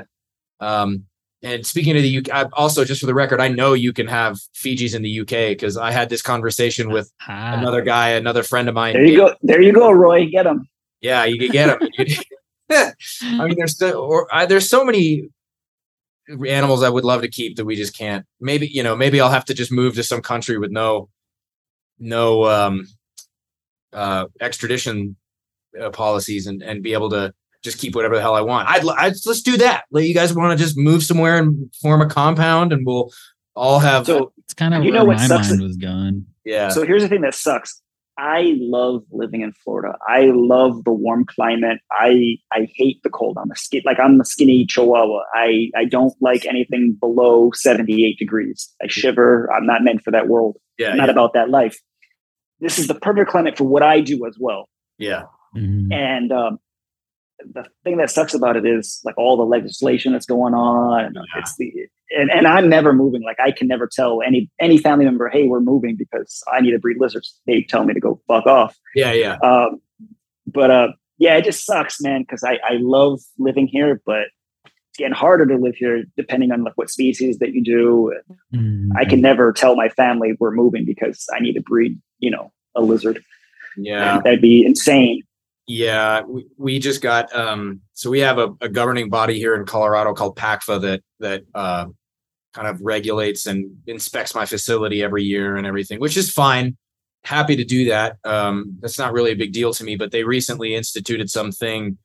um 0.60 1.04
and 1.42 1.66
speaking 1.66 1.96
of 1.96 2.02
the 2.02 2.18
UK, 2.18 2.30
I 2.32 2.44
also 2.52 2.84
just 2.84 3.00
for 3.00 3.06
the 3.08 3.14
record, 3.14 3.40
I 3.40 3.48
know 3.48 3.72
you 3.72 3.92
can 3.92 4.06
have 4.06 4.38
Fijis 4.54 4.94
in 4.94 5.02
the 5.02 5.20
UK 5.22 5.50
because 5.50 5.76
I 5.76 5.90
had 5.90 6.08
this 6.08 6.22
conversation 6.22 6.88
with 6.90 7.10
Ah, 7.28 7.58
another 7.58 7.82
guy, 7.82 8.10
another 8.10 8.44
friend 8.44 8.68
of 8.68 8.76
mine. 8.76 8.92
There 8.94 9.04
you 9.04 9.16
go. 9.16 9.34
There 9.42 9.60
you 9.60 9.72
go, 9.72 9.90
Roy. 9.90 10.26
Get 10.30 10.46
him. 10.46 10.68
Yeah, 11.00 11.24
you 11.24 11.40
could 11.40 11.50
get 11.50 11.66
them. 11.80 11.88
I 13.22 13.44
mean, 13.46 13.56
there's 13.56 13.76
so, 13.78 14.04
or 14.04 14.28
I, 14.34 14.46
there's 14.46 14.68
so 14.68 14.84
many 14.84 15.28
animals 16.46 16.82
I 16.82 16.88
would 16.88 17.04
love 17.04 17.22
to 17.22 17.28
keep 17.28 17.56
that 17.56 17.64
we 17.64 17.76
just 17.76 17.96
can't. 17.96 18.24
Maybe 18.40 18.66
you 18.68 18.82
know, 18.82 18.96
maybe 18.96 19.20
I'll 19.20 19.30
have 19.30 19.44
to 19.46 19.54
just 19.54 19.72
move 19.72 19.94
to 19.96 20.02
some 20.02 20.22
country 20.22 20.58
with 20.58 20.70
no, 20.70 21.08
no 21.98 22.44
um, 22.46 22.86
uh, 23.92 24.26
extradition 24.40 25.16
uh, 25.80 25.90
policies 25.90 26.46
and 26.46 26.62
and 26.62 26.82
be 26.82 26.92
able 26.92 27.10
to 27.10 27.32
just 27.62 27.78
keep 27.78 27.94
whatever 27.94 28.14
the 28.16 28.20
hell 28.20 28.34
I 28.34 28.40
want. 28.40 28.68
I'd, 28.68 28.82
l- 28.82 28.90
I'd 28.98 29.14
let's 29.26 29.42
do 29.42 29.56
that. 29.58 29.84
Like, 29.90 30.04
you 30.04 30.14
guys 30.14 30.32
want 30.34 30.56
to 30.58 30.64
just 30.64 30.76
move 30.76 31.02
somewhere 31.02 31.38
and 31.38 31.72
form 31.80 32.00
a 32.02 32.08
compound, 32.08 32.72
and 32.72 32.86
we'll 32.86 33.12
all 33.54 33.78
have. 33.80 34.06
So 34.06 34.32
it's 34.38 34.54
kind 34.54 34.74
of 34.74 34.84
You 34.84 34.92
know 34.92 35.04
what 35.04 35.16
my 35.18 35.26
sucks? 35.26 35.48
mind 35.50 35.60
was 35.62 35.76
going. 35.76 36.26
yeah, 36.44 36.68
So 36.70 36.84
here's 36.86 37.02
the 37.02 37.08
thing 37.08 37.20
that 37.22 37.34
sucks. 37.34 37.81
I 38.18 38.54
love 38.58 39.02
living 39.10 39.40
in 39.40 39.52
Florida. 39.64 39.96
I 40.06 40.30
love 40.34 40.84
the 40.84 40.92
warm 40.92 41.24
climate. 41.24 41.78
I 41.90 42.36
I 42.52 42.68
hate 42.76 43.02
the 43.02 43.10
cold. 43.10 43.38
I'm 43.40 43.50
a 43.50 43.56
skin 43.56 43.82
like 43.84 43.98
I'm 43.98 44.20
a 44.20 44.24
skinny 44.24 44.66
chihuahua. 44.66 45.22
I 45.34 45.70
I 45.76 45.84
don't 45.86 46.12
like 46.20 46.44
anything 46.46 46.96
below 47.00 47.50
78 47.54 48.18
degrees. 48.18 48.72
I 48.82 48.86
shiver. 48.88 49.50
I'm 49.52 49.66
not 49.66 49.82
meant 49.82 50.02
for 50.02 50.10
that 50.10 50.28
world. 50.28 50.56
yeah, 50.78 50.90
I'm 50.90 50.98
not 50.98 51.06
yeah, 51.06 51.12
about 51.12 51.32
that 51.34 51.48
life. 51.50 51.78
This 52.60 52.78
is 52.78 52.86
the 52.86 52.94
perfect 52.94 53.30
climate 53.30 53.56
for 53.58 53.64
what 53.64 53.82
I 53.82 54.00
do 54.00 54.26
as 54.26 54.36
well. 54.38 54.68
yeah. 54.98 55.22
Mhm. 55.56 55.92
And 55.92 56.32
um, 56.32 56.58
the 57.52 57.66
thing 57.84 57.96
that 57.98 58.10
sucks 58.10 58.34
about 58.34 58.56
it 58.56 58.66
is 58.66 59.00
like 59.04 59.16
all 59.18 59.36
the 59.36 59.44
legislation 59.44 60.12
that's 60.12 60.26
going 60.26 60.54
on. 60.54 61.04
And 61.04 61.14
Yeah. 61.14 61.40
It's 61.40 61.56
the 61.56 61.72
and, 62.16 62.30
and 62.30 62.46
I'm 62.46 62.68
never 62.68 62.92
moving. 62.92 63.22
Like 63.22 63.40
I 63.40 63.52
can 63.52 63.68
never 63.68 63.86
tell 63.86 64.20
any 64.22 64.50
any 64.60 64.78
family 64.78 65.04
member, 65.04 65.28
hey, 65.28 65.46
we're 65.46 65.60
moving 65.60 65.96
because 65.96 66.42
I 66.52 66.60
need 66.60 66.72
to 66.72 66.78
breed 66.78 66.98
lizards. 67.00 67.38
They 67.46 67.62
tell 67.62 67.84
me 67.84 67.94
to 67.94 68.00
go 68.00 68.20
fuck 68.28 68.46
off. 68.46 68.78
Yeah, 68.94 69.12
yeah. 69.12 69.36
Um, 69.42 69.80
but 70.46 70.70
uh, 70.70 70.88
yeah, 71.18 71.36
it 71.36 71.44
just 71.44 71.64
sucks, 71.64 72.00
man, 72.00 72.22
because 72.22 72.44
I, 72.44 72.58
I 72.68 72.78
love 72.80 73.20
living 73.38 73.66
here, 73.66 74.02
but 74.04 74.24
it's 74.64 74.98
getting 74.98 75.14
harder 75.14 75.46
to 75.46 75.56
live 75.56 75.76
here 75.76 76.04
depending 76.16 76.52
on 76.52 76.64
like 76.64 76.74
what 76.76 76.90
species 76.90 77.38
that 77.38 77.52
you 77.52 77.62
do. 77.64 78.12
Mhm. 78.54 78.90
I 78.96 79.04
can 79.04 79.20
never 79.20 79.52
tell 79.52 79.76
my 79.76 79.88
family 79.88 80.34
we're 80.38 80.50
moving 80.50 80.84
because 80.84 81.26
I 81.34 81.40
need 81.40 81.54
to 81.54 81.62
breed, 81.62 81.98
you 82.18 82.30
know, 82.30 82.52
a 82.74 82.82
lizard. 82.82 83.22
Yeah. 83.76 84.20
That'd 84.22 84.42
be 84.42 84.66
insane. 84.66 85.22
Yeah, 85.74 86.20
we, 86.28 86.44
we 86.58 86.78
just 86.78 87.00
got 87.00 87.34
um 87.34 87.80
so 87.94 88.10
we 88.10 88.20
have 88.20 88.36
a, 88.38 88.48
a 88.60 88.68
governing 88.68 89.08
body 89.08 89.38
here 89.38 89.54
in 89.54 89.64
Colorado 89.64 90.12
called 90.12 90.36
PACFA 90.36 90.80
that 90.82 91.02
that 91.20 91.44
uh 91.54 91.86
kind 92.52 92.68
of 92.68 92.78
regulates 92.82 93.46
and 93.46 93.78
inspects 93.86 94.34
my 94.34 94.44
facility 94.44 95.02
every 95.02 95.24
year 95.24 95.56
and 95.56 95.66
everything, 95.66 95.98
which 95.98 96.18
is 96.18 96.30
fine. 96.30 96.76
Happy 97.24 97.56
to 97.56 97.64
do 97.64 97.86
that. 97.86 98.18
Um 98.24 98.76
that's 98.80 98.98
not 98.98 99.14
really 99.14 99.30
a 99.32 99.36
big 99.36 99.52
deal 99.54 99.72
to 99.72 99.82
me, 99.84 99.96
but 99.96 100.10
they 100.12 100.24
recently 100.24 100.74
instituted 100.74 101.30
something 101.30 101.96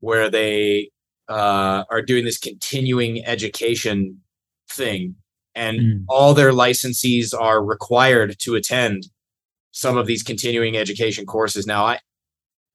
where 0.00 0.28
they 0.28 0.90
uh 1.28 1.84
are 1.90 2.02
doing 2.02 2.24
this 2.24 2.38
continuing 2.38 3.24
education 3.24 4.20
thing 4.68 5.14
and 5.54 5.78
Mm. 5.78 6.04
all 6.08 6.32
their 6.34 6.50
licensees 6.52 7.32
are 7.38 7.62
required 7.62 8.36
to 8.40 8.54
attend 8.56 9.08
some 9.70 9.96
of 9.98 10.06
these 10.06 10.22
continuing 10.24 10.76
education 10.76 11.24
courses 11.26 11.66
now 11.66 11.84
i 11.84 11.98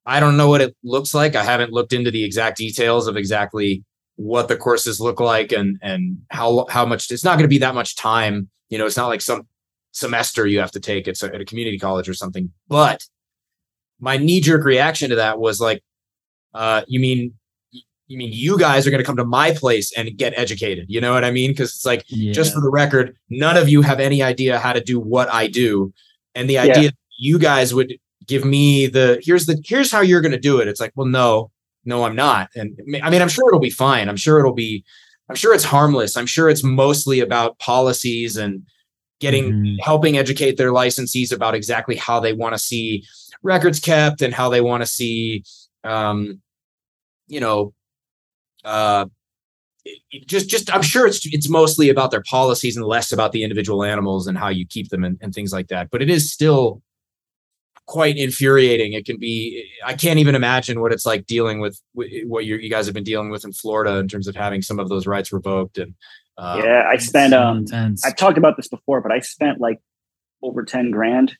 i 0.08 0.18
don't 0.20 0.36
know 0.36 0.48
what 0.48 0.60
it 0.60 0.74
looks 0.82 1.12
like 1.14 1.36
i 1.36 1.42
haven't 1.44 1.72
looked 1.72 1.92
into 1.92 2.10
the 2.10 2.24
exact 2.24 2.56
details 2.58 3.06
of 3.06 3.16
exactly 3.16 3.84
what 4.16 4.48
the 4.48 4.56
courses 4.56 5.00
look 5.00 5.20
like 5.20 5.52
and 5.52 5.78
and 5.82 6.18
how 6.30 6.66
how 6.68 6.84
much 6.84 7.10
it's 7.10 7.24
not 7.24 7.34
going 7.36 7.44
to 7.44 7.48
be 7.56 7.58
that 7.58 7.74
much 7.74 7.94
time 7.96 8.48
you 8.70 8.76
know 8.78 8.86
it's 8.86 8.96
not 8.96 9.06
like 9.08 9.20
some 9.20 9.42
semester 9.92 10.46
you 10.46 10.58
have 10.58 10.70
to 10.72 10.80
take 10.80 11.06
it's 11.06 11.22
at 11.22 11.40
a 11.40 11.44
community 11.44 11.78
college 11.78 12.08
or 12.08 12.14
something 12.14 12.50
but 12.68 13.04
my 14.00 14.16
knee 14.16 14.40
jerk 14.40 14.64
reaction 14.64 15.10
to 15.10 15.16
that 15.16 15.38
was 15.38 15.60
like 15.60 15.82
uh 16.54 16.82
you 16.88 16.98
mean 17.00 17.32
you 18.10 18.16
mean 18.16 18.30
you 18.32 18.58
guys 18.58 18.86
are 18.86 18.90
going 18.90 19.02
to 19.02 19.04
come 19.04 19.16
to 19.16 19.24
my 19.24 19.52
place 19.52 19.92
and 19.96 20.16
get 20.16 20.32
educated 20.36 20.86
you 20.88 21.00
know 21.00 21.12
what 21.12 21.24
i 21.24 21.30
mean 21.30 21.50
because 21.50 21.70
it's 21.74 21.84
like 21.86 22.04
Yeah. 22.08 22.32
just 22.32 22.54
for 22.54 22.60
the 22.60 22.70
record, 22.70 23.14
none 23.28 23.56
of 23.56 23.68
you 23.68 23.82
have 23.82 24.00
any 24.00 24.22
idea 24.22 24.58
how 24.58 24.72
to 24.72 24.80
do 24.80 24.98
what 24.98 25.28
I 25.32 25.46
do. 25.46 25.92
And 26.34 26.48
the 26.48 26.54
Yeah. 26.54 26.62
idea 26.62 26.88
that 26.90 26.96
you 27.18 27.38
guys 27.38 27.74
would 27.74 27.90
give 28.28 28.44
me 28.44 28.86
the 28.86 29.20
here's 29.24 29.46
the 29.46 29.60
here's 29.64 29.90
how 29.90 30.00
you're 30.00 30.20
gonna 30.20 30.38
do 30.38 30.60
it. 30.60 30.68
It's 30.68 30.80
like, 30.80 30.92
well, 30.94 31.06
no, 31.06 31.50
no, 31.84 32.04
I'm 32.04 32.14
not. 32.14 32.50
And 32.54 32.78
I 33.02 33.10
mean, 33.10 33.22
I'm 33.22 33.28
sure 33.28 33.48
it'll 33.48 33.58
be 33.60 33.70
fine. 33.70 34.08
I'm 34.08 34.16
sure 34.16 34.38
it'll 34.38 34.54
be, 34.54 34.84
I'm 35.28 35.36
sure 35.36 35.54
it's 35.54 35.64
harmless. 35.64 36.16
I'm 36.16 36.26
sure 36.26 36.48
it's 36.48 36.62
mostly 36.62 37.20
about 37.20 37.58
policies 37.58 38.36
and 38.36 38.62
getting 39.20 39.52
Mhm. 39.52 39.76
helping 39.80 40.16
educate 40.16 40.56
their 40.56 40.70
licensees 40.70 41.32
about 41.32 41.54
exactly 41.56 41.96
how 41.96 42.20
they 42.20 42.32
want 42.32 42.54
to 42.54 42.58
see 42.58 43.02
records 43.42 43.80
kept 43.80 44.22
and 44.22 44.32
how 44.32 44.48
they 44.48 44.60
want 44.60 44.82
to 44.82 44.86
see 44.86 45.42
um, 45.84 46.40
you 47.26 47.40
know, 47.40 47.72
uh 48.64 49.06
just 50.26 50.48
just 50.48 50.74
i'm 50.74 50.82
sure 50.82 51.06
it's 51.06 51.24
it's 51.32 51.48
mostly 51.48 51.88
about 51.88 52.10
their 52.10 52.22
policies 52.28 52.76
and 52.76 52.84
less 52.84 53.12
about 53.12 53.32
the 53.32 53.42
individual 53.42 53.82
animals 53.84 54.26
and 54.26 54.36
how 54.36 54.48
you 54.48 54.66
keep 54.66 54.88
them 54.90 55.04
and, 55.04 55.16
and 55.22 55.32
things 55.34 55.52
like 55.52 55.68
that 55.68 55.88
but 55.90 56.02
it 56.02 56.10
is 56.10 56.30
still 56.30 56.82
quite 57.88 58.16
infuriating 58.18 58.92
it 58.92 59.06
can 59.06 59.18
be 59.18 59.66
i 59.84 59.94
can't 59.94 60.18
even 60.18 60.34
imagine 60.34 60.78
what 60.80 60.92
it's 60.92 61.06
like 61.06 61.24
dealing 61.26 61.58
with 61.58 61.80
what 61.94 62.44
you 62.44 62.56
you 62.56 62.68
guys 62.68 62.84
have 62.84 62.94
been 62.94 63.02
dealing 63.12 63.30
with 63.30 63.44
in 63.46 63.52
florida 63.52 63.96
in 63.96 64.06
terms 64.06 64.28
of 64.28 64.36
having 64.36 64.60
some 64.60 64.78
of 64.78 64.90
those 64.90 65.06
rights 65.06 65.32
revoked 65.32 65.78
and 65.78 65.94
uh, 66.36 66.60
yeah, 66.64 66.84
I 66.88 66.98
spent 66.98 67.32
So 67.32 67.42
um 67.42 67.56
intense. 67.58 68.04
I've 68.06 68.14
talked 68.14 68.38
about 68.38 68.56
this 68.56 68.68
before, 68.68 69.00
but 69.00 69.10
I 69.10 69.18
spent 69.18 69.58
like 69.60 69.78
over 70.40 70.62
10 70.64 70.92
grand 70.92 71.36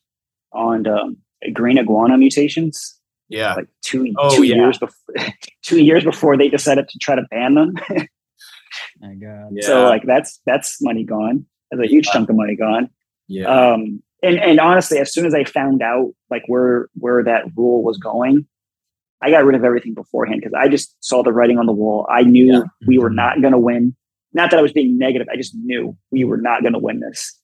on 0.52 0.88
um, 0.88 1.18
green 1.52 1.78
iguana 1.78 2.16
mutations 2.18 2.98
yeah 3.28 3.54
like 3.54 3.68
two 3.84 4.12
Oh, 4.18 4.34
two 4.34 4.42
yeah. 4.44 4.56
years 4.56 4.78
before 4.78 5.14
two 5.62 5.80
years 5.84 6.02
before 6.02 6.36
they 6.38 6.48
decided 6.48 6.88
to 6.88 6.98
try 6.98 7.14
to 7.14 7.22
ban 7.30 7.54
them. 7.54 7.74
My 9.00 9.14
God. 9.14 9.50
yeah 9.52 9.66
So 9.66 9.84
like 9.84 10.04
that's 10.04 10.40
that's 10.46 10.80
money 10.82 11.04
gone. 11.04 11.44
That's 11.70 11.82
a 11.82 11.86
huge 11.86 12.06
chunk 12.06 12.30
of 12.30 12.36
money 12.36 12.56
gone. 12.56 12.88
yeah 13.28 13.46
Um, 13.72 14.02
and 14.22 14.38
and 14.38 14.60
honestly, 14.60 14.98
as 14.98 15.12
soon 15.12 15.26
as 15.26 15.34
I 15.34 15.44
found 15.44 15.82
out 15.82 16.12
like 16.30 16.42
where 16.46 16.88
where 16.94 17.22
that 17.24 17.44
rule 17.56 17.82
was 17.82 17.98
going, 17.98 18.46
I 19.22 19.30
got 19.30 19.44
rid 19.44 19.56
of 19.56 19.64
everything 19.64 19.94
beforehand 19.94 20.40
because 20.40 20.54
I 20.54 20.68
just 20.68 20.96
saw 21.00 21.22
the 21.22 21.32
writing 21.32 21.58
on 21.58 21.66
the 21.66 21.72
wall. 21.72 22.06
I 22.10 22.22
knew 22.22 22.46
Yeah. 22.52 22.62
we 22.86 22.98
were 22.98 23.10
Mhm. 23.10 23.14
not 23.16 23.40
going 23.40 23.52
to 23.52 23.58
win. 23.58 23.94
Not 24.32 24.50
that 24.50 24.58
I 24.58 24.62
was 24.62 24.72
being 24.72 24.98
negative. 24.98 25.26
I 25.32 25.36
just 25.36 25.54
knew 25.54 25.96
we 26.10 26.24
were 26.24 26.36
not 26.36 26.62
going 26.62 26.74
to 26.74 26.78
win 26.78 27.00
this. 27.00 27.40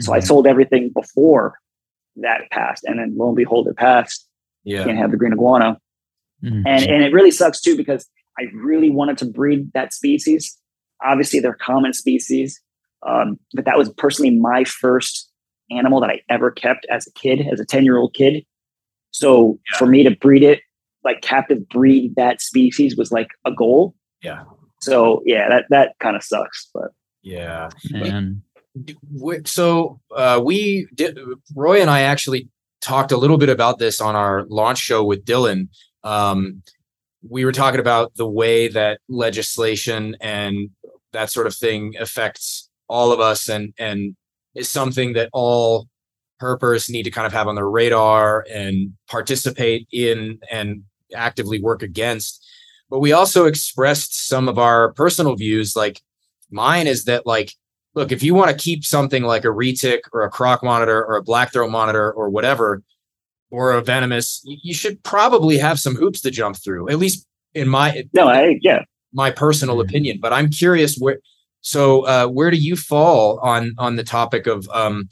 So 0.00 0.12
I 0.12 0.18
Mhm. 0.18 0.24
sold 0.26 0.46
everything 0.46 0.90
before 0.90 1.54
that 2.16 2.42
passed, 2.50 2.84
and 2.84 2.98
then 2.98 3.16
lo 3.16 3.28
and 3.28 3.36
behold, 3.36 3.68
it 3.68 3.76
passed. 3.76 4.26
yeah 4.64 4.84
Can't 4.84 4.98
have 4.98 5.10
the 5.12 5.16
green 5.16 5.32
iguana, 5.32 5.78
Mhm. 6.44 6.62
and 6.66 6.82
and 6.90 7.02
it 7.04 7.12
really 7.12 7.30
sucks 7.30 7.60
too 7.60 7.76
because 7.76 8.08
I 8.38 8.44
really 8.54 8.90
wanted 8.90 9.16
to 9.18 9.24
breed 9.26 9.70
that 9.72 9.92
species. 9.94 10.56
Obviously, 11.02 11.40
they're 11.40 11.54
common 11.54 11.92
species, 11.92 12.60
um, 13.06 13.38
but 13.54 13.64
that 13.64 13.78
was 13.78 13.88
personally 13.94 14.36
my 14.36 14.64
first 14.64 15.27
animal 15.70 16.00
that 16.00 16.10
I 16.10 16.20
ever 16.28 16.50
kept 16.50 16.86
as 16.90 17.06
a 17.06 17.12
kid, 17.12 17.46
as 17.50 17.60
a 17.60 17.64
ten 17.66 17.84
year 17.84 17.96
old 17.98 18.14
kid. 18.14 18.44
So 19.10 19.58
Yeah. 19.72 19.78
for 19.78 19.86
me 19.86 20.02
to 20.04 20.10
breed 20.16 20.42
it, 20.42 20.60
like 21.04 21.20
captive 21.22 21.68
breed 21.68 22.14
that 22.16 22.40
species, 22.40 22.96
was 22.96 23.10
like 23.12 23.28
a 23.44 23.52
goal. 23.52 23.94
Yeah. 24.22 24.44
So 24.80 25.22
yeah, 25.26 25.48
that 25.48 25.64
that 25.70 25.94
kind 26.00 26.16
of 26.16 26.22
sucks, 26.22 26.68
but 26.72 26.90
yeah 27.22 27.68
Man. 27.90 28.42
D- 28.84 28.96
w- 29.16 29.42
so 29.44 30.00
uh, 30.14 30.40
we 30.42 30.86
did 30.94 31.18
roy 31.56 31.80
and 31.80 31.90
i 31.90 32.02
actually 32.02 32.48
talked 32.80 33.10
a 33.10 33.16
little 33.16 33.36
bit 33.38 33.48
about 33.48 33.80
this 33.80 34.00
on 34.00 34.14
our 34.14 34.44
launch 34.48 34.78
show 34.78 35.02
with 35.04 35.24
dylan 35.24 35.66
um, 36.04 36.62
we 37.28 37.44
were 37.44 37.50
talking 37.52 37.80
about 37.80 38.14
the 38.14 38.26
way 38.26 38.68
that 38.68 39.00
legislation 39.08 40.16
and 40.20 40.70
that 41.12 41.28
sort 41.28 41.48
of 41.48 41.56
thing 41.56 41.94
affects 41.98 42.70
all 42.88 43.10
of 43.10 43.18
us 43.18 43.48
and 43.48 43.74
and 43.80 44.14
is 44.58 44.68
something 44.68 45.12
that 45.14 45.30
all 45.32 45.88
herpers 46.40 46.90
need 46.90 47.02
to 47.02 47.10
kind 47.10 47.26
of 47.26 47.32
have 47.32 47.48
on 47.48 47.54
their 47.54 47.68
radar 47.68 48.46
and 48.52 48.92
participate 49.08 49.88
in 49.92 50.38
and 50.50 50.82
actively 51.14 51.60
work 51.60 51.82
against 51.82 52.44
but 52.90 53.00
we 53.00 53.12
also 53.12 53.46
expressed 53.46 54.28
some 54.28 54.48
of 54.48 54.58
our 54.58 54.92
personal 54.92 55.34
views 55.34 55.74
like 55.74 56.00
mine 56.50 56.86
is 56.86 57.04
that 57.04 57.26
like 57.26 57.52
look, 57.98 58.12
if 58.12 58.22
you 58.22 58.34
want 58.34 58.50
to 58.50 58.56
keep 58.56 58.84
something 58.84 59.24
like 59.24 59.44
a 59.44 59.48
retic 59.48 60.00
or 60.12 60.22
a 60.22 60.30
croc 60.30 60.62
monitor 60.62 61.04
or 61.04 61.16
a 61.16 61.22
black 61.22 61.52
throat 61.52 61.70
monitor 61.70 62.10
or 62.12 62.30
whatever, 62.30 62.82
or 63.50 63.72
a 63.72 63.82
venomous, 63.82 64.42
you 64.44 64.74
should 64.74 65.02
probably 65.02 65.58
have 65.58 65.80
some 65.80 65.96
hoops 65.96 66.20
to 66.20 66.30
jump 66.30 66.56
through. 66.56 66.88
At 66.90 66.98
least 66.98 67.26
in 67.54 67.68
my 67.68 68.04
no, 68.12 68.28
I 68.28 68.58
yeah. 68.60 68.84
my 69.12 69.30
personal 69.30 69.80
opinion. 69.80 70.18
But 70.20 70.32
I'm 70.32 70.48
curious 70.50 70.96
where. 70.96 71.18
So 71.60 72.06
uh, 72.06 72.26
where 72.28 72.50
do 72.50 72.56
you 72.56 72.76
fall 72.76 73.38
on 73.40 73.74
on 73.78 73.96
the 73.96 74.04
topic 74.04 74.46
of 74.46 74.68
um, 74.70 75.08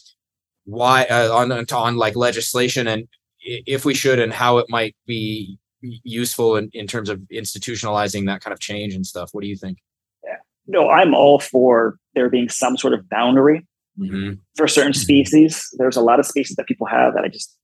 why 0.65 1.05
uh, 1.05 1.33
on 1.35 1.53
on 1.53 1.67
on, 1.73 1.97
like 1.97 2.17
legislation 2.17 2.87
and 2.89 3.07
if 3.41 3.85
we 3.85 3.95
should 3.95 4.19
and 4.19 4.33
how 4.33 4.59
it 4.59 4.67
might 4.69 4.97
be 5.07 5.59
useful 5.83 6.57
in, 6.57 6.69
in 6.73 6.87
terms 6.87 7.09
of 7.09 7.21
institutionalizing 7.33 8.27
that 8.27 8.41
kind 8.41 8.53
of 8.53 8.61
change 8.61 8.95
and 8.95 9.07
stuff? 9.07 9.31
What 9.33 9.43
do 9.43 9.49
you 9.49 9.57
think? 9.57 9.79
No, 10.69 10.91
I'm 10.91 11.15
all 11.15 11.39
for 11.39 11.97
there 12.17 12.29
being 12.29 12.49
some 12.49 12.77
sort 12.77 12.93
of 12.95 13.09
boundary 13.09 13.67
Mm-hmm. 13.99 14.33
for 14.57 14.69
certain 14.69 14.93
Mhm. 14.93 14.97
species. 14.97 15.69
There's 15.79 15.97
a 15.97 16.03
lot 16.03 16.21
of 16.21 16.27
species 16.27 16.55
that 16.57 16.67
people 16.67 16.87
have 16.87 17.15
that 17.15 17.25
I 17.25 17.29
just 17.29 17.57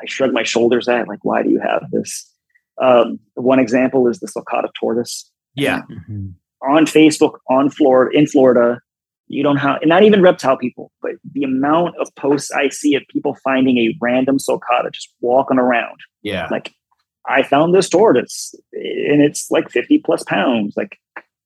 I 0.00 0.06
shrug 0.06 0.32
my 0.32 0.42
shoulders 0.42 0.88
at. 0.88 1.08
Like, 1.08 1.22
why 1.24 1.42
do 1.42 1.50
you 1.50 1.60
have 1.60 1.90
this? 1.92 2.26
Um, 2.80 3.18
one 3.34 3.58
example 3.58 4.08
is 4.08 4.18
the 4.20 4.26
sulcata 4.26 4.68
tortoise 4.80 5.30
Yeah. 5.54 5.82
Mhm. 6.08 6.34
On 6.68 6.86
Facebook 6.86 7.38
on 7.48 7.70
Florida 7.70 8.16
in 8.16 8.26
Florida. 8.26 8.80
You 9.26 9.42
don't 9.42 9.56
have, 9.56 9.80
and 9.80 9.88
not 9.88 10.02
even 10.02 10.20
reptile 10.20 10.58
people, 10.58 10.92
but 11.00 11.12
the 11.32 11.44
amount 11.44 11.96
of 11.98 12.14
posts 12.14 12.50
I 12.50 12.68
see 12.68 12.94
of 12.94 13.02
people 13.08 13.36
finding 13.42 13.78
a 13.78 13.96
random 14.00 14.36
sulcata 14.36 14.92
just 14.92 15.14
walking 15.20 15.58
around. 15.58 15.98
Yeah. 16.22 16.46
Like, 16.50 16.74
I 17.26 17.42
found 17.42 17.74
this 17.74 17.88
tortoise, 17.88 18.54
and 18.72 19.22
it's 19.22 19.50
like 19.50 19.70
50 19.70 20.02
plus 20.04 20.22
pounds. 20.24 20.74
Like, 20.76 20.98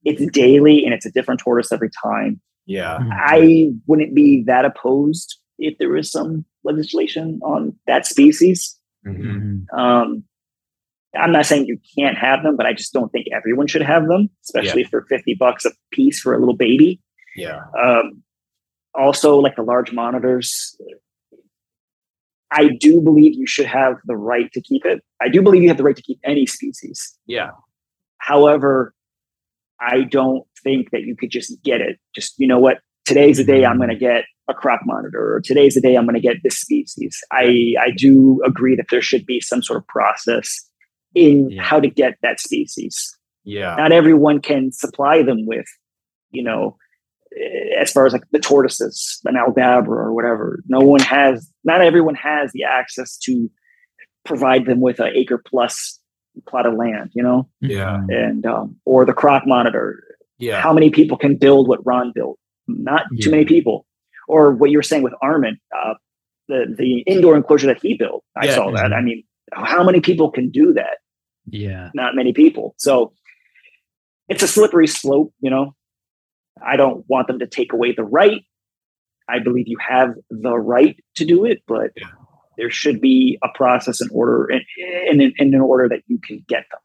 it's 0.04 0.26
daily, 0.32 0.84
and 0.84 0.92
it's 0.92 1.06
a 1.06 1.12
different 1.12 1.38
tortoise 1.40 1.70
every 1.70 1.90
time. 2.02 2.40
Yeah. 2.66 2.98
Mhm. 2.98 3.10
I 3.12 3.70
wouldn't 3.86 4.12
be 4.14 4.42
that 4.44 4.64
opposed 4.64 5.38
if 5.58 5.78
there 5.78 5.90
was 5.90 6.10
some 6.10 6.44
legislation 6.64 7.38
on 7.44 7.76
that 7.86 8.06
species. 8.06 8.76
Mhm. 9.06 9.64
Mhm. 9.72 9.78
Um, 9.78 10.24
I'm 11.16 11.32
not 11.32 11.46
saying 11.46 11.66
you 11.66 11.78
can't 11.98 12.18
have 12.18 12.42
them, 12.42 12.56
but 12.56 12.66
I 12.66 12.74
just 12.74 12.92
don't 12.92 13.11
think 13.11 13.26
everyone 13.34 13.66
should 13.66 13.82
have 13.82 14.06
them, 14.09 14.28
especially 14.44 14.84
for 14.84 15.06
50 15.09 15.34
bucks 15.34 15.64
a 15.64 15.70
piece 15.90 16.20
for 16.20 16.34
a 16.34 16.38
little 16.38 16.56
baby. 16.56 17.00
Yeah. 17.34 17.62
Um, 17.80 18.22
also, 18.94 19.36
like 19.38 19.56
the 19.56 19.62
large 19.62 19.92
monitors, 19.92 20.76
I 22.50 22.68
do 22.68 23.00
believe 23.00 23.34
you 23.34 23.46
should 23.46 23.66
have 23.66 23.94
the 24.04 24.16
right 24.16 24.50
to 24.52 24.61
keep 24.61 24.84
it. 24.84 25.02
I 25.20 25.28
do 25.28 25.42
believe 25.42 25.62
you 25.62 25.68
have 25.68 25.76
the 25.76 25.84
right 25.84 25.96
to 25.96 26.02
keep 26.02 26.18
any 26.24 26.46
species. 26.46 27.16
Yeah. 27.26 27.50
However, 28.18 28.94
I 29.80 30.02
don't 30.02 30.44
think 30.62 30.90
that 30.90 31.02
you 31.02 31.16
could 31.16 31.30
just 31.30 31.62
get 31.62 31.80
it. 31.80 31.98
Just 32.14 32.34
you 32.38 32.46
know 32.46 32.59
what? 32.59 32.78
Today's 33.04 33.38
the 33.38 33.44
day 33.44 33.64
I'm 33.64 33.78
going 33.78 33.88
to 33.88 33.96
get 33.96 34.24
a 34.48 34.54
croc 34.54 34.80
monitor, 34.84 35.36
or 35.36 35.40
today's 35.40 35.74
the 35.74 35.80
day 35.80 35.94
I'm 35.94 36.04
going 36.04 36.14
to 36.14 36.20
get 36.20 36.42
this 36.42 36.59
species. 36.59 37.18
I 37.30 37.74
I 37.80 37.90
do 37.96 38.42
agree 38.44 38.76
that 38.76 38.86
there 38.90 39.02
should 39.02 39.24
be 39.24 39.40
some 39.40 39.62
sort 39.62 39.78
of 39.78 39.86
process 39.86 40.67
in 41.26 41.50
Yeah. 41.50 41.62
how 41.62 41.80
to 41.80 41.88
get 41.88 42.16
that 42.22 42.40
species. 42.40 42.94
Yeah. 43.44 43.74
Not 43.76 43.92
everyone 43.92 44.40
can 44.40 44.72
supply 44.72 45.22
them 45.22 45.46
with, 45.46 45.66
you 46.30 46.42
know, 46.42 46.76
eh, 47.36 47.80
as 47.82 47.92
far 47.92 48.06
as 48.06 48.12
like 48.12 48.24
the 48.30 48.38
tortoises, 48.38 49.20
an 49.24 49.34
aldabra 49.34 49.88
or 50.06 50.12
whatever. 50.14 50.62
No 50.68 50.80
one 50.80 51.00
has. 51.00 51.50
Not 51.64 51.80
everyone 51.80 52.14
has 52.16 52.52
the 52.52 52.64
access 52.64 53.16
to 53.26 53.50
provide 54.24 54.66
them 54.66 54.80
with 54.80 55.00
an 55.00 55.10
acre 55.14 55.42
plus 55.50 55.98
plot 56.46 56.66
of 56.66 56.74
land. 56.74 57.10
You 57.14 57.22
know 57.22 57.48
Yeah. 57.60 58.02
Mhm. 58.02 58.14
and 58.30 58.46
um, 58.46 58.76
or 58.84 59.04
the 59.04 59.14
croc 59.14 59.46
monitor. 59.46 60.04
Yeah. 60.38 60.60
How 60.60 60.72
many 60.72 60.90
people 60.90 61.16
can 61.16 61.36
build 61.36 61.66
what 61.68 61.84
Ron 61.84 62.12
built? 62.14 62.38
Not 62.68 63.04
too 63.20 63.30
Yeah. 63.30 63.36
many 63.36 63.44
people. 63.44 63.86
Or 64.28 64.52
what 64.52 64.70
you 64.70 64.78
were 64.78 64.82
saying 64.90 65.02
with 65.02 65.14
Armin, 65.22 65.56
uh, 65.76 65.94
the 66.48 66.60
the 66.78 67.00
indoor 67.00 67.34
enclosure 67.36 67.66
that 67.66 67.80
he 67.82 67.94
built. 67.96 68.22
I 68.36 68.46
Yeah. 68.46 68.54
saw 68.56 68.70
that. 68.72 68.92
I 68.92 69.00
mean, 69.00 69.24
how 69.52 69.82
many 69.82 70.00
people 70.00 70.30
can 70.30 70.50
do 70.50 70.74
that? 70.74 70.98
Yeah. 71.51 71.90
Not 71.94 72.14
many 72.14 72.32
people. 72.32 72.74
So 72.78 73.12
it's 74.28 74.42
a 74.42 74.49
slippery 74.49 74.86
slope. 74.86 75.32
You 75.40 75.51
know, 75.51 75.74
I 76.64 76.76
don't 76.76 77.05
want 77.09 77.26
them 77.28 77.38
to 77.40 77.46
take 77.46 77.72
away 77.72 77.92
the 77.92 78.05
right. 78.05 78.42
I 79.28 79.38
believe 79.40 79.68
you 79.68 79.76
have 79.86 80.14
the 80.30 80.57
right 80.59 80.96
to 81.16 81.24
do 81.24 81.44
it, 81.44 81.62
but 81.66 81.90
Yeah. 81.96 82.07
there 82.57 82.70
should 82.70 83.01
be 83.01 83.38
a 83.42 83.49
process 83.55 84.01
in 84.01 84.09
order 84.11 84.46
and 84.51 84.62
in, 85.20 85.32
in, 85.38 85.55
in 85.55 85.61
order 85.61 85.88
that 85.88 86.03
you 86.07 86.18
can 86.18 86.44
get 86.49 86.64
them. 86.70 86.80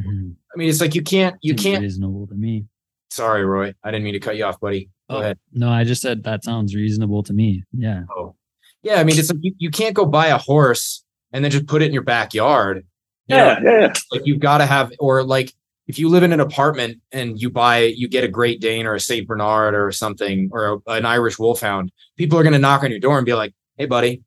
Mhm. 0.00 0.36
I 0.54 0.58
mean, 0.58 0.68
it's 0.68 0.80
like 0.80 0.94
you 0.94 1.02
can't, 1.02 1.36
you 1.42 1.52
Seems 1.52 1.62
can't. 1.62 1.82
reasonable 1.82 2.26
to 2.28 2.34
me. 2.34 2.66
Sorry, 3.10 3.44
Roy. 3.44 3.74
I 3.84 3.90
didn't 3.90 4.04
mean 4.04 4.14
to 4.14 4.20
cut 4.20 4.36
you 4.36 4.44
off, 4.44 4.58
buddy. 4.60 4.90
Go 5.10 5.16
Oh, 5.16 5.20
ahead. 5.20 5.38
No, 5.52 5.68
I 5.70 5.84
just 5.84 6.02
said 6.02 6.24
that 6.24 6.42
sounds 6.44 6.74
reasonable 6.74 7.22
to 7.24 7.32
me. 7.32 7.62
Yeah. 7.72 8.02
Oh, 8.16 8.34
yeah. 8.82 8.96
I 8.96 9.04
mean, 9.04 9.18
it's 9.18 9.30
like 9.30 9.38
you, 9.42 9.54
you 9.58 9.70
can't 9.70 9.94
go 9.94 10.04
buy 10.06 10.26
a 10.28 10.38
horse 10.38 11.04
and 11.32 11.44
then 11.44 11.50
just 11.52 11.66
put 11.66 11.82
it 11.82 11.86
in 11.86 11.92
your 11.92 12.02
backyard. 12.02 12.84
You 13.28 13.36
know, 13.36 13.46
Yeah, 13.46 13.60
yeah, 13.62 13.80
yeah. 13.80 13.92
like 14.12 14.22
you've 14.24 14.40
got 14.40 14.58
to 14.58 14.66
have, 14.66 14.92
or 14.98 15.22
like 15.24 15.52
if 15.88 15.98
you 15.98 16.08
live 16.08 16.22
in 16.22 16.32
an 16.32 16.40
apartment 16.40 16.98
and 17.12 17.40
you 17.40 17.48
buy, 17.50 17.78
you 17.80 18.08
get 18.08 18.24
a 18.24 18.28
Great 18.28 18.60
Dane 18.60 18.86
or 18.86 18.94
a 18.94 19.00
Saint 19.00 19.26
Bernard 19.26 19.74
or 19.74 19.92
something, 19.92 20.48
or 20.52 20.80
a, 20.86 20.90
an 20.92 21.06
Irish 21.06 21.38
Wolfhound. 21.38 21.92
People 22.16 22.38
are 22.38 22.42
going 22.42 22.52
to 22.54 22.58
knock 22.58 22.82
on 22.82 22.90
your 22.90 23.00
door 23.00 23.18
and 23.18 23.24
be 23.26 23.34
like, 23.34 23.54
"Hey, 23.76 23.86
buddy," 23.86 24.22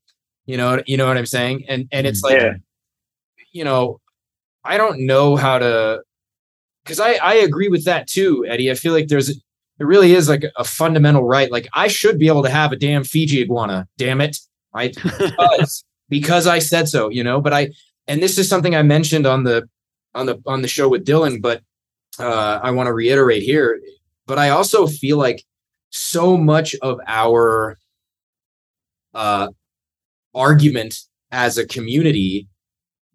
you 0.46 0.58
know, 0.58 0.82
you 0.88 0.96
know 0.98 1.08
what 1.08 1.18
I'm 1.18 1.26
saying? 1.26 1.66
And 1.68 1.88
and 1.92 2.08
it's 2.08 2.22
like, 2.24 2.40
Yeah. 2.40 2.54
you 3.52 3.64
know, 3.64 4.00
I 4.64 4.78
don't 4.78 5.06
know 5.06 5.36
how 5.36 5.60
to, 5.60 6.02
because 6.84 7.00
I 7.00 7.14
I 7.14 7.34
agree 7.36 7.68
with 7.70 7.86
that 7.86 8.08
too, 8.08 8.46
Eddie. 8.48 8.72
I 8.72 8.76
feel 8.76 8.94
like 8.94 9.08
there's 9.08 9.30
it 9.30 9.42
really 9.86 10.14
is 10.14 10.28
like 10.30 10.44
a 10.58 10.64
fundamental 10.64 11.24
right. 11.24 11.52
Like 11.52 11.68
I 11.74 11.88
should 11.88 12.20
be 12.20 12.28
able 12.28 12.44
to 12.44 12.50
have 12.50 12.72
a 12.74 12.76
damn 12.78 13.04
Fiji 13.04 13.42
iguana. 13.42 13.88
Damn 13.98 14.22
it, 14.22 14.38
I 14.74 14.88
because 15.04 15.84
because 16.10 16.48
I 16.48 16.60
said 16.60 16.88
so, 16.90 17.10
you 17.10 17.24
know. 17.24 17.42
But 17.42 17.54
I 17.54 17.70
and 18.10 18.22
this 18.22 18.38
is 18.38 18.50
something 18.50 18.76
I 18.76 18.82
mentioned 18.82 19.26
on 19.26 19.44
the 19.46 19.70
on 20.16 20.26
the 20.26 20.42
on 20.46 20.62
the 20.62 20.68
show 20.68 20.90
with 20.90 21.06
Dylan, 21.06 21.42
but 21.42 21.62
uh, 22.20 22.60
I 22.62 22.72
want 22.72 22.88
to 22.88 22.94
reiterate 22.94 23.44
here. 23.44 23.80
But 24.28 24.38
I 24.40 24.50
also 24.50 24.86
feel 24.88 25.18
like 25.18 25.44
so 25.92 26.36
much 26.36 26.76
of 26.82 27.00
our 27.08 27.78
uh, 29.14 29.48
argument 30.36 30.96
as 31.32 31.58
a 31.58 31.66
community 31.66 32.48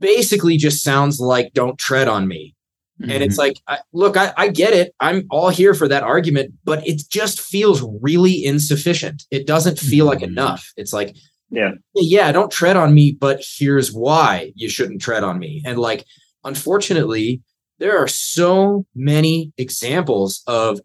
basically 0.01 0.57
just 0.57 0.83
sounds 0.83 1.21
like 1.21 1.53
"Don't 1.53 1.79
tread 1.79 2.09
on 2.09 2.27
me." 2.29 2.55
And 3.01 3.11
Mm-hmm. 3.11 3.23
it's 3.23 3.39
like, 3.39 3.57
I, 3.67 3.79
look, 3.93 4.17
I, 4.17 4.33
I 4.37 4.49
get 4.49 4.73
it. 4.73 4.95
I'm 5.01 5.27
all 5.29 5.49
here 5.49 5.75
for 5.75 5.89
that 5.89 6.05
argument, 6.05 6.55
but 6.65 6.87
it 6.87 7.03
just 7.11 7.41
feels 7.41 7.83
really 8.01 8.45
insufficient. 8.45 9.25
It 9.33 9.49
doesn't 9.49 9.81
feel 9.81 10.07
like 10.07 10.21
Mhm. 10.21 10.29
enough. 10.29 10.73
It's 10.77 10.93
like, 10.93 11.17
Yeah. 11.55 11.73
yeah, 11.95 12.33
don't 12.33 12.51
tread 12.51 12.77
on 12.77 12.95
me, 12.95 13.17
but 13.19 13.45
here's 13.59 13.93
why 13.93 14.53
you 14.55 14.69
shouldn't 14.69 15.03
tread 15.03 15.25
on 15.25 15.39
me. 15.39 15.63
And 15.65 15.79
like, 15.79 16.05
unfortunately, 16.45 17.43
there 17.79 17.99
are 17.99 18.09
so 18.09 18.87
many 18.95 19.53
examples 19.59 20.43
of 20.47 20.81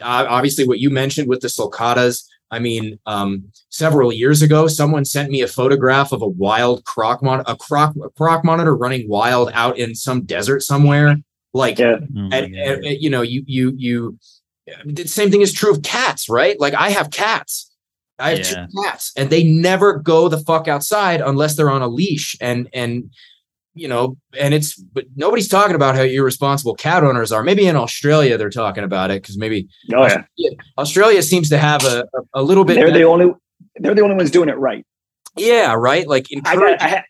uh, 0.00 0.26
obviously 0.28 0.66
what 0.66 0.78
you 0.78 0.90
mentioned 0.90 1.28
with 1.28 1.40
the 1.40 1.48
sulcatas. 1.48 2.24
I 2.50 2.58
mean, 2.58 2.98
um, 3.06 3.44
several 3.70 4.12
years 4.12 4.42
ago, 4.42 4.66
someone 4.66 5.04
sent 5.06 5.30
me 5.30 5.40
a 5.40 5.48
photograph 5.48 6.12
of 6.12 6.20
a 6.20 6.28
wild 6.28 6.84
croc 6.84 7.22
mon- 7.22 7.44
a 7.46 7.56
croc 7.56 7.94
a 8.04 8.10
croc 8.10 8.44
monitor 8.44 8.76
running 8.76 9.08
wild 9.08 9.50
out 9.54 9.78
in 9.78 9.94
some 9.94 10.24
desert 10.24 10.60
somewhere. 10.62 11.16
Like, 11.54 11.78
Yeah. 11.78 11.96
My 12.10 12.36
and, 12.36 12.54
God. 12.54 12.62
and, 12.62 12.84
and, 12.84 13.02
you 13.02 13.10
know, 13.10 13.22
you 13.22 13.42
you 13.46 13.72
you. 13.76 14.18
The 14.84 15.06
same 15.08 15.30
thing 15.30 15.40
is 15.40 15.52
true 15.52 15.72
of 15.72 15.82
cats, 15.82 16.28
right? 16.28 16.58
Like, 16.60 16.74
I 16.74 16.90
have 16.90 17.10
cats. 17.10 17.71
I 18.22 18.30
have 18.30 18.38
Yeah. 18.40 18.66
two 18.66 18.82
cats, 18.84 19.12
and 19.16 19.30
they 19.30 19.44
never 19.44 19.98
go 19.98 20.28
the 20.28 20.38
fuck 20.38 20.68
outside 20.68 21.20
unless 21.20 21.56
they're 21.56 21.70
on 21.70 21.82
a 21.82 21.88
leash. 21.88 22.36
And 22.40 22.68
and 22.72 23.10
you 23.74 23.88
know, 23.88 24.16
and 24.38 24.52
it's 24.54 24.74
but 24.76 25.04
nobody's 25.16 25.48
talking 25.48 25.74
about 25.74 25.94
how 25.94 26.02
irresponsible 26.02 26.74
cat 26.74 27.02
owners 27.04 27.32
are. 27.32 27.42
Maybe 27.42 27.66
in 27.66 27.74
Australia 27.76 28.36
they're 28.36 28.50
talking 28.50 28.84
about 28.84 29.10
it 29.10 29.22
because 29.22 29.38
maybe 29.38 29.66
Oh 29.94 30.06
yeah. 30.06 30.50
Australia 30.78 31.22
seems 31.22 31.48
to 31.50 31.58
have 31.58 31.84
a 31.84 32.04
a, 32.14 32.40
a 32.40 32.42
little 32.42 32.64
bit. 32.64 32.74
They're 32.76 32.90
the 32.92 33.04
only 33.04 33.32
they're 33.76 33.94
the 33.94 34.02
only 34.02 34.16
ones 34.16 34.30
doing 34.30 34.48
it 34.50 34.58
right. 34.58 34.84
yeah, 35.36 35.72
right. 35.74 36.06
Like 36.06 36.26
I 36.44 36.56
got 36.56 36.82
I, 36.82 36.88
ha- 36.88 37.04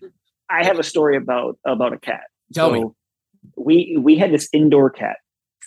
I 0.50 0.64
have 0.64 0.78
a 0.78 0.84
story 0.84 1.16
about 1.16 1.58
about 1.66 1.92
a 1.92 1.98
cat. 1.98 2.22
tell 2.54 2.70
me. 2.70 2.84
We 3.56 3.96
we 4.00 4.16
had 4.16 4.30
this 4.32 4.48
indoor 4.52 4.88
cat 4.90 5.16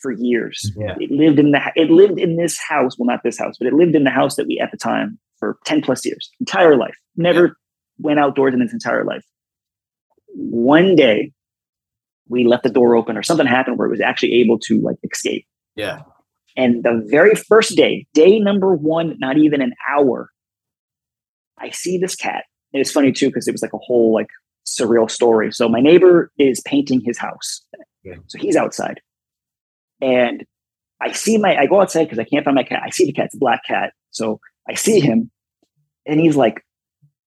for 0.02 0.12
years. 0.14 0.72
Yeah. 0.78 0.96
It 1.00 1.12
lived 1.12 1.40
in 1.40 1.52
the 1.52 1.60
it 1.76 1.90
lived 1.90 2.20
in 2.20 2.38
this 2.38 2.58
house. 2.58 2.98
Well, 2.98 3.08
not 3.08 3.22
this 3.24 3.38
house, 3.38 3.56
but 3.60 3.68
it 3.68 3.74
lived 3.74 3.96
in 3.96 4.06
the 4.06 4.12
house 4.12 4.36
that 4.38 4.48
we 4.48 4.60
at 4.60 4.72
the 4.72 4.78
time 4.78 5.20
for 5.40 5.58
ten 5.66 5.82
plus 5.82 6.06
years, 6.06 6.30
entire 6.40 6.78
life. 6.78 6.96
Never 7.16 7.58
went 8.00 8.20
outdoors 8.20 8.54
in 8.54 8.62
its 8.62 8.74
entire 8.74 9.04
life. 9.04 9.24
One 10.36 10.96
day, 10.96 11.32
we 12.28 12.46
left 12.46 12.64
the 12.64 12.70
door 12.70 12.96
open, 12.96 13.18
or 13.18 13.24
something 13.24 13.46
happened 13.46 13.78
where 13.78 13.88
it 13.88 13.92
was 13.92 14.02
actually 14.02 14.34
able 14.34 14.60
to 14.60 14.82
like 14.82 14.98
escape. 15.04 15.46
Yeah. 15.76 16.02
And 16.58 16.84
the 16.84 17.06
very 17.10 17.36
first 17.36 17.76
day, 17.76 18.08
day 18.14 18.40
number 18.40 18.74
one, 18.74 19.18
not 19.20 19.38
even 19.38 19.62
an 19.62 19.74
hour, 19.90 20.30
I 21.58 21.70
see 21.70 21.98
this 21.98 22.16
cat. 22.16 22.46
And 22.74 22.82
it's 22.82 22.92
funny 22.92 23.12
too, 23.12 23.28
because 23.28 23.48
it 23.48 23.52
was 23.52 23.62
like 23.62 23.74
a 23.74 23.78
whole 23.78 24.14
like 24.14 24.28
surreal 24.66 25.10
story. 25.10 25.52
So 25.52 25.70
my 25.70 25.82
neighbor 25.82 26.32
is 26.38 26.62
painting 26.66 27.02
his 27.06 27.18
house. 27.18 27.66
Yeah. 28.04 28.16
So 28.28 28.40
he's 28.40 28.56
outside. 28.56 29.02
And 30.02 30.46
I 31.02 31.12
see 31.12 31.38
my 31.38 31.58
I 31.58 31.66
go 31.66 31.82
outside 31.82 32.06
because 32.06 32.20
I 32.20 32.24
can't 32.24 32.46
find 32.46 32.56
my 32.56 32.64
cat. 32.64 32.82
I 32.84 32.90
see 32.90 33.06
the 33.06 33.14
cat, 33.14 33.26
it's 33.26 33.36
a 33.36 33.40
black 33.40 33.62
cat. 33.68 33.94
So 34.12 34.40
I 34.68 34.74
see 34.76 35.00
him 35.00 35.32
and 36.06 36.20
he's 36.20 36.36
like 36.36 36.64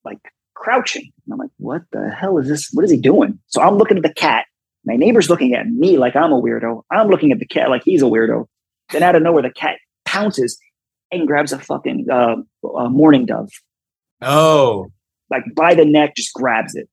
like 0.05 0.19
crouching. 0.55 1.11
And 1.27 1.33
I'm 1.33 1.39
like, 1.39 1.51
what 1.59 1.83
the 1.93 2.11
hell 2.11 2.39
is 2.39 2.49
this? 2.49 2.69
What 2.73 2.85
is 2.85 2.91
he 2.91 2.97
doing? 2.97 3.39
So 3.47 3.63
I'm 3.63 3.77
looking 3.77 3.97
at 3.97 4.03
the 4.03 4.15
cat. 4.15 4.47
My 4.85 4.97
neighbor's 4.97 5.29
looking 5.29 5.55
at 5.55 5.67
me 5.67 5.99
like 5.99 6.17
I'm 6.17 6.33
a 6.33 6.41
weirdo. 6.41 6.83
I'm 6.91 7.09
looking 7.09 7.33
at 7.33 7.39
the 7.39 7.47
cat 7.47 7.71
like 7.71 7.83
he's 7.85 8.03
a 8.03 8.07
weirdo. 8.07 8.47
Then 8.91 9.03
out 9.03 9.17
of 9.17 9.23
nowhere, 9.23 9.43
the 9.43 9.51
cat 9.51 9.79
pounces 10.07 10.59
and 11.13 11.27
grabs 11.27 11.53
a 11.53 11.59
fucking 11.59 12.07
uh, 12.11 12.37
mourning 12.89 13.27
dove, 13.27 13.51
Oh, 14.23 14.91
like 15.31 15.43
by 15.55 15.75
the 15.75 15.85
neck, 15.85 16.17
just 16.17 16.33
grabs 16.33 16.75
it. 16.75 16.89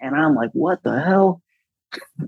And 0.00 0.14
I'm 0.14 0.34
like, 0.34 0.50
what 0.52 0.82
the 0.82 1.00
hell? 1.00 1.42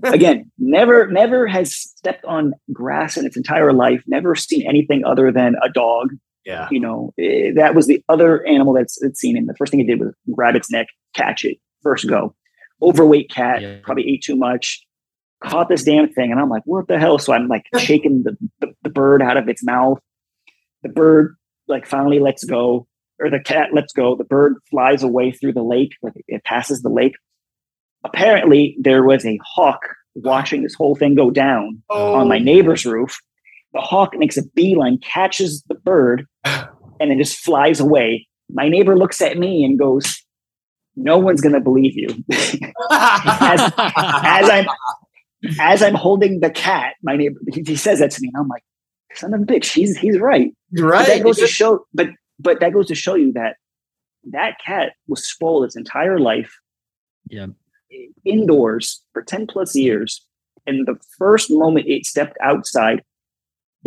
Again, 0.03 0.51
never, 0.57 1.07
never 1.07 1.45
has 1.47 1.75
stepped 1.75 2.25
on 2.25 2.53
grass 2.71 3.17
in 3.17 3.25
its 3.25 3.37
entire 3.37 3.73
life. 3.73 4.01
Never 4.07 4.35
seen 4.35 4.67
anything 4.67 5.03
other 5.05 5.31
than 5.31 5.55
a 5.61 5.69
dog. 5.69 6.13
Yeah. 6.47 6.67
You 6.71 6.79
know, 6.79 7.13
eh, 7.19 7.51
that 7.55 7.75
was 7.75 7.87
the 7.87 8.01
other 8.09 8.45
animal 8.47 8.73
that's 8.73 9.01
it's 9.03 9.19
seen. 9.19 9.35
And 9.37 9.47
the 9.49 9.53
first 9.55 9.69
thing 9.71 9.81
it 9.81 9.87
did 9.87 9.99
was 9.99 10.13
grab 10.33 10.55
its 10.55 10.71
neck, 10.71 10.87
catch 11.13 11.43
it, 11.43 11.57
first 11.83 12.07
go. 12.07 12.33
Overweight 12.81 13.29
cat, 13.29 13.61
Yeah. 13.61 13.75
probably 13.83 14.07
ate 14.09 14.23
too 14.23 14.35
much. 14.35 14.81
Caught 15.43 15.69
this 15.69 15.83
damn 15.83 16.09
thing, 16.09 16.31
and 16.31 16.39
I'm 16.39 16.49
like, 16.49 16.63
what 16.65 16.87
the 16.87 16.97
hell? 16.97 17.19
So 17.19 17.33
I'm 17.33 17.47
like 17.47 17.65
shaking 17.77 18.23
the, 18.23 18.35
the, 18.61 18.73
the 18.83 18.89
bird 18.89 19.21
out 19.21 19.37
of 19.37 19.47
its 19.49 19.63
mouth. 19.63 19.99
The 20.83 20.89
bird 20.89 21.35
like 21.67 21.85
finally 21.85 22.19
lets 22.19 22.43
go, 22.43 22.87
or 23.19 23.29
the 23.29 23.39
cat 23.39 23.73
lets 23.73 23.93
go. 23.93 24.15
The 24.15 24.23
bird 24.23 24.55
flies 24.71 25.03
away 25.03 25.31
through 25.31 25.53
the 25.53 25.63
lake, 25.63 25.93
like 26.01 26.13
it 26.27 26.43
passes 26.45 26.81
the 26.81 26.89
lake. 26.89 27.15
Apparently, 28.03 28.75
there 28.79 29.03
was 29.03 29.25
a 29.25 29.39
hawk 29.43 29.81
watching 30.15 30.63
this 30.63 30.73
whole 30.73 30.95
thing 30.95 31.13
go 31.13 31.29
down 31.29 31.83
on 31.89 32.27
my 32.27 32.39
neighbor's 32.39 32.85
roof. 32.85 33.19
The 33.77 33.83
hawk 33.83 34.17
makes 34.17 34.37
a 34.37 34.43
beeline, 34.55 34.97
catches 34.97 35.63
the 35.69 35.75
bird, 35.75 36.25
and 36.43 37.11
then 37.11 37.19
just 37.19 37.37
flies 37.37 37.79
away. 37.79 38.27
My 38.49 38.69
neighbor 38.69 38.97
looks 38.97 39.21
at 39.21 39.37
me 39.37 39.63
and 39.63 39.77
goes, 39.77 40.23
"No 40.95 41.19
one's 41.19 41.41
gonna 41.41 41.61
believe 41.61 41.95
you." 41.95 42.07
as, 42.89 43.71
as 43.77 44.49
I'm 44.49 44.65
as 45.59 45.83
I'm 45.83 45.93
holding 45.93 46.39
the 46.39 46.49
cat, 46.49 46.95
my 47.03 47.15
neighbor 47.15 47.39
he, 47.53 47.61
he 47.61 47.75
says 47.75 47.99
that 47.99 48.09
to 48.11 48.21
me, 48.21 48.31
and 48.33 48.41
I'm 48.41 48.47
like, 48.47 48.63
"Son 49.13 49.31
of 49.35 49.41
a 49.41 49.45
bitch, 49.45 49.71
he's 49.73 49.95
he's 49.95 50.17
right." 50.17 50.51
But 50.71 50.81
right. 50.81 51.07
that 51.07 51.21
goes 51.21 51.37
to 51.37 51.45
show, 51.45 51.85
but 51.93 52.07
but 52.39 52.59
that 52.61 52.73
goes 52.73 52.87
to 52.87 52.95
show 52.95 53.13
you 53.13 53.31
that 53.33 53.57
that 54.31 54.55
cat 54.65 54.93
was 55.07 55.23
spoiled 55.23 55.65
its 55.65 55.75
entire 55.75 56.17
life 56.17 56.51
Yeah. 57.29 57.47
indoors 58.25 59.03
for 59.13 59.21
10 59.21 59.45
plus 59.47 59.75
years 59.75 60.27
and 60.67 60.85
the 60.85 60.97
first 61.17 61.49
moment 61.49 61.87
it 61.87 62.05
stepped 62.05 62.37
outside, 62.43 63.01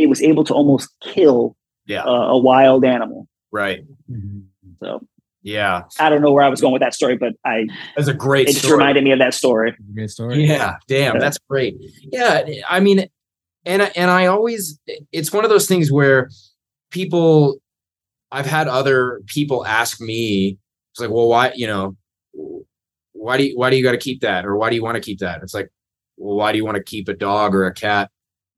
it 0.02 0.08
was 0.08 0.22
able 0.22 0.44
to 0.44 0.54
almost 0.54 0.88
kill 1.02 1.56
Yeah. 1.86 2.04
a, 2.04 2.10
a 2.10 2.38
wild 2.38 2.84
animal. 2.84 3.26
Right. 3.52 3.80
Mm-hmm. 4.10 4.40
So 4.82 5.00
Yeah. 5.42 5.82
I 5.98 6.08
don't 6.08 6.22
know 6.22 6.32
where 6.32 6.44
I 6.44 6.48
was 6.48 6.60
going 6.60 6.72
with 6.72 6.82
that 6.82 6.94
story, 6.94 7.16
but 7.16 7.32
I 7.44 7.66
That's 7.96 8.08
a 8.08 8.14
great 8.14 8.48
it 8.48 8.52
just 8.54 8.70
reminded 8.70 9.04
me 9.04 9.12
of 9.12 9.18
that 9.18 9.34
story. 9.34 9.74
Great 9.94 10.10
story. 10.10 10.44
Yeah, 10.44 10.76
damn, 10.88 11.14
Yeah. 11.14 11.20
that's 11.20 11.38
great. 11.48 11.76
Yeah, 12.12 12.46
I 12.68 12.80
mean, 12.80 13.06
and 13.66 13.82
I- 13.82 13.92
and 13.96 14.10
I 14.10 14.26
always, 14.26 14.78
it's 15.12 15.32
one 15.32 15.44
of 15.44 15.50
those 15.50 15.66
things 15.66 15.90
where 15.92 16.30
people, 16.90 17.58
I've 18.32 18.46
had 18.46 18.68
other 18.68 19.20
people 19.26 19.66
ask 19.66 20.00
me, 20.00 20.56
it's 20.92 21.00
like, 21.00 21.10
well, 21.10 21.28
why, 21.28 21.52
you 21.54 21.66
know, 21.66 21.96
why 23.12 23.36
do 23.36 23.44
you 23.44 23.58
why 23.58 23.68
do 23.70 23.76
you 23.76 23.82
got 23.82 23.92
to 23.92 23.98
keep 23.98 24.20
that, 24.22 24.46
or 24.46 24.56
why 24.56 24.70
do 24.70 24.76
you 24.76 24.82
want 24.82 24.94
to 24.94 25.00
keep 25.00 25.18
that? 25.18 25.42
It's 25.42 25.52
like, 25.52 25.68
well, 26.16 26.36
why 26.36 26.52
do 26.52 26.58
you 26.58 26.64
want 26.64 26.76
to 26.76 26.82
keep 26.82 27.08
a 27.08 27.12
dog 27.14 27.54
or 27.54 27.66
a 27.66 27.74
cat 27.74 28.10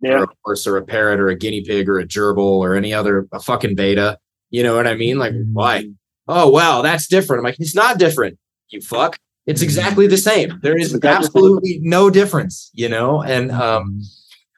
or 0.04 0.24
a 0.24 0.28
horse 0.44 0.66
or 0.66 0.76
a 0.76 0.84
parrot 0.84 1.20
or 1.20 1.28
a 1.28 1.36
guinea 1.36 1.62
pig 1.62 1.88
or 1.88 1.98
a 1.98 2.06
gerbil 2.06 2.38
or 2.38 2.74
any 2.74 2.92
other 2.92 3.26
a 3.32 3.40
fucking 3.40 3.74
betta? 3.74 4.18
You 4.50 4.62
know 4.62 4.76
what 4.76 4.86
I 4.86 4.94
mean? 4.94 5.18
Like, 5.18 5.32
why? 5.52 5.86
Oh, 6.28 6.48
wow, 6.48 6.82
that's 6.82 7.06
different. 7.06 7.40
I'm 7.40 7.44
like, 7.44 7.56
it's 7.58 7.74
not 7.74 7.98
different. 7.98 8.38
You 8.70 8.80
fuck. 8.80 9.18
It's 9.46 9.62
exactly 9.62 10.06
the 10.06 10.16
same. 10.16 10.60
There 10.62 10.78
is 10.78 10.98
absolutely 11.02 11.80
no 11.82 12.10
difference, 12.10 12.70
you 12.74 12.88
know? 12.88 13.22
And 13.22 13.50
um 13.50 14.00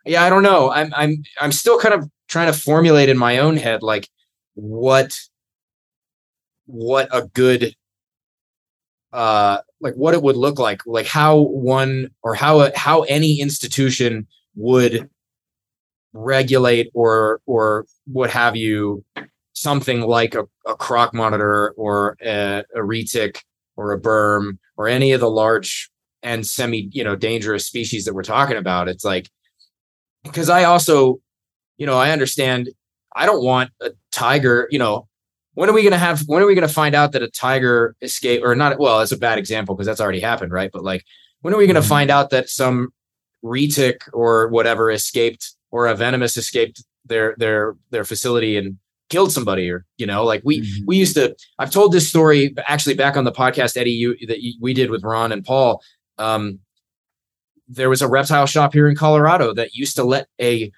yeah, 0.04 0.22
I 0.22 0.28
don't 0.28 0.42
know. 0.42 0.70
I'm 0.70 0.92
I'm 0.94 1.22
I'm 1.40 1.52
still 1.52 1.78
kind 1.78 1.94
of 1.94 2.08
trying 2.28 2.52
to 2.52 2.58
formulate 2.58 3.08
in 3.08 3.16
my 3.16 3.38
own 3.38 3.56
head 3.56 3.82
like 3.82 4.08
what 4.54 5.18
what 6.66 7.08
a 7.12 7.26
good 7.28 7.74
uh 9.12 9.58
like 9.80 9.94
what 9.94 10.14
it 10.14 10.22
would 10.22 10.36
look 10.36 10.58
like, 10.58 10.82
like 10.86 11.06
how 11.06 11.38
one 11.38 12.10
or 12.22 12.34
how 12.34 12.60
a, 12.60 12.76
how 12.76 13.02
any 13.02 13.40
institution 13.40 14.26
would 14.54 15.08
regulate 16.15 16.91
or 16.95 17.41
or 17.47 17.85
what 18.07 18.31
have 18.31 18.57
you 18.57 19.05
something 19.53 20.01
like 20.03 20.35
a, 20.35 20.45
a 20.66 20.74
croc 20.77 21.12
monitor 21.12 21.70
or 21.77 22.16
a, 22.23 22.62
a 22.74 22.78
retic 22.81 23.39
or 23.77 23.93
a 23.93 24.01
berm 24.01 24.59
or 24.77 24.89
any 24.89 25.12
of 25.12 25.20
the 25.20 25.28
large 25.31 25.91
and 26.23 26.47
semi 26.47 26.89
you 26.93 27.03
know 27.05 27.16
dangerous 27.16 27.66
species 27.66 28.05
that 28.05 28.15
we're 28.15 28.23
talking 28.23 28.57
about 28.57 28.89
it's 28.89 29.05
like 29.05 29.28
because 30.23 30.49
i 30.49 30.65
also 30.65 31.19
you 31.78 31.86
know 31.86 31.99
i 31.99 32.11
understand 32.11 32.69
i 33.16 33.27
don't 33.27 33.43
want 33.45 33.70
a 33.81 33.91
tiger 34.12 34.69
you 34.70 34.78
know 34.78 35.07
when 35.55 35.69
are 35.69 35.73
we 35.73 35.82
going 35.82 35.93
to 35.93 35.99
have 35.99 36.20
when 36.27 36.43
are 36.43 36.47
we 36.47 36.55
going 36.55 36.66
to 36.66 36.73
find 36.73 36.95
out 36.95 37.11
that 37.12 37.23
a 37.23 37.28
tiger 37.31 37.95
escape 38.03 38.41
or 38.45 38.55
not 38.55 38.78
well 38.78 39.01
that's 39.01 39.12
a 39.12 39.19
bad 39.19 39.39
example 39.39 39.74
because 39.74 39.86
that's 39.86 40.01
already 40.01 40.20
happened 40.20 40.53
right 40.53 40.70
but 40.73 40.85
like 40.85 41.05
when 41.43 41.53
are 41.53 41.59
we 41.59 41.66
going 41.66 41.74
to 41.74 41.81
Mhm. 41.81 41.89
find 41.89 42.11
out 42.11 42.31
that 42.31 42.49
some 42.49 42.89
retic 43.45 43.97
or 44.12 44.49
whatever 44.49 44.91
escaped 44.91 45.55
or 45.74 45.88
a 45.88 45.94
venomous 45.96 46.36
escaped 46.36 46.84
their 47.05 47.34
their 47.36 47.74
their 47.90 48.05
facility 48.05 48.56
and 48.56 48.78
killed 49.10 49.32
somebody 49.32 49.68
or 49.68 49.84
you 49.98 50.06
know 50.06 50.24
like 50.24 50.40
we 50.44 50.60
Mhm. 50.60 50.86
we 50.86 50.96
used 50.96 51.14
to 51.16 51.34
i've 51.59 51.70
told 51.70 51.92
this 51.92 52.09
story 52.09 52.55
actually 52.66 52.94
back 52.94 53.16
on 53.16 53.24
the 53.24 53.32
podcast 53.32 53.76
eddie 53.76 53.90
you 53.90 54.16
that 54.28 54.40
you, 54.40 54.55
we 54.60 54.72
did 54.72 54.88
with 54.90 55.02
ron 55.02 55.32
and 55.32 55.44
paul 55.44 55.82
um 56.18 56.59
there 57.68 57.90
was 57.90 58.01
a 58.02 58.09
reptile 58.09 58.46
shop 58.46 58.72
here 58.72 58.88
in 58.88 58.94
colorado 58.96 59.52
that 59.52 59.74
used 59.74 59.96
to 59.96 60.05
let 60.05 60.26
a 60.40 60.70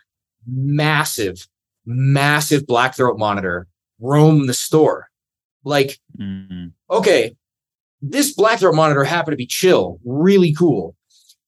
massive 0.47 1.47
massive 1.85 2.67
black 2.67 2.97
throat 2.97 3.19
monitor 3.19 3.67
roam 4.01 4.47
the 4.47 4.55
store 4.55 5.09
like 5.65 5.99
Mhm. 6.19 6.73
okay, 6.91 7.37
this 8.01 8.33
black 8.33 8.61
throat 8.61 8.75
monitor 8.75 9.05
happened 9.05 9.33
to 9.33 9.37
be 9.37 9.47
chill, 9.47 9.99
really 10.05 10.53
cool. 10.55 10.95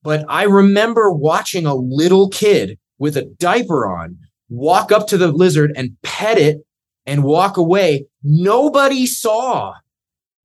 But 0.02 0.24
I 0.28 0.42
remember 0.44 1.10
watching 1.12 1.66
a 1.66 1.74
little 1.74 2.28
kid 2.28 2.78
with 2.98 3.16
a 3.16 3.22
diaper 3.38 3.86
on 3.86 4.18
walk 4.48 4.92
up 4.92 5.06
to 5.08 5.18
the 5.18 5.28
lizard 5.28 5.72
and 5.76 5.96
pet 6.02 6.38
it 6.38 6.58
and 7.06 7.24
walk 7.24 7.56
away. 7.56 8.06
Nobody 8.22 9.06
saw. 9.06 9.74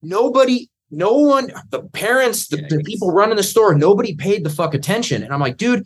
Nobody, 0.02 0.70
no 0.92 1.14
one, 1.14 1.52
the 1.70 1.84
parents, 1.84 2.48
the, 2.48 2.58
the 2.58 2.84
people 2.86 3.12
running 3.12 3.38
the 3.38 3.44
store, 3.44 3.74
nobody 3.76 4.16
paid 4.16 4.44
the 4.44 4.50
fuck 4.50 4.74
attention. 4.74 5.24
And 5.24 5.34
I'm 5.34 5.40
like, 5.40 5.58
dude, 5.58 5.86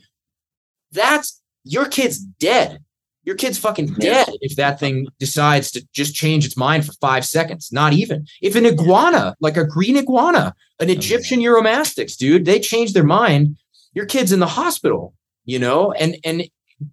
that's 0.91 1.41
your 1.64 1.85
kid's 1.85 2.19
dead. 2.19 2.80
Your 3.23 3.35
kid's 3.35 3.57
fucking 3.57 3.94
dead 3.95 4.30
if 4.39 4.56
that 4.56 4.80
thing 4.80 5.07
decides 5.19 5.69
to 5.72 5.85
just 5.91 6.15
change 6.15 6.45
its 6.45 6.56
mind 6.56 6.85
for 6.85 6.94
five 6.94 7.26
seconds. 7.26 7.73
Not 7.73 7.91
even. 7.91 8.26
If 8.41 8.56
an 8.56 8.65
iguana, 8.65 9.35
like 9.41 9.57
a 9.57 9.68
green 9.68 9.98
iguana, 9.98 10.56
an 10.80 10.89
oh, 10.89 10.94
Egyptian 10.94 11.41
Uromastyx, 11.41 12.15
dude, 12.15 12.45
they 12.45 12.57
change 12.60 12.94
their 12.94 13.03
mind, 13.03 13.57
your 13.94 14.06
kid's 14.06 14.31
in 14.31 14.39
the 14.39 14.48
hospital, 14.48 15.14
you 15.44 15.60
know? 15.60 15.91
And 15.91 16.15
and 16.23 16.48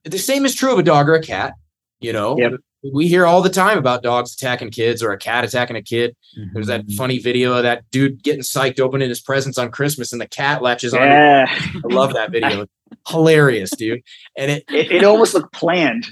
the 0.05 0.19
same 0.19 0.45
is 0.45 0.55
true 0.55 0.73
of 0.73 0.79
a 0.79 0.83
dog 0.83 1.09
or 1.09 1.15
a 1.15 1.23
cat, 1.23 1.55
you 2.01 2.13
know. 2.13 2.37
Yep. 2.39 2.53
We 2.93 3.09
hear 3.09 3.25
all 3.25 3.41
the 3.41 3.49
time 3.49 3.79
about 3.79 4.03
dogs 4.03 4.35
attacking 4.35 4.71
kids 4.71 5.03
or 5.03 5.11
a 5.13 5.19
cat 5.19 5.43
attacking 5.45 5.77
a 5.77 5.83
kid. 5.83 6.15
There's 6.53 6.67
that 6.67 6.87
Mhm. 6.87 6.97
funny 6.97 7.19
video 7.19 7.55
of 7.55 7.63
that 7.63 7.85
dude 7.91 8.23
getting 8.23 8.43
psyched 8.43 8.79
opening 8.79 9.09
his 9.09 9.23
presents 9.23 9.57
on 9.57 9.71
Christmas 9.71 10.13
and 10.13 10.21
the 10.21 10.29
cat 10.29 10.61
latches 10.61 10.93
on. 10.93 11.01
Yeah, 11.01 11.47
I 11.49 11.95
love 11.95 12.13
that 12.13 12.31
video. 12.31 12.67
Hilarious, 13.09 13.71
dude. 13.71 14.03
And 14.37 14.51
it 14.51 14.65
it, 14.69 14.91
it 14.93 15.05
almost 15.05 15.33
looked 15.33 15.55
planned. 15.55 16.09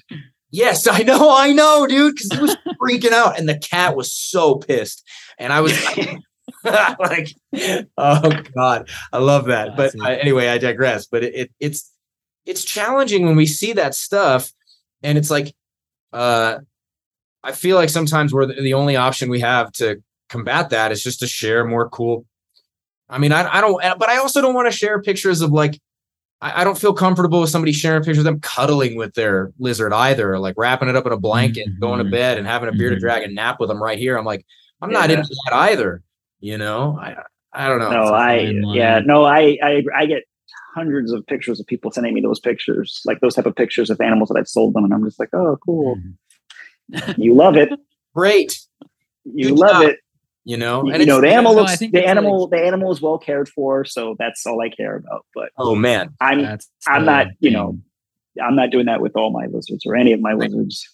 Yes, 0.51 0.86
I 0.86 0.99
know, 1.03 1.35
I 1.36 1.53
know, 1.53 1.86
dude, 1.86 2.15
because 2.15 2.31
he 2.32 2.39
was 2.39 2.57
freaking 2.81 3.12
out, 3.12 3.39
and 3.39 3.47
the 3.49 3.59
cat 3.59 3.94
was 3.97 4.11
so 4.12 4.55
pissed, 4.57 5.03
and 5.39 5.53
I 5.53 5.61
was 5.61 5.73
like, 5.85 6.19
"Oh 7.99 8.32
God, 8.55 8.89
I 9.12 9.19
love 9.19 9.47
that." 9.47 9.77
But 9.77 9.94
uh, 10.01 10.05
anyway, 10.09 10.49
I 10.49 10.59
digress. 10.59 11.07
But 11.07 11.24
it, 11.24 11.35
it 11.35 11.51
it's 11.61 11.90
it's 12.47 12.64
challenging 12.64 13.24
when 13.27 13.36
we 13.36 13.47
see 13.47 13.73
that 13.74 13.94
stuff, 13.94 14.52
and 15.02 15.16
it's 15.19 15.31
like, 15.31 15.55
uh, 16.12 16.59
I 17.44 17.52
feel 17.52 17.77
like 17.77 17.89
sometimes 17.90 18.32
we're 18.32 18.47
the, 18.47 18.74
only 18.74 18.97
option 18.97 19.28
we 19.31 19.40
have 19.40 19.73
to 19.73 20.02
combat 20.28 20.70
that 20.70 20.93
is 20.93 21.02
just 21.02 21.20
to 21.20 21.27
share 21.27 21.64
more 21.64 21.89
cool. 21.89 22.24
I 23.09 23.19
mean, 23.19 23.32
I, 23.32 23.59
I 23.59 23.60
don't, 23.60 23.81
but 23.98 24.09
I 24.09 24.19
also 24.19 24.40
don't 24.40 24.55
want 24.55 24.70
to 24.70 24.77
share 24.77 25.02
pictures 25.02 25.40
of 25.40 25.51
like 25.51 25.81
I, 26.40 26.60
I 26.62 26.64
don't 26.64 26.78
feel 26.78 26.93
comfortable 26.93 27.40
with 27.40 27.51
somebody 27.51 27.73
sharing 27.73 28.02
pictures 28.02 28.19
of 28.19 28.24
them 28.24 28.40
cuddling 28.40 28.97
with 28.97 29.14
their 29.14 29.52
lizard 29.59 29.93
either, 29.93 30.39
like 30.39 30.55
wrapping 30.56 30.89
it 30.89 30.97
up 30.97 31.06
in 31.06 31.12
a 31.12 31.19
blanket, 31.19 31.66
and 31.66 31.81
going 31.81 31.98
to 31.98 32.05
Mhm. 32.05 32.10
bed, 32.10 32.39
and 32.39 32.47
having 32.47 32.69
a 32.69 32.73
bearded 32.73 32.98
Mhm. 32.98 33.02
dragon 33.02 33.35
nap 33.35 33.60
with 33.60 33.69
them 33.69 33.82
right 33.82 33.98
here. 33.98 34.16
I'm 34.16 34.24
like, 34.24 34.44
I'm 34.81 34.90
not 34.90 35.10
into 35.10 35.35
that 35.44 35.55
either. 35.55 36.02
You 36.40 36.59
know, 36.59 36.98
I 37.01 37.16
I 37.52 37.69
don't 37.69 37.78
know. 37.81 37.90
No, 37.90 38.14
I 38.14 38.39
yeah, 38.74 39.01
no, 39.05 39.24
I 39.24 39.59
I 39.62 39.85
I 39.94 40.06
get 40.06 40.24
hundreds 40.74 41.12
of 41.12 41.27
pictures 41.27 41.61
of 41.61 41.66
people 41.66 41.90
sending 41.90 42.15
me 42.15 42.20
those 42.20 42.40
pictures, 42.40 43.01
like 43.05 43.20
those 43.20 43.35
type 43.35 43.47
of 43.47 43.55
pictures 43.55 43.90
of 43.90 44.01
animals 44.01 44.28
that 44.31 44.39
I've 44.39 44.49
sold 44.49 44.74
them, 44.74 44.85
and 44.85 44.93
I'm 44.94 45.05
just 45.05 45.19
like, 45.20 45.28
oh, 45.35 45.59
cool. 45.65 45.97
Mm-hmm. 46.93 47.20
You 47.20 47.35
love 47.35 47.57
it. 47.57 47.70
Great. 48.15 48.59
You 49.24 49.51
Good 49.51 49.59
love 49.59 49.82
job. 49.82 49.90
it. 49.90 49.99
You 50.44 50.57
know, 50.57 50.85
You, 50.85 50.93
and 50.93 51.01
you 51.01 51.07
know, 51.07 51.20
the 51.20 51.28
animal 51.32 51.55
looks 51.55 51.77
think 51.77 51.93
the 51.93 52.01
that's 52.01 52.11
animal 52.11 52.49
the 52.49 52.59
animal 52.59 52.90
is 52.90 53.01
well 53.01 53.16
cared 53.16 53.49
for, 53.49 53.85
so 53.85 54.16
that's 54.19 54.44
all 54.44 54.61
I 54.61 54.70
care 54.70 54.97
about. 54.97 55.24
But 55.35 55.51
oh 55.57 55.77
man, 55.77 56.15
I'm 56.20 56.43
That's 56.43 56.69
I'm 56.89 57.05
the 57.05 57.11
not, 57.12 57.27
you 57.39 57.53
know, 57.53 57.78
I'm 58.43 58.57
not 58.57 58.70
doing 58.70 58.86
that 58.86 59.01
with 59.01 59.16
all 59.16 59.31
my 59.31 59.47
lizards 59.47 59.86
or 59.86 59.94
any 59.94 60.12
of 60.12 60.20
my 60.20 60.32
lizards. 60.32 60.85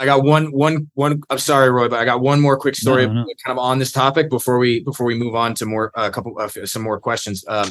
I 0.00 0.04
got 0.04 0.24
one 0.24 0.46
one 0.46 0.90
one. 0.94 1.22
I'm 1.30 1.38
sorry, 1.38 1.70
Roy, 1.70 1.88
but 1.88 2.00
I 2.00 2.04
got 2.04 2.20
one 2.20 2.40
more 2.40 2.56
quick 2.58 2.74
story, 2.74 3.06
No, 3.06 3.12
no. 3.12 3.24
kind 3.46 3.56
of 3.56 3.58
on 3.58 3.78
this 3.78 3.92
topic 3.92 4.30
before 4.30 4.58
we 4.58 4.80
before 4.80 5.06
we 5.06 5.14
move 5.14 5.36
on 5.36 5.54
to 5.54 5.66
more 5.66 5.92
a 5.94 6.10
couple 6.10 6.36
of 6.40 6.50
some 6.64 6.82
more 6.82 6.98
questions. 6.98 7.44
Um, 7.46 7.70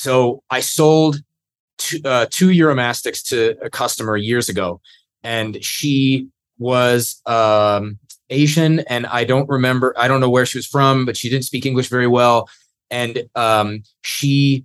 so 0.00 0.42
I 0.48 0.60
sold 0.60 1.18
two, 1.76 2.00
uh, 2.06 2.24
two 2.30 2.48
Uromastyx 2.48 3.22
to 3.28 3.62
a 3.62 3.68
customer 3.68 4.16
years 4.16 4.48
ago, 4.48 4.80
and 5.22 5.62
she 5.62 6.28
was 6.58 7.20
um, 7.26 7.98
Asian, 8.30 8.80
and 8.80 9.04
I 9.04 9.24
don't 9.24 9.46
remember. 9.46 9.92
I 9.98 10.08
don't 10.08 10.22
know 10.22 10.30
where 10.30 10.46
she 10.46 10.56
was 10.56 10.66
from, 10.66 11.04
but 11.04 11.18
she 11.18 11.28
didn't 11.28 11.44
speak 11.44 11.66
English 11.66 11.88
very 11.88 12.06
well, 12.06 12.48
and 12.90 13.28
um, 13.34 13.82
she 14.00 14.64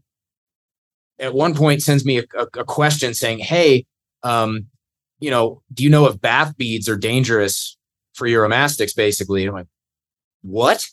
at 1.19 1.33
one 1.33 1.53
point 1.53 1.83
sends 1.83 2.05
me 2.05 2.19
a, 2.19 2.23
a, 2.39 2.61
a 2.61 2.63
question 2.63 3.13
saying, 3.13 3.39
"Hey." 3.39 3.85
Um, 4.23 4.67
you 5.19 5.31
know, 5.31 5.61
do 5.73 5.83
you 5.83 5.89
know 5.89 6.07
if 6.07 6.19
bath 6.19 6.55
beads 6.57 6.87
are 6.87 6.97
dangerous 6.97 7.77
for 8.13 8.25
Uromastyx? 8.25 8.95
Basically, 8.95 9.41
and 9.41 9.49
I'm 9.49 9.55
like, 9.55 9.67
what? 10.43 10.87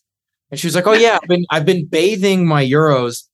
And 0.50 0.58
she 0.58 0.66
was 0.66 0.74
like, 0.74 0.86
oh 0.86 0.92
yeah, 0.92 1.18
I've 1.22 1.28
been 1.28 1.46
I've 1.48 1.64
been 1.64 1.86
bathing 1.86 2.44
my 2.44 2.60
Uros 2.62 3.28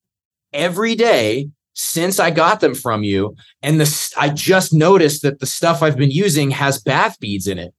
every 0.52 0.94
day 0.94 1.50
since 1.74 2.18
I 2.18 2.30
got 2.30 2.60
them 2.60 2.74
from 2.74 3.04
you, 3.04 3.36
and 3.62 3.80
this 3.80 4.12
I 4.16 4.30
just 4.30 4.72
noticed 4.72 5.22
that 5.22 5.38
the 5.38 5.46
stuff 5.46 5.82
I've 5.82 5.96
been 5.96 6.10
using 6.10 6.50
has 6.50 6.82
bath 6.82 7.18
beads 7.20 7.46
in 7.46 7.58
it, 7.58 7.72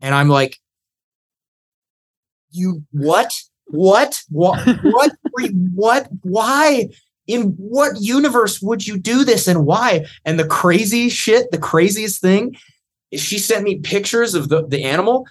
and 0.00 0.14
I'm 0.14 0.28
like, 0.28 0.58
you 2.50 2.84
what? 2.92 3.32
What? 3.66 4.22
What? 4.30 4.60
What? 4.82 5.12
what? 5.74 6.08
Why? 6.22 6.88
In 7.26 7.52
what 7.52 8.00
universe 8.00 8.60
would 8.60 8.86
you 8.86 8.98
do 8.98 9.24
this 9.24 9.48
and 9.48 9.64
why? 9.64 10.06
And 10.24 10.38
the 10.38 10.46
crazy 10.46 11.08
shit, 11.08 11.50
the 11.50 11.58
craziest 11.58 12.20
thing 12.20 12.54
is 13.10 13.22
she 13.22 13.38
sent 13.38 13.64
me 13.64 13.78
pictures 13.78 14.34
of 14.34 14.50
the, 14.50 14.66
the 14.66 14.84
animal. 14.84 15.26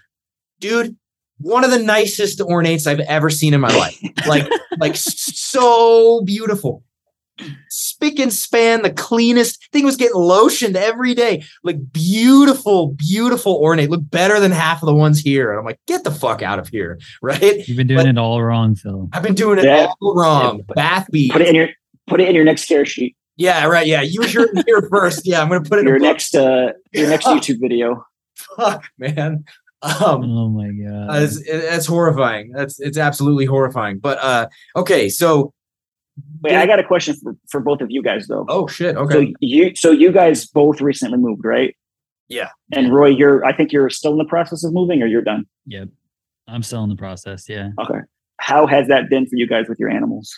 Dude, 0.59 0.95
one 1.43 1.63
of 1.63 1.71
the 1.71 1.79
nicest 1.79 2.39
ornates 2.39 2.87
I've 2.87 3.01
ever 3.01 3.29
seen 3.29 3.53
in 3.53 3.61
my 3.61 3.75
life. 3.75 3.99
Like, 4.25 4.49
like 4.79 4.95
so 4.95 6.21
beautiful. 6.21 6.83
spick 7.69 8.19
and 8.19 8.31
span, 8.31 8.83
the 8.83 8.93
cleanest 8.93 9.69
thing 9.71 9.83
was 9.83 9.97
getting 9.97 10.15
lotioned 10.15 10.75
every 10.75 11.13
day. 11.13 11.43
Like 11.63 11.91
beautiful, 11.91 12.93
beautiful 12.93 13.55
ornate. 13.55 13.89
Look 13.89 14.09
better 14.09 14.39
than 14.39 14.51
half 14.51 14.81
of 14.81 14.87
the 14.87 14.95
ones 14.95 15.19
here. 15.19 15.51
And 15.51 15.59
I'm 15.59 15.65
like, 15.65 15.79
get 15.87 16.05
the 16.05 16.11
fuck 16.11 16.41
out 16.41 16.57
of 16.59 16.69
here. 16.69 16.99
Right. 17.21 17.67
You've 17.67 17.77
been 17.77 17.87
doing 17.87 18.05
but 18.05 18.07
it 18.07 18.17
all 18.17 18.41
wrong, 18.41 18.75
Phil. 18.75 19.09
I've 19.13 19.23
been 19.23 19.35
doing 19.35 19.59
it 19.59 19.65
yeah. 19.65 19.91
all 20.01 20.15
wrong. 20.15 20.59
Yeah. 20.59 20.73
Bath 20.75 21.07
beads. 21.11 21.33
Put 21.33 21.41
it 21.41 21.49
in 21.49 21.55
your 21.55 21.69
put 22.07 22.21
it 22.21 22.29
in 22.29 22.35
your 22.35 22.45
next 22.45 22.65
care 22.65 22.85
sheet. 22.85 23.15
Yeah, 23.35 23.65
right. 23.65 23.87
Yeah. 23.87 24.01
Use 24.01 24.33
your 24.33 24.49
it 24.53 24.63
here 24.65 24.87
first. 24.89 25.25
Yeah, 25.25 25.41
I'm 25.41 25.49
gonna 25.49 25.61
put 25.61 25.79
it 25.79 25.81
in 25.81 25.87
your 25.87 25.99
next 25.99 26.35
uh 26.35 26.73
your 26.93 27.09
next 27.09 27.25
YouTube 27.27 27.59
video. 27.59 28.05
Fuck, 28.35 28.85
man. 28.97 29.43
Um, 29.83 30.23
oh 30.23 30.47
my 30.49 30.69
god, 30.69 31.09
uh, 31.09 31.23
it's, 31.23 31.41
it's 31.45 31.85
horrifying. 31.85 32.51
That's 32.51 32.79
it's 32.79 32.97
absolutely 32.97 33.45
horrifying. 33.45 33.99
But 33.99 34.17
uh, 34.19 34.47
okay, 34.77 35.09
so 35.09 35.53
wait, 36.41 36.55
I 36.55 36.65
got 36.65 36.79
a 36.79 36.83
question 36.83 37.15
for, 37.21 37.35
for 37.49 37.59
both 37.59 37.81
of 37.81 37.91
you 37.91 38.01
guys 38.01 38.27
though. 38.27 38.45
Oh 38.47 38.65
shit, 38.65 38.95
okay. 38.95 39.13
So 39.13 39.33
you 39.41 39.75
so 39.75 39.91
you 39.91 40.13
guys 40.13 40.45
both 40.45 40.79
recently 40.79 41.17
moved, 41.17 41.43
right? 41.43 41.75
Yeah. 42.29 42.49
And 42.71 42.93
Roy, 42.93 43.07
you're 43.07 43.43
I 43.43 43.53
think 43.53 43.73
you're 43.73 43.89
still 43.89 44.13
in 44.13 44.17
the 44.19 44.25
process 44.25 44.63
of 44.63 44.71
moving, 44.73 45.03
or 45.03 45.05
you're 45.05 45.21
done. 45.21 45.45
Yep, 45.65 45.89
I'm 46.47 46.63
still 46.63 46.83
in 46.83 46.89
the 46.89 46.95
process. 46.95 47.49
Yeah. 47.49 47.71
Okay. 47.79 47.99
How 48.39 48.65
has 48.65 48.87
that 48.87 49.09
been 49.09 49.25
for 49.25 49.35
you 49.35 49.47
guys 49.47 49.67
with 49.67 49.79
your 49.79 49.89
animals? 49.89 50.33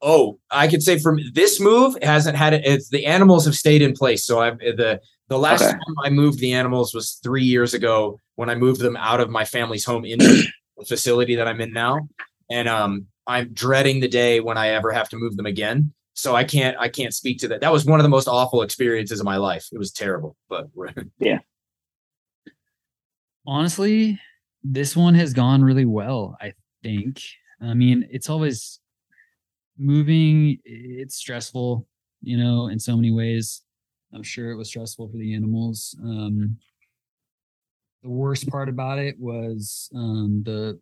Oh, 0.00 0.38
I 0.50 0.68
could 0.68 0.82
say 0.82 0.98
from 0.98 1.18
this 1.32 1.60
move 1.60 1.96
hasn't 2.02 2.36
had 2.36 2.54
it. 2.54 2.62
It's 2.64 2.88
the 2.90 3.06
animals 3.06 3.44
have 3.44 3.54
stayed 3.54 3.82
in 3.82 3.92
place. 3.92 4.24
So 4.24 4.40
I've 4.40 4.58
the 4.58 5.00
the 5.28 5.38
last 5.38 5.62
okay. 5.62 5.72
time 5.72 5.94
I 6.04 6.10
moved 6.10 6.38
the 6.38 6.52
animals 6.52 6.94
was 6.94 7.18
three 7.22 7.44
years 7.44 7.74
ago 7.74 8.20
when 8.36 8.50
I 8.50 8.54
moved 8.54 8.80
them 8.80 8.96
out 8.96 9.20
of 9.20 9.30
my 9.30 9.44
family's 9.44 9.84
home 9.84 10.04
into 10.04 10.44
the 10.76 10.84
facility 10.84 11.36
that 11.36 11.48
I'm 11.48 11.60
in 11.60 11.72
now. 11.72 12.08
And 12.50 12.68
um, 12.68 13.06
I'm 13.26 13.52
dreading 13.52 14.00
the 14.00 14.08
day 14.08 14.40
when 14.40 14.58
I 14.58 14.68
ever 14.68 14.92
have 14.92 15.08
to 15.10 15.16
move 15.16 15.36
them 15.36 15.46
again. 15.46 15.92
So 16.14 16.36
I 16.36 16.44
can't 16.44 16.76
I 16.78 16.88
can't 16.88 17.12
speak 17.12 17.38
to 17.40 17.48
that. 17.48 17.60
That 17.60 17.72
was 17.72 17.84
one 17.84 17.98
of 17.98 18.04
the 18.04 18.10
most 18.10 18.28
awful 18.28 18.62
experiences 18.62 19.18
of 19.18 19.24
my 19.26 19.36
life. 19.36 19.66
It 19.72 19.78
was 19.78 19.90
terrible, 19.90 20.36
but 20.48 20.68
yeah. 21.18 21.38
Honestly, 23.46 24.20
this 24.62 24.96
one 24.96 25.14
has 25.14 25.32
gone 25.32 25.62
really 25.62 25.84
well, 25.84 26.36
I 26.40 26.54
think. 26.82 27.20
I 27.60 27.74
mean, 27.74 28.06
it's 28.10 28.30
always 28.30 28.80
moving, 29.76 30.58
it's 30.64 31.16
stressful, 31.16 31.86
you 32.22 32.36
know, 32.36 32.68
in 32.68 32.78
so 32.78 32.96
many 32.96 33.10
ways. 33.10 33.62
I'm 34.14 34.22
sure 34.22 34.50
it 34.50 34.56
was 34.56 34.68
stressful 34.68 35.08
for 35.08 35.16
the 35.16 35.34
animals. 35.34 35.96
Um, 36.02 36.56
the 38.02 38.10
worst 38.10 38.48
part 38.48 38.68
about 38.68 38.98
it 38.98 39.18
was 39.18 39.90
um, 39.94 40.42
the 40.44 40.78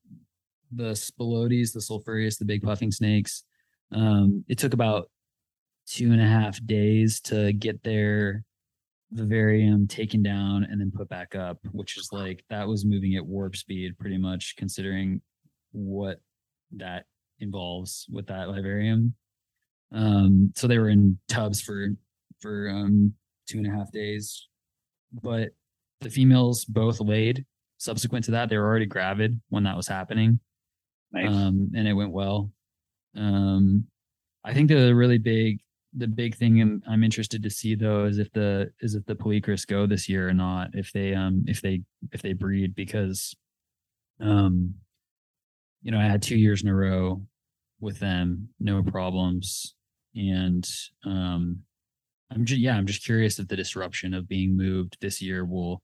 the 0.75 0.93
spilotes, 0.93 1.73
the 1.73 1.81
sulphureus, 1.81 2.37
the 2.37 2.45
big 2.45 2.63
puffing 2.63 2.91
snakes. 2.91 3.45
Um, 3.93 4.45
it 4.49 4.59
took 4.59 4.73
about 4.73 5.11
two 5.87 6.13
and 6.13 6.21
a 6.21 6.27
half 6.27 6.65
days 6.65 7.21
to 7.21 7.53
get 7.53 7.83
their 7.83 8.45
vivarium 9.13 9.87
taken 9.87 10.23
down 10.23 10.65
and 10.65 10.81
then 10.81 10.91
put 10.91 11.09
back 11.09 11.35
up, 11.35 11.59
which 11.73 11.99
is 11.99 12.09
like 12.13 12.45
that 12.49 12.67
was 12.67 12.85
moving 12.85 13.15
at 13.17 13.27
warp 13.27 13.55
speed, 13.55 13.99
pretty 13.99 14.17
much 14.17 14.57
considering 14.57 15.21
what 15.73 16.21
that 16.73 17.05
involves 17.41 18.07
with 18.11 18.27
that 18.27 18.49
vivarium. 18.49 19.15
Um, 19.93 20.53
so 20.57 20.67
they 20.67 20.79
were 20.79 20.89
in 20.89 21.19
tubs 21.29 21.61
for 21.61 21.89
for 22.41 22.71
um, 22.71 23.15
two 23.49 23.59
and 23.59 23.67
a 23.67 23.71
half 23.71 23.91
days. 23.93 24.49
But 25.23 25.51
the 26.01 26.11
females 26.11 26.65
both 26.65 27.01
laid. 27.01 27.45
Subsequent 27.79 28.25
to 28.27 28.31
that, 28.33 28.49
they 28.49 28.57
were 28.57 28.67
already 28.67 28.87
gravid 28.87 29.41
when 29.49 29.65
that 29.65 29.77
was 29.77 29.89
happening. 29.89 30.41
Nice. 31.13 31.29
Um, 31.29 31.71
and 31.75 31.87
it 31.87 31.93
went 31.93 32.13
well. 32.13 32.51
Um, 33.17 33.87
I 34.45 34.55
think 34.55 34.69
the 34.69 34.95
really 34.95 35.19
big, 35.19 35.61
the 35.97 36.07
big 36.07 36.37
thing 36.37 36.61
I'm, 36.61 36.83
I'm 36.89 37.05
interested 37.05 37.43
to 37.43 37.51
see 37.51 37.75
though 37.75 38.05
is 38.05 38.19
if 38.19 38.33
the 38.33 38.73
is 38.81 38.95
if 38.95 39.05
the 39.05 39.15
Polychrus 39.15 39.67
go 39.67 39.87
this 39.87 40.09
year 40.09 40.29
or 40.29 40.33
not. 40.33 40.71
If 40.75 40.93
they 40.93 41.15
um 41.15 41.45
if 41.47 41.61
they 41.61 41.83
if 42.13 42.23
they 42.23 42.33
breed 42.33 42.75
because, 42.75 43.35
um, 44.21 44.75
you 45.83 45.91
know 45.91 45.99
I 45.99 46.05
had 46.05 46.23
two 46.23 46.37
years 46.37 46.63
in 46.63 46.69
a 46.69 46.75
row 46.75 47.23
with 47.81 47.99
them, 47.99 48.49
no 48.59 48.83
problems, 48.83 49.75
and 50.15 50.67
um 51.05 51.59
I'm 52.35 52.45
just 52.45 52.61
yeah, 52.61 52.77
I'm 52.77 52.87
just 52.87 53.05
curious 53.05 53.39
if 53.39 53.49
the 53.49 53.57
disruption 53.57 54.15
of 54.15 54.29
being 54.29 54.57
moved 54.57 54.97
this 55.01 55.21
year 55.21 55.45
will 55.45 55.83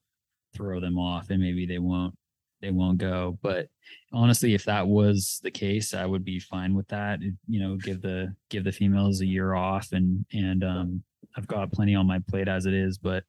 throw 0.54 0.80
them 0.80 0.98
off 0.98 1.30
and 1.30 1.40
maybe 1.40 1.66
they 1.66 1.78
won't 1.78 2.14
they 2.60 2.70
won't 2.70 2.98
go. 2.98 3.38
But 3.42 3.68
honestly, 4.12 4.54
if 4.54 4.64
that 4.64 4.86
was 4.86 5.40
the 5.42 5.50
case, 5.50 5.94
I 5.94 6.06
would 6.06 6.24
be 6.24 6.40
fine 6.40 6.74
with 6.74 6.88
that. 6.88 7.20
You 7.48 7.60
know, 7.60 7.76
give 7.76 8.02
the 8.02 8.34
give 8.50 8.64
the 8.64 8.72
females 8.72 9.20
a 9.20 9.26
year 9.26 9.54
off 9.54 9.92
and 9.92 10.24
and 10.32 10.64
um 10.64 11.02
I've 11.36 11.46
got 11.46 11.72
plenty 11.72 11.94
on 11.94 12.06
my 12.06 12.20
plate 12.28 12.48
as 12.48 12.66
it 12.66 12.74
is, 12.74 12.98
but 12.98 13.24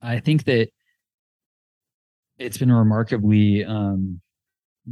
I 0.00 0.20
think 0.20 0.44
that 0.44 0.68
it's 2.38 2.58
been 2.58 2.72
remarkably 2.72 3.64
um 3.64 4.20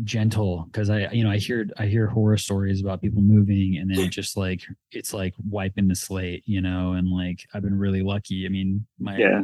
gentle 0.04 0.66
because 0.70 0.88
I 0.88 1.08
you 1.10 1.24
know 1.24 1.30
I 1.30 1.38
hear 1.38 1.66
I 1.76 1.86
hear 1.86 2.06
horror 2.06 2.36
stories 2.36 2.80
about 2.80 3.00
people 3.00 3.22
moving 3.22 3.76
and 3.78 3.90
then 3.90 4.10
just 4.10 4.36
like 4.36 4.62
it's 4.92 5.12
like 5.12 5.34
wiping 5.48 5.88
the 5.88 5.96
slate, 5.96 6.44
you 6.46 6.60
know, 6.60 6.92
and 6.92 7.08
like 7.08 7.40
I've 7.54 7.62
been 7.62 7.78
really 7.78 8.02
lucky. 8.02 8.46
I 8.46 8.50
mean, 8.50 8.86
my 8.98 9.16
yeah. 9.16 9.42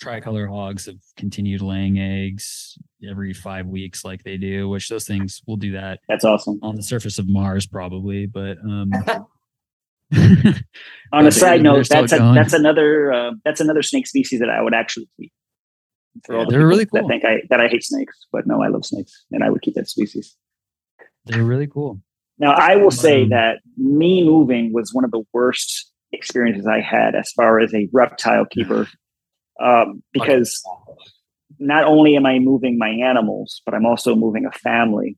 tricolor 0.00 0.46
hogs 0.46 0.86
have 0.86 0.96
continued 1.16 1.60
laying 1.60 1.98
eggs 1.98 2.78
every 3.08 3.34
five 3.34 3.66
weeks 3.66 4.04
like 4.04 4.22
they 4.24 4.38
do, 4.38 4.68
which 4.68 4.88
those 4.88 5.06
things 5.06 5.42
will 5.46 5.56
do 5.56 5.72
that. 5.72 6.00
That's 6.08 6.24
awesome. 6.24 6.58
On 6.62 6.76
the 6.76 6.82
surface 6.82 7.18
of 7.18 7.28
Mars, 7.28 7.66
probably, 7.66 8.26
but 8.26 8.56
um 8.58 8.90
on 11.12 11.26
a 11.26 11.32
side 11.32 11.62
note, 11.62 11.88
that's 11.88 12.12
a, 12.12 12.32
that's 12.34 12.52
another 12.52 13.12
uh, 13.12 13.32
that's 13.44 13.60
another 13.60 13.82
snake 13.82 14.06
species 14.06 14.40
that 14.40 14.50
I 14.50 14.62
would 14.62 14.74
actually 14.74 15.08
keep 15.18 15.32
for 16.24 16.36
all 16.36 16.44
the 16.46 16.52
they're 16.52 16.66
really 16.66 16.86
cool. 16.86 17.02
that 17.02 17.08
think 17.08 17.24
I 17.24 17.42
that 17.50 17.60
I 17.60 17.68
hate 17.68 17.84
snakes, 17.84 18.16
but 18.32 18.46
no, 18.46 18.62
I 18.62 18.68
love 18.68 18.84
snakes, 18.84 19.24
and 19.30 19.42
I 19.42 19.50
would 19.50 19.62
keep 19.62 19.74
that 19.74 19.88
species. 19.88 20.36
They're 21.26 21.44
really 21.44 21.66
cool. 21.66 22.00
Now, 22.38 22.52
I 22.52 22.76
will 22.76 22.90
say 22.90 23.22
um, 23.24 23.28
that 23.30 23.60
me 23.76 24.24
moving 24.24 24.72
was 24.72 24.92
one 24.92 25.04
of 25.04 25.10
the 25.10 25.22
worst 25.32 25.90
experiences 26.12 26.66
I 26.66 26.80
had 26.80 27.14
as 27.14 27.30
far 27.32 27.60
as 27.60 27.72
a 27.74 27.88
reptile 27.92 28.44
keeper, 28.44 28.88
um, 29.60 30.02
because 30.12 30.62
not 31.58 31.84
only 31.84 32.16
am 32.16 32.26
I 32.26 32.38
moving 32.38 32.78
my 32.78 32.88
animals, 32.88 33.62
but 33.64 33.74
I'm 33.74 33.86
also 33.86 34.14
moving 34.14 34.46
a 34.46 34.52
family 34.52 35.16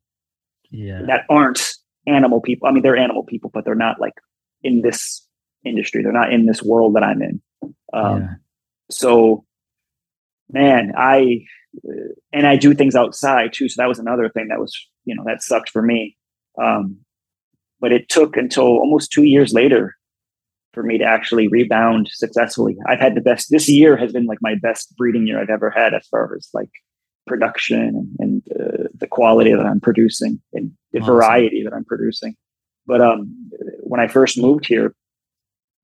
yeah. 0.71 1.03
that 1.07 1.25
aren't 1.29 1.73
animal 2.07 2.41
people. 2.41 2.69
I 2.69 2.73
mean, 2.73 2.83
they're 2.83 2.97
animal 2.97 3.25
people, 3.25 3.51
but 3.53 3.65
they're 3.65 3.75
not 3.75 4.01
like 4.01 4.15
in 4.63 4.83
this 4.83 5.27
industry. 5.65 6.03
They're 6.03 6.13
not 6.13 6.33
in 6.33 6.47
this 6.47 6.63
world 6.63 6.95
that 6.97 7.03
I'm 7.03 7.23
in. 7.23 7.43
Um, 7.93 8.21
yeah. 8.21 8.35
So 8.91 9.46
man, 10.51 10.93
I 10.97 11.45
and 12.33 12.47
I 12.47 12.57
do 12.57 12.75
things 12.75 12.95
outside 12.95 13.53
too. 13.53 13.69
So 13.69 13.81
that 13.81 13.89
was 13.89 13.99
another 13.99 14.29
thing 14.29 14.49
that 14.49 14.61
was, 14.61 14.75
you 15.05 15.15
know, 15.15 15.25
that 15.27 15.43
sucked 15.43 15.71
for 15.71 15.83
me. 15.83 16.17
Um, 16.63 16.99
but 17.81 17.93
it 17.93 18.09
took 18.09 18.37
until 18.37 18.65
almost 18.65 19.13
two 19.13 19.25
years 19.25 19.53
later 19.53 19.95
for 20.73 20.83
me 20.83 20.99
to 20.99 21.05
actually 21.05 21.49
rebound 21.49 22.09
successfully. 22.13 22.77
I've 22.87 23.01
had 23.01 23.15
the 23.15 23.21
best. 23.21 23.51
This 23.51 23.69
year 23.69 23.97
has 23.97 24.13
been 24.13 24.27
like 24.27 24.39
my 24.41 24.55
best 24.55 24.95
breeding 24.97 25.27
year 25.27 25.41
I've 25.41 25.51
ever 25.51 25.71
had 25.71 25.95
as 25.95 26.07
far 26.09 26.35
as 26.35 26.49
like 26.55 26.71
production 27.27 28.15
and, 28.19 28.43
uh, 28.59 28.85
the 28.95 29.07
quality 29.07 29.53
that 29.53 29.67
I'm 29.67 29.81
producing 29.81 30.41
and 30.53 30.73
the 30.93 31.01
awesome. 31.01 31.15
variety 31.15 31.63
that 31.65 31.73
I'm 31.73 31.85
producing. 31.85 32.37
But 32.87 33.01
um, 33.01 33.51
when 33.81 34.01
I 34.01 34.07
first 34.07 34.39
moved 34.39 34.67
here, 34.67 34.95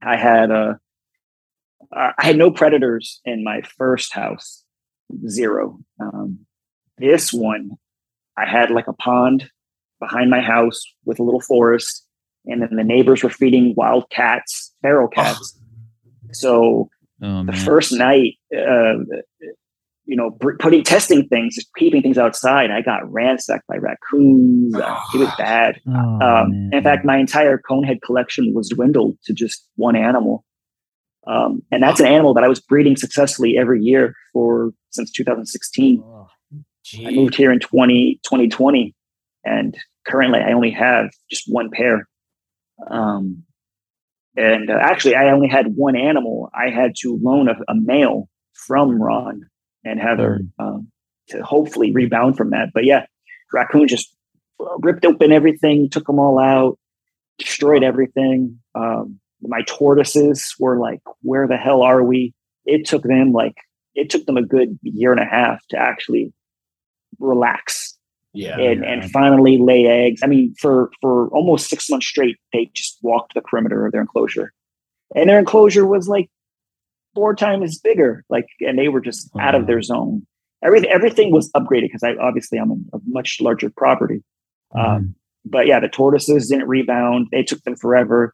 I 0.03 0.17
had 0.17 0.51
a 0.51 0.79
uh, 1.95 2.13
I 2.19 2.27
had 2.27 2.37
no 2.37 2.51
predators 2.51 3.21
in 3.25 3.45
my 3.45 3.63
first 3.77 4.13
house, 4.13 4.65
zero. 5.29 5.79
Um, 6.01 6.41
this 6.99 7.33
one, 7.33 7.71
I 8.37 8.47
had 8.47 8.71
like 8.71 8.89
a 8.89 8.93
pond 8.93 9.49
behind 10.01 10.31
my 10.31 10.41
house 10.41 10.83
with 11.05 11.19
a 11.19 11.23
little 11.23 11.41
forest, 11.41 12.07
and 12.47 12.63
then 12.63 12.77
the 12.77 12.85
neighbors 12.85 13.23
were 13.23 13.31
feeding 13.31 13.75
wild 13.77 14.09
cats, 14.11 14.73
feral 14.83 15.09
oh. 15.11 15.15
cats. 15.15 15.59
Oh. 15.59 16.29
So 16.33 16.91
oh, 17.23 17.45
the 17.45 17.53
first 17.53 17.93
night, 17.93 18.35
uh, 18.57 18.95
you 20.05 20.17
know, 20.17 20.31
putting 20.59 20.83
testing 20.83 21.29
things, 21.29 21.57
keeping 21.77 22.03
things 22.03 22.19
outside, 22.19 22.71
I 22.71 22.81
got 22.83 23.11
ransacked 23.11 23.67
by 23.67 23.77
raccoons. 23.77 24.75
Uh, 24.75 25.01
it 25.15 25.19
was 25.19 25.31
bad. 25.39 25.81
Oh, 25.89 26.21
um, 26.21 26.71
in 26.73 26.83
fact, 26.83 27.05
my 27.05 27.19
entire 27.19 27.59
conehead 27.59 28.01
collection 28.03 28.53
was 28.55 28.71
dwindled 28.71 29.19
to 29.25 29.33
just 29.33 29.67
one 29.77 29.95
animal. 29.95 30.45
Um, 31.27 31.63
and 31.71 31.83
that's 31.83 32.01
an 32.01 32.07
animal 32.07 32.35
that 32.35 32.45
I 32.45 32.49
was 32.49 32.61
breeding 32.61 32.97
successfully 32.97 33.57
every 33.57 33.81
year 33.83 34.15
for 34.33 34.73
since 34.91 35.11
2016. 35.13 36.03
Oh, 36.05 36.29
I 37.07 37.11
moved 37.13 37.37
here 37.37 37.53
in 37.53 37.61
20, 37.61 38.21
2020, 38.25 38.95
and 39.45 39.77
currently 40.07 40.41
I 40.41 40.53
only 40.53 40.71
have 40.71 41.11
just 41.31 41.45
one 41.47 41.71
pair. 41.71 42.09
Um, 42.91 43.45
and 44.37 44.71
uh, 44.71 44.79
actually, 44.81 45.15
I 45.15 45.31
only 45.31 45.49
had 45.49 45.77
one 45.77 45.97
animal. 45.97 46.51
I 46.55 46.71
had 46.71 46.95
to 47.01 47.19
loan 47.23 47.49
a, 47.49 47.55
a 47.69 47.75
male 47.75 48.29
from 48.53 49.01
Ron 49.01 49.49
and 49.85 50.01
Heather 50.01 50.41
um, 50.59 50.89
to 51.29 51.43
hopefully 51.43 51.93
rebound 51.93 52.37
from 52.37 52.51
that. 52.51 52.71
But 52.75 52.85
yeah, 52.85 53.07
raccoon 53.53 53.89
just 53.89 54.15
ripped 54.79 55.05
open 55.05 55.33
everything, 55.33 55.89
took 55.89 56.07
them 56.07 56.19
all 56.19 56.39
out. 56.39 56.79
destroyed 57.39 57.83
everything. 57.83 58.59
Um, 58.75 59.21
my 59.43 59.63
tortoises 59.67 60.55
were 60.59 60.79
like, 60.79 61.01
where 61.23 61.47
the 61.49 61.57
hell 61.57 61.83
are 61.83 62.03
we? 62.03 62.35
It 62.65 62.87
took 62.87 63.03
them 63.03 63.33
like, 63.33 63.57
it 63.95 64.09
took 64.11 64.25
them 64.27 64.37
a 64.37 64.43
good 64.43 64.79
year 64.83 65.13
and 65.13 65.21
a 65.21 65.25
half 65.25 65.67
to 65.69 65.77
actually 65.77 66.33
relax 67.19 67.99
Yeah. 68.33 68.59
and, 68.59 68.85
and 68.85 69.11
finally 69.11 69.59
lay 69.59 69.87
eggs. 69.87 70.23
I 70.23 70.27
mean, 70.27 70.55
for, 70.59 70.91
for 71.01 71.29
almost 71.29 71.69
six 71.69 71.91
months 71.91 72.07
straight, 72.07 72.39
they 72.53 72.71
just 72.73 72.99
walked 73.03 73.35
the 73.35 73.43
perimeter 73.43 73.85
of 73.85 73.93
their 73.93 74.01
enclosure. 74.01 74.53
And 75.15 75.29
their 75.29 75.39
enclosure 75.39 75.87
was 75.87 76.09
like 76.09 76.31
four 77.15 77.35
times 77.35 77.79
bigger. 77.79 78.25
Like, 78.31 78.47
and 78.61 78.79
they 78.79 78.89
were 78.89 79.01
just 79.01 79.29
out 79.39 79.55
of 79.55 79.67
their 79.67 79.83
zone. 79.83 80.27
Everything, 80.65 80.91
everything 80.91 81.33
was 81.33 81.51
upgraded 81.53 81.83
because 81.83 82.03
I 82.05 82.15
obviously 82.15 82.59
I'm 82.59 82.71
in 82.71 82.89
a 82.95 82.99
much 83.07 83.39
larger 83.41 83.69
property. 83.69 84.23
Um, 84.75 85.17
but 85.45 85.67
yeah, 85.67 85.81
the 85.81 85.89
tortoises 85.89 86.49
didn't 86.49 86.69
rebound. 86.69 87.27
They 87.33 87.43
took 87.43 87.61
them 87.65 87.77
forever. 87.77 88.33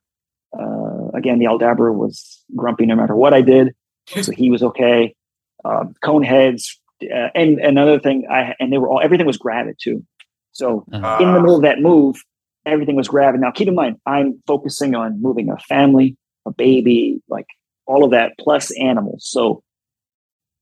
Uh, 0.57 1.09
again, 1.15 1.39
the 1.39 1.47
Aldabra 1.47 1.95
was 1.95 2.43
grumpy 2.57 2.87
no 2.87 2.97
matter 2.97 3.15
what 3.15 3.35
I 3.35 3.43
did, 3.43 3.75
so 4.07 4.33
he 4.33 4.51
was 4.51 4.63
okay. 4.63 5.15
Um, 5.65 5.95
cone 6.03 6.23
heads, 6.23 6.81
uh, 7.03 7.29
and 7.35 7.59
another 7.59 7.99
thing, 7.99 8.27
I 8.31 8.55
and 8.61 8.73
they 8.73 8.79
were 8.79 8.89
all 8.89 9.01
everything 9.01 9.27
was 9.27 9.37
gravid 9.39 9.77
too. 9.81 10.05
So 10.53 10.85
Uh, 10.93 11.19
in 11.21 11.33
the 11.33 11.41
middle 11.41 11.57
of 11.57 11.63
that 11.63 11.81
move, 11.81 12.17
everything 12.67 12.97
was 12.97 13.09
gravid. 13.09 13.41
Now, 13.41 13.51
keep 13.51 13.69
in 13.69 13.75
mind, 13.75 13.97
I'm 14.07 14.43
focusing 14.47 14.95
on 14.95 15.21
moving 15.21 15.51
a 15.51 15.59
family, 15.59 16.17
a 16.47 16.51
baby, 16.53 17.21
like 17.29 17.47
all 17.87 18.05
of 18.05 18.11
that, 18.13 18.33
plus 18.39 18.71
animals. 18.79 19.27
So 19.29 19.63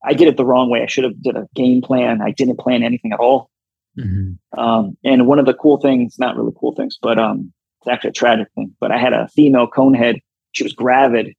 I 0.04 0.14
did 0.14 0.28
it 0.28 0.36
the 0.36 0.44
wrong 0.44 0.70
way. 0.70 0.82
I 0.82 0.86
should 0.86 1.04
have 1.04 1.20
did 1.22 1.36
a 1.36 1.46
game 1.54 1.82
plan. 1.82 2.20
I 2.22 2.30
didn't 2.30 2.58
plan 2.58 2.82
anything 2.82 3.12
at 3.12 3.20
all. 3.20 3.50
mhm. 3.98 4.38
Um, 4.56 4.96
and 5.04 5.26
one 5.26 5.38
of 5.38 5.46
the 5.46 5.54
cool 5.54 5.78
things, 5.78 6.18
not 6.18 6.36
really 6.36 6.52
cool 6.60 6.74
things, 6.74 6.98
but 7.00 7.18
um, 7.18 7.52
it's 7.86 7.92
actually 7.94 8.10
a 8.10 8.12
tragic 8.14 8.48
thing. 8.54 8.74
But 8.80 8.90
I 8.90 8.98
had 8.98 9.12
a 9.12 9.28
female 9.28 9.68
conehead. 9.68 10.16
She 10.52 10.64
was 10.64 10.72
gravid, 10.72 11.34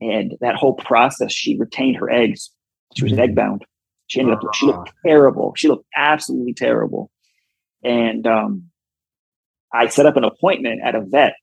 and 0.00 0.34
that 0.40 0.54
whole 0.56 0.74
process, 0.74 1.32
she 1.32 1.58
retained 1.58 1.96
her 1.96 2.10
eggs. 2.10 2.50
She 2.96 3.04
was 3.04 3.12
Mhm. 3.12 3.18
egg 3.18 3.34
bound. 3.34 3.64
She 4.06 4.20
ended 4.20 4.34
up. 4.36 4.54
She 4.54 4.66
looked 4.66 4.92
terrible. 5.04 5.52
She 5.56 5.68
looked 5.68 5.86
absolutely 5.96 6.54
terrible. 6.54 7.10
And 7.82 8.26
um, 8.26 8.70
I 9.72 9.88
set 9.88 10.06
up 10.06 10.16
an 10.16 10.24
appointment 10.24 10.80
at 10.82 10.94
a 10.94 11.00
vet 11.02 11.34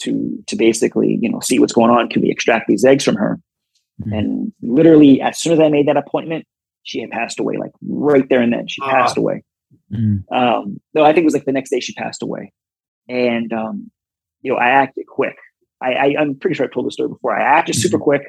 to 0.00 0.42
to 0.48 0.56
basically, 0.56 1.18
you 1.20 1.30
know, 1.30 1.40
see 1.40 1.58
what's 1.58 1.72
going 1.72 1.90
on. 1.90 2.08
Can 2.08 2.22
we 2.22 2.30
extract 2.30 2.66
these 2.66 2.84
eggs 2.84 3.04
from 3.04 3.16
her? 3.16 3.38
Mhm. 4.02 4.18
And 4.18 4.52
literally, 4.62 5.20
as 5.20 5.38
soon 5.38 5.52
as 5.52 5.60
I 5.60 5.68
made 5.68 5.86
that 5.86 5.96
appointment, 5.96 6.46
she 6.82 7.00
had 7.00 7.10
passed 7.10 7.38
away. 7.38 7.56
Like 7.58 7.70
right 7.86 8.28
there 8.28 8.40
and 8.40 8.52
then, 8.52 8.66
she 8.66 8.82
Ah. 8.82 8.90
passed 8.90 9.16
away 9.16 9.42
Mhm. 9.92 10.24
um 10.32 10.80
no 10.94 11.02
i 11.04 11.08
think 11.12 11.22
it 11.24 11.24
was 11.24 11.34
like 11.34 11.44
the 11.44 11.52
next 11.52 11.68
day 11.70 11.80
she 11.80 11.92
passed 11.94 12.22
away 12.22 12.52
and 13.08 13.52
um 13.52 13.90
you 14.42 14.52
know 14.52 14.58
i 14.58 14.68
acted 14.68 15.06
quick 15.06 15.36
i, 15.82 15.92
I 15.92 16.14
i'm 16.18 16.34
pretty 16.36 16.54
sure 16.54 16.66
i 16.66 16.68
told 16.72 16.86
the 16.86 16.90
story 16.92 17.08
before 17.08 17.36
i 17.36 17.42
acted 17.42 17.74
super 17.74 17.98
quick 17.98 18.22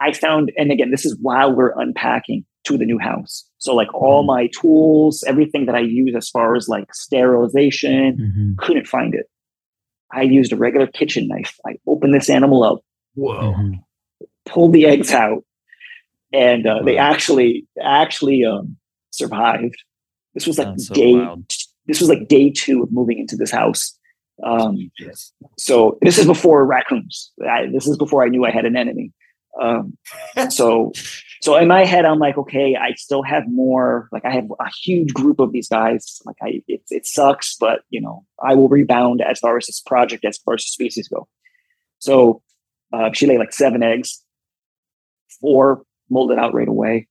i 0.00 0.12
found 0.12 0.50
and 0.56 0.70
again 0.72 0.90
this 0.90 1.04
is 1.04 1.16
while 1.20 1.54
we're 1.54 1.78
unpacking 1.78 2.44
to 2.64 2.76
the 2.78 2.84
new 2.86 2.98
house 2.98 3.44
so 3.58 3.74
like 3.74 3.92
all 3.94 4.22
my 4.24 4.48
tools 4.60 5.24
everything 5.26 5.66
that 5.66 5.74
i 5.74 5.80
use 5.80 6.14
as 6.16 6.28
far 6.28 6.54
as 6.56 6.68
like 6.68 6.92
sterilization 6.94 8.16
Mhm. 8.16 8.56
couldn't 8.58 8.86
find 8.86 9.14
it 9.14 9.26
i 10.12 10.22
used 10.22 10.52
a 10.52 10.56
regular 10.56 10.86
kitchen 10.86 11.28
knife 11.28 11.56
i 11.66 11.76
opened 11.86 12.14
this 12.14 12.30
animal 12.30 12.62
up 12.62 12.80
Whoa. 13.14 13.54
Mhm. 13.54 13.84
pulled 14.46 14.72
the 14.72 14.86
eggs 14.86 15.12
out 15.12 15.44
and 16.32 16.66
uh, 16.66 16.82
they 16.82 16.98
actually 16.98 17.66
actually 17.82 18.44
um 18.44 18.76
survived 19.10 19.82
this 20.34 20.46
was 20.46 20.58
like 20.58 20.68
That's 20.68 20.88
day 20.88 21.14
wild. 21.14 21.44
this 21.86 22.00
was 22.00 22.08
like 22.08 22.28
day 22.28 22.50
two 22.50 22.82
of 22.82 22.92
moving 22.92 23.18
into 23.18 23.34
this 23.34 23.50
house. 23.50 23.97
Um, 24.44 24.90
so 25.56 25.98
this 26.02 26.18
is 26.18 26.26
before 26.26 26.64
raccoons. 26.64 27.32
I, 27.48 27.66
this 27.72 27.86
is 27.86 27.96
before 27.96 28.24
I 28.24 28.28
knew 28.28 28.44
I 28.44 28.50
had 28.50 28.64
an 28.64 28.76
enemy. 28.76 29.12
Um, 29.60 29.96
so, 30.50 30.92
so 31.40 31.56
in 31.56 31.68
my 31.68 31.84
head, 31.84 32.04
I'm 32.04 32.18
like, 32.18 32.38
okay, 32.38 32.76
I 32.76 32.94
still 32.94 33.22
have 33.22 33.44
more. 33.48 34.08
Like 34.12 34.24
I 34.24 34.30
have 34.30 34.48
a 34.60 34.70
huge 34.84 35.12
group 35.12 35.40
of 35.40 35.52
these 35.52 35.68
guys. 35.68 36.20
Like 36.24 36.36
I, 36.42 36.62
it, 36.68 36.82
it 36.90 37.06
sucks, 37.06 37.56
but 37.58 37.80
you 37.90 38.00
know, 38.00 38.24
I 38.42 38.54
will 38.54 38.68
rebound 38.68 39.20
as 39.20 39.40
far 39.40 39.56
as 39.56 39.66
this 39.66 39.80
project, 39.80 40.24
as 40.24 40.38
far 40.38 40.54
as 40.54 40.62
the 40.62 40.68
species 40.68 41.08
go. 41.08 41.28
So, 41.98 42.42
uh, 42.92 43.10
she 43.12 43.26
laid 43.26 43.38
like 43.38 43.52
seven 43.52 43.82
eggs. 43.82 44.22
Four 45.40 45.82
molded 46.10 46.38
out 46.38 46.54
right 46.54 46.68
away, 46.68 47.06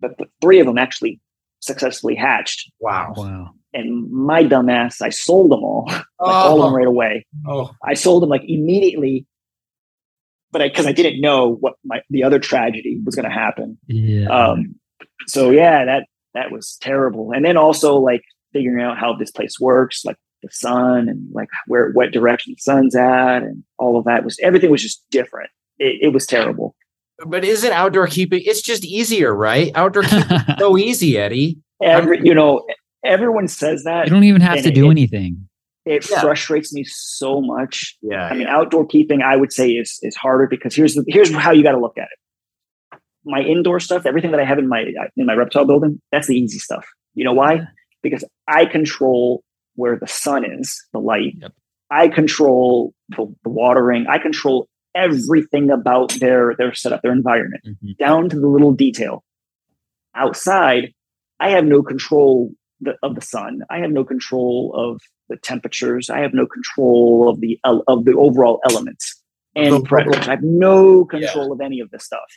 but 0.00 0.16
the 0.18 0.26
three 0.40 0.58
of 0.58 0.66
them 0.66 0.78
actually 0.78 1.20
successfully 1.60 2.14
hatched 2.14 2.72
Wow. 2.80 3.14
Wow. 3.16 3.50
And 3.74 4.10
my 4.10 4.44
dumbass, 4.44 5.00
I 5.00 5.08
sold 5.08 5.50
them 5.50 5.62
all, 5.62 5.84
like 5.88 6.04
all 6.18 6.62
of 6.62 6.66
them 6.66 6.74
right 6.74 6.86
away. 6.86 7.26
Oh. 7.46 7.70
I 7.84 7.94
sold 7.94 8.22
them 8.22 8.30
like 8.30 8.44
immediately, 8.46 9.26
but 10.50 10.62
I 10.62 10.68
because 10.68 10.86
I 10.86 10.92
didn't 10.92 11.20
know 11.20 11.54
what 11.56 11.74
my 11.84 12.02
the 12.10 12.22
other 12.22 12.38
tragedy 12.38 13.00
was 13.04 13.14
going 13.14 13.28
to 13.28 13.34
happen. 13.34 13.78
Yeah. 13.86 14.28
Um, 14.28 14.74
so 15.26 15.50
yeah, 15.50 15.84
that 15.84 16.06
that 16.34 16.50
was 16.50 16.76
terrible. 16.80 17.32
And 17.32 17.44
then 17.44 17.56
also 17.56 17.96
like 17.96 18.22
figuring 18.52 18.84
out 18.84 18.98
how 18.98 19.14
this 19.14 19.30
place 19.30 19.58
works, 19.58 20.04
like 20.04 20.16
the 20.42 20.50
sun 20.50 21.08
and 21.08 21.26
like 21.32 21.48
where 21.66 21.90
what 21.92 22.12
direction 22.12 22.52
the 22.54 22.60
sun's 22.60 22.94
at, 22.94 23.42
and 23.42 23.64
all 23.78 23.98
of 23.98 24.04
that 24.04 24.24
was 24.24 24.38
everything 24.42 24.70
was 24.70 24.82
just 24.82 25.04
different. 25.10 25.50
It, 25.78 25.98
it 26.02 26.08
was 26.08 26.26
terrible. 26.26 26.76
But 27.24 27.44
isn't 27.44 27.72
outdoor 27.72 28.06
keeping? 28.08 28.42
It's 28.44 28.62
just 28.62 28.84
easier, 28.84 29.34
right? 29.34 29.70
Outdoor 29.74 30.02
keeping 30.02 30.38
so 30.58 30.76
easy, 30.76 31.18
Eddie. 31.18 31.58
Every 31.80 32.20
you 32.22 32.34
know, 32.34 32.64
everyone 33.04 33.48
says 33.48 33.84
that. 33.84 34.06
you 34.06 34.10
don't 34.10 34.24
even 34.24 34.40
have 34.42 34.62
to 34.62 34.70
do 34.70 34.86
it- 34.86 34.90
anything. 34.90 35.48
It 35.84 36.08
Yeah. 36.08 36.20
frustrates 36.20 36.72
me 36.72 36.84
so 36.86 37.40
much. 37.40 37.96
Yeah. 38.02 38.24
I 38.24 38.34
mean, 38.34 38.46
outdoor 38.46 38.86
keeping, 38.86 39.20
I 39.20 39.34
would 39.36 39.52
say, 39.52 39.70
is 39.70 39.98
is 40.02 40.14
harder 40.14 40.46
because 40.46 40.76
here's 40.76 40.94
the, 40.94 41.04
here's 41.08 41.32
how 41.34 41.50
you 41.50 41.64
got 41.64 41.72
to 41.72 41.80
look 41.80 41.98
at 41.98 42.04
it. 42.12 42.98
My 43.24 43.40
indoor 43.40 43.80
stuff, 43.80 44.06
everything 44.06 44.30
that 44.30 44.38
I 44.40 44.44
have 44.44 44.58
in 44.58 44.68
my 44.68 44.84
in 45.16 45.26
my 45.26 45.34
reptile 45.34 45.64
building, 45.64 46.00
that's 46.12 46.28
the 46.28 46.36
easy 46.36 46.58
stuff. 46.60 46.86
You 47.14 47.24
know 47.24 47.32
why? 47.32 47.62
Because 48.02 48.24
I 48.46 48.64
control 48.66 49.42
where 49.74 49.98
the 49.98 50.06
sun 50.06 50.44
is, 50.44 50.80
the 50.92 50.98
light. 51.00 51.34
Yep. 51.40 51.52
I 51.90 52.08
control 52.08 52.94
the, 53.08 53.26
the 53.42 53.50
watering. 53.50 54.06
I 54.08 54.18
control 54.18 54.68
everything 54.94 55.70
about 55.70 56.12
their 56.20 56.54
their 56.58 56.74
setup, 56.74 57.02
their 57.02 57.12
environment, 57.12 57.64
Mhm. 57.66 57.96
down 57.98 58.28
to 58.28 58.38
the 58.38 58.46
little 58.46 58.72
detail. 58.72 59.24
Outside, 60.14 60.92
I 61.40 61.50
have 61.50 61.64
no 61.64 61.82
control 61.82 62.52
the, 62.82 62.94
of 63.02 63.14
the 63.14 63.20
sun. 63.22 63.60
I 63.70 63.78
have 63.78 63.90
no 63.90 64.04
control 64.04 64.72
of 64.76 65.00
the 65.28 65.36
temperatures. 65.36 66.10
I 66.10 66.20
have 66.20 66.34
no 66.34 66.46
control 66.46 67.28
of 67.30 67.40
the 67.40 67.58
of 67.64 68.04
the 68.04 68.14
overall 68.16 68.60
elements 68.68 69.22
and 69.56 69.74
The- 69.74 69.82
predators. 69.82 70.26
I 70.28 70.32
have 70.32 70.42
no 70.42 71.04
control 71.04 71.52
of 71.52 71.60
any 71.60 71.80
of 71.80 71.90
this 71.90 72.04
stuff. 72.04 72.30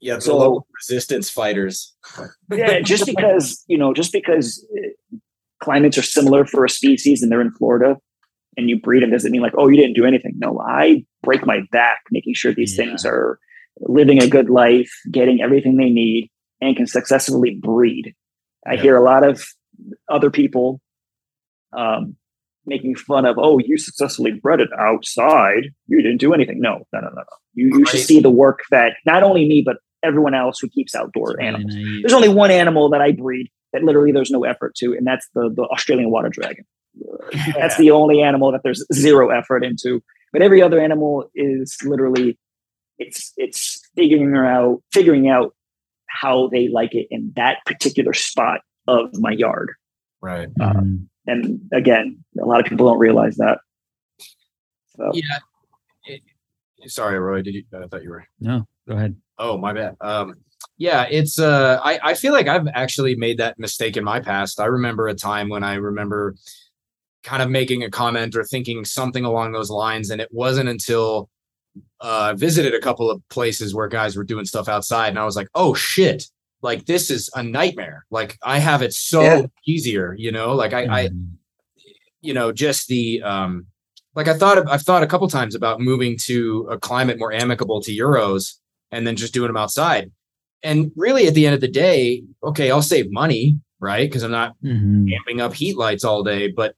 Yeah. 0.00 0.14
The 0.16 0.20
So- 0.22 0.38
local 0.38 0.66
resistance 0.80 1.28
fighters. 1.30 1.94
Yeah, 2.50 2.80
just 2.80 3.06
because 3.06 3.62
you 3.66 3.78
know, 3.78 3.92
just 3.94 4.12
because 4.12 4.66
uh, 4.78 5.16
climates 5.62 5.96
are 5.98 6.02
similar 6.02 6.44
for 6.44 6.64
a 6.64 6.68
species 6.70 7.22
and 7.22 7.30
they're 7.30 7.40
in 7.40 7.52
Florida, 7.52 7.96
and 8.56 8.68
you 8.68 8.80
breed 8.80 9.02
them 9.02 9.10
doesn't 9.10 9.30
mean 9.32 9.40
like, 9.42 9.54
oh, 9.56 9.68
you 9.68 9.76
didn't 9.76 9.94
do 9.94 10.04
anything. 10.04 10.34
No, 10.36 10.60
I 10.60 11.04
break 11.22 11.46
my 11.46 11.60
back 11.72 12.00
making 12.10 12.34
sure 12.34 12.52
these 12.54 12.76
Yeah. 12.76 12.84
things 12.84 13.04
are 13.06 13.38
living 13.80 14.22
a 14.22 14.28
good 14.28 14.50
life, 14.50 14.90
getting 15.10 15.40
everything 15.40 15.76
they 15.76 15.88
need, 15.90 16.30
and 16.60 16.76
can 16.76 16.86
successfully 16.86 17.58
breed. 17.60 18.14
I 18.66 18.74
Yeah. 18.74 18.82
hear 18.82 18.96
a 18.96 19.02
lot 19.02 19.26
of 19.26 19.44
other 20.08 20.30
people 20.30 20.80
um, 21.76 22.16
making 22.66 22.94
fun 22.96 23.24
of, 23.24 23.36
oh, 23.38 23.58
you 23.58 23.78
successfully 23.78 24.32
bred 24.32 24.60
it 24.60 24.70
outside. 24.78 25.64
You 25.86 26.02
didn't 26.02 26.18
do 26.18 26.32
anything. 26.32 26.60
No, 26.60 26.86
no, 26.92 27.00
no, 27.00 27.08
no, 27.08 27.14
no. 27.14 27.24
You, 27.54 27.78
you 27.78 27.86
should 27.86 28.00
see 28.00 28.20
the 28.20 28.30
work 28.30 28.60
that 28.70 28.94
not 29.04 29.22
only 29.22 29.46
me, 29.46 29.62
but 29.64 29.76
everyone 30.02 30.34
else 30.34 30.58
who 30.58 30.68
keeps 30.68 30.94
outdoor 30.94 31.34
really 31.38 31.46
animals. 31.46 31.74
naive. 31.74 32.02
There's 32.02 32.12
only 32.12 32.28
one 32.28 32.50
animal 32.50 32.90
that 32.90 33.00
I 33.00 33.12
breed 33.12 33.50
that 33.72 33.82
literally 33.82 34.12
there's 34.12 34.30
no 34.30 34.44
effort 34.44 34.74
to, 34.76 34.92
and 34.92 35.06
that's 35.06 35.28
the, 35.34 35.50
the 35.54 35.62
Australian 35.62 36.10
water 36.10 36.28
dragon. 36.28 36.64
That's 37.54 37.78
the 37.78 37.90
only 37.90 38.20
animal 38.20 38.52
that 38.52 38.60
there's 38.62 38.84
zero 38.92 39.30
effort 39.30 39.64
into. 39.64 40.02
But 40.30 40.42
every 40.42 40.60
other 40.60 40.78
animal 40.78 41.30
is 41.34 41.74
literally 41.82 42.38
it's 42.98 43.32
it's 43.38 43.80
figuring 43.96 44.36
out 44.36 44.82
figuring 44.92 45.28
out 45.28 45.54
how 46.06 46.48
they 46.48 46.68
like 46.68 46.94
it 46.94 47.06
in 47.10 47.32
that 47.36 47.58
particular 47.64 48.12
spot 48.12 48.60
of 48.86 49.10
my 49.20 49.32
yard. 49.32 49.72
Right. 50.20 50.48
Mhm. 50.54 51.06
And 51.26 51.60
again, 51.72 52.24
a 52.40 52.44
lot 52.44 52.60
of 52.60 52.66
people 52.66 52.86
don't 52.88 52.98
realize 52.98 53.36
that. 53.36 53.58
So 54.96 55.10
Yeah. 55.14 55.38
It- 56.06 56.22
sorry, 56.86 57.18
Roy. 57.18 57.42
Did 57.42 57.54
you? 57.54 57.64
I 57.72 57.86
thought 57.86 58.02
you 58.02 58.10
were. 58.10 58.26
No, 58.40 58.66
go 58.88 58.94
ahead. 58.96 59.16
Oh, 59.38 59.56
my 59.56 59.72
bad. 59.72 59.96
Um, 60.00 60.34
yeah, 60.78 61.06
it's 61.10 61.38
uh 61.38 61.80
I, 61.82 61.98
I 62.02 62.14
feel 62.14 62.32
like 62.32 62.48
I've 62.48 62.66
actually 62.74 63.14
made 63.16 63.38
that 63.38 63.58
mistake 63.58 63.96
in 63.96 64.04
my 64.04 64.20
past. 64.20 64.60
I 64.60 64.66
remember 64.66 65.08
a 65.08 65.14
time 65.14 65.48
when 65.48 65.64
I 65.64 65.74
remember 65.74 66.34
kind 67.24 67.42
of 67.42 67.50
making 67.50 67.84
a 67.84 67.90
comment 67.90 68.34
or 68.34 68.42
thinking 68.44 68.84
something 68.84 69.24
along 69.24 69.52
those 69.52 69.70
lines, 69.70 70.10
and 70.10 70.20
it 70.20 70.28
wasn't 70.32 70.68
until 70.68 71.28
uh 72.00 72.30
I 72.30 72.32
visited 72.34 72.74
a 72.74 72.80
couple 72.80 73.10
of 73.10 73.22
places 73.28 73.74
where 73.74 73.88
guys 73.88 74.16
were 74.16 74.24
doing 74.24 74.44
stuff 74.44 74.68
outside, 74.68 75.08
and 75.08 75.18
I 75.18 75.24
was 75.24 75.36
like, 75.36 75.48
oh 75.54 75.74
shit, 75.74 76.24
like 76.62 76.86
this 76.86 77.10
is 77.10 77.28
a 77.34 77.42
nightmare. 77.42 78.06
Like 78.10 78.38
I 78.42 78.58
have 78.58 78.82
it 78.82 78.94
so 78.94 79.22
Yeah. 79.22 79.46
easier, 79.66 80.14
you 80.16 80.32
know, 80.32 80.54
like 80.54 80.72
I, 80.72 80.84
I 80.84 81.08
Mhm. 81.08 81.32
you 82.20 82.32
know 82.34 82.52
just 82.52 82.86
the 82.88 83.22
um 83.22 83.66
like 84.14 84.28
I 84.28 84.34
thought 84.34 84.68
I've 84.68 84.82
thought 84.82 85.02
a 85.02 85.06
couple 85.06 85.28
times 85.28 85.54
about 85.54 85.80
moving 85.80 86.16
to 86.24 86.68
a 86.70 86.78
climate 86.78 87.18
more 87.18 87.32
amicable 87.32 87.80
to 87.82 87.92
uros 87.92 88.60
and 88.90 89.06
then 89.06 89.16
just 89.16 89.34
doing 89.34 89.48
them 89.48 89.56
outside. 89.56 90.10
And 90.62 90.92
really 90.96 91.26
at 91.26 91.34
the 91.34 91.46
end 91.46 91.54
of 91.54 91.60
the 91.60 91.68
day, 91.68 92.22
okay, 92.44 92.70
I'll 92.70 92.82
save 92.82 93.10
money, 93.10 93.58
right? 93.80 94.08
Because 94.08 94.22
I'm 94.22 94.30
not 94.30 94.54
Mhm. 94.62 95.08
amping 95.10 95.40
up 95.40 95.54
heat 95.54 95.76
lights 95.76 96.04
all 96.04 96.22
day, 96.22 96.48
but 96.48 96.76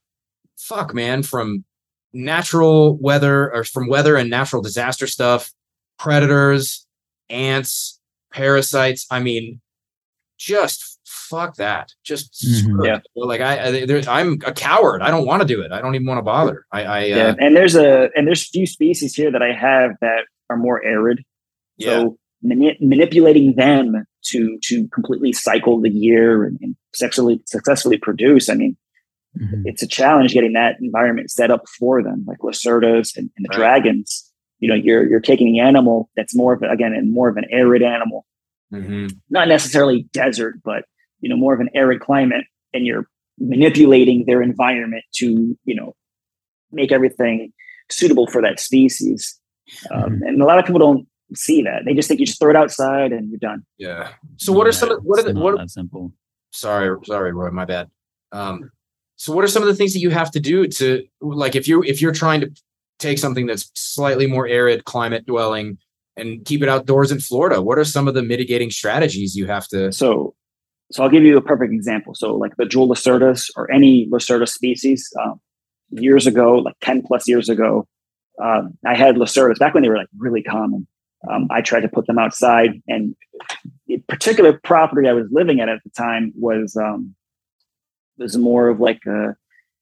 fuck 0.57 0.93
man, 0.95 1.21
from 1.23 1.63
natural 2.13 2.97
weather 2.97 3.53
or 3.53 3.63
from 3.65 3.87
weather 3.87 4.15
and 4.15 4.29
natural 4.29 4.61
disaster 4.61 5.05
stuff, 5.05 5.51
predators, 5.99 6.87
ants, 7.29 7.99
parasites. 8.31 9.05
I 9.11 9.19
mean, 9.19 9.59
just 10.37 10.99
fuck 11.05 11.55
that. 11.55 11.91
Just 12.03 12.33
Mhm. 12.43 12.55
screw 12.59 12.83
it. 12.83 12.87
Yeah. 12.87 12.99
like 13.15 13.41
I, 13.41 13.67
I 13.67 13.85
there, 13.85 14.01
I'm 14.07 14.33
a 14.45 14.51
coward. 14.53 15.01
I 15.01 15.09
don't 15.11 15.25
want 15.25 15.41
to 15.41 15.47
do 15.47 15.61
it. 15.61 15.71
I 15.71 15.81
don't 15.81 15.95
even 15.95 16.07
want 16.07 16.17
to 16.19 16.23
bother. 16.23 16.65
I, 16.71 16.83
I 16.83 17.03
Yeah, 17.05 17.15
uh, 17.29 17.35
and 17.39 17.55
there's 17.55 17.75
a 17.75 18.09
and 18.15 18.27
there's 18.27 18.43
a 18.43 18.49
few 18.51 18.65
species 18.67 19.15
here 19.15 19.31
that 19.31 19.41
I 19.41 19.51
have 19.53 19.91
that 20.01 20.25
are 20.49 20.57
more 20.57 20.83
arid. 20.83 21.23
yeah. 21.77 21.87
So 22.01 22.17
mani- 22.43 22.77
manipulating 22.81 23.55
them 23.55 24.05
to 24.31 24.57
to 24.63 24.87
completely 24.89 25.31
cycle 25.33 25.79
the 25.81 25.89
year 25.89 26.43
and, 26.45 26.57
and 26.61 26.75
successfully 26.93 27.41
successfully 27.45 27.97
produce. 27.97 28.49
I 28.49 28.55
mean, 28.55 28.77
Mhm. 29.39 29.63
it's 29.65 29.83
a 29.83 29.87
challenge 29.87 30.33
getting 30.33 30.53
that 30.53 30.77
environment 30.79 31.29
set 31.31 31.51
up 31.51 31.63
for 31.79 32.01
them, 32.03 32.23
like 32.27 32.39
Lacertas 32.39 33.17
and, 33.17 33.29
and 33.35 33.45
the 33.45 33.49
Right. 33.49 33.57
dragons. 33.57 34.31
You 34.59 34.69
know, 34.69 34.75
you're 34.75 35.07
you're 35.09 35.19
taking 35.19 35.51
the 35.51 35.59
animal 35.59 36.09
that's 36.15 36.35
more 36.35 36.53
of 36.53 36.63
a, 36.63 36.69
again 36.69 36.93
and 36.93 37.11
more 37.13 37.27
of 37.29 37.37
an 37.37 37.45
arid 37.51 37.81
animal, 37.83 38.25
Mhm. 38.73 39.11
not 39.29 39.47
necessarily 39.47 40.07
desert, 40.11 40.55
but 40.63 40.85
you 41.21 41.29
know, 41.29 41.37
more 41.37 41.53
of 41.53 41.59
an 41.59 41.69
arid 41.73 42.01
climate, 42.01 42.45
and 42.73 42.85
you're 42.85 43.07
manipulating 43.39 44.25
their 44.25 44.41
environment 44.41 45.03
to 45.15 45.57
you 45.65 45.75
know 45.75 45.95
make 46.71 46.91
everything 46.91 47.51
suitable 47.89 48.27
for 48.27 48.41
that 48.41 48.59
species. 48.59 49.39
Um, 49.91 50.21
and 50.25 50.41
a 50.41 50.45
lot 50.45 50.59
of 50.59 50.65
people 50.65 50.79
don't 50.79 51.07
see 51.35 51.61
that; 51.63 51.83
they 51.85 51.93
just 51.93 52.07
think 52.07 52.19
you 52.19 52.25
just 52.25 52.39
throw 52.39 52.49
it 52.49 52.55
outside 52.55 53.11
and 53.11 53.29
you're 53.29 53.39
done. 53.39 53.65
Yeah. 53.77 54.09
So 54.37 54.53
what 54.53 54.67
are 54.67 54.71
some 54.71 54.91
of 54.91 55.03
what 55.03 55.19
are 55.19 55.23
the 55.23 55.33
not 55.33 55.43
what 55.43 55.57
that 55.57 55.69
simple? 55.69 56.11
sorry 56.55 56.97
sorry 57.05 57.33
roy 57.33 57.49
my 57.51 57.65
bad 57.65 57.89
um 58.31 58.71
so 59.17 59.33
what 59.33 59.43
are 59.43 59.47
some 59.47 59.61
of 59.61 59.67
the 59.67 59.75
things 59.75 59.91
that 59.91 59.99
you 59.99 60.09
have 60.09 60.31
to 60.31 60.39
do 60.39 60.65
to 60.67 61.05
like 61.19 61.53
if 61.53 61.67
you're 61.67 61.83
if 61.85 62.01
you're 62.01 62.13
trying 62.13 62.39
to 62.39 62.49
take 62.97 63.17
something 63.17 63.45
that's 63.45 63.69
slightly 63.75 64.25
more 64.25 64.47
arid 64.47 64.85
climate 64.85 65.25
dwelling 65.25 65.77
and 66.17 66.45
keep 66.45 66.61
it 66.63 66.69
outdoors 66.69 67.11
in 67.11 67.19
florida 67.19 67.61
what 67.61 67.77
are 67.77 67.85
some 67.85 68.07
of 68.07 68.13
the 68.13 68.23
mitigating 68.23 68.71
strategies 68.71 69.35
you 69.35 69.45
have 69.45 69.67
to 69.67 69.91
So, 69.91 70.33
so 70.91 71.03
I'll 71.03 71.09
give 71.09 71.23
you 71.23 71.37
a 71.37 71.41
perfect 71.41 71.73
example. 71.73 72.13
So, 72.15 72.35
like 72.35 72.55
the 72.57 72.65
jewel 72.65 72.87
lacertas 72.87 73.49
or 73.55 73.71
any 73.71 74.07
lacerta 74.07 74.47
species, 74.47 75.11
um, 75.21 75.39
years 75.89 76.27
ago, 76.27 76.55
like 76.59 76.75
ten 76.81 77.01
plus 77.01 77.27
years 77.27 77.49
ago, 77.49 77.87
um, 78.41 78.77
I 78.85 78.95
had 78.95 79.15
lacertas 79.15 79.59
back 79.59 79.73
when 79.73 79.83
they 79.83 79.89
were 79.89 79.97
like 79.97 80.09
really 80.17 80.43
common. 80.43 80.87
Um, 81.29 81.47
I 81.49 81.61
tried 81.61 81.81
to 81.81 81.87
put 81.87 82.05
them 82.05 82.19
outside, 82.19 82.81
and 82.87 83.15
the 83.87 83.97
particular 84.07 84.53
property 84.53 85.07
I 85.07 85.13
was 85.13 85.27
living 85.31 85.59
at 85.59 85.69
at 85.69 85.79
the 85.83 85.89
time 85.91 86.31
was 86.35 86.75
um, 86.75 87.15
was 88.17 88.37
more 88.37 88.69
of 88.69 88.79
like 88.79 89.01
a 89.07 89.35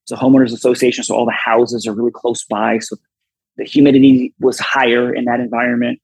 it's 0.03 0.11
a 0.11 0.15
homeowners 0.15 0.53
association, 0.53 1.03
so 1.03 1.15
all 1.15 1.25
the 1.25 1.31
houses 1.31 1.85
are 1.85 1.93
really 1.93 2.11
close 2.13 2.45
by, 2.45 2.79
so 2.79 2.95
the 3.57 3.65
humidity 3.65 4.33
was 4.39 4.59
higher 4.59 5.13
in 5.13 5.25
that 5.25 5.39
environment, 5.39 5.99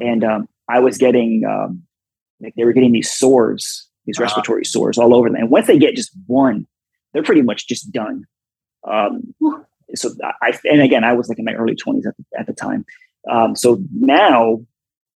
and 0.00 0.22
um, 0.24 0.48
I 0.68 0.80
was 0.80 0.98
getting 0.98 1.44
um, 1.44 1.82
like 2.40 2.54
they 2.56 2.64
were 2.64 2.72
getting 2.72 2.92
these 2.92 3.10
sores, 3.10 3.88
these 4.06 4.16
Ah. 4.18 4.22
respiratory 4.22 4.64
sores 4.64 4.98
all 4.98 5.14
over 5.14 5.28
them. 5.28 5.36
And 5.36 5.50
once 5.50 5.66
they 5.66 5.78
get 5.78 5.96
just 5.96 6.10
one, 6.26 6.66
they're 7.12 7.22
pretty 7.22 7.42
much 7.42 7.66
just 7.66 7.90
done. 7.92 8.24
Um, 8.86 9.34
so 9.94 10.10
I, 10.42 10.56
and 10.70 10.80
again, 10.80 11.04
I 11.04 11.12
was 11.12 11.28
like 11.28 11.38
in 11.38 11.44
my 11.44 11.54
early 11.54 11.74
twenties 11.74 12.06
at, 12.06 12.14
the- 12.16 12.38
at 12.40 12.46
the 12.46 12.52
time. 12.52 12.84
Um, 13.30 13.56
so 13.56 13.82
now 13.92 14.60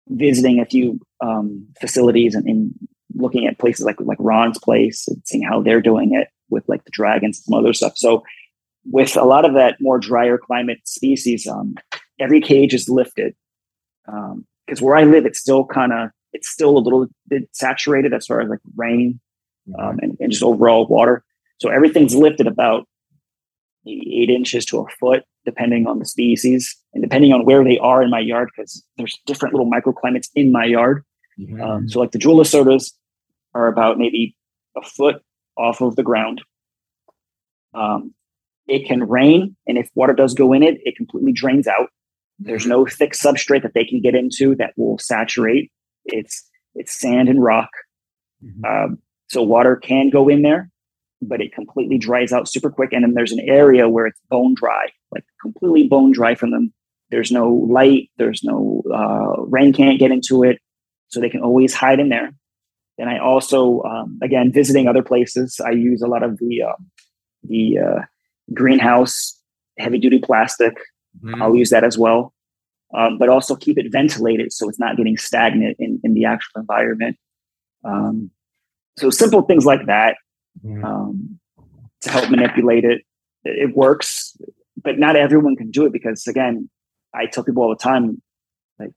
visiting 0.10 0.60
a 0.60 0.66
few 0.66 1.00
um, 1.22 1.68
facilities 1.80 2.36
and, 2.36 2.46
and 2.48 2.74
looking 3.16 3.46
at 3.48 3.60
places 3.60 3.86
like, 3.86 3.96
like 4.02 4.18
Ron's 4.20 4.58
place 4.60 5.08
and 5.08 5.22
seeing 5.26 5.44
how 5.44 5.62
they're 5.62 5.82
doing 5.82 6.14
it 6.14 6.28
with 6.50 6.68
like 6.68 6.84
the 6.84 6.92
dragons 6.92 7.38
and 7.38 7.44
some 7.46 7.54
other 7.54 7.72
stuff. 7.74 7.98
So 7.98 8.24
with 8.86 9.16
a 9.16 9.24
lot 9.24 9.46
of 9.46 9.54
that 9.54 9.78
more 9.80 9.98
drier 10.00 10.38
climate 10.38 10.80
species, 10.86 11.48
um, 11.48 11.76
every 12.20 12.42
cage 12.42 12.74
is 12.74 12.90
lifted. 12.90 13.34
Um, 14.12 14.46
because 14.66 14.82
where 14.82 14.96
I 14.96 15.04
live, 15.04 15.26
it's 15.26 15.40
still 15.40 15.66
kind 15.66 15.94
of 15.94 16.10
it's 16.34 16.50
still 16.50 16.78
a 16.78 16.80
little 16.80 17.08
bit 17.28 17.48
saturated 17.52 18.14
as 18.14 18.26
far 18.26 18.42
as 18.42 18.50
like 18.50 18.60
rain 18.76 19.20
um, 19.78 20.00
and, 20.02 20.18
and 20.20 20.32
just 20.32 20.44
overall 20.44 20.88
water. 20.88 21.24
So 21.60 21.70
everything's 21.70 22.16
lifted 22.16 22.48
about 22.48 22.88
eight 23.86 24.30
inches 24.30 24.66
to 24.66 24.80
a 24.80 24.86
foot, 25.00 25.24
depending 25.46 25.88
on 25.88 26.00
the 26.00 26.06
species 26.06 26.76
and 26.94 27.04
depending 27.04 27.34
on 27.34 27.46
where 27.46 27.64
they 27.64 27.78
are 27.80 28.02
in 28.02 28.10
my 28.10 28.20
yard, 28.20 28.50
because 28.56 28.84
there's 28.98 29.20
different 29.26 29.54
little 29.54 29.70
microclimates 29.70 30.30
in 30.36 30.52
my 30.52 30.66
yard. 30.66 31.04
Mhm. 31.40 31.62
Um, 31.62 31.90
so 31.90 32.00
like 32.00 32.12
the 32.12 32.20
jewel 32.20 32.44
sodas 32.46 32.98
are 33.54 33.68
about 33.68 33.98
maybe 33.98 34.36
a 34.76 34.82
foot 34.82 35.22
off 35.58 35.82
of 35.82 35.96
the 35.96 36.04
ground. 36.04 36.42
Um, 37.74 38.14
it 38.68 38.88
can 38.88 39.08
rain, 39.08 39.56
and 39.68 39.78
if 39.78 39.90
water 39.96 40.14
does 40.14 40.34
go 40.34 40.54
in 40.54 40.64
it, 40.64 40.80
it 40.86 40.96
completely 40.96 41.34
drains 41.34 41.68
out. 41.68 41.90
There's 42.40 42.66
no 42.66 42.86
thick 42.86 43.14
substrate 43.14 43.64
that 43.64 43.74
they 43.74 43.86
can 43.86 44.02
get 44.02 44.16
into 44.16 44.56
that 44.56 44.74
will 44.78 44.98
saturate. 45.00 45.72
It's 46.06 46.48
it's 46.76 47.00
sand 47.00 47.30
and 47.30 47.44
rock. 47.44 47.70
Mhm. 48.44 48.66
Um, 48.66 48.98
so 49.28 49.42
water 49.42 49.76
can 49.76 50.10
go 50.10 50.28
in 50.28 50.42
there, 50.42 50.70
but 51.22 51.42
it 51.42 51.54
completely 51.54 51.98
dries 51.98 52.34
out 52.34 52.48
super 52.48 52.70
quick. 52.70 52.92
And 52.92 53.04
then 53.04 53.14
there's 53.14 53.32
an 53.32 53.48
area 53.48 53.88
where 53.88 54.08
it's 54.08 54.20
bone 54.30 54.54
dry, 54.56 54.88
like 55.12 55.24
completely 55.42 55.88
bone 55.88 56.12
dry 56.12 56.36
from 56.36 56.52
them. 56.52 56.74
There's 57.10 57.32
no 57.32 57.50
light. 57.50 58.10
There's 58.18 58.44
no 58.44 58.84
uh, 58.94 59.44
rain 59.44 59.72
can't 59.74 60.00
get 60.00 60.12
into 60.12 60.44
it, 60.44 60.60
so 61.10 61.20
they 61.20 61.30
can 61.30 61.42
always 61.42 61.74
hide 61.74 62.00
in 62.00 62.10
there. 62.10 62.34
And 62.98 63.10
I 63.10 63.20
also, 63.20 63.82
um, 63.84 64.20
again, 64.22 64.52
visiting 64.52 64.88
other 64.88 65.04
places, 65.04 65.60
I 65.64 65.72
use 65.72 66.02
a 66.02 66.08
lot 66.08 66.24
of 66.24 66.38
the 66.40 66.64
um, 66.64 66.90
the 67.44 67.78
uh, 67.80 68.02
greenhouse 68.54 69.40
heavy 69.78 69.98
duty 69.98 70.20
plastic 70.20 70.76
Mhm. 71.22 71.42
I'll 71.42 71.56
use 71.56 71.70
that 71.70 71.84
as 71.84 71.98
well. 71.98 72.34
Um, 72.96 73.18
but 73.18 73.28
also 73.28 73.56
keep 73.56 73.78
it 73.80 73.92
ventilated 73.92 74.54
so 74.54 74.70
it's 74.70 74.80
not 74.80 74.98
getting 74.98 75.18
stagnant 75.18 75.78
in, 75.80 76.00
in 76.04 76.14
the 76.14 76.26
actual 76.26 76.62
environment. 76.62 77.18
Um, 77.84 78.30
so 78.98 79.10
simple 79.10 79.42
things 79.42 79.66
like 79.66 79.86
that 79.88 80.18
Mhm. 80.64 80.84
um, 80.84 81.40
to 82.02 82.10
help 82.12 82.30
manipulate 82.30 82.86
it. 82.86 83.02
It 83.44 83.76
works, 83.76 84.38
but 84.84 85.00
not 85.00 85.16
everyone 85.16 85.56
can 85.56 85.72
do 85.72 85.86
it 85.86 85.92
because, 85.92 86.28
again, 86.28 86.70
I 87.14 87.26
tell 87.26 87.44
people 87.44 87.64
all 87.64 87.70
the 87.70 87.76
time, 87.76 88.22
like 88.80 88.92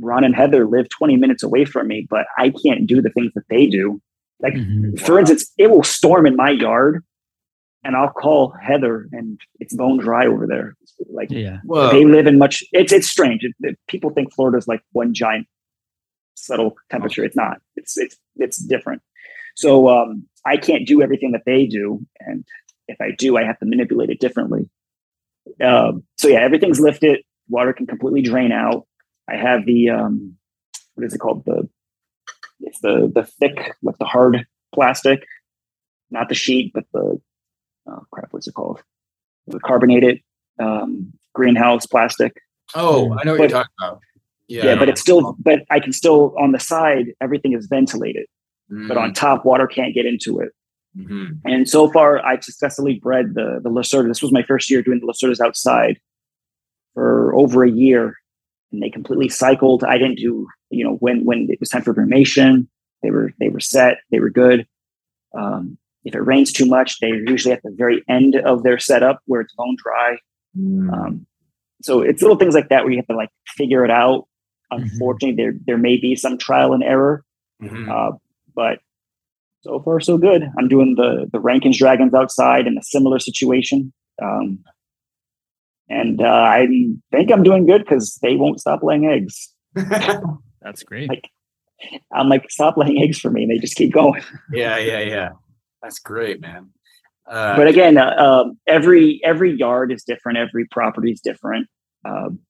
Ron 0.00 0.24
and 0.24 0.34
Heather 0.34 0.66
live 0.66 0.88
20 0.88 1.16
minutes 1.16 1.42
away 1.44 1.64
from 1.64 1.86
me, 1.86 2.06
but 2.10 2.26
I 2.36 2.50
can't 2.50 2.86
do 2.86 3.00
the 3.00 3.10
things 3.10 3.32
that 3.34 3.44
they 3.48 3.66
do. 3.66 4.00
Like, 4.40 4.54
Mhm. 4.54 4.98
for 5.00 5.18
instance, 5.20 5.52
it 5.56 5.70
will 5.70 5.82
storm 5.84 6.26
in 6.26 6.34
my 6.36 6.50
yard, 6.50 7.04
and 7.86 7.96
I'll 7.96 8.10
call 8.10 8.52
Heather, 8.60 9.08
and 9.12 9.38
it's 9.60 9.74
bone 9.74 9.98
dry 9.98 10.26
over 10.26 10.46
there. 10.46 10.74
Like, 11.10 11.30
Yeah. 11.30 11.58
Whoa. 11.64 11.90
they 11.90 12.04
live 12.04 12.26
in 12.26 12.38
much 12.38 12.62
it's 12.72 12.92
it's 12.92 13.08
strange. 13.08 13.44
It, 13.44 13.54
it- 13.60 13.78
people 13.88 14.10
think 14.10 14.32
florida 14.34 14.58
is 14.58 14.66
like 14.68 14.82
one 14.92 15.14
giant 15.14 15.46
subtle 16.34 16.74
temperature. 16.90 17.24
It's 17.24 17.36
not. 17.36 17.58
It's 17.76 17.96
it's 17.96 18.16
it's 18.36 18.58
different. 18.58 19.02
So 19.54 19.88
um 19.88 20.26
i 20.44 20.56
can't 20.56 20.86
do 20.86 21.00
everything 21.02 21.32
that 21.32 21.42
they 21.46 21.66
do 21.66 22.00
and 22.20 22.44
if 22.88 23.00
i 23.00 23.10
do 23.16 23.36
i 23.36 23.42
have 23.44 23.58
to 23.60 23.66
manipulate 23.66 24.10
it 24.10 24.20
differently. 24.20 24.68
Um 25.62 26.02
so 26.18 26.28
yeah 26.28 26.40
everything's 26.40 26.80
lifted. 26.80 27.22
Water 27.48 27.72
can 27.72 27.86
completely 27.86 28.22
drain 28.22 28.52
out. 28.52 28.86
I 29.28 29.36
have 29.36 29.64
the 29.66 29.90
um 29.90 30.34
what 30.94 31.04
is 31.06 31.14
it 31.14 31.18
called? 31.18 31.44
The 31.44 31.68
it's 32.60 32.80
the 32.80 33.10
the 33.14 33.24
thick 33.24 33.74
like 33.82 33.98
the 33.98 34.04
hard 34.06 34.46
plastic. 34.74 35.26
Not 36.10 36.28
the 36.28 36.34
sheet 36.34 36.72
but 36.74 36.84
the 36.92 37.20
oh 37.88 38.02
crap 38.10 38.28
what's 38.32 38.46
it 38.46 38.54
called 38.54 38.82
the 39.46 39.60
carbonated 39.60 40.20
um, 40.58 41.12
greenhouse 41.34 41.86
plastic. 41.86 42.32
oh 42.74 43.16
i 43.18 43.24
know 43.24 43.32
what 43.32 43.40
you're 43.40 43.48
talking 43.48 43.72
about 43.80 44.00
yeah, 44.48 44.64
Yeah, 44.64 44.74
but 44.76 44.88
it's 44.88 45.00
still, 45.00 45.36
but 45.40 45.64
I 45.70 45.80
can 45.80 45.92
still 45.92 46.34
on 46.38 46.52
the 46.52 46.60
side, 46.60 47.06
everything 47.20 47.52
is 47.52 47.66
ventilated, 47.66 48.26
but 48.88 48.96
on 48.96 49.12
top, 49.12 49.44
water 49.44 49.66
can't 49.66 49.94
get 49.94 50.06
into 50.06 50.38
it. 50.38 50.52
Mhm. 50.96 51.40
And 51.44 51.68
so 51.68 51.90
far, 51.90 52.24
I've 52.24 52.44
successfully 52.44 52.98
bred 52.98 53.34
the 53.34 53.60
the 53.62 53.70
Lacerta. 53.70 54.08
This 54.08 54.22
was 54.22 54.32
my 54.32 54.42
first 54.42 54.70
year 54.70 54.82
doing 54.82 55.00
the 55.00 55.06
Lacertas 55.06 55.44
outside 55.44 55.98
for 56.94 57.34
over 57.34 57.64
a 57.64 57.70
year, 57.70 58.14
and 58.72 58.82
they 58.82 58.88
completely 58.88 59.28
cycled. 59.28 59.84
I 59.84 59.98
didn't 59.98 60.18
do, 60.18 60.46
you 60.70 60.84
know, 60.84 60.94
when 60.96 61.24
when 61.24 61.48
it 61.50 61.60
was 61.60 61.68
time 61.68 61.82
for 61.82 61.92
brumation, 61.92 62.66
they 63.02 63.10
were 63.10 63.32
they 63.40 63.48
were 63.48 63.60
set, 63.60 63.98
they 64.10 64.20
were 64.20 64.30
good. 64.30 64.66
Um, 65.36 65.76
if 66.06 66.14
it 66.14 66.20
rains 66.20 66.52
too 66.52 66.64
much, 66.66 66.98
they're 67.00 67.14
usually 67.28 67.52
at 67.52 67.62
the 67.62 67.74
very 67.76 68.02
end 68.08 68.36
of 68.36 68.62
their 68.62 68.78
setup 68.78 69.20
where 69.26 69.40
it's 69.42 69.54
bone 69.54 69.76
dry. 69.82 70.16
Mhm. 70.56 70.92
Um, 70.92 71.26
so 71.82 72.00
it's 72.00 72.22
little 72.22 72.38
things 72.38 72.54
like 72.54 72.68
that 72.70 72.82
where 72.84 72.92
you 72.92 72.98
have 72.98 73.06
to 73.08 73.16
like 73.16 73.30
figure 73.56 73.84
it 73.84 73.90
out. 73.90 74.26
Mhm. 74.72 74.82
Unfortunately, 74.82 75.36
there 75.36 75.54
there 75.66 75.78
may 75.78 75.96
be 75.98 76.16
some 76.16 76.38
trial 76.38 76.72
and 76.72 76.82
error, 76.82 77.24
Mhm. 77.62 77.88
uh, 77.88 78.16
but 78.54 78.78
so 79.62 79.80
far 79.80 80.00
so 80.00 80.16
good. 80.16 80.48
I'm 80.58 80.68
doing 80.68 80.94
the 80.96 81.28
the 81.32 81.40
Rankins 81.40 81.78
Dragons 81.78 82.14
outside 82.14 82.66
in 82.66 82.78
a 82.78 82.82
similar 82.82 83.18
situation. 83.18 83.92
Um, 84.22 84.60
and 85.88 86.20
uh, 86.20 86.26
I 86.58 86.66
think 87.12 87.30
I'm 87.30 87.42
doing 87.42 87.66
good 87.66 87.82
because 87.82 88.18
they 88.22 88.34
won't 88.36 88.60
stop 88.60 88.82
laying 88.82 89.06
eggs. 89.06 89.52
That's 90.62 90.82
great. 90.82 91.08
Like, 91.08 91.28
I'm 92.12 92.28
like, 92.28 92.50
stop 92.50 92.76
laying 92.76 93.00
eggs 93.02 93.18
for 93.20 93.30
me, 93.30 93.42
and 93.42 93.50
they 93.52 93.58
just 93.58 93.76
keep 93.76 93.92
going. 93.92 94.22
yeah, 94.52 94.78
yeah, 94.78 95.00
yeah. 95.00 95.28
That's 95.82 95.98
great, 95.98 96.40
man. 96.40 96.70
Uh, 97.28 97.56
but 97.56 97.66
again, 97.66 97.98
uh, 97.98 98.14
um, 98.16 98.58
every 98.66 99.20
every 99.24 99.52
yard 99.52 99.92
is 99.92 100.04
different. 100.04 100.38
Every 100.38 100.66
property 100.66 101.10
is 101.10 101.20
different. 101.20 101.68
Um, 102.04 102.40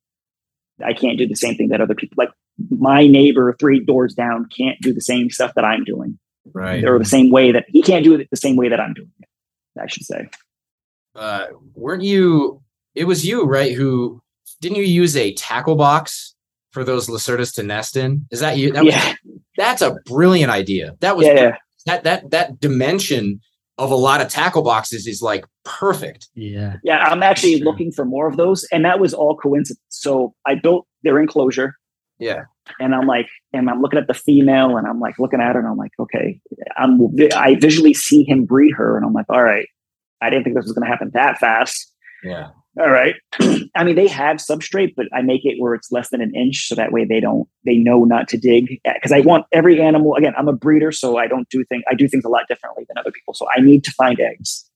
I 0.85 0.93
can't 0.93 1.19
do 1.19 1.27
the 1.27 1.37
same 1.37 1.55
thing 1.55 1.69
that 1.69 1.81
other 1.81 1.95
people 1.95 2.17
like. 2.19 2.31
My 2.71 3.07
neighbor 3.07 3.55
three 3.59 3.81
doors 3.81 4.15
down 4.15 4.49
can't 4.57 4.81
do 4.81 4.93
the 4.93 5.01
same 5.01 5.31
stuff 5.31 5.53
that 5.57 5.65
I'm 5.65 5.85
doing, 5.85 6.19
right? 6.55 6.85
or 6.85 6.99
the 6.99 7.05
same 7.05 7.31
way 7.31 7.53
that 7.53 7.67
he 7.69 7.83
can't 7.83 8.05
do 8.05 8.15
it 8.15 8.29
the 8.31 8.37
same 8.37 8.57
way 8.57 8.69
that 8.69 8.81
I'm 8.81 8.95
doing 8.95 9.13
it. 9.21 9.29
I 9.81 9.87
should 9.87 10.05
say. 10.05 10.29
Uh, 11.15 11.47
weren't 11.75 12.03
you? 12.03 12.63
It 12.95 13.05
was 13.05 13.27
you, 13.27 13.45
right? 13.45 13.73
Who 13.75 14.23
didn't 14.61 14.79
you 14.79 14.85
use 14.85 15.17
a 15.17 15.35
tackle 15.35 15.77
box 15.77 16.35
for 16.71 16.85
those 16.85 17.09
lacertas 17.09 17.55
to 17.55 17.63
nest 17.63 17.97
in? 17.97 18.27
Is 18.31 18.41
that 18.41 18.59
you? 18.59 18.73
That 18.73 18.85
yeah, 18.85 19.15
was, 19.25 19.39
that's 19.57 19.83
a 19.83 19.97
brilliant 20.05 20.51
idea. 20.51 20.97
That 21.01 21.17
was 21.17 21.27
yeah, 21.27 21.35
yeah. 21.35 21.57
That 21.87 22.05
that 22.05 22.31
that 22.31 22.61
dimension 22.61 23.41
of 23.79 23.91
a 23.91 23.97
lot 23.97 24.21
of 24.21 24.29
tackle 24.29 24.63
boxes 24.63 25.07
is 25.07 25.21
like 25.21 25.45
perfect. 25.65 26.29
Yeah. 26.35 26.77
Yeah, 26.83 26.99
I'm 26.99 27.23
actually 27.23 27.63
looking 27.63 27.93
for 27.93 28.05
more 28.05 28.27
of 28.27 28.37
those. 28.37 28.67
And 28.73 28.85
that 28.85 29.01
was 29.01 29.13
all 29.13 29.37
coincidence. 29.37 29.81
So 29.89 30.35
I 30.47 30.55
built 30.55 30.87
their 31.03 31.21
enclosure. 31.21 31.75
Yeah. 32.19 32.45
And 32.81 32.95
I'm 32.95 33.07
like, 33.07 33.29
and 33.53 33.69
I'm 33.69 33.83
looking 33.83 33.99
at 33.99 34.09
the 34.09 34.15
female 34.15 34.79
and 34.79 34.87
I'm 34.87 34.99
like 34.99 35.19
looking 35.19 35.41
at 35.41 35.55
her 35.55 35.59
and 35.59 35.69
I'm 35.69 35.77
like, 35.77 35.93
okay, 36.01 36.41
I'm 36.79 36.99
I 37.35 37.57
visually 37.57 37.93
see 37.93 38.25
him 38.25 38.47
breed 38.47 38.73
her 38.73 38.97
and 38.97 39.05
I'm 39.05 39.13
like, 39.13 39.27
all 39.29 39.43
right, 39.43 39.69
I 40.23 40.31
didn't 40.31 40.45
think 40.45 40.57
this 40.57 40.65
was 40.65 40.73
gonna 40.73 40.91
happen 40.91 41.11
that 41.13 41.39
fast. 41.39 41.93
Yeah. 42.25 42.49
All 42.79 42.91
right. 42.91 43.15
I 43.75 43.85
mean, 43.85 43.97
they 43.97 44.07
have 44.07 44.37
substrate, 44.37 44.95
but 44.97 45.07
I 45.15 45.23
make 45.23 45.47
it 45.47 45.57
where 45.59 45.75
it's 45.75 45.91
less 45.91 46.11
than 46.11 46.21
an 46.21 46.35
inch, 46.35 46.69
so 46.69 46.75
that 46.75 46.93
way 46.93 47.07
they 47.07 47.21
don't 47.21 47.49
they 47.65 47.77
know 47.77 48.05
not 48.05 48.29
to 48.29 48.37
dig. 48.37 48.81
Because 48.85 49.13
I 49.13 49.21
want 49.21 49.47
every 49.53 49.81
animal. 49.81 50.15
Again, 50.15 50.35
I'm 50.37 50.49
a 50.49 50.53
breeder, 50.53 50.93
so 50.93 51.17
I 51.17 51.27
don't 51.27 51.49
do 51.49 51.65
things. 51.65 51.85
I 51.91 51.95
do 51.95 52.07
things 52.07 52.25
a 52.25 52.29
lot 52.29 52.49
differently 52.49 52.85
than 52.87 52.99
other 52.99 53.11
people. 53.11 53.33
So 53.33 53.47
I 53.57 53.61
need 53.61 53.83
to 53.85 53.93
find 53.93 54.21
eggs. 54.21 54.69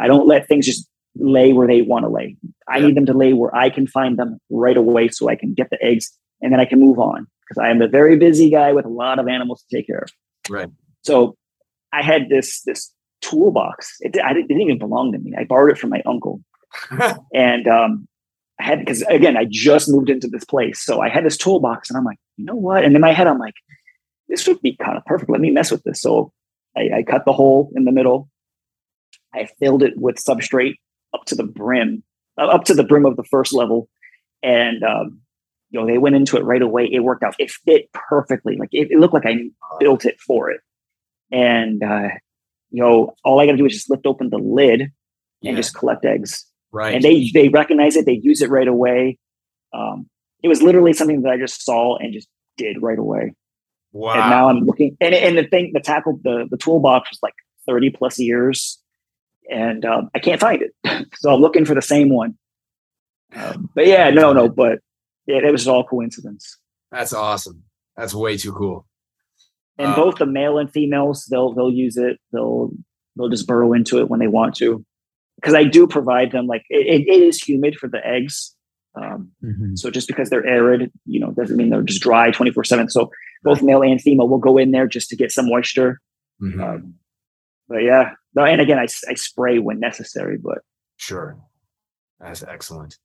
I 0.00 0.08
don't 0.08 0.26
let 0.26 0.48
things 0.48 0.66
just 0.66 0.88
lay 1.14 1.52
where 1.52 1.68
they 1.68 1.82
want 1.82 2.04
to 2.04 2.08
lay. 2.08 2.36
I 2.68 2.78
yeah. 2.78 2.86
need 2.86 2.96
them 2.96 3.06
to 3.06 3.14
lay 3.14 3.32
where 3.32 3.54
I 3.54 3.70
can 3.70 3.86
find 3.86 4.18
them 4.18 4.38
right 4.50 4.76
away, 4.76 5.08
so 5.08 5.28
I 5.28 5.36
can 5.36 5.54
get 5.54 5.70
the 5.70 5.80
eggs, 5.80 6.10
and 6.40 6.52
then 6.52 6.58
I 6.58 6.64
can 6.64 6.80
move 6.80 6.98
on. 6.98 7.28
Because 7.48 7.62
I 7.62 7.70
am 7.70 7.80
a 7.82 7.88
very 7.88 8.16
busy 8.16 8.50
guy 8.50 8.72
with 8.72 8.84
a 8.84 8.88
lot 8.88 9.20
of 9.20 9.28
animals 9.28 9.62
to 9.62 9.76
take 9.76 9.86
care 9.86 9.98
of. 9.98 10.10
Right. 10.50 10.70
So 11.02 11.36
I 11.92 12.02
had 12.02 12.30
this 12.30 12.62
this 12.62 12.92
toolbox. 13.20 13.96
It, 14.00 14.18
I 14.22 14.32
didn't, 14.32 14.46
it 14.46 14.48
didn't 14.48 14.62
even 14.62 14.78
belong 14.78 15.12
to 15.12 15.18
me. 15.18 15.34
I 15.38 15.44
borrowed 15.44 15.70
it 15.70 15.78
from 15.78 15.90
my 15.90 16.02
uncle 16.04 16.42
and 17.34 17.66
um, 17.68 18.08
I 18.60 18.64
had 18.64 18.78
because 18.80 19.02
again, 19.02 19.36
I 19.36 19.46
just 19.48 19.88
moved 19.90 20.10
into 20.10 20.28
this 20.28 20.44
place, 20.44 20.80
so 20.80 21.00
I 21.00 21.08
had 21.08 21.24
this 21.24 21.36
toolbox, 21.36 21.90
and 21.90 21.96
I'm 21.96 22.04
like, 22.04 22.18
you 22.36 22.44
know 22.44 22.54
what? 22.54 22.84
And 22.84 22.94
in 22.94 23.00
my 23.00 23.12
head, 23.12 23.26
I'm 23.26 23.38
like, 23.38 23.54
this 24.28 24.46
would 24.46 24.60
be 24.62 24.76
kind 24.76 24.96
of 24.96 25.04
perfect. 25.04 25.30
Let 25.30 25.40
me 25.40 25.50
mess 25.50 25.70
with 25.70 25.82
this. 25.82 26.00
So 26.00 26.32
I, 26.76 26.90
I 26.98 27.02
cut 27.02 27.24
the 27.24 27.32
hole 27.32 27.70
in 27.74 27.84
the 27.84 27.92
middle. 27.92 28.28
I 29.32 29.48
filled 29.58 29.82
it 29.82 29.94
with 29.96 30.16
substrate 30.16 30.74
up 31.12 31.24
to 31.26 31.34
the 31.34 31.42
brim, 31.44 32.02
up 32.38 32.64
to 32.64 32.74
the 32.74 32.84
brim 32.84 33.06
of 33.06 33.16
the 33.16 33.24
first 33.24 33.52
level, 33.52 33.88
and 34.42 34.82
um, 34.84 35.20
you 35.70 35.80
know 35.80 35.86
they 35.86 35.98
went 35.98 36.16
into 36.16 36.36
it 36.36 36.44
right 36.44 36.62
away. 36.62 36.88
It 36.90 37.00
worked 37.00 37.22
out. 37.24 37.34
It 37.38 37.50
fit 37.50 37.90
perfectly. 37.92 38.56
Like 38.56 38.70
it, 38.72 38.88
it 38.90 38.98
looked 38.98 39.14
like 39.14 39.26
I 39.26 39.36
built 39.80 40.04
it 40.04 40.20
for 40.20 40.50
it. 40.50 40.60
And 41.32 41.82
uh, 41.82 42.08
you 42.70 42.82
know, 42.82 43.14
all 43.24 43.40
I 43.40 43.46
got 43.46 43.52
to 43.52 43.58
do 43.58 43.66
is 43.66 43.72
just 43.74 43.90
lift 43.90 44.06
open 44.06 44.30
the 44.30 44.38
lid 44.38 44.80
and 44.82 44.90
Yeah. 45.40 45.54
just 45.56 45.74
collect 45.74 46.04
eggs 46.04 46.46
Right. 46.74 46.96
and 46.96 47.04
they 47.04 47.30
they 47.32 47.48
recognize 47.48 47.94
it 47.94 48.04
they 48.04 48.18
use 48.20 48.42
it 48.42 48.50
right 48.50 48.66
away 48.66 49.16
um, 49.72 50.08
it 50.42 50.48
was 50.48 50.60
literally 50.60 50.92
something 50.92 51.22
that 51.22 51.30
i 51.30 51.38
just 51.38 51.64
saw 51.64 51.96
and 51.96 52.12
just 52.12 52.26
did 52.56 52.82
right 52.82 52.98
away 52.98 53.34
wow. 53.92 54.14
and 54.14 54.28
now 54.28 54.48
i'm 54.48 54.64
looking 54.64 54.96
and, 55.00 55.14
and 55.14 55.38
the 55.38 55.44
thing 55.44 55.70
the 55.72 55.78
tackle 55.78 56.18
the, 56.24 56.48
the 56.50 56.56
toolbox 56.56 57.10
was 57.10 57.20
like 57.22 57.34
30 57.66 57.90
plus 57.90 58.18
years 58.18 58.82
and 59.48 59.84
um, 59.84 60.10
i 60.16 60.18
can't 60.18 60.40
find 60.40 60.62
it 60.62 61.06
so 61.14 61.32
i'm 61.32 61.40
looking 61.40 61.64
for 61.64 61.76
the 61.76 61.82
same 61.82 62.08
one 62.08 62.36
um, 63.36 63.70
but 63.76 63.86
yeah 63.86 64.10
no 64.10 64.32
no 64.32 64.48
but 64.48 64.80
it, 65.28 65.44
it 65.44 65.52
was 65.52 65.68
all 65.68 65.84
coincidence 65.84 66.58
That's 66.90 67.12
awesome. 67.12 67.62
That's 67.96 68.14
way 68.14 68.36
too 68.36 68.52
cool. 68.52 68.86
and 69.78 69.92
Uh, 69.92 69.96
both 69.96 70.16
the 70.16 70.26
male 70.26 70.58
and 70.58 70.68
females 70.70 71.26
they'll 71.30 71.54
they'll 71.54 71.70
use 71.70 71.96
it 71.96 72.18
they'll 72.32 72.72
they'll 73.16 73.28
just 73.28 73.46
burrow 73.46 73.72
into 73.72 74.00
it 74.00 74.08
when 74.08 74.18
they 74.18 74.26
want 74.26 74.56
to 74.56 74.84
because 75.36 75.54
i 75.54 75.64
do 75.64 75.86
provide 75.86 76.32
them 76.32 76.46
like 76.46 76.64
it, 76.68 77.06
it, 77.06 77.08
is 77.08 77.42
humid 77.42 77.76
for 77.76 77.88
the 77.88 78.04
eggs 78.06 78.54
um, 78.96 79.32
Mhm. 79.42 79.76
So 79.76 79.90
just 79.90 80.06
because 80.06 80.30
they're 80.30 80.46
arid, 80.46 80.92
you 81.04 81.18
know, 81.18 81.32
doesn't 81.32 81.56
mean 81.56 81.70
they're 81.70 81.82
just 81.82 82.02
dry 82.02 82.30
24 82.30 82.64
seven. 82.64 82.88
So 82.88 83.10
both 83.42 83.62
male 83.62 83.82
and 83.82 84.00
female 84.00 84.28
will 84.28 84.38
go 84.38 84.56
in 84.56 84.70
there 84.70 84.86
just 84.86 85.08
to 85.10 85.16
get 85.16 85.32
some 85.32 85.48
moisture. 85.48 86.00
Mhm. 86.40 86.62
Um, 86.62 86.94
but 87.68 87.82
yeah, 87.82 88.12
no, 88.34 88.44
and 88.44 88.60
again, 88.60 88.78
I, 88.78 88.86
I 89.08 89.14
spray 89.14 89.58
when 89.58 89.80
necessary, 89.80 90.38
but 90.38 90.58
Sure. 90.96 91.36
That's 92.20 92.44
excellent. 92.44 92.96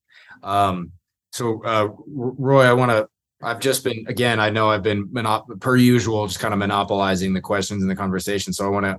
Um, 0.44 0.92
so, 1.32 1.64
uh, 1.64 1.90
Roy, 2.08 2.66
I 2.66 2.74
want 2.74 2.92
to, 2.92 3.08
I've 3.42 3.60
just 3.60 3.84
been, 3.84 4.06
again, 4.08 4.40
I 4.40 4.50
know 4.50 4.70
I've 4.70 4.84
been 4.84 5.08
monop- 5.08 5.60
per 5.60 5.76
usual, 5.76 6.28
just 6.28 6.40
kind 6.40 6.54
of 6.54 6.60
monopolizing 6.60 7.34
the 7.34 7.42
questions 7.42 7.82
and 7.82 7.90
the 7.90 7.96
conversation. 7.96 8.54
So 8.54 8.66
I 8.66 8.70
want 8.70 8.86
to 8.86 8.98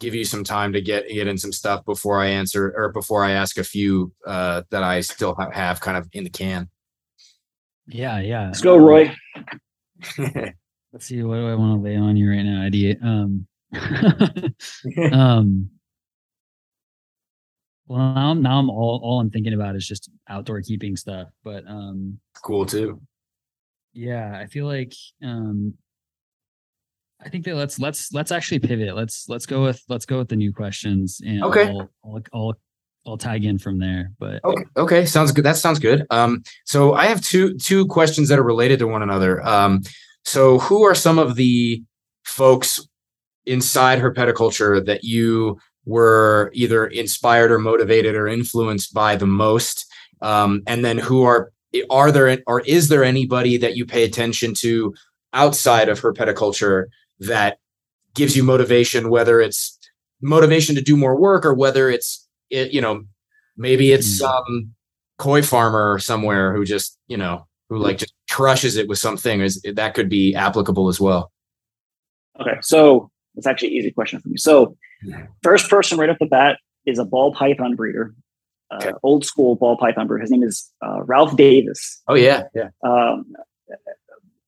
give 0.00 0.14
you 0.14 0.24
some 0.24 0.42
time 0.42 0.72
to 0.72 0.80
get, 0.80 1.08
get 1.08 1.28
in 1.28 1.38
some 1.38 1.52
stuff 1.52 1.84
before 1.84 2.18
I 2.20 2.26
answer 2.26 2.72
or 2.76 2.90
before 2.90 3.22
I 3.22 3.32
ask 3.32 3.58
a 3.58 3.64
few, 3.64 4.12
uh, 4.26 4.62
that 4.70 4.82
I 4.82 5.02
still 5.02 5.34
ha- 5.36 5.50
have 5.52 5.80
kind 5.80 5.96
of 5.96 6.08
in 6.12 6.24
the 6.24 6.30
can. 6.30 6.68
Yeah, 7.86 8.18
yeah. 8.20 8.46
let's 8.46 8.60
go, 8.60 8.76
Roy. 8.76 9.14
Let's 10.92 11.06
see. 11.06 11.22
What 11.22 11.36
do 11.36 11.46
I 11.46 11.54
want 11.54 11.78
to 11.80 11.84
lay 11.88 11.96
on 11.96 12.16
you 12.16 12.28
right 12.28 12.42
now? 12.42 12.62
Idea. 12.62 12.96
Um, 13.00 13.46
um. 15.12 15.70
Well, 17.86 17.98
now, 17.98 18.28
I'm- 18.28 18.42
now 18.42 18.58
I'm 18.58 18.70
all 18.70 19.00
all 19.02 19.20
I'm 19.20 19.30
thinking 19.30 19.52
about 19.52 19.76
is 19.76 19.86
just 19.86 20.10
outdoor 20.28 20.62
keeping 20.62 20.96
stuff. 20.96 21.28
But 21.44 21.64
um, 21.68 22.18
cool 22.42 22.66
too. 22.66 23.00
yeah, 23.92 24.36
I 24.36 24.46
feel 24.46 24.66
like 24.66 24.94
um, 25.22 25.74
I 27.24 27.28
think 27.28 27.44
that 27.44 27.54
let's 27.54 27.78
let's 27.78 28.12
let's 28.12 28.32
actually 28.32 28.60
pivot. 28.60 28.94
Let's 28.94 29.28
let's 29.28 29.46
go 29.46 29.62
with 29.62 29.82
let's 29.88 30.06
go 30.06 30.18
with 30.18 30.28
the 30.28 30.36
new 30.36 30.52
questions 30.52 31.20
and 31.24 31.42
Okay. 31.44 31.68
I'll 31.68 31.90
I'll, 32.04 32.22
I'll, 32.32 32.54
I'll 33.06 33.18
tag 33.18 33.44
in 33.44 33.58
from 33.58 33.78
there. 33.78 34.12
But 34.18 34.42
Okay. 34.44 34.64
Okay. 34.76 35.06
Sounds 35.06 35.32
good. 35.32 35.44
That 35.44 35.56
sounds 35.56 35.78
good. 35.78 36.06
Um, 36.10 36.42
so 36.64 36.94
I 36.94 37.06
have 37.06 37.20
two 37.20 37.56
two 37.58 37.86
questions 37.86 38.28
that 38.28 38.38
are 38.38 38.44
related 38.44 38.78
to 38.80 38.86
one 38.86 39.02
another. 39.02 39.46
Um, 39.46 39.82
so 40.24 40.58
who 40.58 40.84
are 40.84 40.94
some 40.94 41.18
of 41.18 41.36
the 41.36 41.82
folks 42.24 42.86
inside 43.46 43.98
herpetoculture 44.00 44.84
that 44.84 45.04
you 45.04 45.58
were 45.84 46.50
either 46.54 46.86
inspired 46.86 47.50
or 47.50 47.58
motivated 47.58 48.14
or 48.14 48.28
influenced 48.28 48.94
by 48.94 49.16
the 49.16 49.26
most? 49.26 49.86
Um, 50.22 50.62
and 50.66 50.84
then 50.84 50.98
who 50.98 51.22
are 51.24 51.52
are 51.88 52.10
there 52.10 52.38
or 52.46 52.60
is 52.62 52.88
there 52.88 53.04
anybody 53.04 53.56
that 53.58 53.76
you 53.76 53.86
pay 53.86 54.04
attention 54.04 54.54
to 54.54 54.94
outside 55.32 55.88
of 55.88 56.00
herpetoculture 56.00 56.86
that 57.20 57.58
gives 58.14 58.36
you 58.36 58.42
motivation, 58.42 59.10
whether 59.10 59.40
it's 59.40 59.78
motivation 60.20 60.74
to 60.74 60.82
do 60.82 60.96
more 60.96 61.18
work 61.18 61.46
or 61.46 61.54
whether 61.54 61.88
it's 61.88 62.26
it, 62.50 62.72
you 62.72 62.80
know 62.80 63.04
maybe 63.56 63.92
it's 63.92 64.18
some 64.18 64.74
koi 65.18 65.40
farmer 65.42 65.98
somewhere 65.98 66.54
who 66.54 66.64
just 66.64 66.98
you 67.06 67.16
know 67.16 67.46
who 67.68 67.78
like 67.78 67.98
just 67.98 68.12
crushes 68.30 68.76
it 68.76 68.88
with 68.88 68.98
something 68.98 69.40
is 69.40 69.62
that 69.74 69.94
could 69.94 70.08
be 70.08 70.34
applicable 70.34 70.88
as 70.88 71.00
well 71.00 71.30
Okay. 72.40 72.56
So 72.62 73.10
it's 73.36 73.46
actually 73.46 73.68
an 73.68 73.74
easy 73.74 73.90
question 73.90 74.18
for 74.20 74.28
me. 74.28 74.36
So 74.38 74.76
first 75.42 75.68
person 75.68 75.98
right 75.98 76.08
off 76.08 76.18
the 76.18 76.26
bat 76.26 76.58
is 76.86 76.98
a 76.98 77.04
ball 77.04 77.34
python 77.34 77.76
breeder, 77.76 78.14
uh, 78.70 78.76
Okay. 78.76 78.92
old 79.02 79.24
school 79.26 79.56
ball 79.56 79.76
python 79.76 80.06
breeder. 80.06 80.22
His 80.22 80.30
name 80.30 80.42
is 80.42 80.70
uh, 80.84 81.02
Ralph 81.04 81.36
Davis. 81.36 82.00
oh 82.08 82.14
yeah 82.14 82.44
yeah 82.54 82.68
um, 82.82 83.26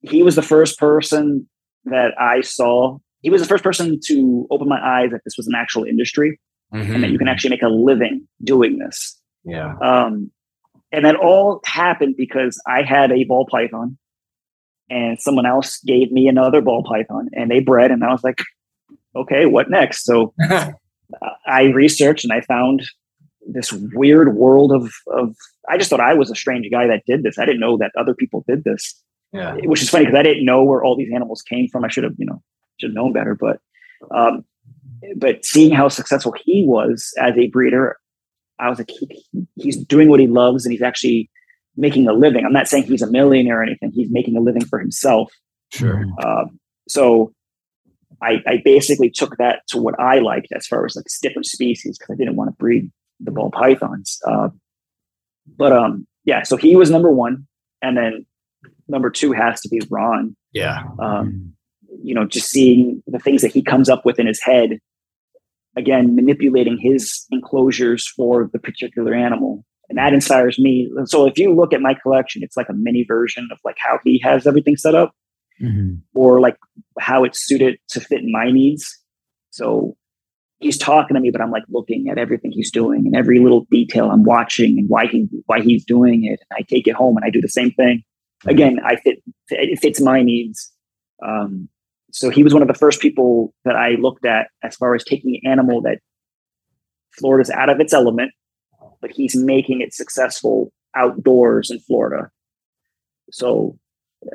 he 0.00 0.22
was 0.22 0.36
the 0.36 0.42
first 0.42 0.78
person 0.78 1.48
that 1.84 2.12
I 2.20 2.40
saw. 2.40 2.98
He 3.20 3.30
was 3.30 3.40
the 3.40 3.48
first 3.48 3.64
person 3.64 4.00
to 4.06 4.46
open 4.50 4.68
my 4.68 4.80
eyes 4.80 5.10
that 5.12 5.20
this 5.24 5.36
was 5.36 5.46
an 5.46 5.54
actual 5.56 5.84
industry 5.84 6.40
and 6.94 7.04
that 7.04 7.10
you 7.10 7.18
can 7.18 7.28
actually 7.28 7.50
make 7.50 7.62
a 7.62 7.68
living 7.68 8.26
doing 8.42 8.78
this. 8.78 9.20
yeah 9.44 9.74
Um, 9.80 10.30
and 10.90 11.04
that 11.04 11.16
all 11.16 11.60
happened 11.64 12.16
because 12.16 12.60
I 12.66 12.82
had 12.82 13.12
a 13.12 13.24
ball 13.24 13.46
python 13.50 13.96
and 14.90 15.18
someone 15.20 15.46
else 15.46 15.80
gave 15.80 16.12
me 16.12 16.28
another 16.28 16.60
ball 16.60 16.84
python 16.84 17.28
and 17.32 17.50
they 17.50 17.60
bred. 17.60 17.90
And 17.90 18.04
I 18.04 18.12
was 18.12 18.22
like, 18.22 18.42
okay, 19.16 19.46
what 19.46 19.70
next? 19.70 20.04
So 20.04 20.34
I 21.46 21.64
researched 21.64 22.24
and 22.24 22.32
I 22.32 22.42
found 22.42 22.84
this 23.46 23.72
weird 23.72 24.36
world 24.36 24.70
of, 24.70 24.92
of, 25.08 25.34
I 25.68 25.78
just 25.78 25.90
thought 25.90 26.00
I 26.00 26.14
was 26.14 26.30
a 26.30 26.34
strange 26.34 26.70
guy 26.70 26.86
that 26.86 27.04
did 27.06 27.22
this. 27.22 27.38
I 27.38 27.46
didn't 27.46 27.60
know 27.60 27.78
that 27.78 27.92
other 27.96 28.14
people 28.14 28.44
did 28.46 28.64
this 28.64 29.02
yeah 29.32 29.54
which 29.64 29.82
is 29.82 29.88
funny 29.88 30.04
because 30.04 30.18
I 30.18 30.22
didn't 30.22 30.44
know 30.44 30.62
where 30.62 30.84
all 30.84 30.96
these 30.96 31.12
animals 31.14 31.42
came 31.42 31.68
from. 31.68 31.84
I 31.84 31.88
should 31.88 32.04
have, 32.04 32.14
you 32.18 32.26
know, 32.26 32.42
should 32.78 32.90
have 32.90 32.94
known 32.94 33.12
better. 33.12 33.34
But, 33.34 33.60
um, 34.10 34.44
but 35.16 35.44
seeing 35.44 35.72
how 35.72 35.88
successful 35.88 36.34
he 36.44 36.64
was 36.66 37.12
as 37.18 37.36
a 37.36 37.48
breeder, 37.48 37.98
I 38.58 38.68
was 38.68 38.78
like, 38.78 38.90
he, 38.90 39.24
he's 39.56 39.76
doing 39.76 40.08
what 40.08 40.20
he 40.20 40.26
loves 40.26 40.64
and 40.64 40.72
he's 40.72 40.82
actually 40.82 41.30
making 41.76 42.08
a 42.08 42.12
living. 42.12 42.44
I'm 42.44 42.52
not 42.52 42.68
saying 42.68 42.84
he's 42.84 43.02
a 43.02 43.10
millionaire 43.10 43.60
or 43.60 43.62
anything. 43.62 43.92
He's 43.92 44.10
making 44.10 44.36
a 44.36 44.40
living 44.40 44.64
for 44.64 44.78
himself. 44.78 45.32
Sure. 45.70 46.04
Um, 46.24 46.60
so 46.88 47.32
I, 48.20 48.42
I 48.46 48.62
basically 48.64 49.10
took 49.10 49.36
that 49.38 49.66
to 49.68 49.78
what 49.78 49.98
I 49.98 50.18
liked 50.18 50.48
as 50.54 50.66
far 50.66 50.84
as 50.84 50.94
like 50.94 51.06
different 51.22 51.46
species 51.46 51.98
because 51.98 52.12
I 52.12 52.16
didn't 52.16 52.36
want 52.36 52.50
to 52.50 52.56
breed 52.56 52.90
the 53.20 53.30
ball 53.30 53.50
pythons. 53.50 54.20
Uh, 54.26 54.50
but 55.56 55.72
um, 55.72 56.06
yeah, 56.24 56.42
so 56.42 56.56
he 56.56 56.76
was 56.76 56.90
number 56.90 57.10
one, 57.10 57.46
and 57.80 57.96
then 57.96 58.26
number 58.88 59.10
two 59.10 59.32
has 59.32 59.60
to 59.62 59.68
be 59.68 59.80
Ron. 59.90 60.36
Yeah. 60.52 60.82
Um, 60.98 61.52
you 62.02 62.14
know, 62.14 62.24
just 62.26 62.50
seeing 62.50 63.02
the 63.06 63.18
things 63.18 63.42
that 63.42 63.52
he 63.52 63.62
comes 63.62 63.88
up 63.88 64.04
with 64.04 64.18
in 64.18 64.26
his 64.26 64.42
head. 64.42 64.78
Again, 65.74 66.14
manipulating 66.14 66.76
his 66.78 67.24
enclosures 67.30 68.06
for 68.14 68.50
the 68.52 68.58
particular 68.58 69.14
animal, 69.14 69.64
and 69.88 69.96
that 69.96 70.12
inspires 70.12 70.58
me. 70.58 70.90
So 71.06 71.26
if 71.26 71.38
you 71.38 71.54
look 71.54 71.72
at 71.72 71.80
my 71.80 71.94
collection, 71.94 72.42
it's 72.42 72.58
like 72.58 72.68
a 72.68 72.74
mini 72.74 73.04
version 73.08 73.48
of 73.50 73.58
like 73.64 73.76
how 73.78 73.98
he 74.04 74.20
has 74.22 74.46
everything 74.46 74.76
set 74.76 74.94
up, 74.94 75.12
Mm-hmm. 75.62 75.96
or 76.14 76.40
like 76.40 76.56
how 76.98 77.22
it's 77.24 77.46
suited 77.46 77.78
to 77.90 78.00
fit 78.00 78.22
my 78.24 78.50
needs. 78.50 78.98
So 79.50 79.96
he's 80.58 80.76
talking 80.76 81.14
to 81.14 81.20
me, 81.20 81.30
but 81.30 81.40
I'm 81.40 81.50
like 81.52 81.64
looking 81.68 82.08
at 82.08 82.18
everything 82.18 82.50
he's 82.52 82.70
doing 82.70 83.06
and 83.06 83.14
every 83.14 83.38
little 83.38 83.66
detail 83.70 84.10
I'm 84.10 84.24
watching 84.24 84.78
and 84.78 84.88
why 84.88 85.06
he 85.06 85.28
why 85.46 85.60
he's 85.60 85.84
doing 85.84 86.24
it. 86.24 86.40
And 86.50 86.58
I 86.58 86.62
take 86.62 86.88
it 86.88 86.94
home 86.96 87.16
and 87.16 87.24
I 87.24 87.30
do 87.30 87.40
the 87.40 87.48
same 87.48 87.70
thing. 87.72 88.02
Again, 88.46 88.80
I 88.84 88.96
fit 88.96 89.22
it 89.50 89.78
fits 89.78 90.00
my 90.00 90.22
needs. 90.22 90.70
Um, 91.24 91.68
so 92.10 92.28
he 92.28 92.42
was 92.42 92.52
one 92.52 92.62
of 92.62 92.68
the 92.68 92.74
first 92.74 93.00
people 93.00 93.54
that 93.64 93.76
I 93.76 93.90
looked 93.92 94.26
at 94.26 94.48
as 94.62 94.76
far 94.76 94.94
as 94.94 95.04
taking 95.04 95.40
an 95.42 95.50
animal 95.50 95.80
that 95.82 95.98
Florida's 97.18 97.50
out 97.50 97.68
of 97.68 97.80
its 97.80 97.92
element, 97.92 98.32
but 99.00 99.10
he's 99.10 99.36
making 99.36 99.80
it 99.80 99.94
successful 99.94 100.72
outdoors 100.94 101.70
in 101.70 101.78
Florida. 101.80 102.30
So 103.30 103.78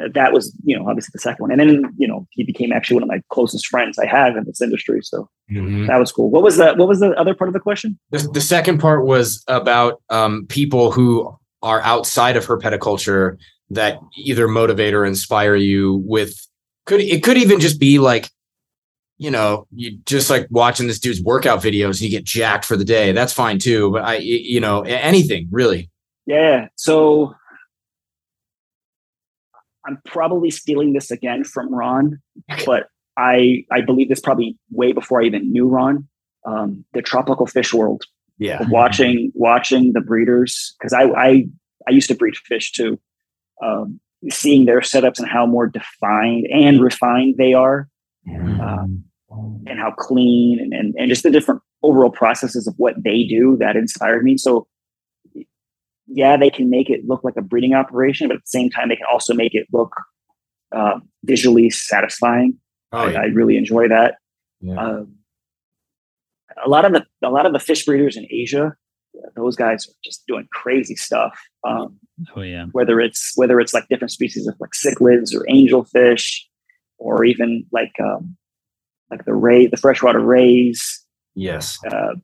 uh, 0.02 0.08
that 0.14 0.34
was, 0.34 0.56
you 0.64 0.78
know, 0.78 0.88
obviously 0.88 1.12
the 1.14 1.20
second 1.20 1.44
one. 1.44 1.52
And 1.52 1.60
then, 1.60 1.94
you 1.98 2.08
know, 2.08 2.28
he 2.32 2.44
became 2.44 2.72
actually 2.72 2.96
one 2.96 3.04
of 3.04 3.10
my 3.10 3.22
closest 3.30 3.68
friends 3.68 4.00
I 4.00 4.06
have 4.06 4.36
in 4.36 4.44
this 4.46 4.62
industry. 4.62 5.02
So 5.04 5.30
Mhm. 5.52 5.88
that 5.88 5.98
was 5.98 6.12
cool. 6.12 6.30
What 6.30 6.44
was 6.44 6.58
the 6.58 6.74
what 6.76 6.88
was 6.88 7.00
the 7.00 7.12
other 7.12 7.34
part 7.36 7.48
of 7.48 7.54
the 7.54 7.60
question? 7.60 7.98
The, 8.12 8.20
the 8.34 8.42
second 8.42 8.80
part 8.80 9.06
was 9.06 9.44
about 9.48 10.02
um, 10.10 10.46
people 10.48 10.92
who 10.92 11.38
are 11.62 11.82
outside 11.82 12.36
of 12.38 12.46
herpetoculture 12.46 13.38
that 13.70 14.00
either 14.16 14.48
motivate 14.48 14.94
or 14.94 15.06
inspire 15.06 15.56
you 15.56 16.02
with 16.06 16.36
could 16.86 17.02
it 17.02 17.24
could 17.24 17.38
even 17.38 17.60
just 17.60 17.80
be 17.80 18.00
like 18.00 18.30
you 19.18 19.30
know 19.30 19.68
you 19.76 19.98
just 20.06 20.30
like 20.30 20.48
watching 20.50 20.88
this 20.88 21.00
dude's 21.00 21.22
workout 21.22 21.60
videos 21.62 22.00
and 22.00 22.02
you 22.02 22.10
get 22.10 22.24
jacked 22.24 22.64
for 22.64 22.78
the 22.78 22.86
day 22.86 23.12
that's 23.12 23.34
fine 23.34 23.60
too 23.60 23.92
but 23.92 24.04
i 24.04 24.18
you 24.18 24.60
know 24.60 24.82
anything 24.84 25.48
really 25.52 25.90
Yeah. 26.28 26.68
So 26.76 27.34
I'm 29.88 29.98
probably 30.06 30.52
stealing 30.52 30.94
this 30.94 31.10
again 31.10 31.44
from 31.44 31.74
Ron, 31.74 32.22
but 32.66 32.90
I 33.18 33.66
I 33.72 33.82
believe 33.82 34.10
this 34.10 34.20
probably 34.20 34.58
way 34.70 34.92
before 34.92 35.22
I 35.22 35.26
even 35.26 35.52
knew 35.52 35.68
Ron. 35.68 36.08
Um, 36.46 36.86
the 36.94 37.02
tropical 37.02 37.48
fish 37.48 37.74
world. 37.74 38.04
yeah 38.38 38.68
Watching 38.70 39.32
watching 39.34 39.94
the 39.94 40.02
breeders 40.02 40.76
because 40.78 40.94
I 40.94 41.04
I 41.04 41.48
I 41.88 41.92
used 41.92 42.10
to 42.10 42.16
breed 42.16 42.36
fish 42.36 42.74
too. 42.74 43.00
Um, 43.62 44.00
seeing 44.30 44.66
their 44.66 44.82
setups 44.82 45.20
and 45.20 45.28
how 45.28 45.46
more 45.46 45.68
defined 45.68 46.48
and 46.52 46.82
refined 46.82 47.36
they 47.38 47.54
are, 47.54 47.88
um, 48.28 49.04
and 49.66 49.80
how 49.80 49.92
clean 49.92 50.60
and, 50.60 50.74
and 50.74 50.96
and 50.98 51.10
just 51.10 51.24
the 51.24 51.32
different 51.32 51.62
overall 51.84 52.10
processes 52.10 52.68
of 52.68 52.74
what 52.78 52.96
they 53.04 53.24
do 53.24 53.58
that 53.60 53.76
inspired 53.76 54.24
me. 54.24 54.38
So 54.38 54.68
yeah, 56.08 56.38
they 56.38 56.50
can 56.50 56.70
make 56.70 56.90
it 56.90 57.06
look 57.06 57.24
like 57.24 57.36
a 57.38 57.42
breeding 57.42 57.74
operation, 57.74 58.28
but 58.28 58.36
at 58.36 58.44
the 58.44 58.48
same 58.48 58.70
time, 58.70 58.90
they 58.90 58.96
can 58.96 59.06
also 59.12 59.34
make 59.34 59.54
it 59.54 59.68
look 59.74 59.94
uh, 60.72 61.00
visually 61.24 61.70
satisfying. 61.70 62.58
oh, 62.94 63.00
I, 63.00 63.12
yeah. 63.12 63.20
I 63.20 63.26
really 63.26 63.58
enjoy 63.58 63.88
that. 63.90 64.16
Yeah. 64.62 64.76
Um, 64.76 65.16
a 66.66 66.70
lot 66.70 66.86
of 66.86 66.94
the 66.94 67.06
a 67.22 67.30
lot 67.30 67.46
of 67.46 67.54
the 67.54 67.60
fish 67.60 67.86
breeders 67.86 68.18
in 68.18 68.26
Asia, 68.32 68.76
those 69.36 69.56
guys 69.56 69.88
are 69.88 69.94
just 70.04 70.26
doing 70.28 70.48
crazy 70.52 70.96
stuff. 70.96 71.40
Um, 71.68 72.00
Oh 72.36 72.42
yeah. 72.42 72.66
whether 72.72 73.00
it's 73.00 73.34
whether 73.36 73.60
it's 73.60 73.74
like 73.74 73.88
different 73.90 74.12
species 74.12 74.48
of 74.48 74.56
like 74.60 74.72
cichlids 74.72 75.36
or 75.36 75.46
angelfish, 75.46 76.40
or 76.98 77.24
even 77.24 77.66
like 77.72 77.94
um, 78.04 78.36
like 79.12 79.26
the 79.26 79.34
ray, 79.34 79.68
the 79.68 79.78
freshwater 79.78 80.20
rays. 80.20 81.04
yes 81.36 81.78
Uh, 81.92 82.16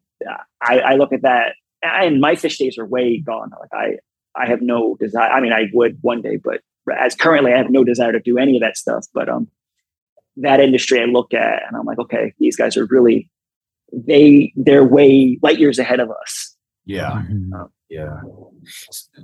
I, 0.61 0.79
I 0.79 0.95
look 0.95 1.11
at 1.11 1.21
that, 1.23 1.55
and 1.81 2.21
my 2.21 2.35
fish 2.35 2.57
days 2.57 2.77
are 2.77 2.85
way 2.85 3.19
gone. 3.19 3.51
Like 3.59 3.73
I, 3.73 4.41
I 4.41 4.47
have 4.47 4.61
no 4.61 4.95
desire. 4.99 5.29
I 5.29 5.41
mean, 5.41 5.53
I 5.53 5.69
would 5.73 5.97
one 6.01 6.21
day, 6.21 6.37
but 6.37 6.61
as 6.97 7.15
currently, 7.15 7.53
I 7.53 7.57
have 7.57 7.69
no 7.69 7.83
desire 7.83 8.11
to 8.13 8.19
do 8.19 8.37
any 8.37 8.55
of 8.55 8.61
that 8.61 8.77
stuff. 8.77 9.05
But 9.13 9.29
um, 9.29 9.47
that 10.37 10.59
industry, 10.59 11.01
I 11.01 11.05
look 11.05 11.33
at, 11.33 11.63
and 11.67 11.77
I'm 11.77 11.85
like, 11.85 11.99
okay, 11.99 12.33
these 12.39 12.55
guys 12.55 12.77
are 12.77 12.85
really 12.85 13.29
they 13.91 14.51
they're 14.55 14.83
way 14.83 15.37
light 15.43 15.59
years 15.59 15.77
ahead 15.77 15.99
of 15.99 16.09
us. 16.09 16.52
Yeah 16.85 17.23
Mhm. 17.30 17.69
Yeah. 17.89 18.22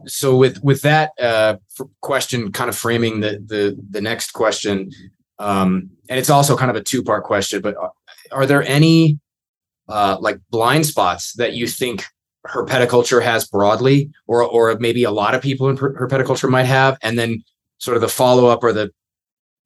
So 0.06 0.36
with 0.36 0.64
with 0.64 0.82
that 0.84 1.12
uh, 1.20 1.56
question, 2.02 2.52
kind 2.52 2.70
of 2.70 2.78
framing 2.78 3.20
the 3.20 3.44
the 3.44 3.76
the 3.90 4.00
next 4.02 4.32
question, 4.34 4.92
um, 5.40 5.90
and 6.08 6.20
it's 6.20 6.30
also 6.30 6.56
kind 6.56 6.70
of 6.70 6.78
a 6.78 6.84
two 6.84 7.02
part 7.04 7.24
question. 7.24 7.62
But 7.62 7.76
are, 7.78 7.94
are 8.32 8.46
there 8.46 8.64
any 8.64 9.18
uh, 9.88 10.18
like 10.20 10.40
blind 10.52 10.86
spots 10.86 11.34
that 11.34 11.54
you 11.54 11.66
think 11.66 12.06
herpetoculture 12.48 13.24
has 13.24 13.48
broadly, 13.48 14.12
or 14.28 14.44
or 14.44 14.78
maybe 14.80 15.04
a 15.04 15.12
lot 15.12 15.34
of 15.34 15.42
people 15.42 15.68
in 15.70 15.78
her- 15.78 15.96
herpetoculture 16.08 16.50
might 16.50 16.66
have, 16.66 16.98
and 17.02 17.18
then 17.18 17.44
sort 17.80 17.98
of 17.98 18.02
the 18.02 18.08
follow 18.10 18.48
up 18.48 18.64
or 18.64 18.72
the 18.72 18.92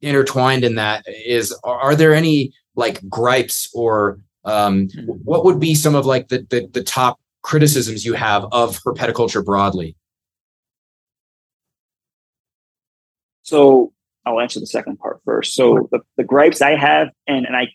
intertwined 0.02 0.64
in 0.64 0.76
that 0.76 1.03
is 1.07 1.53
are, 1.65 1.80
are 1.80 1.95
there 1.95 2.14
any 2.14 2.53
like 2.76 3.02
gripes 3.10 3.70
or 3.74 4.20
um, 4.45 4.88
what 5.26 5.44
would 5.44 5.60
be 5.60 5.76
some 5.76 5.95
of 5.95 6.06
like 6.06 6.30
the 6.30 6.45
the, 6.49 6.70
the 6.72 6.84
top 6.84 7.20
criticisms 7.44 8.06
you 8.06 8.14
have 8.14 8.45
of 8.52 8.80
herpetoculture 8.80 9.45
broadly. 9.45 9.95
So 13.44 13.94
I'll 14.26 14.40
answer 14.40 14.60
the 14.60 14.68
second 14.68 14.98
part 14.98 15.22
first. 15.26 15.53
So 15.53 15.90
the, 15.91 15.99
the 16.18 16.24
gripes 16.24 16.61
I 16.61 16.76
have, 16.76 17.10
and 17.28 17.45
and 17.45 17.56
I 17.56 17.68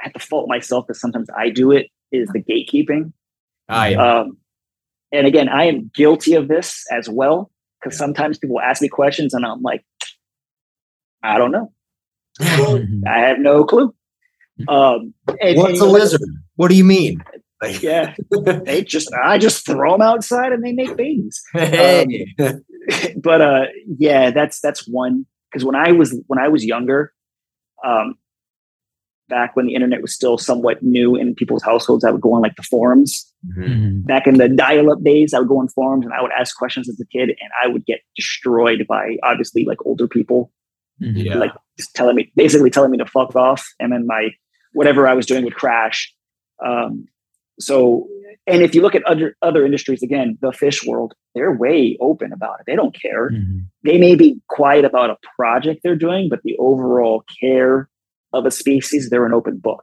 have 0.00 0.12
to 0.12 0.20
fault 0.20 0.48
myself 0.48 0.86
because 0.86 1.00
sometimes 1.00 1.28
I 1.36 1.50
do 1.50 1.72
it, 1.72 1.88
is 2.12 2.28
the 2.28 2.42
gatekeeping. 2.42 3.12
I 3.68 3.94
Um, 3.94 4.36
and 5.12 5.26
again, 5.26 5.48
I 5.48 5.64
am 5.64 5.90
guilty 5.94 6.34
of 6.34 6.48
this 6.48 6.84
as 6.92 7.08
well 7.08 7.50
because 7.80 7.96
sometimes 7.96 8.38
people 8.38 8.60
ask 8.60 8.82
me 8.82 8.88
questions 8.88 9.34
and 9.34 9.44
I'm 9.44 9.62
like, 9.62 9.84
I 11.22 11.38
don't 11.38 11.50
know. 11.50 11.72
I 12.40 13.20
have 13.20 13.38
no 13.38 13.64
clue. 13.64 13.94
Um, 14.68 15.14
and- 15.40 15.56
what's 15.56 15.80
and, 15.80 15.82
a 15.82 15.86
know, 15.86 15.90
lizard? 15.90 16.20
What 16.56 16.68
do 16.68 16.74
you 16.74 16.84
mean? 16.84 17.24
Like, 17.62 17.82
Yeah, 17.82 18.14
they 18.64 18.82
just 18.82 19.12
I 19.14 19.38
just 19.38 19.66
throw 19.66 19.92
them 19.92 20.02
outside 20.02 20.52
and 20.52 20.64
they 20.64 20.72
make 20.72 20.96
babies. 20.96 21.40
hey. 21.52 22.26
but 23.16 23.40
uh, 23.40 23.66
yeah, 23.98 24.30
that's 24.30 24.60
that's 24.60 24.86
one 24.88 25.26
because 25.50 25.64
when 25.64 25.74
I 25.76 25.92
was 25.92 26.18
when 26.26 26.38
I 26.38 26.48
was 26.48 26.64
younger, 26.64 27.12
um, 27.84 28.14
back 29.28 29.54
when 29.54 29.66
the 29.66 29.74
internet 29.74 30.02
was 30.02 30.12
still 30.14 30.38
somewhat 30.38 30.82
new 30.82 31.14
in 31.16 31.34
people's 31.34 31.62
households, 31.62 32.04
I 32.04 32.10
would 32.10 32.20
go 32.20 32.32
on 32.32 32.42
like 32.42 32.56
the 32.56 32.62
forums. 32.64 33.26
Mhm. 33.56 33.68
Mhm. 33.68 34.06
Back 34.06 34.26
in 34.26 34.38
the 34.38 34.48
dial-up 34.48 35.02
days, 35.02 35.32
I 35.34 35.38
would 35.38 35.48
go 35.48 35.58
on 35.58 35.68
forums 35.68 36.04
and 36.04 36.12
I 36.14 36.20
would 36.22 36.32
ask 36.32 36.56
questions 36.56 36.88
as 36.88 36.98
a 37.00 37.06
kid, 37.06 37.28
and 37.30 37.50
I 37.62 37.68
would 37.68 37.84
get 37.86 38.00
destroyed 38.16 38.86
by 38.88 39.16
obviously 39.22 39.64
like 39.64 39.84
older 39.86 40.08
people, 40.08 40.50
Mhm. 41.00 41.24
Yeah. 41.24 41.34
like 41.36 41.52
just 41.78 41.94
telling 41.94 42.16
me 42.16 42.32
basically 42.36 42.70
telling 42.70 42.90
me 42.90 42.98
to 42.98 43.06
fuck 43.06 43.36
off, 43.36 43.64
and 43.78 43.92
then 43.92 44.06
my 44.06 44.30
whatever 44.72 45.06
I 45.06 45.14
was 45.14 45.26
doing 45.26 45.44
would 45.44 45.54
crash. 45.54 46.12
Um, 46.64 47.06
so, 47.60 48.08
and 48.46 48.62
if 48.62 48.74
you 48.74 48.82
look 48.82 48.94
at 48.94 49.04
other 49.04 49.36
other 49.42 49.64
industries, 49.64 50.02
again, 50.02 50.38
the 50.40 50.52
fish 50.52 50.84
world, 50.84 51.14
they're 51.34 51.52
way 51.56 51.96
open 52.00 52.32
about 52.32 52.60
it. 52.60 52.66
They 52.66 52.76
don't 52.76 52.94
care. 53.00 53.30
Mhm. 53.30 53.66
They 53.84 53.98
may 53.98 54.14
be 54.14 54.40
quiet 54.48 54.84
about 54.84 55.10
a 55.10 55.16
project 55.36 55.80
they're 55.82 55.96
doing, 55.96 56.28
but 56.28 56.42
the 56.42 56.56
overall 56.58 57.24
care 57.40 57.88
of 58.32 58.46
a 58.46 58.50
species, 58.50 59.10
they're 59.10 59.26
an 59.26 59.34
open 59.34 59.58
book. 59.58 59.82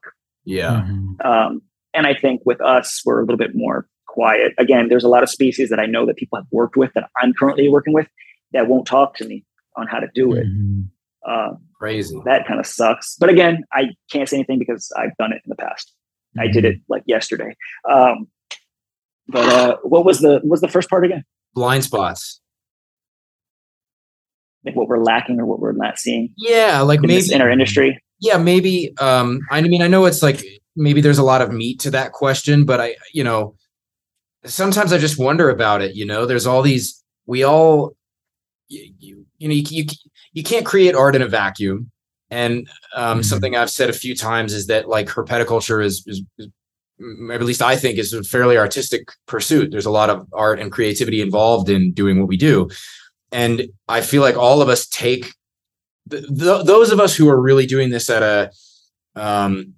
yeah. 0.50 0.86
Mhm. 0.90 1.26
Um, 1.26 1.62
and 1.94 2.08
I 2.08 2.14
think 2.14 2.42
with 2.46 2.62
us, 2.62 3.02
we're 3.06 3.20
a 3.20 3.24
little 3.24 3.38
bit 3.38 3.54
more 3.54 3.86
quiet. 4.08 4.54
Again, 4.58 4.88
there's 4.88 5.04
a 5.04 5.10
lot 5.10 5.22
of 5.24 5.30
species 5.30 5.70
that 5.70 5.80
I 5.80 5.86
know 5.86 6.06
that 6.06 6.16
people 6.16 6.38
have 6.38 6.48
worked 6.52 6.78
with 6.78 6.94
that 6.94 7.10
I'm 7.22 7.34
currently 7.34 7.68
working 7.68 7.94
with 7.94 8.08
that 8.54 8.68
won't 8.70 8.88
talk 8.88 9.16
to 9.18 9.26
me 9.26 9.44
on 9.76 9.88
how 9.88 10.00
to 10.00 10.08
do 10.16 10.32
it. 10.34 10.46
Mhm. 10.48 10.86
Um, 11.28 11.58
Crazy. 11.78 12.18
that 12.24 12.48
kind 12.48 12.62
of 12.62 12.66
sucks. 12.66 13.18
But 13.20 13.30
again, 13.30 13.66
I 13.74 13.90
can't 14.10 14.30
say 14.30 14.38
anything 14.38 14.58
because 14.58 14.90
I've 14.98 15.16
done 15.18 15.34
it 15.34 15.42
in 15.44 15.50
the 15.50 15.56
past. 15.58 15.94
I 16.40 16.48
did 16.48 16.66
it 16.66 16.78
like 16.88 17.04
yesterday. 17.06 17.56
Um, 17.90 18.28
but 19.28 19.48
uh, 19.50 19.78
what 19.84 20.06
was 20.06 20.20
the 20.20 20.36
what 20.36 20.46
was 20.46 20.62
the 20.62 20.68
first 20.68 20.90
part 20.90 21.06
again? 21.06 21.24
Blind 21.54 21.84
spots. 21.84 22.40
Like 24.66 24.76
what 24.76 24.88
we're 24.88 25.04
lacking 25.04 25.40
or 25.40 25.46
what 25.46 25.60
we're 25.60 25.72
not 25.72 25.98
seeing 25.98 26.34
Yeah, 26.38 26.82
like 26.82 27.02
in, 27.02 27.08
maybe 27.08 27.34
in 27.34 27.42
our 27.42 27.50
industry? 27.50 28.02
yeah 28.20 28.36
maybe 28.36 28.96
um 29.00 29.40
i 29.52 29.62
mean 29.62 29.80
i 29.84 29.88
know 29.88 30.06
it's 30.06 30.24
like 30.24 30.44
maybe 30.76 31.02
there's 31.02 31.20
a 31.20 31.24
lot 31.24 31.40
of 31.40 31.52
meat 31.52 31.80
to 31.80 31.92
that 31.92 32.14
question 32.14 32.66
but 32.66 32.82
i 32.82 32.96
you 33.14 33.24
know 33.24 33.54
sometimes 34.46 34.94
I 34.94 34.98
just 34.98 35.20
wonder 35.20 35.50
about 35.50 35.82
it. 35.82 35.96
You 35.96 36.06
know, 36.06 36.26
there's 36.26 36.48
all 36.48 36.62
these. 36.62 37.04
We 37.26 37.44
all, 37.44 37.96
you, 38.70 38.94
you, 39.00 39.26
you 39.38 39.48
know, 39.48 39.54
you, 39.54 39.64
you 39.70 39.86
you 40.34 40.44
can't 40.44 40.66
create 40.66 40.96
art 40.96 41.16
in 41.16 41.22
a 41.22 41.28
vacuum. 41.28 41.92
And 42.30 42.68
um, 42.96 43.20
mm-hmm. 43.20 43.22
something 43.24 43.56
I've 43.56 43.70
said 43.70 43.90
a 43.90 43.94
few 43.94 44.16
times 44.16 44.54
is 44.54 44.68
that 44.68 44.90
like 44.90 45.08
herpetoculture 45.08 45.84
is, 45.84 46.04
is, 46.08 46.22
is 46.38 46.50
at 47.32 47.42
least 47.44 47.62
I 47.62 47.76
think 47.76 47.98
is 47.98 48.14
a 48.14 48.24
fairly 48.24 48.58
artistic 48.58 49.10
pursuit. 49.28 49.72
There's 49.72 49.86
a 49.86 49.92
lot 49.92 50.10
of 50.10 50.28
art 50.34 50.60
and 50.60 50.72
creativity 50.72 51.22
involved 51.22 51.70
in 51.70 51.94
doing 51.94 52.20
what 52.20 52.28
we 52.28 52.38
do. 52.38 52.70
And 53.32 53.68
I 53.88 54.02
feel 54.02 54.22
like 54.22 54.38
all 54.38 54.62
of 54.62 54.70
us 54.70 54.88
take 54.88 55.34
th- 56.10 56.28
th- 56.28 56.66
those 56.66 56.92
of 56.92 57.00
us 57.00 57.16
who 57.16 57.30
are 57.30 57.40
really 57.40 57.66
doing 57.66 57.90
this 57.90 58.10
at 58.10 58.24
a 58.24 58.52
um, 59.16 59.74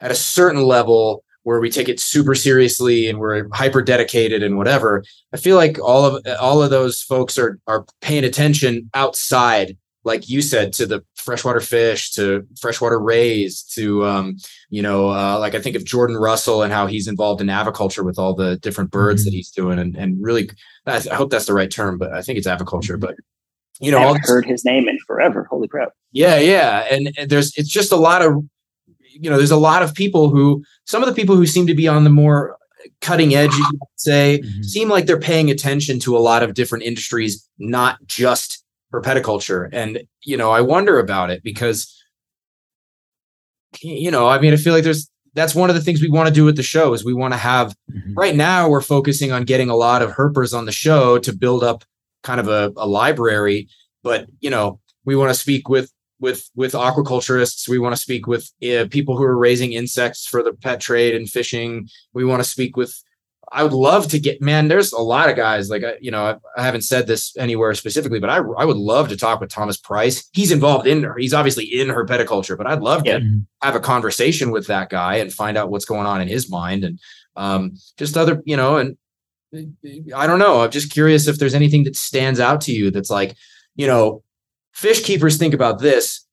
at 0.00 0.10
a 0.10 0.16
certain 0.16 0.62
level 0.62 1.24
where 1.44 1.60
we 1.60 1.70
take 1.70 1.88
it 1.88 1.98
super 1.98 2.34
seriously 2.34 3.08
and 3.08 3.18
we're 3.18 3.48
hyper 3.52 3.82
dedicated 3.82 4.42
and 4.42 4.56
whatever. 4.56 5.02
I 5.32 5.36
feel 5.36 5.56
like 5.56 5.78
all 5.80 6.04
of 6.04 6.26
all 6.40 6.62
of 6.62 6.70
those 6.70 7.02
folks 7.02 7.36
are 7.38 7.58
are 7.66 7.84
paying 8.00 8.24
attention 8.24 8.90
outside 8.94 9.76
like 10.04 10.28
you 10.28 10.42
said, 10.42 10.72
to 10.74 10.86
the 10.86 11.04
freshwater 11.22 11.60
fish, 11.60 12.12
to 12.12 12.46
freshwater 12.60 12.98
rays, 12.98 13.62
to 13.74 14.04
um, 14.04 14.36
you 14.68 14.82
know, 14.82 15.10
uh, 15.10 15.38
like 15.38 15.54
I 15.54 15.60
think 15.60 15.76
of 15.76 15.84
Jordan 15.84 16.16
Russell 16.16 16.62
and 16.62 16.72
how 16.72 16.86
he's 16.86 17.08
involved 17.08 17.40
in 17.40 17.46
aviculture 17.46 18.04
with 18.04 18.18
all 18.18 18.34
the 18.34 18.56
different 18.56 18.90
birds 18.90 19.22
mm-hmm. 19.22 19.26
that 19.26 19.36
he's 19.36 19.50
doing, 19.50 19.78
and 19.78 19.96
and 19.96 20.22
really, 20.22 20.50
I 20.86 20.98
hope 21.00 21.30
that's 21.30 21.46
the 21.46 21.54
right 21.54 21.70
term, 21.70 21.98
but 21.98 22.12
I 22.12 22.22
think 22.22 22.38
it's 22.38 22.48
aviculture. 22.48 22.98
But 22.98 23.16
you 23.80 23.90
know, 23.90 23.98
I've 23.98 24.20
heard 24.22 24.44
his 24.44 24.64
name 24.64 24.88
in 24.88 24.98
forever. 25.06 25.46
Holy 25.48 25.68
crap! 25.68 25.92
Yeah, 26.12 26.38
yeah, 26.38 26.86
and, 26.90 27.12
and 27.16 27.30
there's 27.30 27.56
it's 27.56 27.70
just 27.70 27.92
a 27.92 27.96
lot 27.96 28.22
of 28.22 28.44
you 29.12 29.30
know, 29.30 29.36
there's 29.36 29.50
a 29.50 29.56
lot 29.56 29.82
of 29.82 29.94
people 29.94 30.30
who 30.30 30.64
some 30.84 31.02
of 31.02 31.08
the 31.08 31.14
people 31.14 31.36
who 31.36 31.46
seem 31.46 31.66
to 31.66 31.74
be 31.74 31.88
on 31.88 32.04
the 32.04 32.10
more 32.10 32.56
cutting 33.00 33.34
edge, 33.34 33.52
you 33.54 33.64
could 33.64 33.80
say, 33.96 34.40
mm-hmm. 34.42 34.62
seem 34.62 34.88
like 34.88 35.06
they're 35.06 35.18
paying 35.18 35.50
attention 35.50 35.98
to 36.00 36.16
a 36.16 36.20
lot 36.20 36.42
of 36.42 36.54
different 36.54 36.84
industries, 36.84 37.48
not 37.58 37.98
just 38.06 38.61
herpetoculture. 38.92 39.68
And, 39.72 40.02
you 40.22 40.36
know, 40.36 40.50
I 40.50 40.60
wonder 40.60 40.98
about 40.98 41.30
it 41.30 41.42
because, 41.42 41.94
you 43.80 44.10
know, 44.10 44.28
I 44.28 44.38
mean, 44.38 44.52
I 44.52 44.56
feel 44.56 44.74
like 44.74 44.84
there's, 44.84 45.10
that's 45.34 45.54
one 45.54 45.70
of 45.70 45.74
the 45.74 45.80
things 45.80 46.02
we 46.02 46.10
want 46.10 46.28
to 46.28 46.34
do 46.34 46.44
with 46.44 46.56
the 46.56 46.62
show 46.62 46.92
is 46.92 47.04
we 47.04 47.14
want 47.14 47.32
to 47.32 47.38
have 47.38 47.74
mm-hmm. 47.90 48.14
right 48.14 48.36
now 48.36 48.68
we're 48.68 48.80
focusing 48.80 49.32
on 49.32 49.44
getting 49.44 49.70
a 49.70 49.76
lot 49.76 50.02
of 50.02 50.10
herpers 50.10 50.56
on 50.56 50.66
the 50.66 50.72
show 50.72 51.18
to 51.18 51.34
build 51.34 51.64
up 51.64 51.84
kind 52.22 52.40
of 52.40 52.48
a, 52.48 52.72
a 52.76 52.86
library 52.86 53.68
but 54.02 54.26
you 54.40 54.50
know 54.50 54.78
we 55.04 55.16
want 55.16 55.30
to 55.30 55.38
speak 55.38 55.68
with 55.68 55.90
with 56.20 56.48
with 56.54 56.72
aquaculturists 56.72 57.68
we 57.68 57.78
want 57.78 57.94
to 57.94 58.00
speak 58.00 58.26
with 58.26 58.50
uh, 58.62 58.86
people 58.90 59.16
who 59.16 59.24
are 59.24 59.36
raising 59.36 59.72
insects 59.72 60.26
for 60.26 60.42
the 60.42 60.52
pet 60.52 60.80
trade 60.80 61.14
and 61.14 61.28
fishing 61.28 61.88
we 62.12 62.24
want 62.24 62.42
to 62.42 62.48
speak 62.48 62.76
with 62.76 63.02
I 63.52 63.62
would 63.62 63.72
love 63.72 64.08
to 64.08 64.18
get 64.18 64.40
man. 64.40 64.68
There's 64.68 64.92
a 64.92 65.00
lot 65.00 65.28
of 65.28 65.36
guys 65.36 65.68
like 65.68 65.82
you 66.00 66.10
know 66.10 66.24
I, 66.24 66.36
I, 66.60 66.64
haven't 66.64 66.82
said 66.82 67.06
this 67.06 67.36
anywhere 67.36 67.74
specifically, 67.74 68.18
but 68.18 68.30
I 68.30 68.38
I 68.38 68.64
would 68.64 68.76
love 68.76 69.08
to 69.10 69.16
talk 69.16 69.40
with 69.40 69.50
Thomas 69.50 69.76
Price. 69.76 70.28
He's 70.32 70.50
involved 70.50 70.86
in 70.86 71.02
her. 71.02 71.16
He's 71.16 71.34
obviously 71.34 71.64
in 71.64 71.88
herpetoculture, 71.88 72.56
but 72.56 72.66
I'd 72.66 72.80
love 72.80 73.04
yeah. 73.04 73.18
to 73.18 73.40
have 73.62 73.76
a 73.76 73.80
conversation 73.80 74.50
with 74.50 74.66
that 74.68 74.88
guy 74.88 75.16
and 75.16 75.32
find 75.32 75.56
out 75.56 75.70
what's 75.70 75.84
going 75.84 76.06
on 76.06 76.20
in 76.22 76.28
his 76.28 76.50
mind 76.50 76.84
and 76.84 76.98
um, 77.36 77.76
just 77.98 78.16
other 78.16 78.42
you 78.44 78.56
know 78.56 78.78
and 78.78 78.96
I 80.14 80.26
don't 80.26 80.38
know. 80.38 80.62
I'm 80.62 80.70
just 80.70 80.90
curious 80.90 81.28
if 81.28 81.38
there's 81.38 81.54
anything 81.54 81.84
that 81.84 81.96
stands 81.96 82.40
out 82.40 82.62
to 82.62 82.72
you 82.72 82.90
that's 82.90 83.10
like 83.10 83.36
you 83.76 83.86
know 83.86 84.22
fish 84.72 85.04
keepers 85.04 85.36
think 85.36 85.52
about 85.52 85.78
this 85.78 86.26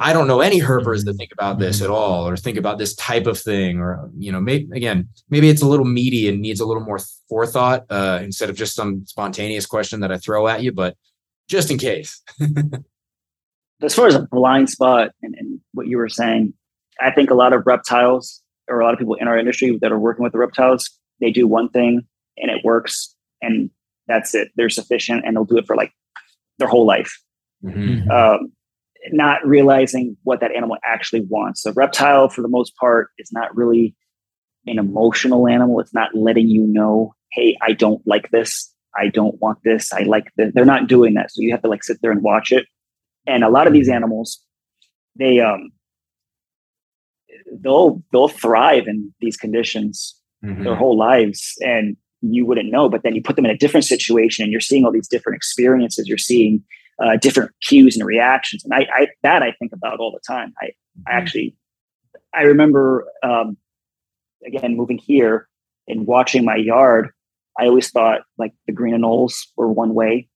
I 0.00 0.12
don't 0.12 0.26
know 0.26 0.40
any 0.40 0.60
herpers 0.60 1.04
that 1.04 1.12
mm-hmm. 1.12 1.18
think 1.18 1.32
about 1.32 1.58
this 1.58 1.76
mm-hmm. 1.76 1.84
at 1.86 1.90
all 1.90 2.28
or 2.28 2.36
think 2.36 2.56
about 2.56 2.78
this 2.78 2.94
type 2.96 3.26
of 3.26 3.38
thing 3.38 3.78
or 3.78 4.10
you 4.16 4.32
know 4.32 4.40
maybe 4.40 4.68
again 4.74 5.08
maybe 5.28 5.48
it's 5.48 5.62
a 5.62 5.68
little 5.68 5.86
meaty 5.86 6.28
and 6.28 6.40
needs 6.40 6.60
a 6.60 6.66
little 6.66 6.82
more 6.82 6.98
forethought 7.28 7.84
uh, 7.90 8.18
instead 8.22 8.50
of 8.50 8.56
just 8.56 8.74
some 8.74 9.06
spontaneous 9.06 9.66
question 9.66 10.00
that 10.00 10.10
I 10.10 10.18
throw 10.18 10.48
at 10.48 10.62
you 10.62 10.72
but 10.72 10.96
just 11.48 11.70
in 11.70 11.78
case 11.78 12.20
as 13.82 13.94
far 13.94 14.06
as 14.06 14.14
a 14.14 14.26
blind 14.30 14.70
spot 14.70 15.10
and, 15.22 15.34
and, 15.36 15.60
what 15.72 15.86
you 15.86 15.98
were 15.98 16.08
saying 16.08 16.52
I 17.00 17.12
think 17.12 17.30
a 17.30 17.34
lot 17.34 17.52
of 17.52 17.62
reptiles 17.64 18.42
or 18.68 18.80
a 18.80 18.84
lot 18.84 18.92
of 18.92 18.98
people 18.98 19.14
in 19.14 19.28
our 19.28 19.38
industry 19.38 19.78
that 19.80 19.92
are 19.92 19.98
working 19.98 20.24
with 20.24 20.32
the 20.32 20.38
reptiles 20.38 20.90
they 21.20 21.30
do 21.30 21.46
one 21.46 21.68
thing 21.68 22.06
and 22.36 22.50
it 22.50 22.64
works 22.64 23.14
and 23.40 23.70
that's 24.08 24.34
it 24.34 24.50
they're 24.56 24.68
sufficient 24.68 25.24
and 25.24 25.36
they'll 25.36 25.44
do 25.44 25.58
it 25.58 25.66
for 25.66 25.76
like 25.76 25.92
their 26.58 26.68
whole 26.68 26.86
life 26.86 27.20
mm-hmm. 27.64 28.10
um, 28.10 28.52
not 29.12 29.44
realizing 29.46 30.16
what 30.24 30.40
that 30.40 30.52
animal 30.52 30.76
actually 30.84 31.26
wants. 31.28 31.62
So 31.62 31.72
reptile, 31.72 32.28
for 32.28 32.42
the 32.42 32.48
most 32.48 32.74
part, 32.76 33.08
is 33.18 33.30
not 33.32 33.54
really 33.56 33.94
an 34.66 34.78
emotional 34.78 35.48
animal. 35.48 35.80
It's 35.80 35.94
not 35.94 36.14
letting 36.14 36.48
you 36.48 36.66
know, 36.66 37.14
hey, 37.32 37.56
I 37.62 37.72
don't 37.72 38.06
like 38.06 38.30
this. 38.30 38.72
I 38.96 39.08
don't 39.08 39.40
want 39.40 39.58
this. 39.64 39.92
I 39.92 40.02
like 40.02 40.26
this. 40.36 40.52
They're 40.54 40.64
not 40.64 40.88
doing 40.88 41.14
that. 41.14 41.30
So 41.30 41.40
you 41.42 41.52
have 41.52 41.62
to 41.62 41.68
like 41.68 41.84
sit 41.84 41.98
there 42.02 42.10
and 42.10 42.22
watch 42.22 42.52
it. 42.52 42.66
And 43.26 43.44
a 43.44 43.48
lot 43.48 43.66
of 43.66 43.72
these 43.72 43.88
animals, 43.88 44.40
they 45.16 45.40
um 45.40 45.70
they'll 47.60 48.02
they'll 48.12 48.28
thrive 48.28 48.86
in 48.86 49.14
these 49.20 49.36
conditions 49.36 50.16
mm-hmm. 50.44 50.64
their 50.64 50.74
whole 50.74 50.96
lives. 50.96 51.54
And 51.60 51.96
you 52.22 52.44
wouldn't 52.44 52.70
know, 52.70 52.88
but 52.88 53.02
then 53.02 53.14
you 53.14 53.22
put 53.22 53.36
them 53.36 53.46
in 53.46 53.50
a 53.50 53.56
different 53.56 53.86
situation 53.86 54.42
and 54.42 54.52
you're 54.52 54.60
seeing 54.60 54.84
all 54.84 54.92
these 54.92 55.08
different 55.08 55.36
experiences. 55.36 56.06
You're 56.06 56.18
seeing 56.18 56.62
uh, 57.02 57.16
different 57.16 57.50
cues 57.62 57.96
and 57.96 58.06
reactions. 58.06 58.64
And 58.64 58.74
I, 58.74 58.86
I, 58.94 59.08
that 59.22 59.42
I 59.42 59.52
think 59.52 59.72
about 59.72 60.00
all 60.00 60.12
the 60.12 60.20
time. 60.26 60.52
I, 60.60 60.66
I 60.66 60.68
mm-hmm. 60.68 61.02
actually, 61.08 61.56
I 62.34 62.42
remember, 62.42 63.06
um, 63.22 63.56
again, 64.46 64.76
moving 64.76 64.98
here 64.98 65.48
and 65.88 66.06
watching 66.06 66.44
my 66.44 66.56
yard, 66.56 67.10
I 67.58 67.66
always 67.66 67.90
thought 67.90 68.22
like 68.38 68.52
the 68.66 68.72
green 68.72 68.94
anoles 68.94 69.34
were 69.56 69.68
one 69.68 69.94
way. 69.94 70.28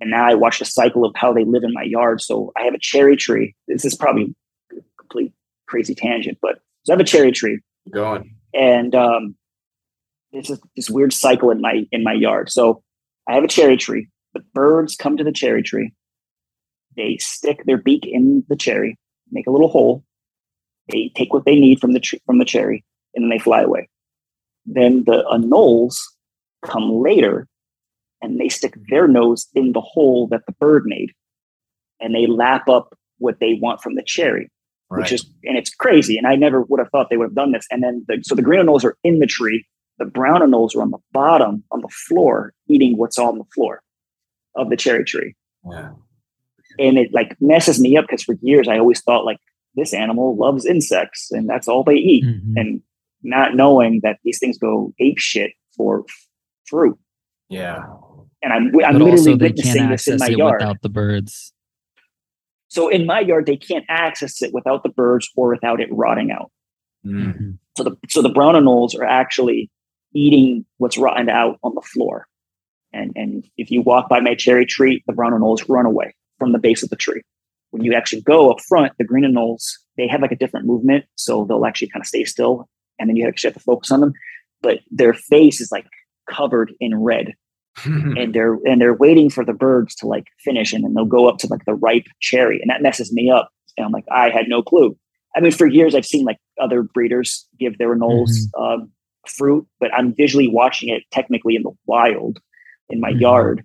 And 0.00 0.10
now 0.10 0.26
I 0.26 0.34
watch 0.34 0.58
the 0.58 0.64
cycle 0.64 1.04
of 1.04 1.12
how 1.16 1.32
they 1.32 1.44
live 1.44 1.62
in 1.64 1.72
my 1.72 1.82
yard. 1.82 2.20
So 2.20 2.52
I 2.56 2.62
have 2.62 2.74
a 2.74 2.78
cherry 2.78 3.16
tree. 3.16 3.54
This 3.66 3.84
is 3.84 3.94
probably 3.94 4.34
a 4.72 4.80
complete 4.98 5.32
crazy 5.66 5.94
tangent, 5.94 6.38
but 6.42 6.60
so 6.84 6.92
I 6.92 6.94
have 6.94 7.00
a 7.00 7.04
cherry 7.04 7.32
tree. 7.32 7.60
Go 7.90 8.04
on. 8.04 8.30
And 8.54 8.94
um, 8.94 9.36
it's 10.32 10.48
just 10.48 10.62
this 10.76 10.90
weird 10.90 11.12
cycle 11.12 11.50
in 11.50 11.60
my 11.60 11.86
in 11.92 12.04
my 12.04 12.12
yard. 12.12 12.50
So 12.50 12.82
I 13.28 13.34
have 13.34 13.44
a 13.44 13.48
cherry 13.48 13.76
tree. 13.76 14.08
The 14.36 14.44
birds 14.52 14.96
come 14.96 15.16
to 15.16 15.24
the 15.24 15.32
cherry 15.32 15.62
tree. 15.62 15.94
They 16.94 17.16
stick 17.16 17.64
their 17.64 17.78
beak 17.78 18.04
in 18.04 18.44
the 18.50 18.56
cherry, 18.56 18.98
make 19.30 19.46
a 19.46 19.50
little 19.50 19.68
hole. 19.68 20.04
They 20.92 21.10
take 21.14 21.32
what 21.32 21.46
they 21.46 21.58
need 21.58 21.80
from 21.80 21.94
the 21.94 22.00
tree, 22.00 22.20
from 22.26 22.38
the 22.38 22.44
cherry, 22.44 22.84
and 23.14 23.24
then 23.24 23.30
they 23.30 23.38
fly 23.38 23.62
away. 23.62 23.88
Then 24.66 25.04
the 25.04 25.24
anoles 25.32 25.96
come 26.62 27.00
later, 27.00 27.48
and 28.20 28.38
they 28.38 28.50
stick 28.50 28.74
their 28.90 29.08
nose 29.08 29.46
in 29.54 29.72
the 29.72 29.80
hole 29.80 30.28
that 30.28 30.44
the 30.46 30.52
bird 30.52 30.84
made, 30.84 31.12
and 31.98 32.14
they 32.14 32.26
lap 32.26 32.68
up 32.68 32.94
what 33.16 33.40
they 33.40 33.54
want 33.54 33.80
from 33.80 33.94
the 33.94 34.04
cherry. 34.04 34.50
Right. 34.90 35.00
Which 35.00 35.12
is 35.12 35.24
and 35.44 35.56
it's 35.56 35.74
crazy, 35.74 36.18
and 36.18 36.26
I 36.26 36.36
never 36.36 36.60
would 36.60 36.78
have 36.78 36.90
thought 36.90 37.08
they 37.08 37.16
would 37.16 37.28
have 37.28 37.34
done 37.34 37.52
this. 37.52 37.66
And 37.70 37.82
then 37.82 38.04
the, 38.06 38.18
so 38.22 38.34
the 38.34 38.42
green 38.42 38.60
anoles 38.60 38.84
are 38.84 38.98
in 39.02 39.18
the 39.18 39.26
tree, 39.26 39.66
the 39.98 40.04
brown 40.04 40.42
anoles 40.42 40.76
are 40.76 40.82
on 40.82 40.90
the 40.90 40.98
bottom 41.12 41.64
on 41.70 41.80
the 41.80 41.88
floor, 41.88 42.52
eating 42.68 42.98
what's 42.98 43.18
on 43.18 43.38
the 43.38 43.44
floor 43.54 43.80
of 44.56 44.70
the 44.70 44.76
cherry 44.76 45.04
tree. 45.04 45.34
Yeah. 45.70 45.90
And 46.78 46.98
it 46.98 47.12
like 47.12 47.36
messes 47.40 47.80
me 47.80 47.96
up 47.96 48.04
because 48.04 48.22
for 48.22 48.36
years 48.42 48.68
I 48.68 48.78
always 48.78 49.00
thought 49.00 49.24
like 49.24 49.38
this 49.74 49.94
animal 49.94 50.36
loves 50.36 50.66
insects 50.66 51.30
and 51.30 51.48
that's 51.48 51.68
all 51.68 51.84
they 51.84 51.94
eat. 51.94 52.24
Mm-hmm. 52.24 52.56
And 52.56 52.82
not 53.22 53.54
knowing 53.54 54.00
that 54.02 54.18
these 54.24 54.38
things 54.38 54.58
go 54.58 54.92
ape 54.98 55.18
shit 55.18 55.52
for 55.76 56.04
fruit. 56.66 56.98
Yeah. 57.48 57.84
And 58.42 58.52
I'm 58.52 58.66
I'm 58.84 58.98
but 58.98 59.02
literally 59.02 59.34
witnessing 59.34 59.88
this 59.88 60.06
in 60.06 60.18
my 60.18 60.28
yard 60.28 60.60
without 60.60 60.82
the 60.82 60.88
birds. 60.88 61.52
So 62.68 62.88
in 62.88 63.06
my 63.06 63.20
yard, 63.20 63.46
they 63.46 63.56
can't 63.56 63.84
access 63.88 64.42
it 64.42 64.52
without 64.52 64.82
the 64.82 64.88
birds 64.88 65.30
or 65.36 65.48
without 65.48 65.80
it 65.80 65.88
rotting 65.90 66.30
out. 66.30 66.50
Mm-hmm. 67.04 67.52
So 67.76 67.84
the 67.84 67.96
so 68.08 68.22
the 68.22 68.28
brown 68.28 68.54
anoles 68.54 68.98
are 68.98 69.04
actually 69.04 69.70
eating 70.14 70.64
what's 70.78 70.98
rotten 70.98 71.28
out 71.28 71.58
on 71.62 71.74
the 71.74 71.82
floor. 71.82 72.26
And, 72.96 73.12
and 73.14 73.44
if 73.56 73.70
you 73.70 73.82
walk 73.82 74.08
by 74.08 74.20
my 74.20 74.34
cherry 74.34 74.66
tree, 74.66 75.02
the 75.06 75.12
brown 75.12 75.32
anoles 75.32 75.68
run 75.68 75.86
away 75.86 76.14
from 76.38 76.52
the 76.52 76.58
base 76.58 76.82
of 76.82 76.90
the 76.90 76.96
tree. 76.96 77.22
When 77.70 77.84
you 77.84 77.94
actually 77.94 78.22
go 78.22 78.50
up 78.50 78.60
front, 78.60 78.92
the 78.98 79.04
green 79.04 79.24
anoles, 79.24 79.64
they 79.96 80.06
have 80.08 80.22
like 80.22 80.32
a 80.32 80.36
different 80.36 80.66
movement. 80.66 81.04
So 81.16 81.44
they'll 81.44 81.66
actually 81.66 81.88
kind 81.88 82.02
of 82.02 82.06
stay 82.06 82.24
still. 82.24 82.68
And 82.98 83.08
then 83.08 83.16
you 83.16 83.26
actually 83.26 83.48
have 83.48 83.58
to 83.58 83.60
focus 83.60 83.90
on 83.90 84.00
them. 84.00 84.12
But 84.62 84.80
their 84.90 85.12
face 85.12 85.60
is 85.60 85.70
like 85.70 85.86
covered 86.28 86.72
in 86.80 87.02
red. 87.02 87.34
and 87.84 88.34
they're 88.34 88.54
and 88.64 88.80
they're 88.80 88.94
waiting 88.94 89.28
for 89.28 89.44
the 89.44 89.52
birds 89.52 89.94
to 89.96 90.06
like 90.06 90.24
finish 90.38 90.72
and 90.72 90.82
then 90.82 90.94
they'll 90.94 91.04
go 91.04 91.28
up 91.28 91.36
to 91.36 91.46
like 91.48 91.66
the 91.66 91.74
ripe 91.74 92.06
cherry. 92.20 92.58
And 92.62 92.70
that 92.70 92.80
messes 92.80 93.12
me 93.12 93.30
up. 93.30 93.50
And 93.76 93.84
I'm 93.84 93.92
like, 93.92 94.06
I 94.10 94.30
had 94.30 94.48
no 94.48 94.62
clue. 94.62 94.96
I 95.36 95.40
mean, 95.40 95.52
for 95.52 95.66
years 95.66 95.94
I've 95.94 96.06
seen 96.06 96.24
like 96.24 96.38
other 96.58 96.82
breeders 96.82 97.46
give 97.60 97.76
their 97.76 97.94
anoles 97.94 98.30
mm-hmm. 98.30 98.62
um, 98.62 98.92
fruit, 99.26 99.66
but 99.78 99.92
I'm 99.92 100.14
visually 100.14 100.48
watching 100.48 100.88
it 100.88 101.02
technically 101.10 101.54
in 101.54 101.64
the 101.64 101.72
wild 101.84 102.38
in 102.88 103.00
my 103.00 103.10
mm-hmm. 103.10 103.20
yard. 103.20 103.64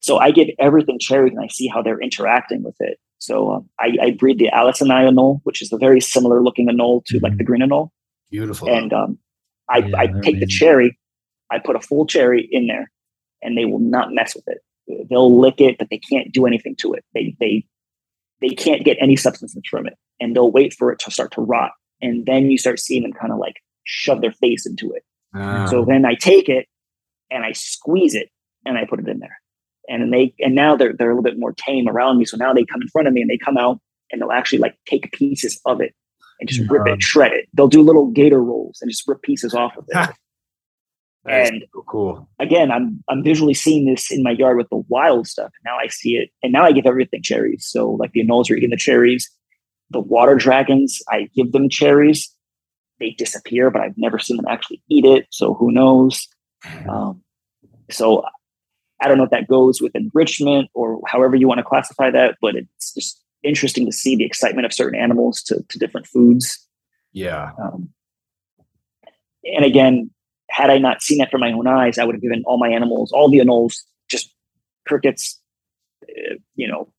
So 0.00 0.18
I 0.18 0.30
give 0.30 0.48
everything 0.58 0.98
cherry 0.98 1.30
and 1.30 1.40
I 1.40 1.48
see 1.48 1.68
how 1.68 1.82
they're 1.82 2.00
interacting 2.00 2.62
with 2.62 2.76
it. 2.80 2.98
So 3.18 3.52
um, 3.52 3.68
I, 3.78 3.96
I, 4.00 4.10
breed 4.12 4.38
the 4.38 4.48
allisoni 4.50 5.06
anole, 5.06 5.40
which 5.42 5.60
is 5.60 5.70
a 5.74 5.76
very 5.76 6.00
similar 6.00 6.42
looking 6.42 6.68
anole 6.68 7.04
to 7.04 7.16
mm-hmm. 7.16 7.24
like 7.24 7.36
the 7.36 7.44
green 7.44 7.60
anole. 7.60 7.90
Beautiful. 8.30 8.68
And 8.68 8.92
um, 8.94 9.18
I, 9.68 9.78
yeah, 9.78 9.98
I 9.98 10.06
take 10.22 10.40
the 10.40 10.46
cherry 10.46 10.98
I 11.50 11.58
put 11.58 11.76
a 11.76 11.80
full 11.80 12.06
cherry 12.06 12.48
in 12.50 12.66
there, 12.66 12.90
and 13.42 13.56
they 13.56 13.64
will 13.64 13.80
not 13.80 14.12
mess 14.12 14.34
with 14.34 14.44
it. 14.46 14.58
They'll 15.08 15.38
lick 15.38 15.60
it, 15.60 15.78
but 15.78 15.88
they 15.90 15.98
can't 15.98 16.32
do 16.32 16.46
anything 16.46 16.76
to 16.76 16.94
it. 16.94 17.04
They 17.14 17.36
they 17.40 17.66
they 18.40 18.50
can't 18.50 18.84
get 18.84 18.96
any 19.00 19.16
substances 19.16 19.62
from 19.68 19.86
it, 19.86 19.94
and 20.20 20.34
they'll 20.34 20.52
wait 20.52 20.74
for 20.74 20.92
it 20.92 20.98
to 21.00 21.10
start 21.10 21.32
to 21.32 21.40
rot, 21.40 21.72
and 22.00 22.24
then 22.26 22.50
you 22.50 22.58
start 22.58 22.78
seeing 22.78 23.02
them 23.02 23.12
kind 23.12 23.32
of 23.32 23.38
like 23.38 23.56
shove 23.84 24.20
their 24.20 24.32
face 24.32 24.66
into 24.66 24.92
it. 24.92 25.02
Ah. 25.34 25.66
So 25.66 25.84
then 25.84 26.04
I 26.04 26.14
take 26.14 26.48
it 26.48 26.66
and 27.30 27.44
I 27.44 27.52
squeeze 27.52 28.14
it 28.14 28.30
and 28.64 28.78
I 28.78 28.84
put 28.84 29.00
it 29.00 29.08
in 29.08 29.20
there. 29.20 29.40
And 29.88 30.02
then 30.02 30.10
they 30.10 30.34
and 30.38 30.54
now 30.54 30.76
they're 30.76 30.92
they're 30.92 31.10
a 31.10 31.14
little 31.14 31.28
bit 31.28 31.38
more 31.38 31.52
tame 31.52 31.88
around 31.88 32.18
me. 32.18 32.24
So 32.24 32.36
now 32.36 32.52
they 32.52 32.64
come 32.64 32.82
in 32.82 32.88
front 32.88 33.08
of 33.08 33.14
me 33.14 33.22
and 33.22 33.30
they 33.30 33.38
come 33.38 33.56
out 33.56 33.80
and 34.10 34.20
they'll 34.20 34.32
actually 34.32 34.58
like 34.58 34.76
take 34.86 35.10
pieces 35.12 35.60
of 35.66 35.80
it 35.80 35.94
and 36.38 36.48
just 36.48 36.68
rip 36.70 36.86
it, 36.86 37.02
shred 37.02 37.32
it. 37.32 37.48
They'll 37.54 37.68
do 37.68 37.82
little 37.82 38.06
gator 38.06 38.42
rolls 38.42 38.78
and 38.80 38.90
just 38.90 39.06
rip 39.06 39.22
pieces 39.22 39.54
off 39.54 39.76
of 39.76 39.84
it. 39.88 40.10
And 41.26 41.64
so 41.74 41.84
cool. 41.86 42.28
again, 42.38 42.70
I'm 42.70 43.02
I'm 43.08 43.22
visually 43.22 43.52
seeing 43.52 43.84
this 43.84 44.10
in 44.10 44.22
my 44.22 44.30
yard 44.30 44.56
with 44.56 44.70
the 44.70 44.82
wild 44.88 45.26
stuff. 45.26 45.50
Now 45.64 45.76
I 45.76 45.88
see 45.88 46.16
it, 46.16 46.30
and 46.42 46.50
now 46.52 46.64
I 46.64 46.72
give 46.72 46.86
everything 46.86 47.22
cherries. 47.22 47.66
So 47.66 47.90
like 47.90 48.12
the 48.12 48.24
anoles 48.24 48.50
are 48.50 48.54
eating 48.54 48.70
the 48.70 48.76
cherries. 48.76 49.30
The 49.90 50.00
water 50.00 50.34
dragons, 50.36 51.02
I 51.10 51.28
give 51.34 51.52
them 51.52 51.68
cherries. 51.68 52.34
They 53.00 53.10
disappear, 53.10 53.70
but 53.70 53.82
I've 53.82 53.98
never 53.98 54.18
seen 54.18 54.36
them 54.36 54.46
actually 54.48 54.82
eat 54.88 55.04
it. 55.04 55.26
So 55.30 55.52
who 55.54 55.72
knows? 55.72 56.26
Um, 56.88 57.22
so 57.90 58.24
I 59.00 59.08
don't 59.08 59.18
know 59.18 59.24
if 59.24 59.30
that 59.30 59.48
goes 59.48 59.80
with 59.80 59.94
enrichment 59.94 60.70
or 60.74 61.00
however 61.06 61.36
you 61.36 61.48
want 61.48 61.58
to 61.58 61.64
classify 61.64 62.10
that, 62.10 62.36
but 62.40 62.54
it's 62.54 62.94
just 62.94 63.22
interesting 63.42 63.86
to 63.86 63.92
see 63.92 64.16
the 64.16 64.24
excitement 64.24 64.66
of 64.66 64.72
certain 64.72 64.98
animals 64.98 65.42
to, 65.44 65.64
to 65.68 65.78
different 65.78 66.06
foods. 66.06 66.66
Yeah. 67.12 67.52
Um, 67.60 67.90
and 69.44 69.64
again, 69.64 70.10
had 70.50 70.70
I 70.70 70.78
not 70.78 71.02
seen 71.02 71.18
that 71.18 71.30
from 71.30 71.40
my 71.40 71.52
own 71.52 71.66
eyes, 71.66 71.98
I 71.98 72.04
would 72.04 72.14
have 72.14 72.22
given 72.22 72.42
all 72.46 72.58
my 72.58 72.68
animals, 72.68 73.12
all 73.12 73.30
the 73.30 73.38
anoles, 73.38 73.76
just 74.08 74.34
crickets, 74.86 75.40
uh, 76.02 76.34
you 76.54 76.68
know, 76.68 76.92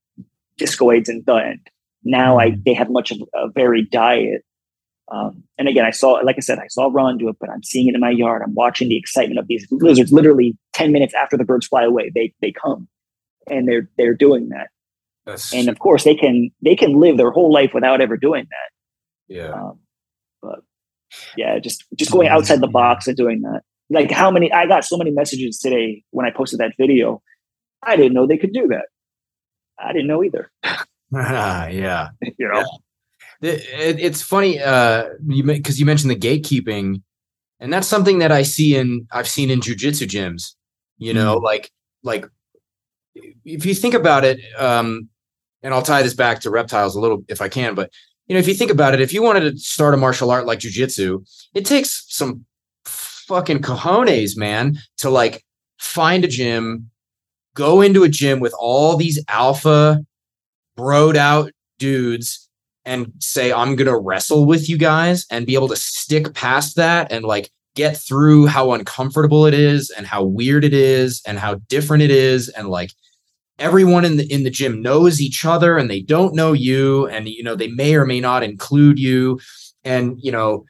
discoids 0.57 1.09
and 1.09 1.25
done. 1.25 1.59
Now 2.03 2.39
I 2.39 2.55
they 2.65 2.73
have 2.73 2.89
much 2.89 3.11
of 3.11 3.21
a 3.33 3.49
varied 3.49 3.91
diet. 3.91 4.43
Um, 5.11 5.43
and 5.57 5.67
again, 5.67 5.85
I 5.85 5.91
saw, 5.91 6.13
like 6.23 6.37
I 6.37 6.41
said, 6.41 6.57
I 6.59 6.67
saw 6.67 6.89
Ron 6.91 7.17
do 7.17 7.27
it, 7.27 7.35
but 7.39 7.49
I'm 7.49 7.63
seeing 7.63 7.89
it 7.89 7.95
in 7.95 8.01
my 8.01 8.09
yard. 8.09 8.41
I'm 8.43 8.53
watching 8.53 8.87
the 8.87 8.97
excitement 8.97 9.39
of 9.39 9.47
these 9.47 9.67
lizards. 9.69 10.13
Literally, 10.13 10.57
ten 10.73 10.91
minutes 10.91 11.13
after 11.13 11.37
the 11.37 11.43
birds 11.43 11.67
fly 11.67 11.83
away, 11.83 12.11
they 12.15 12.33
they 12.41 12.51
come, 12.51 12.87
and 13.49 13.67
they're 13.67 13.89
they're 13.97 14.13
doing 14.13 14.49
that. 14.49 14.69
That's 15.25 15.53
And 15.53 15.67
of 15.67 15.79
course, 15.79 16.05
they 16.05 16.15
can 16.15 16.49
they 16.61 16.75
can 16.75 16.93
live 16.93 17.17
their 17.17 17.31
whole 17.31 17.51
life 17.51 17.71
without 17.73 17.99
ever 17.99 18.15
doing 18.15 18.47
that. 18.49 19.35
yeah. 19.35 19.51
Um, 19.51 19.79
but 20.41 20.59
yeah, 21.35 21.59
just 21.59 21.83
just 21.95 22.11
going 22.11 22.29
outside 22.29 22.61
the 22.61 22.67
box 22.67 23.07
and 23.07 23.17
doing 23.17 23.41
that. 23.41 23.61
Like 23.89 24.11
how 24.11 24.31
many? 24.31 24.51
I 24.51 24.65
got 24.65 24.85
so 24.85 24.97
many 24.97 25.11
messages 25.11 25.59
today 25.59 26.03
when 26.11 26.25
I 26.25 26.31
posted 26.31 26.59
that 26.61 26.73
video. 26.79 27.21
I 27.83 27.97
didn't 27.97 28.13
know 28.13 28.27
they 28.27 28.37
could 28.37 28.53
do 28.53 28.67
that. 28.69 28.85
I 29.77 29.91
didn't 29.91 30.07
know 30.07 30.23
either. 30.23 30.51
yeah. 31.67 32.09
You 32.37 32.47
know, 32.47 32.61
It, 32.61 32.67
it- 33.41 33.99
it's 33.99 34.21
funny 34.21 34.59
uh 34.59 35.05
you 35.27 35.43
because 35.43 35.79
you 35.79 35.85
mentioned 35.85 36.11
the 36.11 36.15
gatekeeping 36.15 37.01
and 37.59 37.71
that's 37.73 37.87
something 37.87 38.19
that 38.19 38.31
I 38.31 38.43
see 38.43 38.75
in 38.75 39.07
I've 39.11 39.27
seen 39.27 39.49
in 39.49 39.59
jujitsu 39.61 40.07
gyms 40.07 40.53
you 40.97 41.13
know 41.13 41.39
Mm. 41.39 41.43
like 41.43 41.71
like 42.03 42.25
if 43.45 43.65
you 43.65 43.73
think 43.75 43.93
about 43.93 44.23
it 44.23 44.39
um 44.57 45.09
and 45.63 45.73
I'll 45.73 45.81
tie 45.83 46.01
this 46.01 46.13
back 46.13 46.39
to 46.41 46.49
reptiles 46.49 46.95
a 46.95 46.99
little 46.99 47.23
if 47.27 47.41
I 47.41 47.49
can 47.49 47.75
but 47.75 47.91
you 48.27 48.33
know 48.33 48.39
if 48.39 48.47
you 48.47 48.53
think 48.53 48.71
about 48.71 48.93
it 48.93 49.01
if 49.01 49.13
you 49.13 49.21
wanted 49.23 49.41
to 49.51 49.57
start 49.59 49.93
a 49.93 49.97
martial 49.97 50.31
art 50.31 50.45
like 50.45 50.59
jujitsu 50.59 51.25
it 51.53 51.65
takes 51.65 52.05
some 52.09 52.45
fucking 52.85 53.59
cojones 53.61 54.37
man 54.37 54.77
to 54.97 55.09
like 55.09 55.43
find 55.79 56.23
a 56.23 56.27
gym 56.27 56.89
go 57.55 57.81
into 57.81 58.03
a 58.03 58.09
gym 58.09 58.39
with 58.39 58.53
all 58.59 58.95
these 58.95 59.23
alpha 59.27 60.03
broed 60.77 61.15
out 61.15 61.51
dudes 61.79 62.47
and 62.85 63.11
say 63.19 63.51
I'm 63.51 63.75
going 63.75 63.87
to 63.87 63.97
wrestle 63.97 64.45
with 64.45 64.67
you 64.69 64.77
guys 64.77 65.25
and 65.29 65.45
be 65.45 65.55
able 65.55 65.67
to 65.69 65.75
stick 65.75 66.33
past 66.33 66.75
that 66.77 67.11
and 67.11 67.23
like 67.25 67.49
get 67.75 67.95
through 67.95 68.47
how 68.47 68.73
uncomfortable 68.73 69.45
it 69.45 69.53
is 69.53 69.89
and 69.91 70.05
how 70.05 70.23
weird 70.23 70.63
it 70.63 70.73
is 70.73 71.21
and 71.25 71.39
how 71.39 71.55
different 71.69 72.03
it 72.03 72.11
is 72.11 72.49
and 72.49 72.67
like 72.69 72.91
everyone 73.59 74.03
in 74.03 74.17
the 74.17 74.25
in 74.33 74.43
the 74.43 74.49
gym 74.49 74.81
knows 74.81 75.21
each 75.21 75.45
other 75.45 75.77
and 75.77 75.89
they 75.89 76.01
don't 76.01 76.33
know 76.35 76.51
you 76.53 77.07
and 77.07 77.29
you 77.29 77.43
know 77.43 77.55
they 77.55 77.67
may 77.69 77.93
or 77.95 78.05
may 78.05 78.19
not 78.19 78.43
include 78.43 78.99
you. 78.99 79.39
And 79.83 80.17
you 80.21 80.31
know 80.31 80.65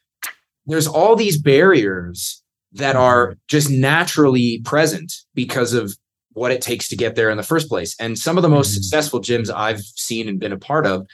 there's 0.67 0.87
all 0.87 1.15
these 1.15 1.41
barriers 1.41 2.43
that 2.73 2.95
are 2.95 3.35
just 3.47 3.69
naturally 3.69 4.61
present 4.63 5.11
because 5.33 5.73
of 5.73 5.97
what 6.33 6.51
it 6.51 6.61
takes 6.61 6.87
to 6.87 6.95
get 6.95 7.15
there 7.15 7.29
in 7.29 7.35
the 7.35 7.43
first 7.43 7.67
place. 7.67 7.95
And 7.99 8.17
some 8.17 8.37
of 8.37 8.41
the 8.43 8.47
most 8.49 8.71
Mhm. 8.71 8.75
successful 8.75 9.19
gyms 9.19 9.53
I've 9.53 9.81
seen 9.81 10.29
and 10.29 10.39
been 10.39 10.53
a 10.53 10.57
part 10.57 10.85
of 10.85 11.05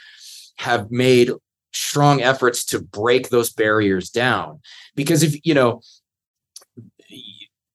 have 0.57 0.89
made 0.91 1.31
strong 1.73 2.21
efforts 2.21 2.65
to 2.65 2.79
break 2.81 3.29
those 3.29 3.51
barriers 3.51 4.09
down 4.09 4.59
because 4.95 5.21
if 5.23 5.35
you 5.45 5.53
know 5.53 5.81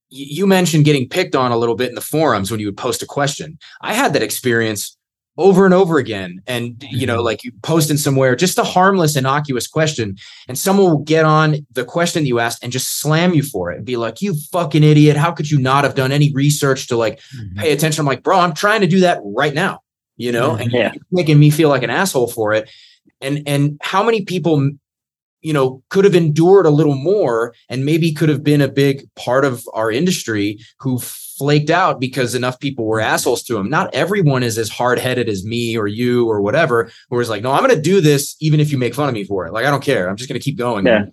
you 0.09 0.47
mentioned 0.47 0.85
getting 0.85 1.09
picked 1.09 1.35
on 1.35 1.53
a 1.53 1.57
little 1.57 1.75
bit 1.77 1.89
in 1.89 1.95
the 1.95 2.01
forums 2.01 2.51
when 2.51 2.61
you 2.61 2.67
would 2.67 2.77
post 2.77 3.03
a 3.03 3.07
question 3.07 3.59
i 3.81 3.95
had 3.95 4.13
that 4.13 4.23
experience 4.23 4.97
over 5.39 5.65
and 5.65 5.73
over 5.73 5.97
again 5.97 6.43
and 6.47 6.85
you 6.91 7.07
know 7.07 7.21
Mhm. 7.21 7.25
like 7.25 7.45
you 7.45 7.53
posting 7.63 7.97
somewhere 7.97 8.37
just 8.37 8.59
a 8.59 8.65
harmless 8.65 9.17
innocuous 9.17 9.67
question 9.67 10.17
and 10.49 10.59
someone 10.59 10.91
will 10.91 10.99
get 10.99 11.25
on 11.25 11.65
the 11.73 11.85
question 11.85 12.23
that 12.25 12.29
you 12.29 12.39
asked 12.41 12.63
and 12.63 12.73
just 12.73 13.01
slam 13.01 13.33
you 13.33 13.43
for 13.43 13.71
it 13.73 13.77
and 13.79 13.87
be 13.87 13.97
like 13.97 14.21
you 14.21 14.35
fucking 14.53 14.83
idiot 14.83 15.17
how 15.17 15.31
could 15.33 15.51
you 15.51 15.59
not 15.59 15.85
have 15.85 15.95
done 15.95 16.13
any 16.13 16.31
research 16.35 16.89
to 16.89 16.97
like 16.97 17.21
Mhm. 17.35 17.57
pay 17.57 17.73
attention. 17.73 18.01
I'm 18.03 18.07
like, 18.07 18.23
bro, 18.23 18.39
I'm 18.41 18.53
trying 18.53 18.83
to 18.83 18.87
do 18.87 19.01
that 19.01 19.21
right 19.25 19.55
now, 19.55 19.81
you 20.17 20.33
know, 20.33 20.55
and 20.55 20.71
Yeah. 20.73 20.93
you're 20.93 21.03
making 21.11 21.39
me 21.39 21.51
feel 21.51 21.69
like 21.69 21.83
an 21.83 21.91
asshole 21.91 22.29
for 22.29 22.53
it. 22.53 22.71
And 23.21 23.43
and 23.47 23.79
how 23.83 24.03
many 24.03 24.25
people, 24.25 24.71
you 25.41 25.53
know, 25.53 25.83
could 25.89 26.05
have 26.05 26.15
endured 26.15 26.67
a 26.67 26.71
little 26.71 26.95
more 26.97 27.55
and 27.69 27.85
maybe 27.85 28.13
could 28.13 28.29
have 28.29 28.43
been 28.43 28.61
a 28.61 28.69
big 28.69 29.09
part 29.15 29.45
of 29.45 29.65
our 29.75 29.91
industry 29.91 30.59
who 30.79 30.99
flaked 30.99 31.71
out 31.71 31.99
because 31.99 32.35
enough 32.35 32.61
people 32.61 32.85
were 32.85 33.01
assholes 33.01 33.43
to 33.45 33.55
them. 33.55 33.69
Not 33.69 33.93
everyone 33.95 34.43
is 34.43 34.59
as 34.59 34.69
hard 34.69 34.99
headed 34.99 35.29
as 35.29 35.45
me 35.45 35.77
or 35.77 35.87
you 35.87 36.29
or 36.29 36.41
whatever, 36.41 36.91
who 37.11 37.19
is 37.19 37.29
like, 37.31 37.43
no, 37.43 37.51
I'm 37.53 37.65
going 37.65 37.75
to 37.75 37.81
do 37.81 38.01
this 38.01 38.37
even 38.41 38.61
if 38.61 38.71
you 38.71 38.79
make 38.79 38.95
fun 38.95 39.09
of 39.09 39.15
me 39.15 39.25
for 39.25 39.47
it. 39.47 39.53
Like, 39.53 39.65
I 39.65 39.71
don't 39.71 39.83
care. 39.83 40.09
I'm 40.09 40.17
just 40.17 40.29
going 40.29 40.39
to 40.39 40.45
keep 40.45 40.59
going. 40.59 40.87
Yeah. 40.87 41.07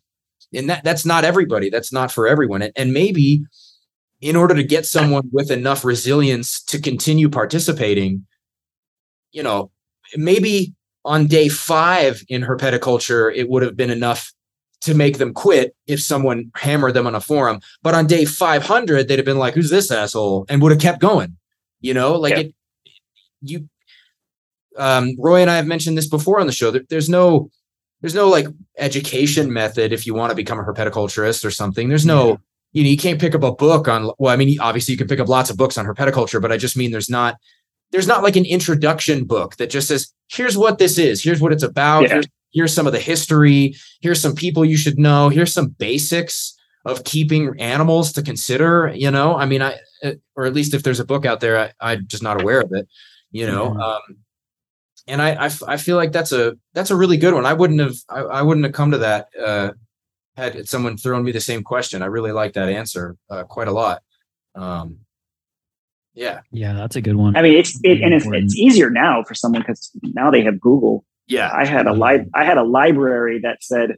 And 0.53 0.69
that 0.69 0.83
that's 0.83 1.05
not 1.05 1.25
everybody. 1.25 1.69
That's 1.69 1.93
not 1.93 2.11
for 2.11 2.27
everyone. 2.27 2.61
And, 2.61 2.73
and 2.75 2.91
maybe 2.93 3.43
in 4.21 4.35
order 4.35 4.53
to 4.55 4.63
get 4.63 4.85
someone 4.85 5.29
with 5.31 5.49
enough 5.51 5.85
resilience 5.85 6.61
to 6.63 6.79
continue 6.79 7.29
participating, 7.29 8.25
you 9.31 9.43
know, 9.43 9.71
maybe 10.15 10.73
on 11.05 11.27
day 11.27 11.49
five 11.49 12.23
in 12.29 12.41
herpetoculture, 12.41 13.33
it 13.33 13.49
would 13.49 13.63
have 13.63 13.75
been 13.77 13.89
enough 13.89 14.33
to 14.81 14.93
make 14.93 15.17
them 15.17 15.33
quit 15.33 15.75
if 15.87 16.01
someone 16.01 16.51
hammered 16.55 16.93
them 16.93 17.05
on 17.07 17.15
a 17.15 17.19
forum. 17.21 17.59
But 17.83 17.95
on 17.95 18.07
day 18.07 18.23
500, 18.25 19.07
they'd 19.07 19.19
have 19.19 19.25
been 19.25 19.37
like, 19.37 19.53
who's 19.53 19.69
this 19.69 19.91
asshole? 19.91 20.45
And 20.49 20.61
would 20.61 20.71
have 20.71 20.81
kept 20.81 20.99
going, 21.01 21.35
you 21.81 21.93
know, 21.93 22.15
like 22.15 22.31
Yeah. 22.31 22.39
it, 22.39 22.53
you, 23.41 23.69
um, 24.77 25.15
Roy 25.17 25.41
and 25.41 25.49
I 25.49 25.57
have 25.57 25.67
mentioned 25.67 25.97
this 25.97 26.07
before 26.07 26.39
on 26.39 26.47
the 26.47 26.53
show. 26.53 26.71
There, 26.71 26.83
there's 26.89 27.09
no, 27.09 27.49
there's 28.01 28.15
no 28.15 28.29
like 28.29 28.47
education 28.77 29.51
method 29.51 29.91
if 29.91 30.07
you 30.07 30.13
want 30.13 30.29
to 30.31 30.35
become 30.35 30.59
a 30.59 30.63
herpetoculturist 30.63 31.43
or 31.43 31.51
something. 31.51 31.89
There's 31.89 32.05
no, 32.05 32.39
you 32.71 32.83
know, 32.83 32.89
you 32.89 32.97
can't 32.97 33.19
pick 33.19 33.35
up 33.35 33.43
a 33.43 33.51
book 33.51 33.87
on, 33.89 34.11
well, 34.17 34.33
I 34.33 34.37
mean, 34.37 34.57
obviously 34.61 34.93
you 34.93 34.97
can 34.97 35.07
pick 35.07 35.19
up 35.19 35.27
lots 35.27 35.49
of 35.49 35.57
books 35.57 35.77
on 35.77 35.85
herpetoculture, 35.85 36.41
but 36.41 36.51
I 36.53 36.57
just 36.57 36.77
mean 36.77 36.91
there's 36.91 37.09
not, 37.09 37.35
there's 37.91 38.07
not 38.07 38.23
like 38.23 38.35
an 38.35 38.45
introduction 38.45 39.25
book 39.25 39.55
that 39.57 39.69
just 39.69 39.87
says, 39.87 40.13
here's 40.31 40.57
what 40.57 40.77
this 40.77 40.97
is, 40.97 41.23
here's 41.23 41.41
what 41.41 41.51
it's 41.51 41.63
about, 41.63 42.03
Yeah. 42.03 42.13
here's, 42.13 42.27
here's 42.51 42.73
some 42.73 42.87
of 42.87 42.93
the 42.93 42.99
history, 42.99 43.75
here's 44.01 44.21
some 44.21 44.35
people 44.35 44.63
you 44.65 44.77
should 44.77 44.99
know, 44.99 45.29
here's 45.29 45.53
some 45.53 45.67
basics 45.67 46.55
of 46.85 47.03
keeping 47.03 47.59
animals 47.59 48.13
to 48.13 48.21
consider, 48.21 48.91
you 48.95 49.11
know, 49.11 49.35
I 49.35 49.45
mean, 49.45 49.61
I, 49.61 49.77
uh, 50.03 50.13
or 50.35 50.45
at 50.45 50.53
least 50.53 50.73
if 50.73 50.83
there's 50.83 50.99
a 50.99 51.05
book 51.05 51.25
out 51.25 51.39
there, 51.39 51.57
I, 51.57 51.71
I'm 51.79 52.07
just 52.07 52.23
not 52.23 52.41
aware 52.41 52.61
of 52.61 52.71
it, 52.73 52.87
you 53.31 53.45
know, 53.45 53.71
Mhm. 53.71 53.81
um, 53.81 54.01
and 55.07 55.21
I, 55.21 55.49
I 55.67 55.77
feel 55.77 55.97
like 55.97 56.11
that's 56.11 56.31
a, 56.31 56.55
that's 56.73 56.91
a 56.91 56.95
really 56.95 57.17
good 57.17 57.33
one. 57.33 57.45
I 57.45 57.53
wouldn't 57.53 57.79
have, 57.79 57.95
I, 58.09 58.19
I 58.19 58.41
wouldn't 58.43 58.65
have 58.65 58.73
come 58.73 58.91
to 58.91 58.99
that, 58.99 59.27
uh, 59.43 59.71
had 60.37 60.69
someone 60.69 60.97
thrown 60.97 61.23
me 61.23 61.31
the 61.31 61.41
same 61.41 61.63
question. 61.63 62.01
I 62.03 62.05
really 62.05 62.31
like 62.31 62.53
that 62.53 62.69
answer, 62.69 63.17
uh, 63.29 63.43
quite 63.43 63.67
a 63.67 63.71
lot. 63.71 64.03
Um, 64.55 64.99
yeah. 66.19 66.41
Yeah, 66.51 66.73
that's 66.73 66.95
a 66.95 67.01
good 67.01 67.15
one. 67.15 67.35
I 67.37 67.41
mean, 67.41 67.55
it's 67.57 67.79
it, 67.83 68.01
and 68.01 68.13
it's, 68.13 68.25
it's 68.27 68.55
easier 68.55 68.89
now 68.89 69.23
for 69.23 69.33
someone 69.35 69.61
because 69.61 69.89
now 70.03 70.29
they 70.31 70.41
have 70.43 70.59
Google. 70.59 71.05
Yeah. 71.27 71.49
I 71.53 71.65
had 71.65 71.85
a 71.87 71.93
li- 71.93 72.25
I 72.33 72.43
had 72.43 72.57
a 72.57 72.63
library 72.63 73.39
that 73.39 73.63
said 73.63 73.97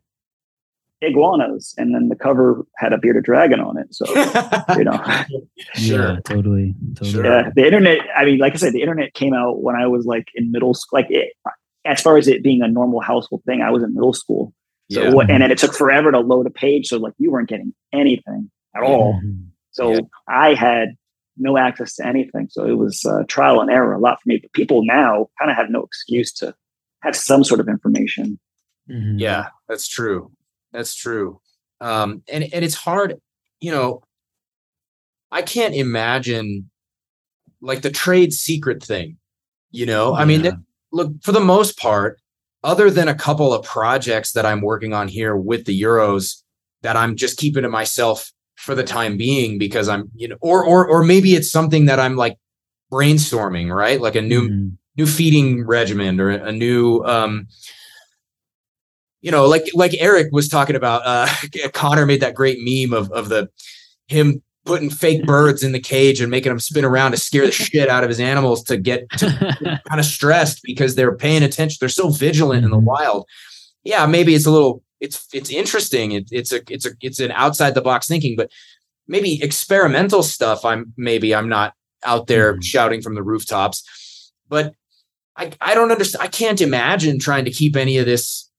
iguanas, 1.02 1.74
and 1.78 1.96
then 1.96 2.10
the 2.10 2.16
cover 2.16 2.66
had 2.78 2.94
a 2.94 2.98
bearded 2.98 3.24
dragon 3.24 3.60
on 3.60 3.78
it. 3.78 3.88
So 3.94 4.06
you 4.78 4.84
know, 4.84 5.02
Sure. 5.76 6.14
Yeah, 6.14 6.20
totally. 6.26 6.76
Totally. 6.96 7.12
Sure. 7.12 7.26
yeah, 7.26 7.50
the 7.56 7.66
internet. 7.66 8.00
I 8.16 8.26
mean, 8.26 8.38
like 8.38 8.54
I 8.54 8.58
said, 8.58 8.74
the 8.74 8.82
internet 8.82 9.14
came 9.14 9.34
out 9.34 9.62
when 9.62 9.76
I 9.76 9.88
was 9.88 10.06
like 10.06 10.28
in 10.36 10.52
middle 10.52 10.74
school. 10.74 11.00
Like 11.00 11.10
it, 11.10 11.34
as 11.86 12.02
far 12.02 12.18
as 12.18 12.28
it 12.28 12.44
being 12.44 12.62
a 12.62 12.68
normal 12.68 13.00
household 13.02 13.42
thing, 13.46 13.62
I 13.62 13.72
was 13.72 13.84
in 13.84 13.94
middle 13.94 14.14
school. 14.14 14.54
So 14.92 15.04
Yeah. 15.04 15.14
what, 15.14 15.32
and 15.32 15.42
then 15.42 15.52
it 15.52 15.58
took 15.58 15.74
forever 15.74 16.12
to 16.12 16.20
load 16.20 16.46
a 16.46 16.52
page. 16.52 16.88
So 16.88 16.98
like 16.98 17.14
you 17.18 17.32
weren't 17.32 17.50
getting 17.50 17.74
anything 17.94 18.52
at 18.76 18.84
all. 18.84 19.20
Mhm. 19.24 19.46
So 19.72 19.92
Yeah. 19.94 20.00
I 20.28 20.54
had 20.54 20.90
no 21.42 21.58
access 21.58 21.96
to 21.96 22.06
anything. 22.06 22.48
So 22.50 22.66
it 22.66 22.78
was 22.78 23.04
uh, 23.06 23.24
trial 23.28 23.60
and 23.60 23.70
error 23.70 23.94
a 23.94 24.00
lot 24.00 24.22
for 24.22 24.30
me. 24.30 24.40
But 24.42 24.54
people 24.54 24.86
now 24.86 25.28
kind 25.40 25.52
of 25.52 25.58
have 25.58 25.70
no 25.70 25.82
excuse 25.84 26.32
to 26.34 26.54
have 27.02 27.16
some 27.16 27.44
sort 27.44 27.60
of 27.60 27.68
information. 27.68 28.40
Mhm. 28.90 29.20
Yeah, 29.20 29.48
that's 29.68 29.88
true. 29.88 30.32
That's 30.72 30.96
true. 30.96 31.42
Um, 31.80 32.24
and 32.32 32.44
and 32.54 32.64
it's 32.64 32.76
hard, 32.76 33.20
you 33.60 33.72
know. 33.72 34.04
I 35.32 35.42
can't 35.42 35.74
imagine 35.74 36.70
like 37.62 37.82
the 37.82 37.90
trade 37.90 38.34
secret 38.34 38.84
thing. 38.84 39.18
You 39.72 39.86
know, 39.86 40.14
I 40.14 40.26
mean, 40.26 40.42
th- 40.42 40.56
look 40.92 41.14
for 41.24 41.32
the 41.32 41.40
most 41.40 41.78
part, 41.78 42.20
other 42.64 42.92
than 42.92 43.08
a 43.08 43.16
couple 43.16 43.54
of 43.54 43.64
projects 43.66 44.34
that 44.34 44.46
I'm 44.46 44.62
working 44.62 44.94
on 44.94 45.08
here 45.08 45.36
with 45.36 45.66
the 45.66 45.82
Uros, 45.82 46.44
that 46.82 46.98
I'm 46.98 47.16
just 47.16 47.38
keeping 47.38 47.64
to 47.64 47.70
myself 47.70 48.32
for 48.62 48.76
the 48.76 48.84
time 48.84 49.18
being 49.18 49.58
because 49.58 49.90
I'm, 49.90 50.10
you 50.16 50.28
know, 50.28 50.38
or 50.40 50.64
or 50.64 50.88
or 50.88 51.04
maybe 51.04 51.34
it's 51.36 51.52
something 51.52 51.86
that 51.86 52.00
I'm 52.00 52.16
like 52.16 52.38
brainstorming, 52.92 53.74
right? 53.76 54.00
Like 54.00 54.16
a 54.16 54.22
new 54.22 54.50
Mhm. 54.50 54.72
new 54.98 55.06
feeding 55.08 55.66
regimen 55.66 56.20
or 56.20 56.30
a 56.30 56.52
new 56.52 57.02
um 57.06 57.48
you 59.22 59.32
know 59.32 59.46
like 59.48 59.64
like 59.74 59.94
eric 60.00 60.28
was 60.34 60.50
talking 60.50 60.76
about 60.76 61.02
uh 61.06 61.28
connor 61.74 62.06
made 62.06 62.20
that 62.22 62.36
great 62.36 62.58
meme 62.60 62.92
of 62.98 63.10
of 63.12 63.30
the 63.30 63.48
him 64.08 64.42
putting 64.66 64.90
fake 64.90 65.26
birds 65.34 65.64
in 65.64 65.72
the 65.72 65.80
cage 65.80 66.20
and 66.20 66.30
making 66.30 66.50
them 66.52 66.60
spin 66.60 66.84
around 66.84 67.12
to 67.12 67.18
scare 67.18 67.46
the 67.46 67.52
shit 67.54 67.88
out 67.88 68.04
of 68.04 68.10
his 68.10 68.20
animals 68.20 68.64
to 68.64 68.76
get 68.78 69.08
to 69.18 69.28
kind 69.88 70.00
of 70.00 70.06
stressed 70.06 70.60
because 70.64 70.96
they're 70.96 71.16
paying 71.16 71.42
attention 71.44 71.78
they're 71.80 71.88
so 71.90 72.10
vigilant 72.10 72.66
in 72.66 72.72
the 72.72 72.78
Mhm. 72.78 72.84
wild 72.84 73.26
yeah 73.86 74.06
maybe 74.06 74.36
it's 74.36 74.46
a 74.46 74.52
little 74.52 74.84
it's 75.02 75.28
it's 75.34 75.50
interesting 75.50 76.14
it, 76.14 76.30
it's 76.32 76.54
a 76.54 76.62
it's 76.70 76.86
a 76.86 76.92
it's 77.02 77.20
an 77.20 77.32
outside 77.32 77.74
the 77.76 77.82
box 77.82 78.08
thinking 78.08 78.36
but 78.38 78.50
maybe 79.08 79.42
experimental 79.44 80.24
stuff 80.24 80.64
i'm 80.64 80.94
maybe 80.96 81.36
i'm 81.36 81.50
not 81.50 81.74
out 82.06 82.28
there 82.28 82.54
Mhm. 82.56 82.64
shouting 82.64 83.02
from 83.02 83.16
the 83.16 83.24
rooftops 83.24 83.84
but 84.48 84.74
I, 85.38 85.52
I 85.62 85.74
don't 85.76 85.92
understand. 85.94 86.24
I 86.24 86.28
can't 86.28 86.60
imagine 86.60 87.18
trying 87.18 87.46
to 87.46 87.52
keep 87.52 87.78
any 87.78 87.98
of 87.98 88.06
this 88.06 88.50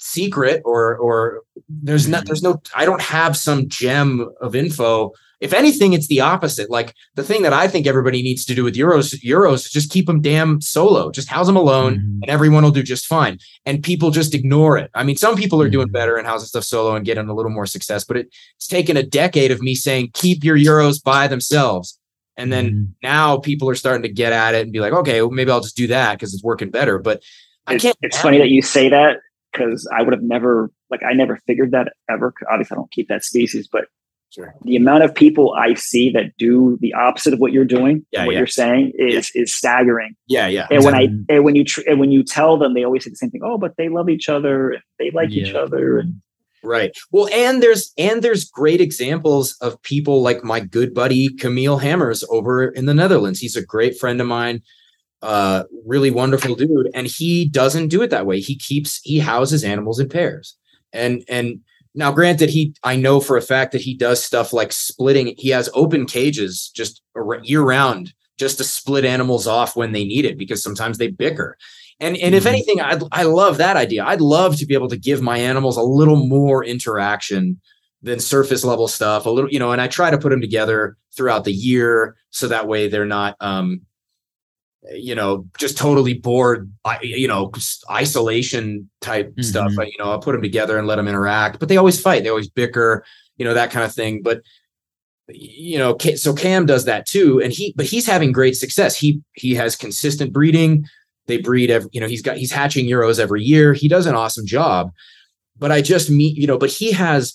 secret 0.00 0.60
or 0.64 0.96
or 0.96 1.42
there's 1.68 2.08
not 2.08 2.26
there's 2.26 2.42
no 2.42 2.60
I 2.74 2.84
don't 2.84 3.00
have 3.02 3.36
some 3.36 3.68
gem 3.68 4.28
of 4.40 4.54
info. 4.56 5.12
If 5.40 5.52
anything, 5.52 5.92
it's 5.92 6.08
the 6.08 6.20
opposite. 6.20 6.68
Like 6.68 6.94
the 7.14 7.22
thing 7.22 7.42
that 7.42 7.52
I 7.52 7.68
think 7.68 7.86
everybody 7.86 8.22
needs 8.22 8.44
to 8.46 8.54
do 8.54 8.64
with 8.64 8.74
Uros 8.74 9.14
Uros 9.22 9.66
is 9.66 9.70
just 9.70 9.90
keep 9.90 10.06
them 10.06 10.20
damn 10.20 10.60
solo. 10.60 11.10
Just 11.10 11.28
house 11.28 11.46
them 11.46 11.56
alone 11.56 11.94
Mhm. 11.98 12.18
and 12.22 12.28
everyone 12.30 12.64
will 12.64 12.72
do 12.72 12.82
just 12.82 13.06
fine. 13.06 13.38
And 13.64 13.82
people 13.82 14.10
just 14.10 14.34
ignore 14.34 14.78
it. 14.78 14.90
I 14.94 15.04
mean, 15.04 15.16
some 15.16 15.36
people 15.36 15.62
are 15.62 15.70
doing 15.70 15.88
Mhm. 15.88 15.92
better 15.92 16.16
and 16.16 16.26
housing 16.26 16.48
stuff 16.48 16.64
solo 16.64 16.96
and 16.96 17.04
getting 17.04 17.28
a 17.28 17.34
little 17.34 17.52
more 17.52 17.66
success, 17.66 18.04
but 18.04 18.16
it, 18.16 18.28
it's 18.56 18.66
taken 18.66 18.96
a 18.96 19.02
decade 19.04 19.52
of 19.52 19.62
me 19.62 19.74
saying 19.76 20.10
keep 20.14 20.42
your 20.42 20.56
Uros 20.56 20.98
by 20.98 21.28
themselves. 21.28 21.98
And 22.36 22.52
then 22.52 22.70
Mhm. 22.70 22.86
now 23.02 23.36
people 23.38 23.68
are 23.70 23.74
starting 23.76 24.02
to 24.02 24.08
get 24.08 24.32
at 24.32 24.54
it 24.54 24.62
and 24.62 24.72
be 24.72 24.80
like, 24.80 24.92
okay, 24.92 25.20
well, 25.22 25.30
maybe 25.30 25.50
I'll 25.52 25.60
just 25.60 25.76
do 25.76 25.86
that 25.88 26.14
because 26.18 26.34
it's 26.34 26.42
working 26.44 26.70
better. 26.70 26.98
But 26.98 27.22
I 27.66 27.74
It's, 27.74 27.82
can't. 27.82 27.96
it's 28.02 28.18
funny 28.18 28.38
that 28.38 28.48
you 28.50 28.62
say 28.62 28.88
that 28.88 29.18
because 29.52 29.88
I 29.96 30.02
would 30.02 30.12
have 30.14 30.22
never, 30.22 30.70
like, 30.90 31.02
I 31.08 31.12
never 31.12 31.36
figured 31.46 31.70
that 31.72 31.92
ever. 32.10 32.32
Obviously, 32.50 32.74
I 32.74 32.78
don't 32.78 32.90
keep 32.90 33.08
that 33.08 33.24
species, 33.24 33.68
but 33.70 33.86
Sure. 34.30 34.54
the 34.62 34.76
amount 34.76 35.04
of 35.04 35.14
people 35.14 35.54
I 35.58 35.72
see 35.74 36.10
that 36.10 36.36
do 36.36 36.76
the 36.82 36.92
opposite 36.92 37.32
of 37.32 37.40
what 37.40 37.50
you're 37.52 37.64
doing, 37.64 38.04
Yeah, 38.12 38.26
what 38.26 38.32
yeah. 38.32 38.38
you're 38.38 38.46
saying, 38.46 38.92
is 38.96 39.30
is 39.34 39.54
staggering. 39.54 40.14
Yeah, 40.26 40.46
yeah. 40.48 40.66
And 40.70 40.84
when 40.84 40.94
I 40.94 41.08
and 41.30 41.44
when 41.44 41.54
you 41.56 41.64
tr- 41.64 41.80
and 41.88 41.98
when 41.98 42.12
you 42.12 42.22
tell 42.22 42.58
them, 42.58 42.74
they 42.74 42.84
always 42.84 43.04
say 43.04 43.10
the 43.10 43.16
same 43.16 43.30
thing. 43.30 43.40
Oh, 43.42 43.56
but 43.56 43.76
they 43.78 43.88
love 43.88 44.08
each 44.10 44.28
other. 44.28 44.72
And 44.72 44.82
they 44.98 45.10
like 45.12 45.30
each 45.30 45.54
other. 45.54 45.98
And 45.98 46.20
Right. 46.62 46.94
Well, 47.12 47.28
and 47.32 47.62
there's 47.62 47.92
and 47.96 48.20
there's 48.20 48.44
great 48.44 48.80
examples 48.80 49.56
of 49.60 49.80
people 49.82 50.22
like 50.22 50.42
my 50.44 50.60
good 50.60 50.92
buddy 50.92 51.28
Camille 51.36 51.78
Hammers 51.78 52.24
over 52.28 52.68
in 52.68 52.86
the 52.86 52.94
Netherlands. 52.94 53.38
He's 53.38 53.56
a 53.56 53.64
great 53.64 53.96
friend 53.98 54.20
of 54.20 54.26
mine, 54.26 54.62
uh, 55.22 55.64
really 55.86 56.10
wonderful 56.10 56.54
dude, 56.56 56.90
and 56.94 57.06
he 57.06 57.48
doesn't 57.48 57.88
do 57.88 58.02
it 58.02 58.10
that 58.10 58.26
way. 58.26 58.40
He 58.40 58.56
keeps 58.58 59.00
he 59.04 59.20
houses 59.20 59.62
animals 59.64 60.00
in 60.00 60.08
pairs, 60.08 60.56
and 60.92 61.24
and 61.28 61.60
now 61.98 62.12
granted, 62.12 62.48
he 62.50 62.74
I 62.84 62.96
know 62.96 63.20
for 63.20 63.36
a 63.36 63.42
fact 63.42 63.72
that 63.72 63.82
he 63.82 63.94
does 63.94 64.22
stuff 64.22 64.52
like 64.52 64.72
splitting. 64.72 65.34
He 65.36 65.50
has 65.50 65.68
open 65.74 66.06
cages 66.06 66.70
just 66.74 67.02
year 67.42 67.62
round, 67.62 68.14
just 68.38 68.58
to 68.58 68.64
split 68.64 69.04
animals 69.04 69.46
off 69.46 69.76
when 69.76 69.92
they 69.92 70.04
need 70.04 70.24
it 70.24 70.38
because 70.38 70.62
sometimes 70.62 70.98
they 70.98 71.08
bicker. 71.08 71.56
And 72.00 72.16
and 72.18 72.34
if 72.34 72.44
Mhm. 72.44 72.48
anything, 72.48 72.80
I 72.80 72.98
I 73.12 73.24
love 73.24 73.58
that 73.58 73.76
idea. 73.76 74.04
I'd 74.04 74.20
love 74.20 74.56
to 74.58 74.66
be 74.66 74.74
able 74.74 74.88
to 74.88 74.96
give 74.96 75.20
my 75.20 75.38
animals 75.38 75.76
a 75.76 75.82
little 75.82 76.16
more 76.26 76.64
interaction 76.64 77.60
than 78.02 78.20
surface 78.20 78.64
level 78.64 78.86
stuff. 78.88 79.26
A 79.26 79.30
little, 79.30 79.50
you 79.50 79.58
know, 79.58 79.72
and 79.72 79.80
I 79.82 79.88
try 79.88 80.10
to 80.10 80.18
put 80.18 80.30
them 80.30 80.40
together 80.40 80.96
throughout 81.16 81.44
the 81.44 81.52
year 81.52 82.16
so 82.30 82.46
that 82.46 82.68
way 82.68 82.86
they're 82.88 83.04
not, 83.04 83.34
um, 83.40 83.80
you 84.92 85.14
know, 85.14 85.46
just 85.58 85.76
totally 85.76 86.14
bored. 86.14 86.70
You 87.02 87.28
know, 87.28 87.52
isolation 87.90 88.88
type 89.00 89.32
stuff. 89.40 89.72
Mhm. 89.72 89.76
But, 89.76 89.86
you 89.88 89.98
know, 89.98 90.14
I 90.14 90.18
put 90.18 90.32
them 90.32 90.42
together 90.42 90.78
and 90.78 90.86
let 90.86 90.96
them 90.96 91.08
interact. 91.08 91.58
But 91.58 91.68
they 91.68 91.76
always 91.76 92.00
fight. 92.00 92.22
They 92.22 92.30
always 92.30 92.48
bicker. 92.48 93.04
You 93.36 93.44
know 93.44 93.54
that 93.54 93.70
kind 93.70 93.84
of 93.84 93.94
thing. 93.94 94.22
But 94.22 94.42
you 95.28 95.78
know, 95.78 95.96
so 96.16 96.32
Cam 96.32 96.64
does 96.66 96.86
that 96.86 97.06
too, 97.06 97.40
and 97.40 97.52
he, 97.52 97.74
but 97.76 97.84
he's 97.86 98.06
having 98.06 98.32
great 98.32 98.56
success. 98.56 98.96
He 98.96 99.20
he 99.34 99.54
has 99.54 99.76
consistent 99.76 100.32
breeding. 100.32 100.86
They 101.26 101.36
breed 101.36 101.70
every, 101.70 101.90
you 101.92 102.00
know, 102.00 102.08
he's 102.08 102.22
got 102.22 102.38
he's 102.38 102.50
hatching 102.50 102.86
uros 102.86 103.18
every 103.18 103.42
year. 103.42 103.74
He 103.74 103.88
does 103.88 104.06
an 104.06 104.14
awesome 104.14 104.46
job. 104.46 104.90
But 105.58 105.70
I 105.70 105.82
just 105.82 106.08
meet, 106.08 106.36
you 106.36 106.46
know, 106.46 106.56
but 106.56 106.70
he 106.70 106.92
has 106.92 107.34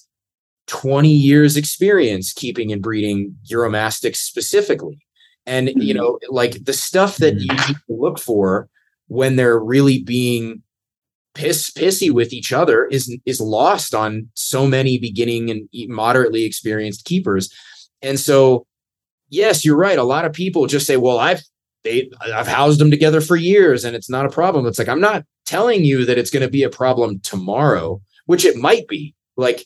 20 0.68 1.10
years 1.12 1.56
experience 1.58 2.34
keeping 2.34 2.72
and 2.72 2.82
breeding 2.82 3.38
Uromastyx 3.52 4.16
specifically. 4.16 4.98
And 5.46 5.70
you 5.76 5.94
Mhm. 5.94 5.98
know, 5.98 6.20
like 6.30 6.64
the 6.66 6.74
stuff 6.74 7.18
that 7.18 7.40
you 7.40 7.50
need 7.52 7.78
to 7.88 7.94
look 7.96 8.20
for 8.20 8.70
when 9.08 9.36
they're 9.36 9.60
really 9.60 10.02
being 10.04 10.62
piss 11.36 11.72
pissy 11.72 12.12
with 12.12 12.32
each 12.32 12.54
other 12.54 12.86
is 12.86 13.16
is 13.26 13.42
lost 13.42 13.94
on 13.96 14.30
so 14.36 14.68
many 14.68 14.98
beginning 15.00 15.50
and 15.50 15.68
moderately 15.90 16.44
experienced 16.46 17.06
keepers. 17.06 17.52
And 18.02 18.20
so, 18.20 18.66
yes, 19.30 19.66
you're 19.66 19.78
right. 19.78 19.98
A 19.98 20.04
lot 20.04 20.26
of 20.26 20.34
people 20.34 20.68
just 20.68 20.86
say, 20.88 20.98
"Well, 20.98 21.20
I've 21.20 21.42
they 21.84 22.10
I've 22.22 22.48
housed 22.48 22.80
them 22.80 22.92
together 22.92 23.20
for 23.22 23.36
years 23.36 23.84
and 23.84 23.96
it's 23.96 24.10
not 24.10 24.26
a 24.26 24.30
problem." 24.30 24.66
It's 24.68 24.80
like 24.80 24.90
I'm 24.90 25.02
not 25.02 25.26
telling 25.46 25.84
you 25.84 26.06
that 26.06 26.18
it's 26.18 26.30
going 26.32 26.44
to 26.46 26.50
be 26.52 26.64
a 26.64 26.70
problem 26.70 27.20
tomorrow, 27.22 28.02
which 28.28 28.46
it 28.46 28.56
might 28.58 28.88
be. 28.88 29.14
Like 29.38 29.66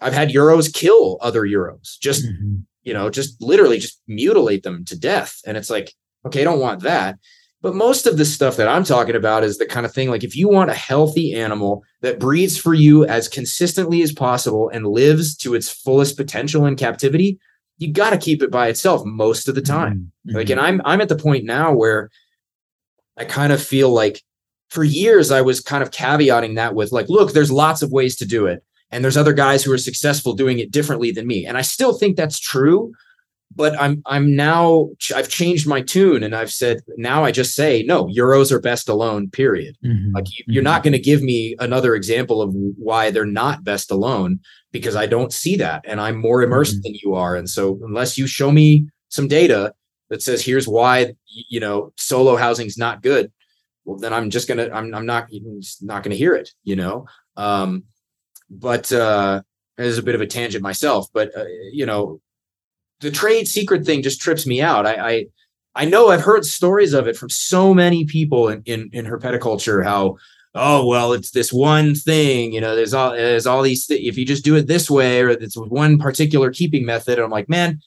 I've 0.00 0.14
had 0.14 0.30
uros 0.30 0.68
kill 0.68 1.18
other 1.20 1.44
uros, 1.44 1.98
just 2.00 2.24
Mhm. 2.24 2.64
You 2.82 2.94
know, 2.94 3.10
just 3.10 3.40
literally 3.42 3.78
just 3.78 4.00
mutilate 4.06 4.62
them 4.62 4.84
to 4.86 4.98
death. 4.98 5.40
And 5.46 5.56
it's 5.56 5.70
like, 5.70 5.92
okay, 6.26 6.42
I 6.42 6.44
don't 6.44 6.60
want 6.60 6.82
that. 6.82 7.18
But 7.62 7.74
most 7.74 8.06
of 8.06 8.16
the 8.16 8.24
stuff 8.24 8.56
that 8.56 8.68
I'm 8.68 8.84
talking 8.84 9.14
about 9.14 9.44
is 9.44 9.58
the 9.58 9.66
kind 9.66 9.84
of 9.84 9.92
thing 9.92 10.08
like 10.08 10.24
if 10.24 10.34
you 10.34 10.48
want 10.48 10.70
a 10.70 10.74
healthy 10.74 11.34
animal 11.34 11.84
that 12.00 12.18
breeds 12.18 12.56
for 12.56 12.72
you 12.72 13.04
as 13.04 13.28
consistently 13.28 14.00
as 14.00 14.12
possible 14.12 14.70
and 14.70 14.86
lives 14.86 15.36
to 15.38 15.54
its 15.54 15.68
fullest 15.68 16.16
potential 16.16 16.64
in 16.64 16.76
captivity, 16.76 17.38
you 17.76 17.92
got 17.92 18.10
to 18.10 18.18
keep 18.18 18.42
it 18.42 18.50
by 18.50 18.68
itself 18.68 19.04
most 19.04 19.46
of 19.46 19.54
the 19.54 19.60
time. 19.62 20.10
Mhm. 20.26 20.34
Like, 20.36 20.48
and 20.50 20.60
I'm 20.60 20.80
I'm 20.86 21.02
at 21.02 21.10
the 21.10 21.16
point 21.16 21.44
now 21.44 21.72
where 21.74 22.08
I 23.18 23.24
kind 23.26 23.52
of 23.52 23.62
feel 23.62 23.90
like 23.90 24.22
for 24.70 24.82
years 24.84 25.30
I 25.30 25.42
was 25.42 25.60
kind 25.60 25.82
of 25.82 25.90
caveating 25.90 26.56
that 26.56 26.74
with 26.74 26.92
like, 26.92 27.10
look, 27.10 27.32
there's 27.32 27.52
lots 27.52 27.82
of 27.82 27.92
ways 27.92 28.16
to 28.16 28.24
do 28.26 28.46
it. 28.46 28.62
And 28.90 29.04
there's 29.04 29.16
other 29.16 29.32
guys 29.32 29.62
who 29.62 29.72
are 29.72 29.78
successful 29.78 30.32
doing 30.34 30.58
it 30.58 30.70
differently 30.70 31.10
than 31.12 31.26
me. 31.26 31.46
And 31.46 31.56
I 31.56 31.62
still 31.62 31.96
think 31.96 32.16
that's 32.16 32.38
true. 32.38 32.92
But 33.54 33.78
I'm 33.80 34.00
I'm 34.06 34.36
now 34.36 34.90
I've 35.14 35.28
changed 35.28 35.66
my 35.66 35.80
tune 35.80 36.22
and 36.22 36.36
I've 36.36 36.52
said 36.52 36.82
now 36.96 37.24
I 37.24 37.32
just 37.32 37.56
say 37.56 37.82
no 37.82 38.06
uros 38.06 38.52
are 38.52 38.60
best 38.60 38.88
alone 38.88 39.28
period 39.28 39.76
Mhm. 39.84 40.14
like 40.14 40.26
you, 40.38 40.44
you're 40.46 40.62
not 40.62 40.84
going 40.84 40.92
to 40.92 41.00
give 41.00 41.20
me 41.20 41.56
another 41.58 41.96
example 41.96 42.42
of 42.42 42.54
why 42.54 43.10
they're 43.10 43.24
not 43.26 43.64
best 43.64 43.90
alone 43.90 44.38
because 44.70 44.94
I 44.94 45.06
don't 45.06 45.32
see 45.32 45.56
that 45.56 45.84
and 45.84 46.00
I'm 46.00 46.14
more 46.16 46.44
immersed 46.44 46.76
Mhm. 46.78 46.82
than 46.84 46.94
you 47.02 47.14
are. 47.14 47.34
And 47.34 47.50
so 47.50 47.76
unless 47.84 48.16
you 48.16 48.28
show 48.28 48.52
me 48.52 48.86
some 49.08 49.26
data 49.26 49.74
that 50.10 50.22
says 50.22 50.44
here's 50.44 50.68
why 50.68 51.14
you 51.48 51.58
know 51.58 51.92
solo 51.96 52.36
housing's 52.36 52.78
not 52.78 53.02
good, 53.02 53.32
well 53.84 53.98
then 53.98 54.12
I'm 54.12 54.30
just 54.30 54.46
gonna 54.46 54.68
I'm 54.72 54.94
I'm 54.94 55.06
not 55.06 55.26
even 55.32 55.60
not 55.82 56.04
gonna 56.04 56.14
hear 56.14 56.36
it. 56.36 56.50
You 56.62 56.76
know, 56.76 57.06
um, 57.36 57.82
but 58.50 58.92
uh, 58.92 59.42
there's 59.76 59.98
a 59.98 60.02
bit 60.02 60.14
of 60.14 60.20
a 60.20 60.26
tangent 60.26 60.62
myself. 60.62 61.06
But 61.12 61.36
uh, 61.36 61.44
you 61.72 61.86
know, 61.86 62.20
the 63.00 63.10
trade 63.10 63.48
secret 63.48 63.86
thing 63.86 64.02
just 64.02 64.20
trips 64.20 64.46
me 64.46 64.60
out. 64.60 64.86
I, 64.86 64.94
I 64.94 65.26
I 65.74 65.84
know 65.84 66.08
I've 66.08 66.22
heard 66.22 66.44
stories 66.44 66.92
of 66.92 67.06
it 67.06 67.16
from 67.16 67.30
so 67.30 67.72
many 67.72 68.04
people 68.04 68.48
in 68.48 68.62
in, 68.66 68.90
in 68.92 69.06
herpetoculture. 69.06 69.84
How 69.84 70.16
oh 70.54 70.86
well, 70.86 71.12
it's 71.12 71.30
this 71.30 71.52
one 71.52 71.94
thing. 71.94 72.52
You 72.52 72.60
know, 72.60 72.74
there's 72.74 72.94
all 72.94 73.12
there's 73.12 73.46
all 73.46 73.62
these. 73.62 73.86
Th- 73.86 74.06
if 74.06 74.18
you 74.18 74.26
just 74.26 74.44
do 74.44 74.56
it 74.56 74.66
this 74.66 74.90
way, 74.90 75.22
or 75.22 75.30
it's 75.30 75.56
one 75.56 75.98
particular 75.98 76.50
keeping 76.50 76.84
method, 76.84 77.18
I'm 77.18 77.30
like, 77.30 77.48
man, 77.48 77.80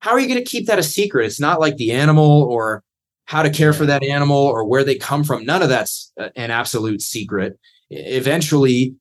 how 0.00 0.10
are 0.12 0.20
you 0.20 0.28
going 0.28 0.42
to 0.42 0.50
keep 0.50 0.66
that 0.66 0.78
a 0.78 0.82
secret? 0.82 1.26
It's 1.26 1.40
not 1.40 1.60
like 1.60 1.76
the 1.76 1.92
animal 1.92 2.42
or 2.42 2.82
how 3.26 3.42
to 3.42 3.50
care 3.50 3.72
for 3.72 3.86
that 3.86 4.02
animal 4.02 4.36
or 4.36 4.64
where 4.66 4.84
they 4.84 4.96
come 4.96 5.24
from. 5.24 5.46
None 5.46 5.62
of 5.62 5.70
that's 5.70 6.12
an 6.36 6.50
absolute 6.50 7.00
secret. 7.00 7.58
Eventually, 7.88 8.94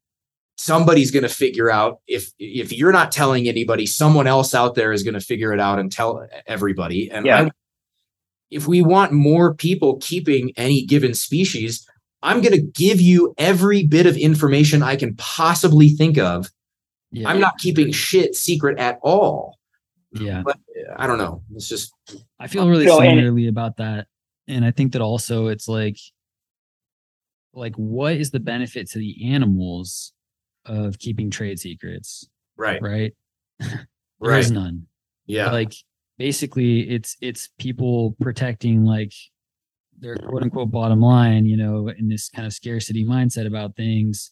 somebody's 0.58 1.12
going 1.12 1.24
to 1.24 1.30
figure 1.30 1.70
out 1.72 2.00
if 2.08 2.32
if 2.40 2.72
you're 2.72 2.92
not 2.92 3.12
telling 3.12 3.48
anybody 3.48 3.86
someone 3.86 4.28
else 4.28 4.54
out 4.54 4.76
there 4.76 4.92
is 4.94 5.04
going 5.04 5.14
to 5.16 5.20
figure 5.20 5.52
it 5.54 5.60
out 5.60 5.80
and 5.80 5.92
tell 5.92 6.28
everybody 6.46 7.10
and 7.12 7.26
Yeah. 7.26 7.42
I, 7.46 7.50
if 8.52 8.68
we 8.68 8.84
want 8.84 9.12
more 9.12 9.56
people 9.56 9.98
keeping 10.00 10.52
any 10.56 10.86
given 10.86 11.14
species 11.16 11.88
i'm 12.22 12.40
going 12.42 12.54
to 12.54 12.62
give 12.62 13.02
you 13.02 13.34
every 13.38 13.86
bit 13.88 14.06
of 14.06 14.16
information 14.16 14.84
i 14.84 14.96
can 14.96 15.16
possibly 15.16 15.90
think 15.90 16.18
of 16.20 16.50
Yeah. 17.12 17.30
i'm 17.30 17.40
not 17.40 17.58
keeping 17.58 17.92
shit 17.92 18.36
secret 18.36 18.78
at 18.78 19.00
all 19.02 19.58
yeah. 20.12 20.44
but 20.46 20.58
uh, 20.58 20.94
i 20.98 21.08
don't 21.08 21.18
know 21.18 21.42
it's 21.56 21.68
just 21.68 21.92
I 22.40 22.48
feel 22.48 22.70
really 22.70 22.86
So, 22.86 23.00
and- 23.02 23.10
similarly 23.18 23.48
about 23.48 23.78
that. 23.78 24.08
And 24.48 24.66
I 24.66 24.72
think 24.72 24.92
that 24.92 25.02
also 25.02 25.48
it's 25.48 25.68
like 25.70 25.98
like 27.54 27.74
what 27.76 28.14
is 28.18 28.32
the 28.32 28.40
benefit 28.42 28.90
to 28.92 29.00
the 29.00 29.32
animals 29.34 30.12
of 30.66 31.00
keeping 31.00 31.30
trade 31.30 31.60
secrets? 31.60 32.28
right 32.58 32.82
Right? 32.82 33.14
There 34.20 34.32
right 34.32 34.40
is 34.40 34.52
none. 34.52 34.88
yeah 35.26 35.52
Like 35.52 35.74
basically 36.18 36.90
it's 36.90 37.18
it's 37.20 37.50
people 37.60 38.16
protecting 38.22 38.86
like 38.86 39.12
their 40.00 40.16
quote 40.16 40.44
unquote 40.44 40.72
bottom 40.72 41.02
line, 41.02 41.46
you 41.46 41.58
know, 41.58 41.90
in 41.90 42.08
this 42.08 42.30
kind 42.30 42.46
of 42.46 42.54
scarcity 42.54 43.06
mindset 43.06 43.46
about 43.48 43.76
things, 43.76 44.32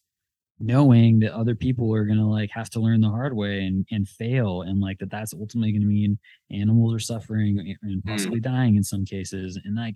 knowing 0.59 1.19
that 1.19 1.33
other 1.33 1.55
people 1.55 1.93
are 1.93 2.05
gonna 2.05 2.29
like 2.29 2.51
have 2.51 2.69
to 2.71 2.79
learn 2.79 3.01
the 3.01 3.09
hard 3.09 3.35
way 3.35 3.65
and 3.65 3.85
and 3.91 4.07
fail, 4.07 4.61
and 4.61 4.79
like 4.79 4.99
that 4.99 5.09
that's 5.09 5.33
ultimately 5.33 5.71
gonna 5.71 5.85
mean 5.85 6.19
animals 6.51 6.93
are 6.93 6.99
suffering 6.99 7.59
and 7.81 8.01
mm-hmm. 8.01 8.09
possibly 8.09 8.39
dying 8.39 8.75
in 8.75 8.83
some 8.83 9.05
cases. 9.05 9.59
And 9.63 9.75
like 9.75 9.95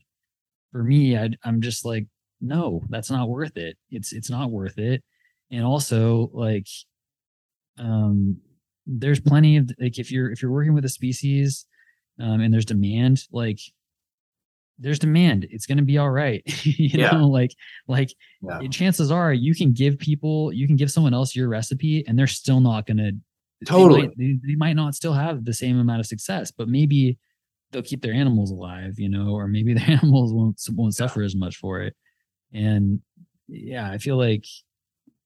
for 0.72 0.84
me, 0.84 1.18
I, 1.18 1.30
I'm 1.44 1.62
just 1.62 1.86
like, 1.86 2.08
no, 2.42 2.84
that's 2.90 3.12
not 3.12 3.30
worth 3.30 3.58
it. 3.58 3.78
It's 3.92 4.14
it's 4.14 4.30
not 4.30 4.52
worth 4.52 4.78
it. 4.78 5.04
And 5.52 5.64
also 5.64 6.30
like, 6.34 6.68
um, 7.78 8.38
there's 8.88 9.20
plenty 9.20 9.58
of 9.58 9.72
like 9.80 9.98
if 10.00 10.12
you're 10.12 10.32
if 10.32 10.42
you're 10.42 10.52
working 10.52 10.74
with 10.74 10.86
a 10.86 10.90
species, 10.90 11.66
um, 12.20 12.42
and 12.42 12.54
there's 12.54 12.66
demand, 12.66 13.24
like 13.32 13.60
there's 14.78 15.00
demand. 15.00 15.48
It's 15.50 15.66
gonna 15.66 15.82
be 15.84 15.98
all 15.98 16.10
right. 16.10 16.42
you 16.66 16.90
Yeah. 17.00 17.12
know, 17.12 17.28
like 17.28 17.52
like 17.88 18.14
Yeah. 18.42 18.68
chances 18.70 19.12
are 19.12 19.34
you 19.34 19.56
can 19.56 19.72
give 19.74 19.98
people 20.00 20.52
you 20.54 20.68
can 20.68 20.76
give 20.76 20.92
someone 20.92 21.14
else 21.14 21.36
your 21.36 21.48
recipe 21.48 22.06
and 22.08 22.18
they're 22.18 22.28
still 22.28 22.60
not 22.60 22.86
gonna 22.86 23.12
they 23.62 23.66
Totally. 23.66 24.02
might- 24.08 24.18
they, 24.18 24.40
they 24.46 24.56
might 24.56 24.74
not 24.76 24.96
still 24.96 25.14
have 25.14 25.46
the 25.46 25.54
same 25.54 25.80
amount 25.80 26.02
of 26.02 26.06
success 26.06 26.52
but 26.52 26.68
maybe 26.68 27.18
they'll 27.72 27.82
keep 27.82 28.02
their 28.02 28.14
animals 28.14 28.52
alive 28.52 29.00
you 29.00 29.08
know 29.10 29.30
or 29.30 29.48
maybe 29.48 29.74
their 29.78 29.90
animals 29.90 30.34
won't 30.34 30.62
won't 30.74 30.94
suffer 30.94 31.24
as 31.24 31.36
much 31.36 31.56
for 31.56 31.80
it 31.82 31.96
and 32.54 33.00
yeah 33.48 33.90
i 33.90 33.98
feel 33.98 34.18
like 34.18 34.46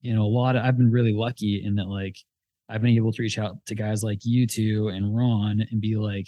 you 0.02 0.14
know 0.14 0.24
a 0.24 0.28
lot 0.28 0.56
of 0.56 0.64
i've 0.64 0.78
been 0.78 0.92
really 0.92 1.14
lucky 1.14 1.64
in 1.64 1.76
that 1.76 1.88
like 1.88 2.16
i've 2.70 2.82
been 2.82 2.96
able 2.96 3.12
to 3.12 3.22
reach 3.22 3.38
out 3.40 3.58
to 3.66 3.76
guys 3.76 4.04
like 4.04 4.20
you 4.24 4.46
two 4.48 4.88
and 4.90 5.16
ron 5.16 5.64
and 5.72 5.82
be 5.82 5.96
like 5.96 6.28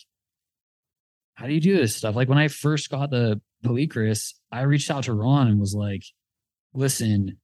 how 1.35 1.47
do 1.47 1.53
you 1.53 1.61
do 1.61 1.75
this 1.75 1.95
stuff? 1.95 2.15
Like 2.15 2.29
when 2.29 2.37
i 2.37 2.47
first 2.47 2.89
got 2.89 3.09
the 3.09 3.41
Polychrus 3.65 4.33
i 4.51 4.61
reached 4.61 4.89
out 4.91 5.03
to 5.05 5.13
ron 5.13 5.47
and 5.47 5.59
was 5.59 5.73
like 5.75 6.03
listen 6.73 7.37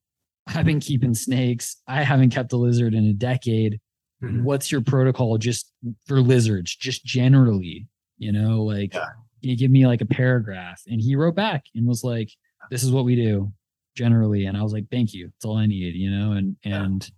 i've 0.48 0.66
been 0.66 0.80
keeping 0.80 1.14
snakes. 1.14 1.78
I 1.88 2.04
haven't 2.04 2.30
kept 2.32 2.54
a 2.54 2.58
lizard 2.58 2.94
in 2.94 3.06
a 3.06 3.14
decade. 3.14 3.80
Mhm. 4.24 4.42
what's 4.44 4.72
your 4.72 4.82
protocol 4.82 5.38
just 5.38 5.72
for 6.08 6.20
lizards 6.22 6.76
just 6.76 7.06
generally 7.06 7.88
you 8.18 8.32
know 8.32 8.64
like 8.64 8.94
Yeah. 8.96 9.06
can 9.42 9.50
you 9.52 9.56
give 9.56 9.70
me 9.70 9.86
like 9.86 10.02
a 10.02 10.08
paragraph? 10.08 10.82
And 10.88 11.00
he 11.00 11.16
wrote 11.16 11.36
back 11.36 11.66
and 11.76 11.86
was 11.88 12.04
like 12.04 12.30
this 12.72 12.82
is 12.84 12.92
what 12.92 13.06
we 13.06 13.16
do 13.16 13.54
generally 13.98 14.46
and 14.46 14.56
i 14.56 14.62
was 14.62 14.74
like 14.74 14.86
thank 14.92 15.14
you 15.14 15.24
it's 15.36 15.46
all 15.46 15.58
i 15.58 15.66
need 15.66 15.96
you 15.96 16.10
know 16.12 16.32
and 16.34 16.56
Yeah. 16.64 16.84
and 16.84 17.12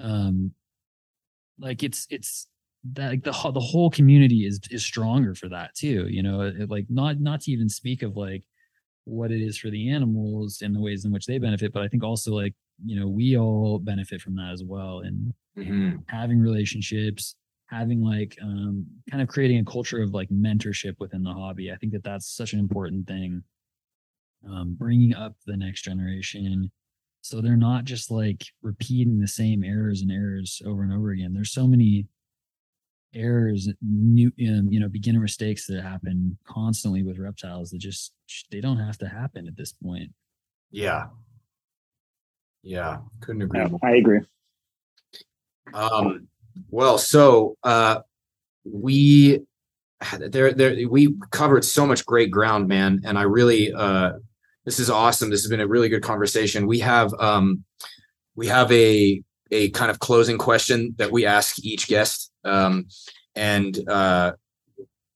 um 0.00 0.54
like 1.58 1.82
it's 1.82 2.06
it's 2.10 2.46
that 2.92 3.08
like 3.10 3.24
the 3.24 3.32
whole- 3.32 3.52
the 3.52 3.60
whole 3.60 3.90
community 3.90 4.44
is 4.46 4.60
is 4.70 4.84
stronger 4.84 5.34
for 5.34 5.48
that 5.48 5.74
too 5.74 6.06
you 6.08 6.22
know 6.22 6.42
it, 6.42 6.68
like 6.70 6.86
not 6.90 7.20
not 7.20 7.40
to 7.42 7.50
even 7.50 7.68
speak 7.68 8.02
of 8.02 8.16
like 8.16 8.42
what 9.04 9.30
it 9.30 9.40
is 9.40 9.58
for 9.58 9.70
the 9.70 9.90
animals 9.90 10.60
and 10.62 10.74
the 10.74 10.80
ways 10.80 11.04
in 11.04 11.12
which 11.12 11.26
they 11.26 11.38
benefit 11.38 11.72
but 11.72 11.82
i 11.82 11.88
think 11.88 12.02
also 12.04 12.32
like 12.32 12.54
you 12.84 12.98
know 12.98 13.08
we 13.08 13.36
all 13.36 13.78
benefit 13.78 14.20
from 14.20 14.34
that 14.36 14.50
as 14.52 14.62
well 14.64 15.00
and 15.00 15.32
Mhm. 15.56 16.02
having 16.08 16.40
relationships 16.40 17.36
having 17.66 18.02
like 18.02 18.36
um 18.42 18.84
kind 19.10 19.22
of 19.22 19.28
creating 19.28 19.58
a 19.58 19.64
culture 19.64 20.02
of 20.02 20.12
like 20.12 20.28
mentorship 20.30 20.94
within 20.98 21.22
the 21.22 21.32
hobby 21.32 21.70
i 21.72 21.76
think 21.76 21.92
that 21.92 22.02
that's 22.02 22.26
such 22.40 22.52
an 22.52 22.58
important 22.58 23.06
thing 23.06 23.42
um 24.50 24.74
bringing 24.78 25.14
up 25.14 25.34
the 25.46 25.56
next 25.56 25.82
generation 25.82 26.70
so 27.22 27.40
they're 27.40 27.56
not 27.56 27.84
just 27.84 28.10
like 28.10 28.44
repeating 28.62 29.18
the 29.18 29.28
same 29.28 29.64
errors 29.64 30.02
and 30.02 30.12
errors 30.12 30.60
over 30.66 30.82
and 30.82 30.92
over 30.92 31.10
again 31.10 31.32
there's 31.32 31.52
so 31.52 31.66
many 31.66 32.06
errors 33.14 33.68
new 33.80 34.32
um, 34.48 34.68
you 34.70 34.80
know 34.80 34.88
beginner 34.88 35.20
mistakes 35.20 35.66
that 35.66 35.82
happen 35.82 36.36
constantly 36.46 37.02
with 37.02 37.18
reptiles 37.18 37.70
that 37.70 37.78
just 37.78 38.12
they 38.50 38.60
don't 38.60 38.78
have 38.78 38.98
to 38.98 39.06
happen 39.06 39.46
at 39.46 39.56
this 39.56 39.72
point 39.72 40.10
yeah 40.70 41.06
yeah 42.62 42.98
couldn't 43.20 43.42
agree 43.42 43.60
Yeah, 43.60 43.68
more. 43.68 43.80
I 43.82 43.96
agree. 43.96 44.20
Um, 45.72 46.28
well, 46.70 46.98
so 46.98 47.56
uh, 47.62 48.00
we 48.64 49.40
there 50.18 50.52
there 50.52 50.88
we 50.88 51.14
covered 51.30 51.64
so 51.64 51.86
much 51.86 52.04
great 52.04 52.30
ground, 52.30 52.68
man, 52.68 53.02
and 53.04 53.18
I 53.18 53.22
really 53.22 53.72
uh, 53.72 54.12
this 54.64 54.78
is 54.78 54.90
awesome. 54.90 55.30
This 55.30 55.42
has 55.42 55.50
been 55.50 55.60
a 55.60 55.68
really 55.68 55.88
good 55.88 56.02
conversation. 56.02 56.66
We 56.66 56.80
have 56.80 57.12
um, 57.18 57.64
we 58.34 58.46
have 58.48 58.70
a 58.72 59.22
a 59.50 59.70
kind 59.70 59.90
of 59.90 59.98
closing 59.98 60.38
question 60.38 60.94
that 60.96 61.12
we 61.12 61.26
ask 61.26 61.64
each 61.64 61.86
guest, 61.86 62.32
um, 62.44 62.86
and 63.34 63.78
uh, 63.88 64.32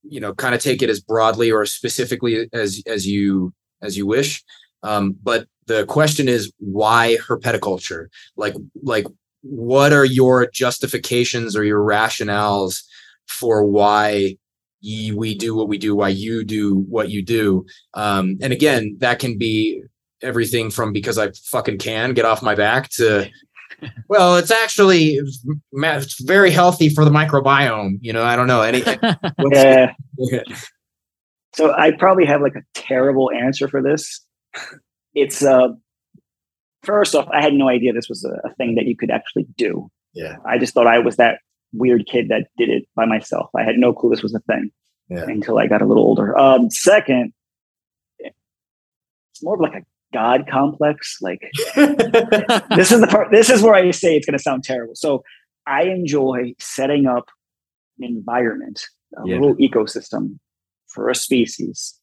you 0.03 0.19
know, 0.19 0.33
kind 0.33 0.55
of 0.55 0.61
take 0.61 0.81
it 0.81 0.89
as 0.89 0.99
broadly 0.99 1.51
or 1.51 1.65
specifically 1.65 2.47
as 2.53 2.81
as 2.85 3.07
you 3.07 3.53
as 3.81 3.97
you 3.97 4.05
wish. 4.05 4.43
Um, 4.83 5.15
but 5.21 5.47
the 5.65 5.85
question 5.85 6.27
is 6.29 6.51
why 6.59 7.17
herpetoculture? 7.27 8.07
Like 8.37 8.55
like 8.81 9.05
what 9.41 9.93
are 9.93 10.05
your 10.05 10.49
justifications 10.51 11.55
or 11.55 11.63
your 11.63 11.79
rationales 11.79 12.83
for 13.27 13.63
why 13.63 14.37
we 14.81 15.35
do 15.35 15.55
what 15.55 15.67
we 15.67 15.77
do, 15.77 15.95
why 15.95 16.09
you 16.09 16.43
do 16.43 16.85
what 16.89 17.09
you 17.09 17.23
do? 17.23 17.65
Um, 17.93 18.37
and 18.41 18.53
again, 18.53 18.97
that 18.99 19.19
can 19.19 19.37
be 19.37 19.83
everything 20.21 20.69
from 20.69 20.93
because 20.93 21.17
I 21.17 21.31
fucking 21.45 21.77
can 21.79 22.13
get 22.13 22.25
off 22.25 22.41
my 22.41 22.55
back 22.55 22.89
to, 22.91 23.29
well, 24.09 24.37
it's 24.37 24.51
actually 24.51 25.19
it's 25.71 26.21
very 26.21 26.51
healthy 26.51 26.89
for 26.89 27.05
the 27.05 27.11
microbiome. 27.11 27.99
You 28.01 28.13
know, 28.13 28.23
I 28.23 28.35
don't 28.35 28.47
know 28.47 28.61
anything. 28.61 28.99
Yeah. 29.51 29.93
So 31.55 31.73
I 31.73 31.91
probably 31.91 32.25
have 32.25 32.41
like 32.41 32.55
a 32.55 32.61
terrible 32.75 33.31
answer 33.31 33.67
for 33.67 33.81
this. 33.81 34.23
It's 35.15 35.43
uh 35.43 35.69
first 36.83 37.15
off, 37.15 37.27
I 37.33 37.41
had 37.41 37.53
no 37.53 37.67
idea 37.67 37.91
this 37.91 38.07
was 38.07 38.23
a, 38.23 38.47
a 38.47 38.53
thing 38.53 38.75
that 38.75 38.85
you 38.85 38.95
could 38.95 39.09
actually 39.09 39.47
do. 39.57 39.89
Yeah. 40.13 40.35
I 40.45 40.59
just 40.59 40.75
thought 40.75 40.85
I 40.87 40.99
was 40.99 41.17
that 41.17 41.39
weird 41.73 42.05
kid 42.07 42.29
that 42.29 42.47
did 42.57 42.69
it 42.69 42.87
by 42.95 43.05
myself. 43.05 43.49
I 43.55 43.63
had 43.63 43.77
no 43.77 43.93
clue 43.93 44.09
this 44.09 44.23
was 44.23 44.33
a 44.33 44.39
thing 44.41 44.71
Yeah. 45.09 45.23
until 45.27 45.57
I 45.59 45.67
got 45.67 45.81
a 45.81 45.85
little 45.85 46.03
older. 46.03 46.37
Um, 46.37 46.69
second, 46.69 47.33
it's 48.19 49.43
more 49.43 49.55
of 49.55 49.61
like 49.61 49.75
a 49.75 49.85
God 50.13 50.47
complex. 50.49 51.17
Like 51.21 51.51
this 51.75 52.91
is 52.91 53.01
the 53.01 53.07
part. 53.09 53.31
This 53.31 53.49
is 53.49 53.61
where 53.61 53.75
I 53.75 53.91
say 53.91 54.15
it's 54.15 54.25
going 54.25 54.37
to 54.37 54.41
sound 54.43 54.63
terrible. 54.63 54.95
So 54.95 55.23
I 55.67 55.83
enjoy 55.83 56.53
setting 56.59 57.05
up 57.05 57.29
an 57.99 58.05
environment, 58.05 58.81
a 59.17 59.27
Yeah. 59.27 59.35
little 59.39 59.55
ecosystem 59.57 60.39
for 60.87 61.09
a 61.09 61.15
species, 61.15 61.99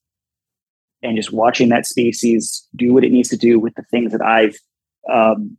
and 1.03 1.17
just 1.17 1.33
watching 1.33 1.69
that 1.71 1.87
species 1.87 2.69
do 2.77 2.95
what 2.95 3.05
it 3.05 3.11
needs 3.13 3.29
to 3.31 3.37
do 3.37 3.59
with 3.59 3.75
the 3.75 3.83
things 3.91 4.13
that 4.13 4.23
I've 4.23 4.57
um, 5.13 5.57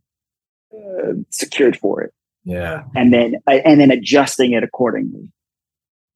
uh, 0.72 1.12
secured 1.30 1.76
for 1.76 2.02
it 2.02 2.12
yeah. 2.48 2.84
and 2.96 3.12
then 3.12 3.36
uh, 3.46 3.60
and 3.64 3.80
then 3.80 3.90
adjusting 3.90 4.52
it 4.52 4.62
accordingly. 4.62 5.30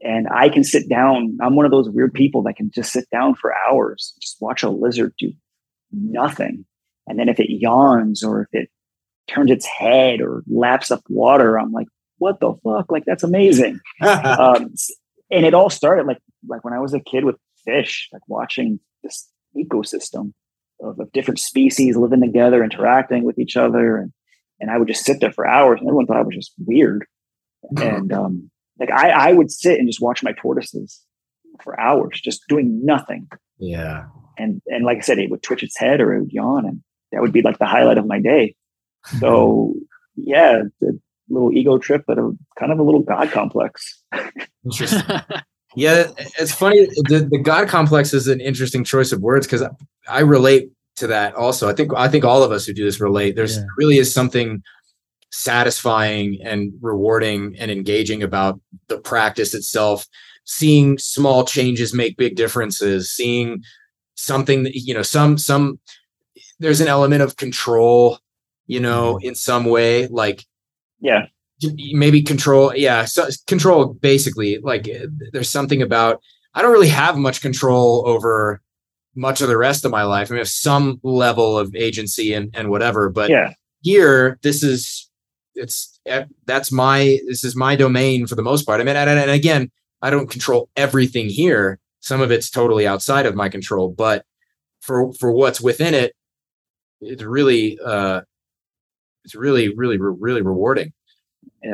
And 0.01 0.27
I 0.29 0.49
can 0.49 0.65
sit 0.65 0.89
down. 0.89 1.39
I'm 1.41 1.55
one 1.55 1.65
of 1.65 1.71
those 1.71 1.89
weird 1.89 2.13
people 2.13 2.43
that 2.45 2.57
can 2.57 2.71
just 2.75 2.93
sit 2.93 3.09
down 3.11 3.37
for 3.37 3.55
hours, 3.69 4.15
just 4.21 4.41
watch 4.41 4.63
a 4.63 4.71
lizard 4.71 5.15
do 5.19 5.33
nothing. 5.93 6.65
And 7.07 7.19
then 7.19 7.29
if 7.29 7.39
it 7.39 7.51
yawns 7.51 8.25
or 8.25 8.43
if 8.43 8.49
it 8.53 8.71
turns 9.29 9.51
its 9.51 9.67
head 9.67 10.21
or 10.21 10.43
laps 10.49 10.91
up 10.91 11.03
water, 11.09 11.59
I'm 11.59 11.71
like, 11.71 11.87
what 12.19 12.41
the 12.41 12.55
fuck? 12.65 12.91
Like 12.91 13.05
that's 13.05 13.23
amazing. 13.23 13.81
um, 14.01 14.75
and 15.31 15.47
it 15.47 15.55
all 15.55 15.71
started 15.71 16.07
like 16.07 16.19
like 16.49 16.65
when 16.65 16.75
I 16.75 16.81
was 16.81 16.95
a 16.95 17.01
kid 17.01 17.25
with 17.25 17.37
fish, 17.65 18.09
like 18.13 18.23
watching 18.27 18.81
this 19.03 19.29
ecosystem 19.57 20.33
of, 20.81 20.99
of 20.99 21.13
different 21.13 21.39
species 21.39 21.97
living 21.97 22.21
together, 22.21 22.65
interacting 22.65 23.25
with 23.25 23.39
each 23.39 23.57
other, 23.57 23.97
and 23.97 24.13
and 24.63 24.71
I 24.71 24.79
would 24.79 24.89
just 24.89 25.05
sit 25.05 25.21
there 25.21 25.33
for 25.33 25.47
hours, 25.47 25.81
and 25.81 25.89
everyone 25.89 26.07
thought 26.07 26.17
I 26.17 26.23
was 26.23 26.35
just 26.35 26.55
weird. 26.65 27.05
And 27.81 28.13
um, 28.13 28.51
like 28.81 28.91
I, 28.91 29.11
I 29.11 29.33
would 29.33 29.51
sit 29.51 29.79
and 29.79 29.89
just 29.89 30.01
watch 30.01 30.25
my 30.25 30.33
tortoises 30.33 31.01
for 31.63 31.79
hours, 31.79 32.21
just 32.21 32.43
doing 32.49 32.85
nothing. 32.85 33.29
yeah. 33.59 34.07
And 34.37 34.61
and 34.67 34.85
like 34.85 34.99
I 34.99 35.01
said, 35.01 35.19
it 35.19 35.31
would 35.31 35.43
twitch 35.43 35.63
its 35.63 35.79
head 35.79 36.01
or 36.01 36.13
it 36.13 36.21
would 36.23 36.33
yawn, 36.33 36.67
and 36.67 36.83
that 37.13 37.21
would 37.21 37.33
be 37.33 37.43
like 37.43 37.59
the 37.59 37.67
highlight 37.67 37.99
of 37.99 38.07
my 38.07 38.19
day. 38.19 38.55
So 39.19 39.75
yeah, 40.17 40.63
a 40.83 40.87
little 41.29 41.53
ego 41.53 41.79
trip, 41.79 42.05
but 42.07 42.19
a 42.19 42.33
kind 42.59 42.73
of 42.73 42.79
a 42.79 42.83
little 42.83 43.03
god 43.03 43.31
complex. 43.31 44.03
Interesting. 44.65 45.03
yeah, 45.77 46.07
it's 46.39 46.55
funny. 46.55 46.87
The, 46.87 47.29
the 47.31 47.39
God 47.39 47.69
complex 47.69 48.15
is 48.15 48.29
an 48.29 48.41
interesting 48.41 48.85
choice 48.85 49.11
of 49.13 49.21
words 49.21 49.47
because 49.47 49.65
I 50.09 50.21
relate 50.21 50.71
to 50.97 51.07
that 51.09 51.35
also. 51.35 51.69
I 51.69 51.75
think 51.75 51.93
I 51.97 52.09
think 52.09 52.25
all 52.25 52.43
of 52.43 52.53
us 52.53 52.67
who 52.67 52.73
do 52.73 52.85
this 52.85 53.01
relate. 53.01 53.37
There's 53.37 53.57
Yeah. 53.57 53.65
really 53.79 53.99
is 53.99 54.13
something 54.13 54.63
satisfying 55.31 56.39
and 56.45 56.73
rewarding 56.81 57.57
and 57.59 57.71
engaging 57.71 58.23
about 58.23 58.61
the 58.89 58.99
practice 58.99 59.55
itself. 59.55 60.07
Seeing 60.45 60.99
small 60.99 61.45
changes 61.45 61.95
make 61.95 62.17
big 62.17 62.37
differences. 62.37 63.11
Seeing 63.11 63.63
something 64.15 64.65
that 64.65 64.75
you 64.75 64.95
know, 64.95 65.03
some 65.03 65.39
some 65.39 65.79
there's 66.59 66.81
an 66.81 66.89
element 66.89 67.23
of 67.23 67.37
control, 67.37 68.19
you 68.67 68.81
know, 68.81 69.15
mm-hmm. 69.15 69.29
in 69.29 69.35
some 69.35 69.65
way, 69.65 70.07
like 70.09 70.45
Yeah, 71.01 71.27
maybe 71.93 72.23
control 72.23 72.75
yeah 72.75 73.05
so 73.05 73.29
control 73.47 73.95
basically 73.95 74.59
like 74.59 74.89
there's 75.33 75.49
something 75.49 75.83
about 75.83 76.21
i 76.55 76.63
don't 76.63 76.73
really 76.73 76.89
have 76.89 77.17
much 77.17 77.41
control 77.41 78.03
over 78.07 78.61
much 79.15 79.41
of 79.41 79.49
the 79.49 79.57
rest 79.57 79.85
of 79.85 79.91
my 79.91 80.03
life. 80.03 80.31
I 80.31 80.33
mean 80.33 80.39
I 80.39 80.41
have 80.41 80.49
some 80.49 81.01
level 81.03 81.59
of 81.59 81.75
agency 81.75 82.33
and 82.33 82.51
and 82.55 82.71
whatever 82.71 83.09
but 83.09 83.31
yeah, 83.31 83.53
here 83.83 84.39
this 84.43 84.63
is 84.63 85.09
it's 85.55 86.01
eh, 86.07 86.25
that's 86.47 86.73
my 86.73 87.19
this 87.27 87.45
is 87.45 87.55
my 87.57 87.77
domain 87.77 88.27
for 88.27 88.35
the 88.35 88.43
most 88.43 88.65
part. 88.65 88.81
I 88.81 88.85
mean 88.85 88.97
and, 88.97 89.11
and 89.11 89.31
again 89.31 89.71
i 90.01 90.11
don't 90.11 90.31
control 90.31 90.69
everything 90.77 91.29
here. 91.29 91.79
Some 92.01 92.21
of 92.21 92.33
it's 92.33 92.51
totally 92.51 92.87
outside 92.87 93.27
of 93.27 93.35
my 93.35 93.49
control 93.49 93.91
but 93.91 94.25
for 94.81 95.13
for 95.15 95.31
what's 95.31 95.61
within 95.61 95.95
it 95.95 96.15
it's 97.01 97.23
really 97.23 97.79
uh 97.85 98.23
it's 99.25 99.35
really 99.35 99.75
really 99.75 99.99
really 99.99 100.43
rewarding. 100.43 100.93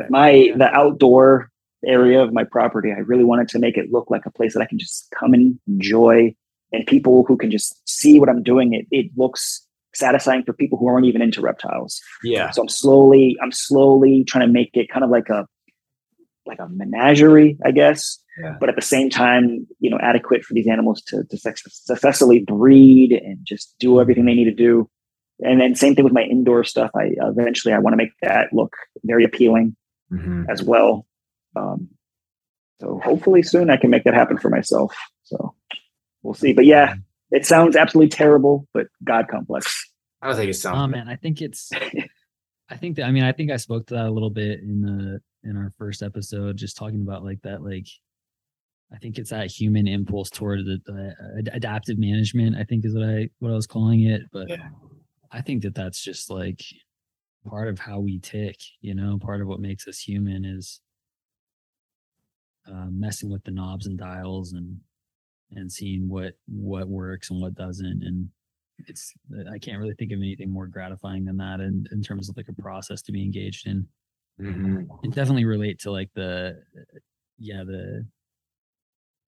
My 0.09 0.51
the 0.55 0.69
outdoor 0.71 1.49
area 1.85 2.21
of 2.21 2.33
my 2.33 2.43
property 2.43 2.91
i 2.91 2.99
really 2.99 3.23
wanted 3.23 3.47
to 3.47 3.57
make 3.57 3.77
it 3.77 3.91
look 3.91 4.09
like 4.09 4.25
a 4.25 4.31
place 4.31 4.53
that 4.53 4.61
i 4.61 4.65
can 4.65 4.77
just 4.77 5.09
come 5.17 5.33
and 5.33 5.57
enjoy 5.67 6.33
and 6.71 6.85
people 6.87 7.23
who 7.27 7.35
can 7.37 7.49
just 7.51 7.75
see 7.87 8.19
what 8.19 8.29
i'm 8.29 8.43
doing 8.43 8.73
it 8.73 8.85
it 8.91 9.11
looks 9.17 9.65
satisfying 9.95 10.43
for 10.43 10.53
people 10.53 10.77
who 10.77 10.87
aren't 10.87 11.05
even 11.05 11.21
into 11.21 11.41
reptiles 11.41 11.99
yeah 12.23 12.49
so 12.51 12.61
i'm 12.61 12.69
slowly 12.69 13.35
i'm 13.41 13.51
slowly 13.51 14.23
trying 14.23 14.45
to 14.47 14.51
make 14.53 14.69
it 14.73 14.89
kind 14.89 15.03
of 15.03 15.09
like 15.09 15.29
a 15.29 15.45
like 16.45 16.59
a 16.59 16.67
menagerie 16.69 17.57
i 17.65 17.71
guess 17.71 18.17
Yeah. 18.39 18.55
but 18.59 18.69
at 18.69 18.75
the 18.75 18.81
same 18.81 19.09
time 19.09 19.67
you 19.79 19.89
know 19.89 19.97
adequate 20.01 20.43
for 20.45 20.53
these 20.53 20.67
animals 20.67 21.01
to, 21.07 21.23
to 21.29 21.37
successfully 21.37 22.39
breed 22.39 23.11
and 23.11 23.37
just 23.43 23.73
do 23.79 23.99
everything 23.99 24.25
they 24.25 24.33
need 24.35 24.45
to 24.45 24.53
do 24.53 24.89
and 25.41 25.59
then 25.59 25.75
same 25.75 25.95
thing 25.95 26.03
with 26.05 26.13
my 26.13 26.23
indoor 26.23 26.63
stuff 26.63 26.91
i 26.95 27.11
eventually 27.21 27.73
i 27.73 27.79
want 27.79 27.93
to 27.93 27.97
make 27.97 28.11
that 28.21 28.53
look 28.53 28.73
very 29.03 29.23
appealing 29.23 29.75
Mhm. 30.11 30.45
as 30.49 30.63
well. 30.63 31.05
Um, 31.55 31.87
so 32.81 32.99
hopefully 33.03 33.43
soon 33.43 33.69
I 33.69 33.77
can 33.77 33.91
make 33.91 34.05
that 34.05 34.15
happen 34.15 34.39
for 34.39 34.49
myself. 34.49 34.95
So 35.23 35.53
we'll 36.23 36.33
see. 36.33 36.53
But 36.53 36.65
yeah, 36.65 36.95
it 37.31 37.45
sounds 37.45 37.75
absolutely 37.75 38.09
terrible, 38.09 38.67
but 38.73 38.87
God 39.03 39.27
complex. 39.29 39.91
I 40.21 40.27
don't 40.27 40.35
think 40.35 40.49
it 40.49 40.55
sounds. 40.55 40.77
Oh 40.79 40.87
man, 40.87 41.07
I 41.07 41.15
think 41.15 41.41
it's. 41.41 41.71
I 42.71 42.77
think 42.77 42.97
that 42.97 43.05
I 43.05 43.11
mean 43.11 43.23
I 43.23 43.31
think 43.31 43.51
I 43.51 43.57
spoke 43.57 43.87
to 43.87 43.95
that 43.95 44.05
a 44.05 44.11
little 44.11 44.29
bit 44.29 44.59
in 44.59 44.81
the 44.81 45.21
in 45.49 45.57
our 45.57 45.73
first 45.77 46.03
episode, 46.03 46.57
just 46.57 46.77
talking 46.77 47.01
about 47.01 47.23
like 47.23 47.41
that 47.43 47.63
like. 47.63 47.87
I 48.91 48.97
think 48.97 49.19
it's 49.19 49.29
that 49.29 49.51
human 49.51 49.87
impulse 49.87 50.31
toward 50.31 50.65
the, 50.65 50.79
the 50.83 51.15
ad- 51.37 51.49
adaptive 51.53 51.99
management. 51.99 52.55
I 52.57 52.63
think 52.63 52.85
is 52.85 52.95
what 52.95 53.03
I 53.07 53.29
what 53.37 53.51
I 53.51 53.55
was 53.55 53.67
calling 53.67 54.05
it, 54.05 54.23
but 54.31 54.49
Yeah. 54.49 54.69
I 55.31 55.41
think 55.41 55.61
that 55.61 55.75
that's 55.75 56.03
just 56.03 56.31
like 56.31 56.63
part 57.47 57.67
of 57.67 57.77
how 57.77 57.99
we 57.99 58.19
tick. 58.19 58.57
You 58.81 58.95
know, 58.95 59.19
part 59.21 59.41
of 59.41 59.47
what 59.47 59.59
makes 59.59 59.87
us 59.87 59.99
human 59.99 60.43
is 60.43 60.81
uh, 62.67 62.87
messing 62.89 63.29
with 63.31 63.43
the 63.43 63.51
knobs 63.51 63.85
and 63.85 63.97
dials 63.97 64.53
and 64.53 64.79
and 65.55 65.71
seeing 65.71 66.07
what 66.09 66.33
what 66.47 66.87
works 66.87 67.29
and 67.31 67.41
what 67.41 67.55
doesn't 67.55 68.03
and 68.03 68.29
it's 68.87 69.13
i 69.53 69.57
can't 69.57 69.79
really 69.79 69.95
think 69.95 70.11
of 70.11 70.19
anything 70.19 70.49
more 70.51 70.67
gratifying 70.67 71.25
than 71.25 71.37
that 71.37 71.59
in, 71.59 71.85
in 71.91 72.01
terms 72.01 72.29
of 72.29 72.37
like 72.37 72.47
a 72.49 72.61
process 72.61 73.01
to 73.01 73.11
be 73.11 73.23
engaged 73.23 73.67
in 73.67 73.87
Mhm. 74.39 74.87
and 75.03 75.13
definitely 75.13 75.43
relate 75.43 75.79
to 75.79 75.91
like 75.91 76.09
the 76.13 76.63
yeah 77.39 77.63
the 77.65 78.05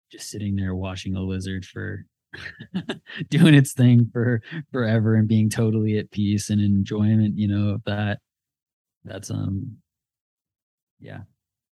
just 0.09 0.29
sitting 0.29 0.55
there 0.55 0.73
watching 0.75 1.15
a 1.17 1.21
lizard 1.21 1.65
for 1.65 2.05
doing 3.29 3.53
its 3.53 3.73
thing 3.73 4.09
for 4.13 4.41
forever 4.71 5.15
and 5.15 5.27
being 5.27 5.49
totally 5.49 5.97
at 5.97 6.09
peace 6.11 6.49
and 6.49 6.61
enjoyment 6.61 7.37
you 7.37 7.47
know 7.47 7.71
of 7.71 7.83
that 7.83 8.19
that's 9.03 9.29
um 9.31 9.75
yeah 11.01 11.21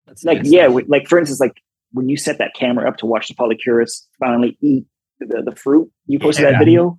that's 0.07 0.25
Like, 0.25 0.39
nice 0.39 0.51
yeah, 0.51 0.69
stuff. 0.69 0.83
like 0.89 1.07
for 1.07 1.19
instance, 1.19 1.39
like 1.39 1.62
when 1.93 2.09
you 2.09 2.16
set 2.16 2.39
that 2.39 2.55
camera 2.55 2.89
up 2.89 2.97
to 2.98 3.06
watch 3.06 3.28
the 3.28 3.35
Polychrus 3.35 4.02
finally 4.19 4.56
eat 4.60 4.85
the, 5.20 5.43
the 5.44 5.55
fruit, 5.56 5.90
you 6.06 6.19
posted 6.19 6.44
Yeah. 6.44 6.52
that 6.52 6.59
video. 6.59 6.98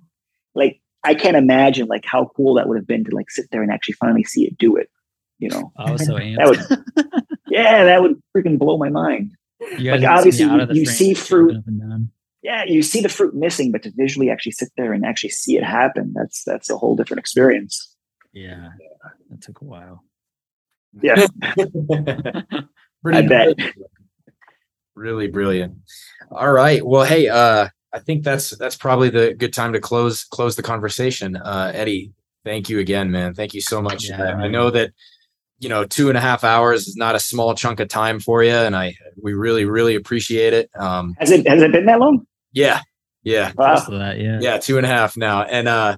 Like, 0.54 0.80
I 1.04 1.14
can't 1.14 1.36
imagine 1.36 1.86
like 1.86 2.04
how 2.04 2.30
cool 2.36 2.54
that 2.54 2.68
would 2.68 2.76
have 2.76 2.86
been 2.86 3.04
to 3.04 3.14
like 3.14 3.30
sit 3.30 3.46
there 3.50 3.62
and 3.62 3.70
actually 3.72 3.94
finally 3.94 4.24
see 4.24 4.46
it 4.46 4.58
do 4.58 4.76
it. 4.76 4.88
You 5.38 5.48
know, 5.48 5.72
oh, 5.78 5.84
i 5.84 5.90
was 5.92 6.04
so 6.04 6.14
that 6.18 6.46
would, 6.46 7.24
yeah, 7.48 7.84
that 7.84 8.02
would 8.02 8.20
freaking 8.36 8.58
blow 8.58 8.76
my 8.76 8.90
mind. 8.90 9.32
You 9.78 9.92
Like, 9.92 10.02
guys 10.02 10.24
didn't 10.24 10.34
see 10.36 10.44
me 10.44 10.50
obviously 10.50 10.74
you- 10.74 10.80
you 10.80 10.86
see 10.86 11.14
fruit- 11.14 11.56
up 11.56 11.66
and 11.66 11.80
down. 11.80 12.10
yeah, 12.42 12.64
you 12.64 12.82
see 12.82 13.00
the 13.00 13.08
fruit 13.08 13.34
missing, 13.34 13.72
but 13.72 13.82
to 13.84 13.92
visually 13.96 14.28
actually 14.28 14.52
sit 14.52 14.68
there 14.76 14.92
and 14.92 15.04
actually 15.06 15.30
see 15.30 15.56
it 15.56 15.64
happen, 15.64 16.12
that's 16.14 16.44
that's 16.44 16.68
a 16.68 16.76
whole 16.76 16.94
different 16.96 17.20
experience. 17.20 17.94
Yeah, 18.34 18.68
that 19.30 19.40
took 19.40 19.62
a 19.62 19.64
while. 19.64 20.04
Yeah, 21.00 21.26
Pretty 23.02 23.18
I 23.18 23.22
bet. 23.26 23.54
Brilliant. 24.94 25.10
Really 25.10 25.28
brilliant. 25.28 25.74
All 26.30 26.52
right. 26.52 26.84
Well, 26.84 27.04
hey, 27.04 27.28
uh, 27.28 27.68
I 27.92 27.98
think 27.98 28.22
that's 28.24 28.50
that's 28.56 28.76
probably 28.76 29.10
the 29.10 29.34
good 29.34 29.52
time 29.52 29.72
to 29.72 29.80
close 29.80 30.24
close 30.24 30.56
the 30.56 30.62
conversation. 30.62 31.36
Uh, 31.36 31.72
Eddie, 31.74 32.12
thank 32.44 32.68
you 32.68 32.78
again, 32.78 33.10
man. 33.10 33.34
Thank 33.34 33.54
you 33.54 33.60
so 33.60 33.82
much. 33.82 34.08
Yeah, 34.08 34.22
I, 34.22 34.44
I 34.44 34.48
know 34.48 34.70
that 34.70 34.92
you 35.58 35.68
know 35.68 35.84
two 35.84 36.08
and 36.08 36.16
a 36.16 36.20
half 36.20 36.44
hours 36.44 36.86
is 36.88 36.96
not 36.96 37.14
a 37.14 37.20
small 37.20 37.54
chunk 37.54 37.80
of 37.80 37.88
time 37.88 38.20
for 38.20 38.42
you, 38.44 38.52
and 38.54 38.76
I 38.76 38.94
we 39.20 39.32
really 39.34 39.64
really 39.64 39.94
appreciate 39.96 40.52
it. 40.52 40.70
Um, 40.78 41.14
Has 41.18 41.30
it 41.30 41.46
has 41.48 41.62
it 41.62 41.72
been 41.72 41.86
that 41.86 41.98
long? 41.98 42.26
yeah, 42.52 42.80
yeah. 43.22 43.52
Wow. 43.56 43.74
That, 43.88 44.18
yeah. 44.20 44.38
yeah 44.40 44.58
two 44.58 44.76
and 44.76 44.86
a 44.86 44.88
half 44.88 45.16
now 45.16 45.42
and 45.42 45.68
uh 45.68 45.96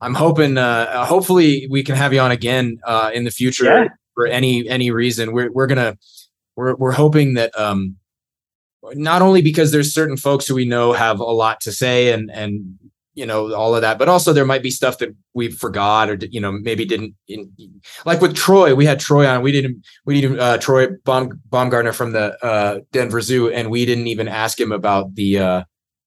i'm 0.00 0.12
hoping 0.14 0.58
uh 0.58 1.04
hopefully 1.06 1.66
we 1.70 1.82
can 1.84 1.94
have 1.94 2.12
you 2.12 2.20
on 2.20 2.30
again 2.32 2.78
uh 2.84 3.10
in 3.14 3.22
the 3.24 3.30
future 3.30 3.64
Yeah. 3.64 3.88
for 4.14 4.26
any 4.26 4.68
any 4.68 4.90
reason 4.90 5.32
we're 5.32 5.50
we're 5.52 5.68
gonna 5.68 5.96
we're 6.56 6.74
we're 6.74 6.92
hoping 6.92 7.34
that 7.34 7.56
um 7.58 7.96
not 8.94 9.22
only 9.22 9.42
because 9.42 9.72
there's 9.72 9.92
certain 9.94 10.16
folks 10.16 10.46
who 10.46 10.54
we 10.54 10.64
know 10.64 10.92
have 10.92 11.20
a 11.20 11.24
lot 11.24 11.60
to 11.62 11.72
say 11.72 12.12
and 12.12 12.30
and 12.32 12.78
you 13.14 13.24
know 13.24 13.54
all 13.54 13.74
of 13.74 13.82
that 13.82 13.98
but 13.98 14.08
also 14.08 14.32
there 14.32 14.44
might 14.44 14.62
be 14.62 14.70
stuff 14.70 14.98
that 14.98 15.14
we 15.34 15.50
forgot 15.50 16.10
or 16.10 16.18
you 16.30 16.40
know 16.40 16.50
maybe 16.52 16.84
didn't 16.84 17.14
in, 17.28 17.50
like 18.04 18.20
with 18.20 18.34
troy 18.34 18.74
we 18.74 18.84
had 18.84 18.98
troy 18.98 19.26
on 19.26 19.40
we 19.42 19.52
didn't 19.52 19.84
we 20.04 20.20
didn't 20.20 20.40
uh 20.40 20.58
troy 20.58 20.88
Baum, 21.04 21.40
baumgartner 21.48 21.92
from 21.92 22.12
the 22.12 22.36
uh 22.44 22.80
denver 22.92 23.20
zoo 23.20 23.48
and 23.50 23.70
we 23.70 23.86
didn't 23.86 24.08
even 24.08 24.26
ask 24.28 24.58
him 24.58 24.72
about 24.72 25.14
the 25.14 25.38
uh 25.38 25.62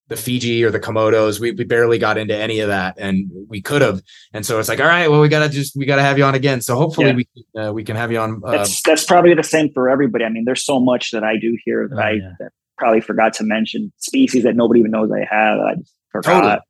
the 0.10 0.16
Fiji 0.16 0.64
or 0.64 0.72
the 0.72 0.80
Komodos. 0.80 1.38
We, 1.38 1.52
we 1.52 1.66
barely 1.66 1.98
got 1.98 2.18
into 2.18 2.34
any 2.34 2.62
of 2.62 2.70
that, 2.70 2.96
and 2.98 3.30
we 3.50 3.62
could 3.62 3.82
have. 3.82 4.02
And 4.32 4.46
so 4.46 4.58
it's 4.58 4.70
like, 4.70 4.80
all 4.80 4.88
right, 4.88 5.12
well, 5.12 5.20
we 5.20 5.28
gotta 5.28 5.50
just 5.50 5.76
we 5.76 5.86
gotta 5.86 6.02
have 6.02 6.18
you 6.18 6.24
on 6.24 6.34
again. 6.34 6.62
So 6.62 6.78
hopefully 6.78 7.08
Yeah. 7.10 7.16
we 7.16 7.26
can, 7.26 7.62
uh, 7.62 7.74
we 7.74 7.84
can 7.84 7.98
have 7.98 8.10
you 8.10 8.20
on. 8.20 8.42
Uh, 8.46 8.52
That's 8.52 8.82
that's 8.84 9.04
probably 9.04 9.34
the 9.34 9.44
same 9.44 9.70
for 9.74 9.90
everybody. 9.90 10.24
I 10.24 10.30
mean, 10.30 10.46
there's 10.46 10.64
so 10.64 10.80
much 10.80 11.12
that 11.12 11.26
I 11.26 11.36
do 11.38 11.58
here 11.66 11.90
that 11.90 11.98
Oh, 11.98 12.02
I 12.02 12.12
yeah. 12.12 12.32
that 12.40 12.52
probably 12.78 13.02
forgot 13.02 13.34
to 13.36 13.44
mention. 13.44 13.92
Species 13.98 14.44
that 14.44 14.56
nobody 14.56 14.80
even 14.82 14.92
knows 14.92 15.12
I 15.12 15.28
have. 15.30 15.60
I 15.60 15.76
just 15.76 15.94
forgot. 16.12 16.62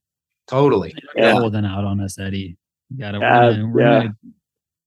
totally. 0.48 0.94
You're 1.16 1.26
Yeah. 1.28 1.32
holding 1.34 1.66
out 1.66 1.84
on 1.84 2.00
us, 2.02 2.18
Eddie. 2.20 2.58
You 2.90 2.98
gotta, 3.00 3.18
Uh, 3.18 3.22
we're 3.22 3.52
gonna, 3.56 3.68
we're 3.74 3.82
yeah. 3.82 3.98
gonna 4.00 4.14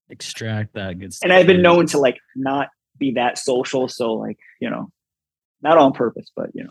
extract 0.09 0.75
that 0.75 0.99
good 0.99 1.13
stuff. 1.15 1.25
And 1.27 1.33
I've 1.33 1.47
been 1.47 1.57
man. 1.59 1.63
known 1.63 1.87
to 1.89 1.99
like 1.99 2.19
not 2.35 2.69
be 2.99 3.13
that 3.13 3.39
social. 3.39 3.89
So 3.89 4.15
like 4.15 4.39
you 4.61 4.71
know, 4.71 4.91
not 5.63 5.79
on 5.79 5.93
purpose, 5.93 6.31
but 6.35 6.51
you 6.55 6.65
know, 6.65 6.71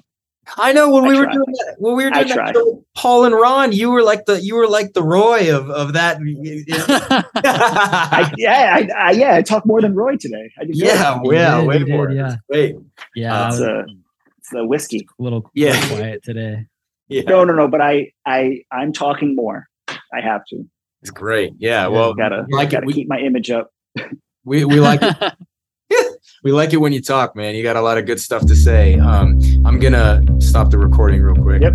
I 0.58 0.74
know 0.74 0.90
when 0.90 1.06
I 1.06 1.08
we 1.10 1.20
were 1.20 1.28
doing 1.28 1.46
that, 1.54 1.76
when 1.78 1.96
we 1.96 2.06
were 2.06 2.12
I 2.14 2.24
doing 2.24 2.36
that 2.38 2.56
show 2.56 2.84
Paul 2.96 3.26
and 3.26 3.36
Ron, 3.36 3.72
you 3.72 3.92
were 3.92 4.02
like 4.02 4.26
the 4.26 4.42
you 4.42 4.56
were 4.56 4.68
like 4.68 4.94
the 4.94 5.04
Roy 5.04 5.56
of 5.56 5.70
of 5.70 5.94
that. 5.94 6.18
I, 7.36 8.32
yeah, 8.38 8.76
I, 8.76 9.10
I, 9.10 9.12
yeah, 9.12 9.36
I 9.36 9.42
talk 9.42 9.66
more 9.66 9.82
than 9.82 9.94
Roy 9.96 10.16
today. 10.18 10.52
I 10.60 10.64
yeah, 10.68 11.20
yeah, 11.24 11.58
did, 11.60 11.68
way 11.68 11.78
did, 11.80 11.90
more. 11.90 12.10
yeah. 12.12 12.36
Wait, 12.50 12.76
yeah, 13.16 13.50
it's, 13.50 13.62
uh, 13.62 13.84
it's 14.50 14.52
the 14.52 14.66
whiskey. 14.66 15.08
little, 15.20 15.50
Yeah. 15.54 15.72
little 15.74 15.98
quiet 15.98 16.24
today. 16.24 16.66
yeah, 17.08 17.22
No, 17.24 17.44
no, 17.44 17.54
no. 17.54 17.68
But 17.68 17.82
I, 17.82 18.12
I, 18.26 18.64
I'm 18.72 18.92
talking 18.94 19.36
more. 19.36 19.68
I 19.88 20.22
have 20.22 20.42
to. 20.50 20.64
it's 21.02 21.12
great. 21.12 21.54
Yeah, 21.58 21.88
well, 21.88 22.14
gotta, 22.14 22.46
we 22.48 22.56
like 22.58 22.70
it. 22.70 22.72
gotta 22.72 22.86
We, 22.86 22.94
keep 22.94 23.08
my 23.08 23.20
image 23.20 23.52
up. 23.52 23.72
we 24.44 24.66
we 24.66 24.80
like 24.80 25.00
it. 25.02 25.34
we 26.44 26.52
like 26.52 26.74
it 26.74 26.78
when 26.78 26.94
you 26.94 27.02
talk, 27.02 27.36
man. 27.36 27.56
You 27.56 27.64
got 27.64 27.76
a 27.76 27.82
lot 27.82 27.98
of 27.98 28.06
good 28.06 28.20
stuff 28.20 28.46
to 28.48 28.56
say. 28.56 28.96
Um, 29.00 29.40
I'm 29.66 29.80
gonna 29.80 30.22
stop 30.40 30.70
the 30.70 30.78
recording 30.78 31.22
real 31.22 31.36
quick. 31.42 31.62
Yep. 31.62 31.74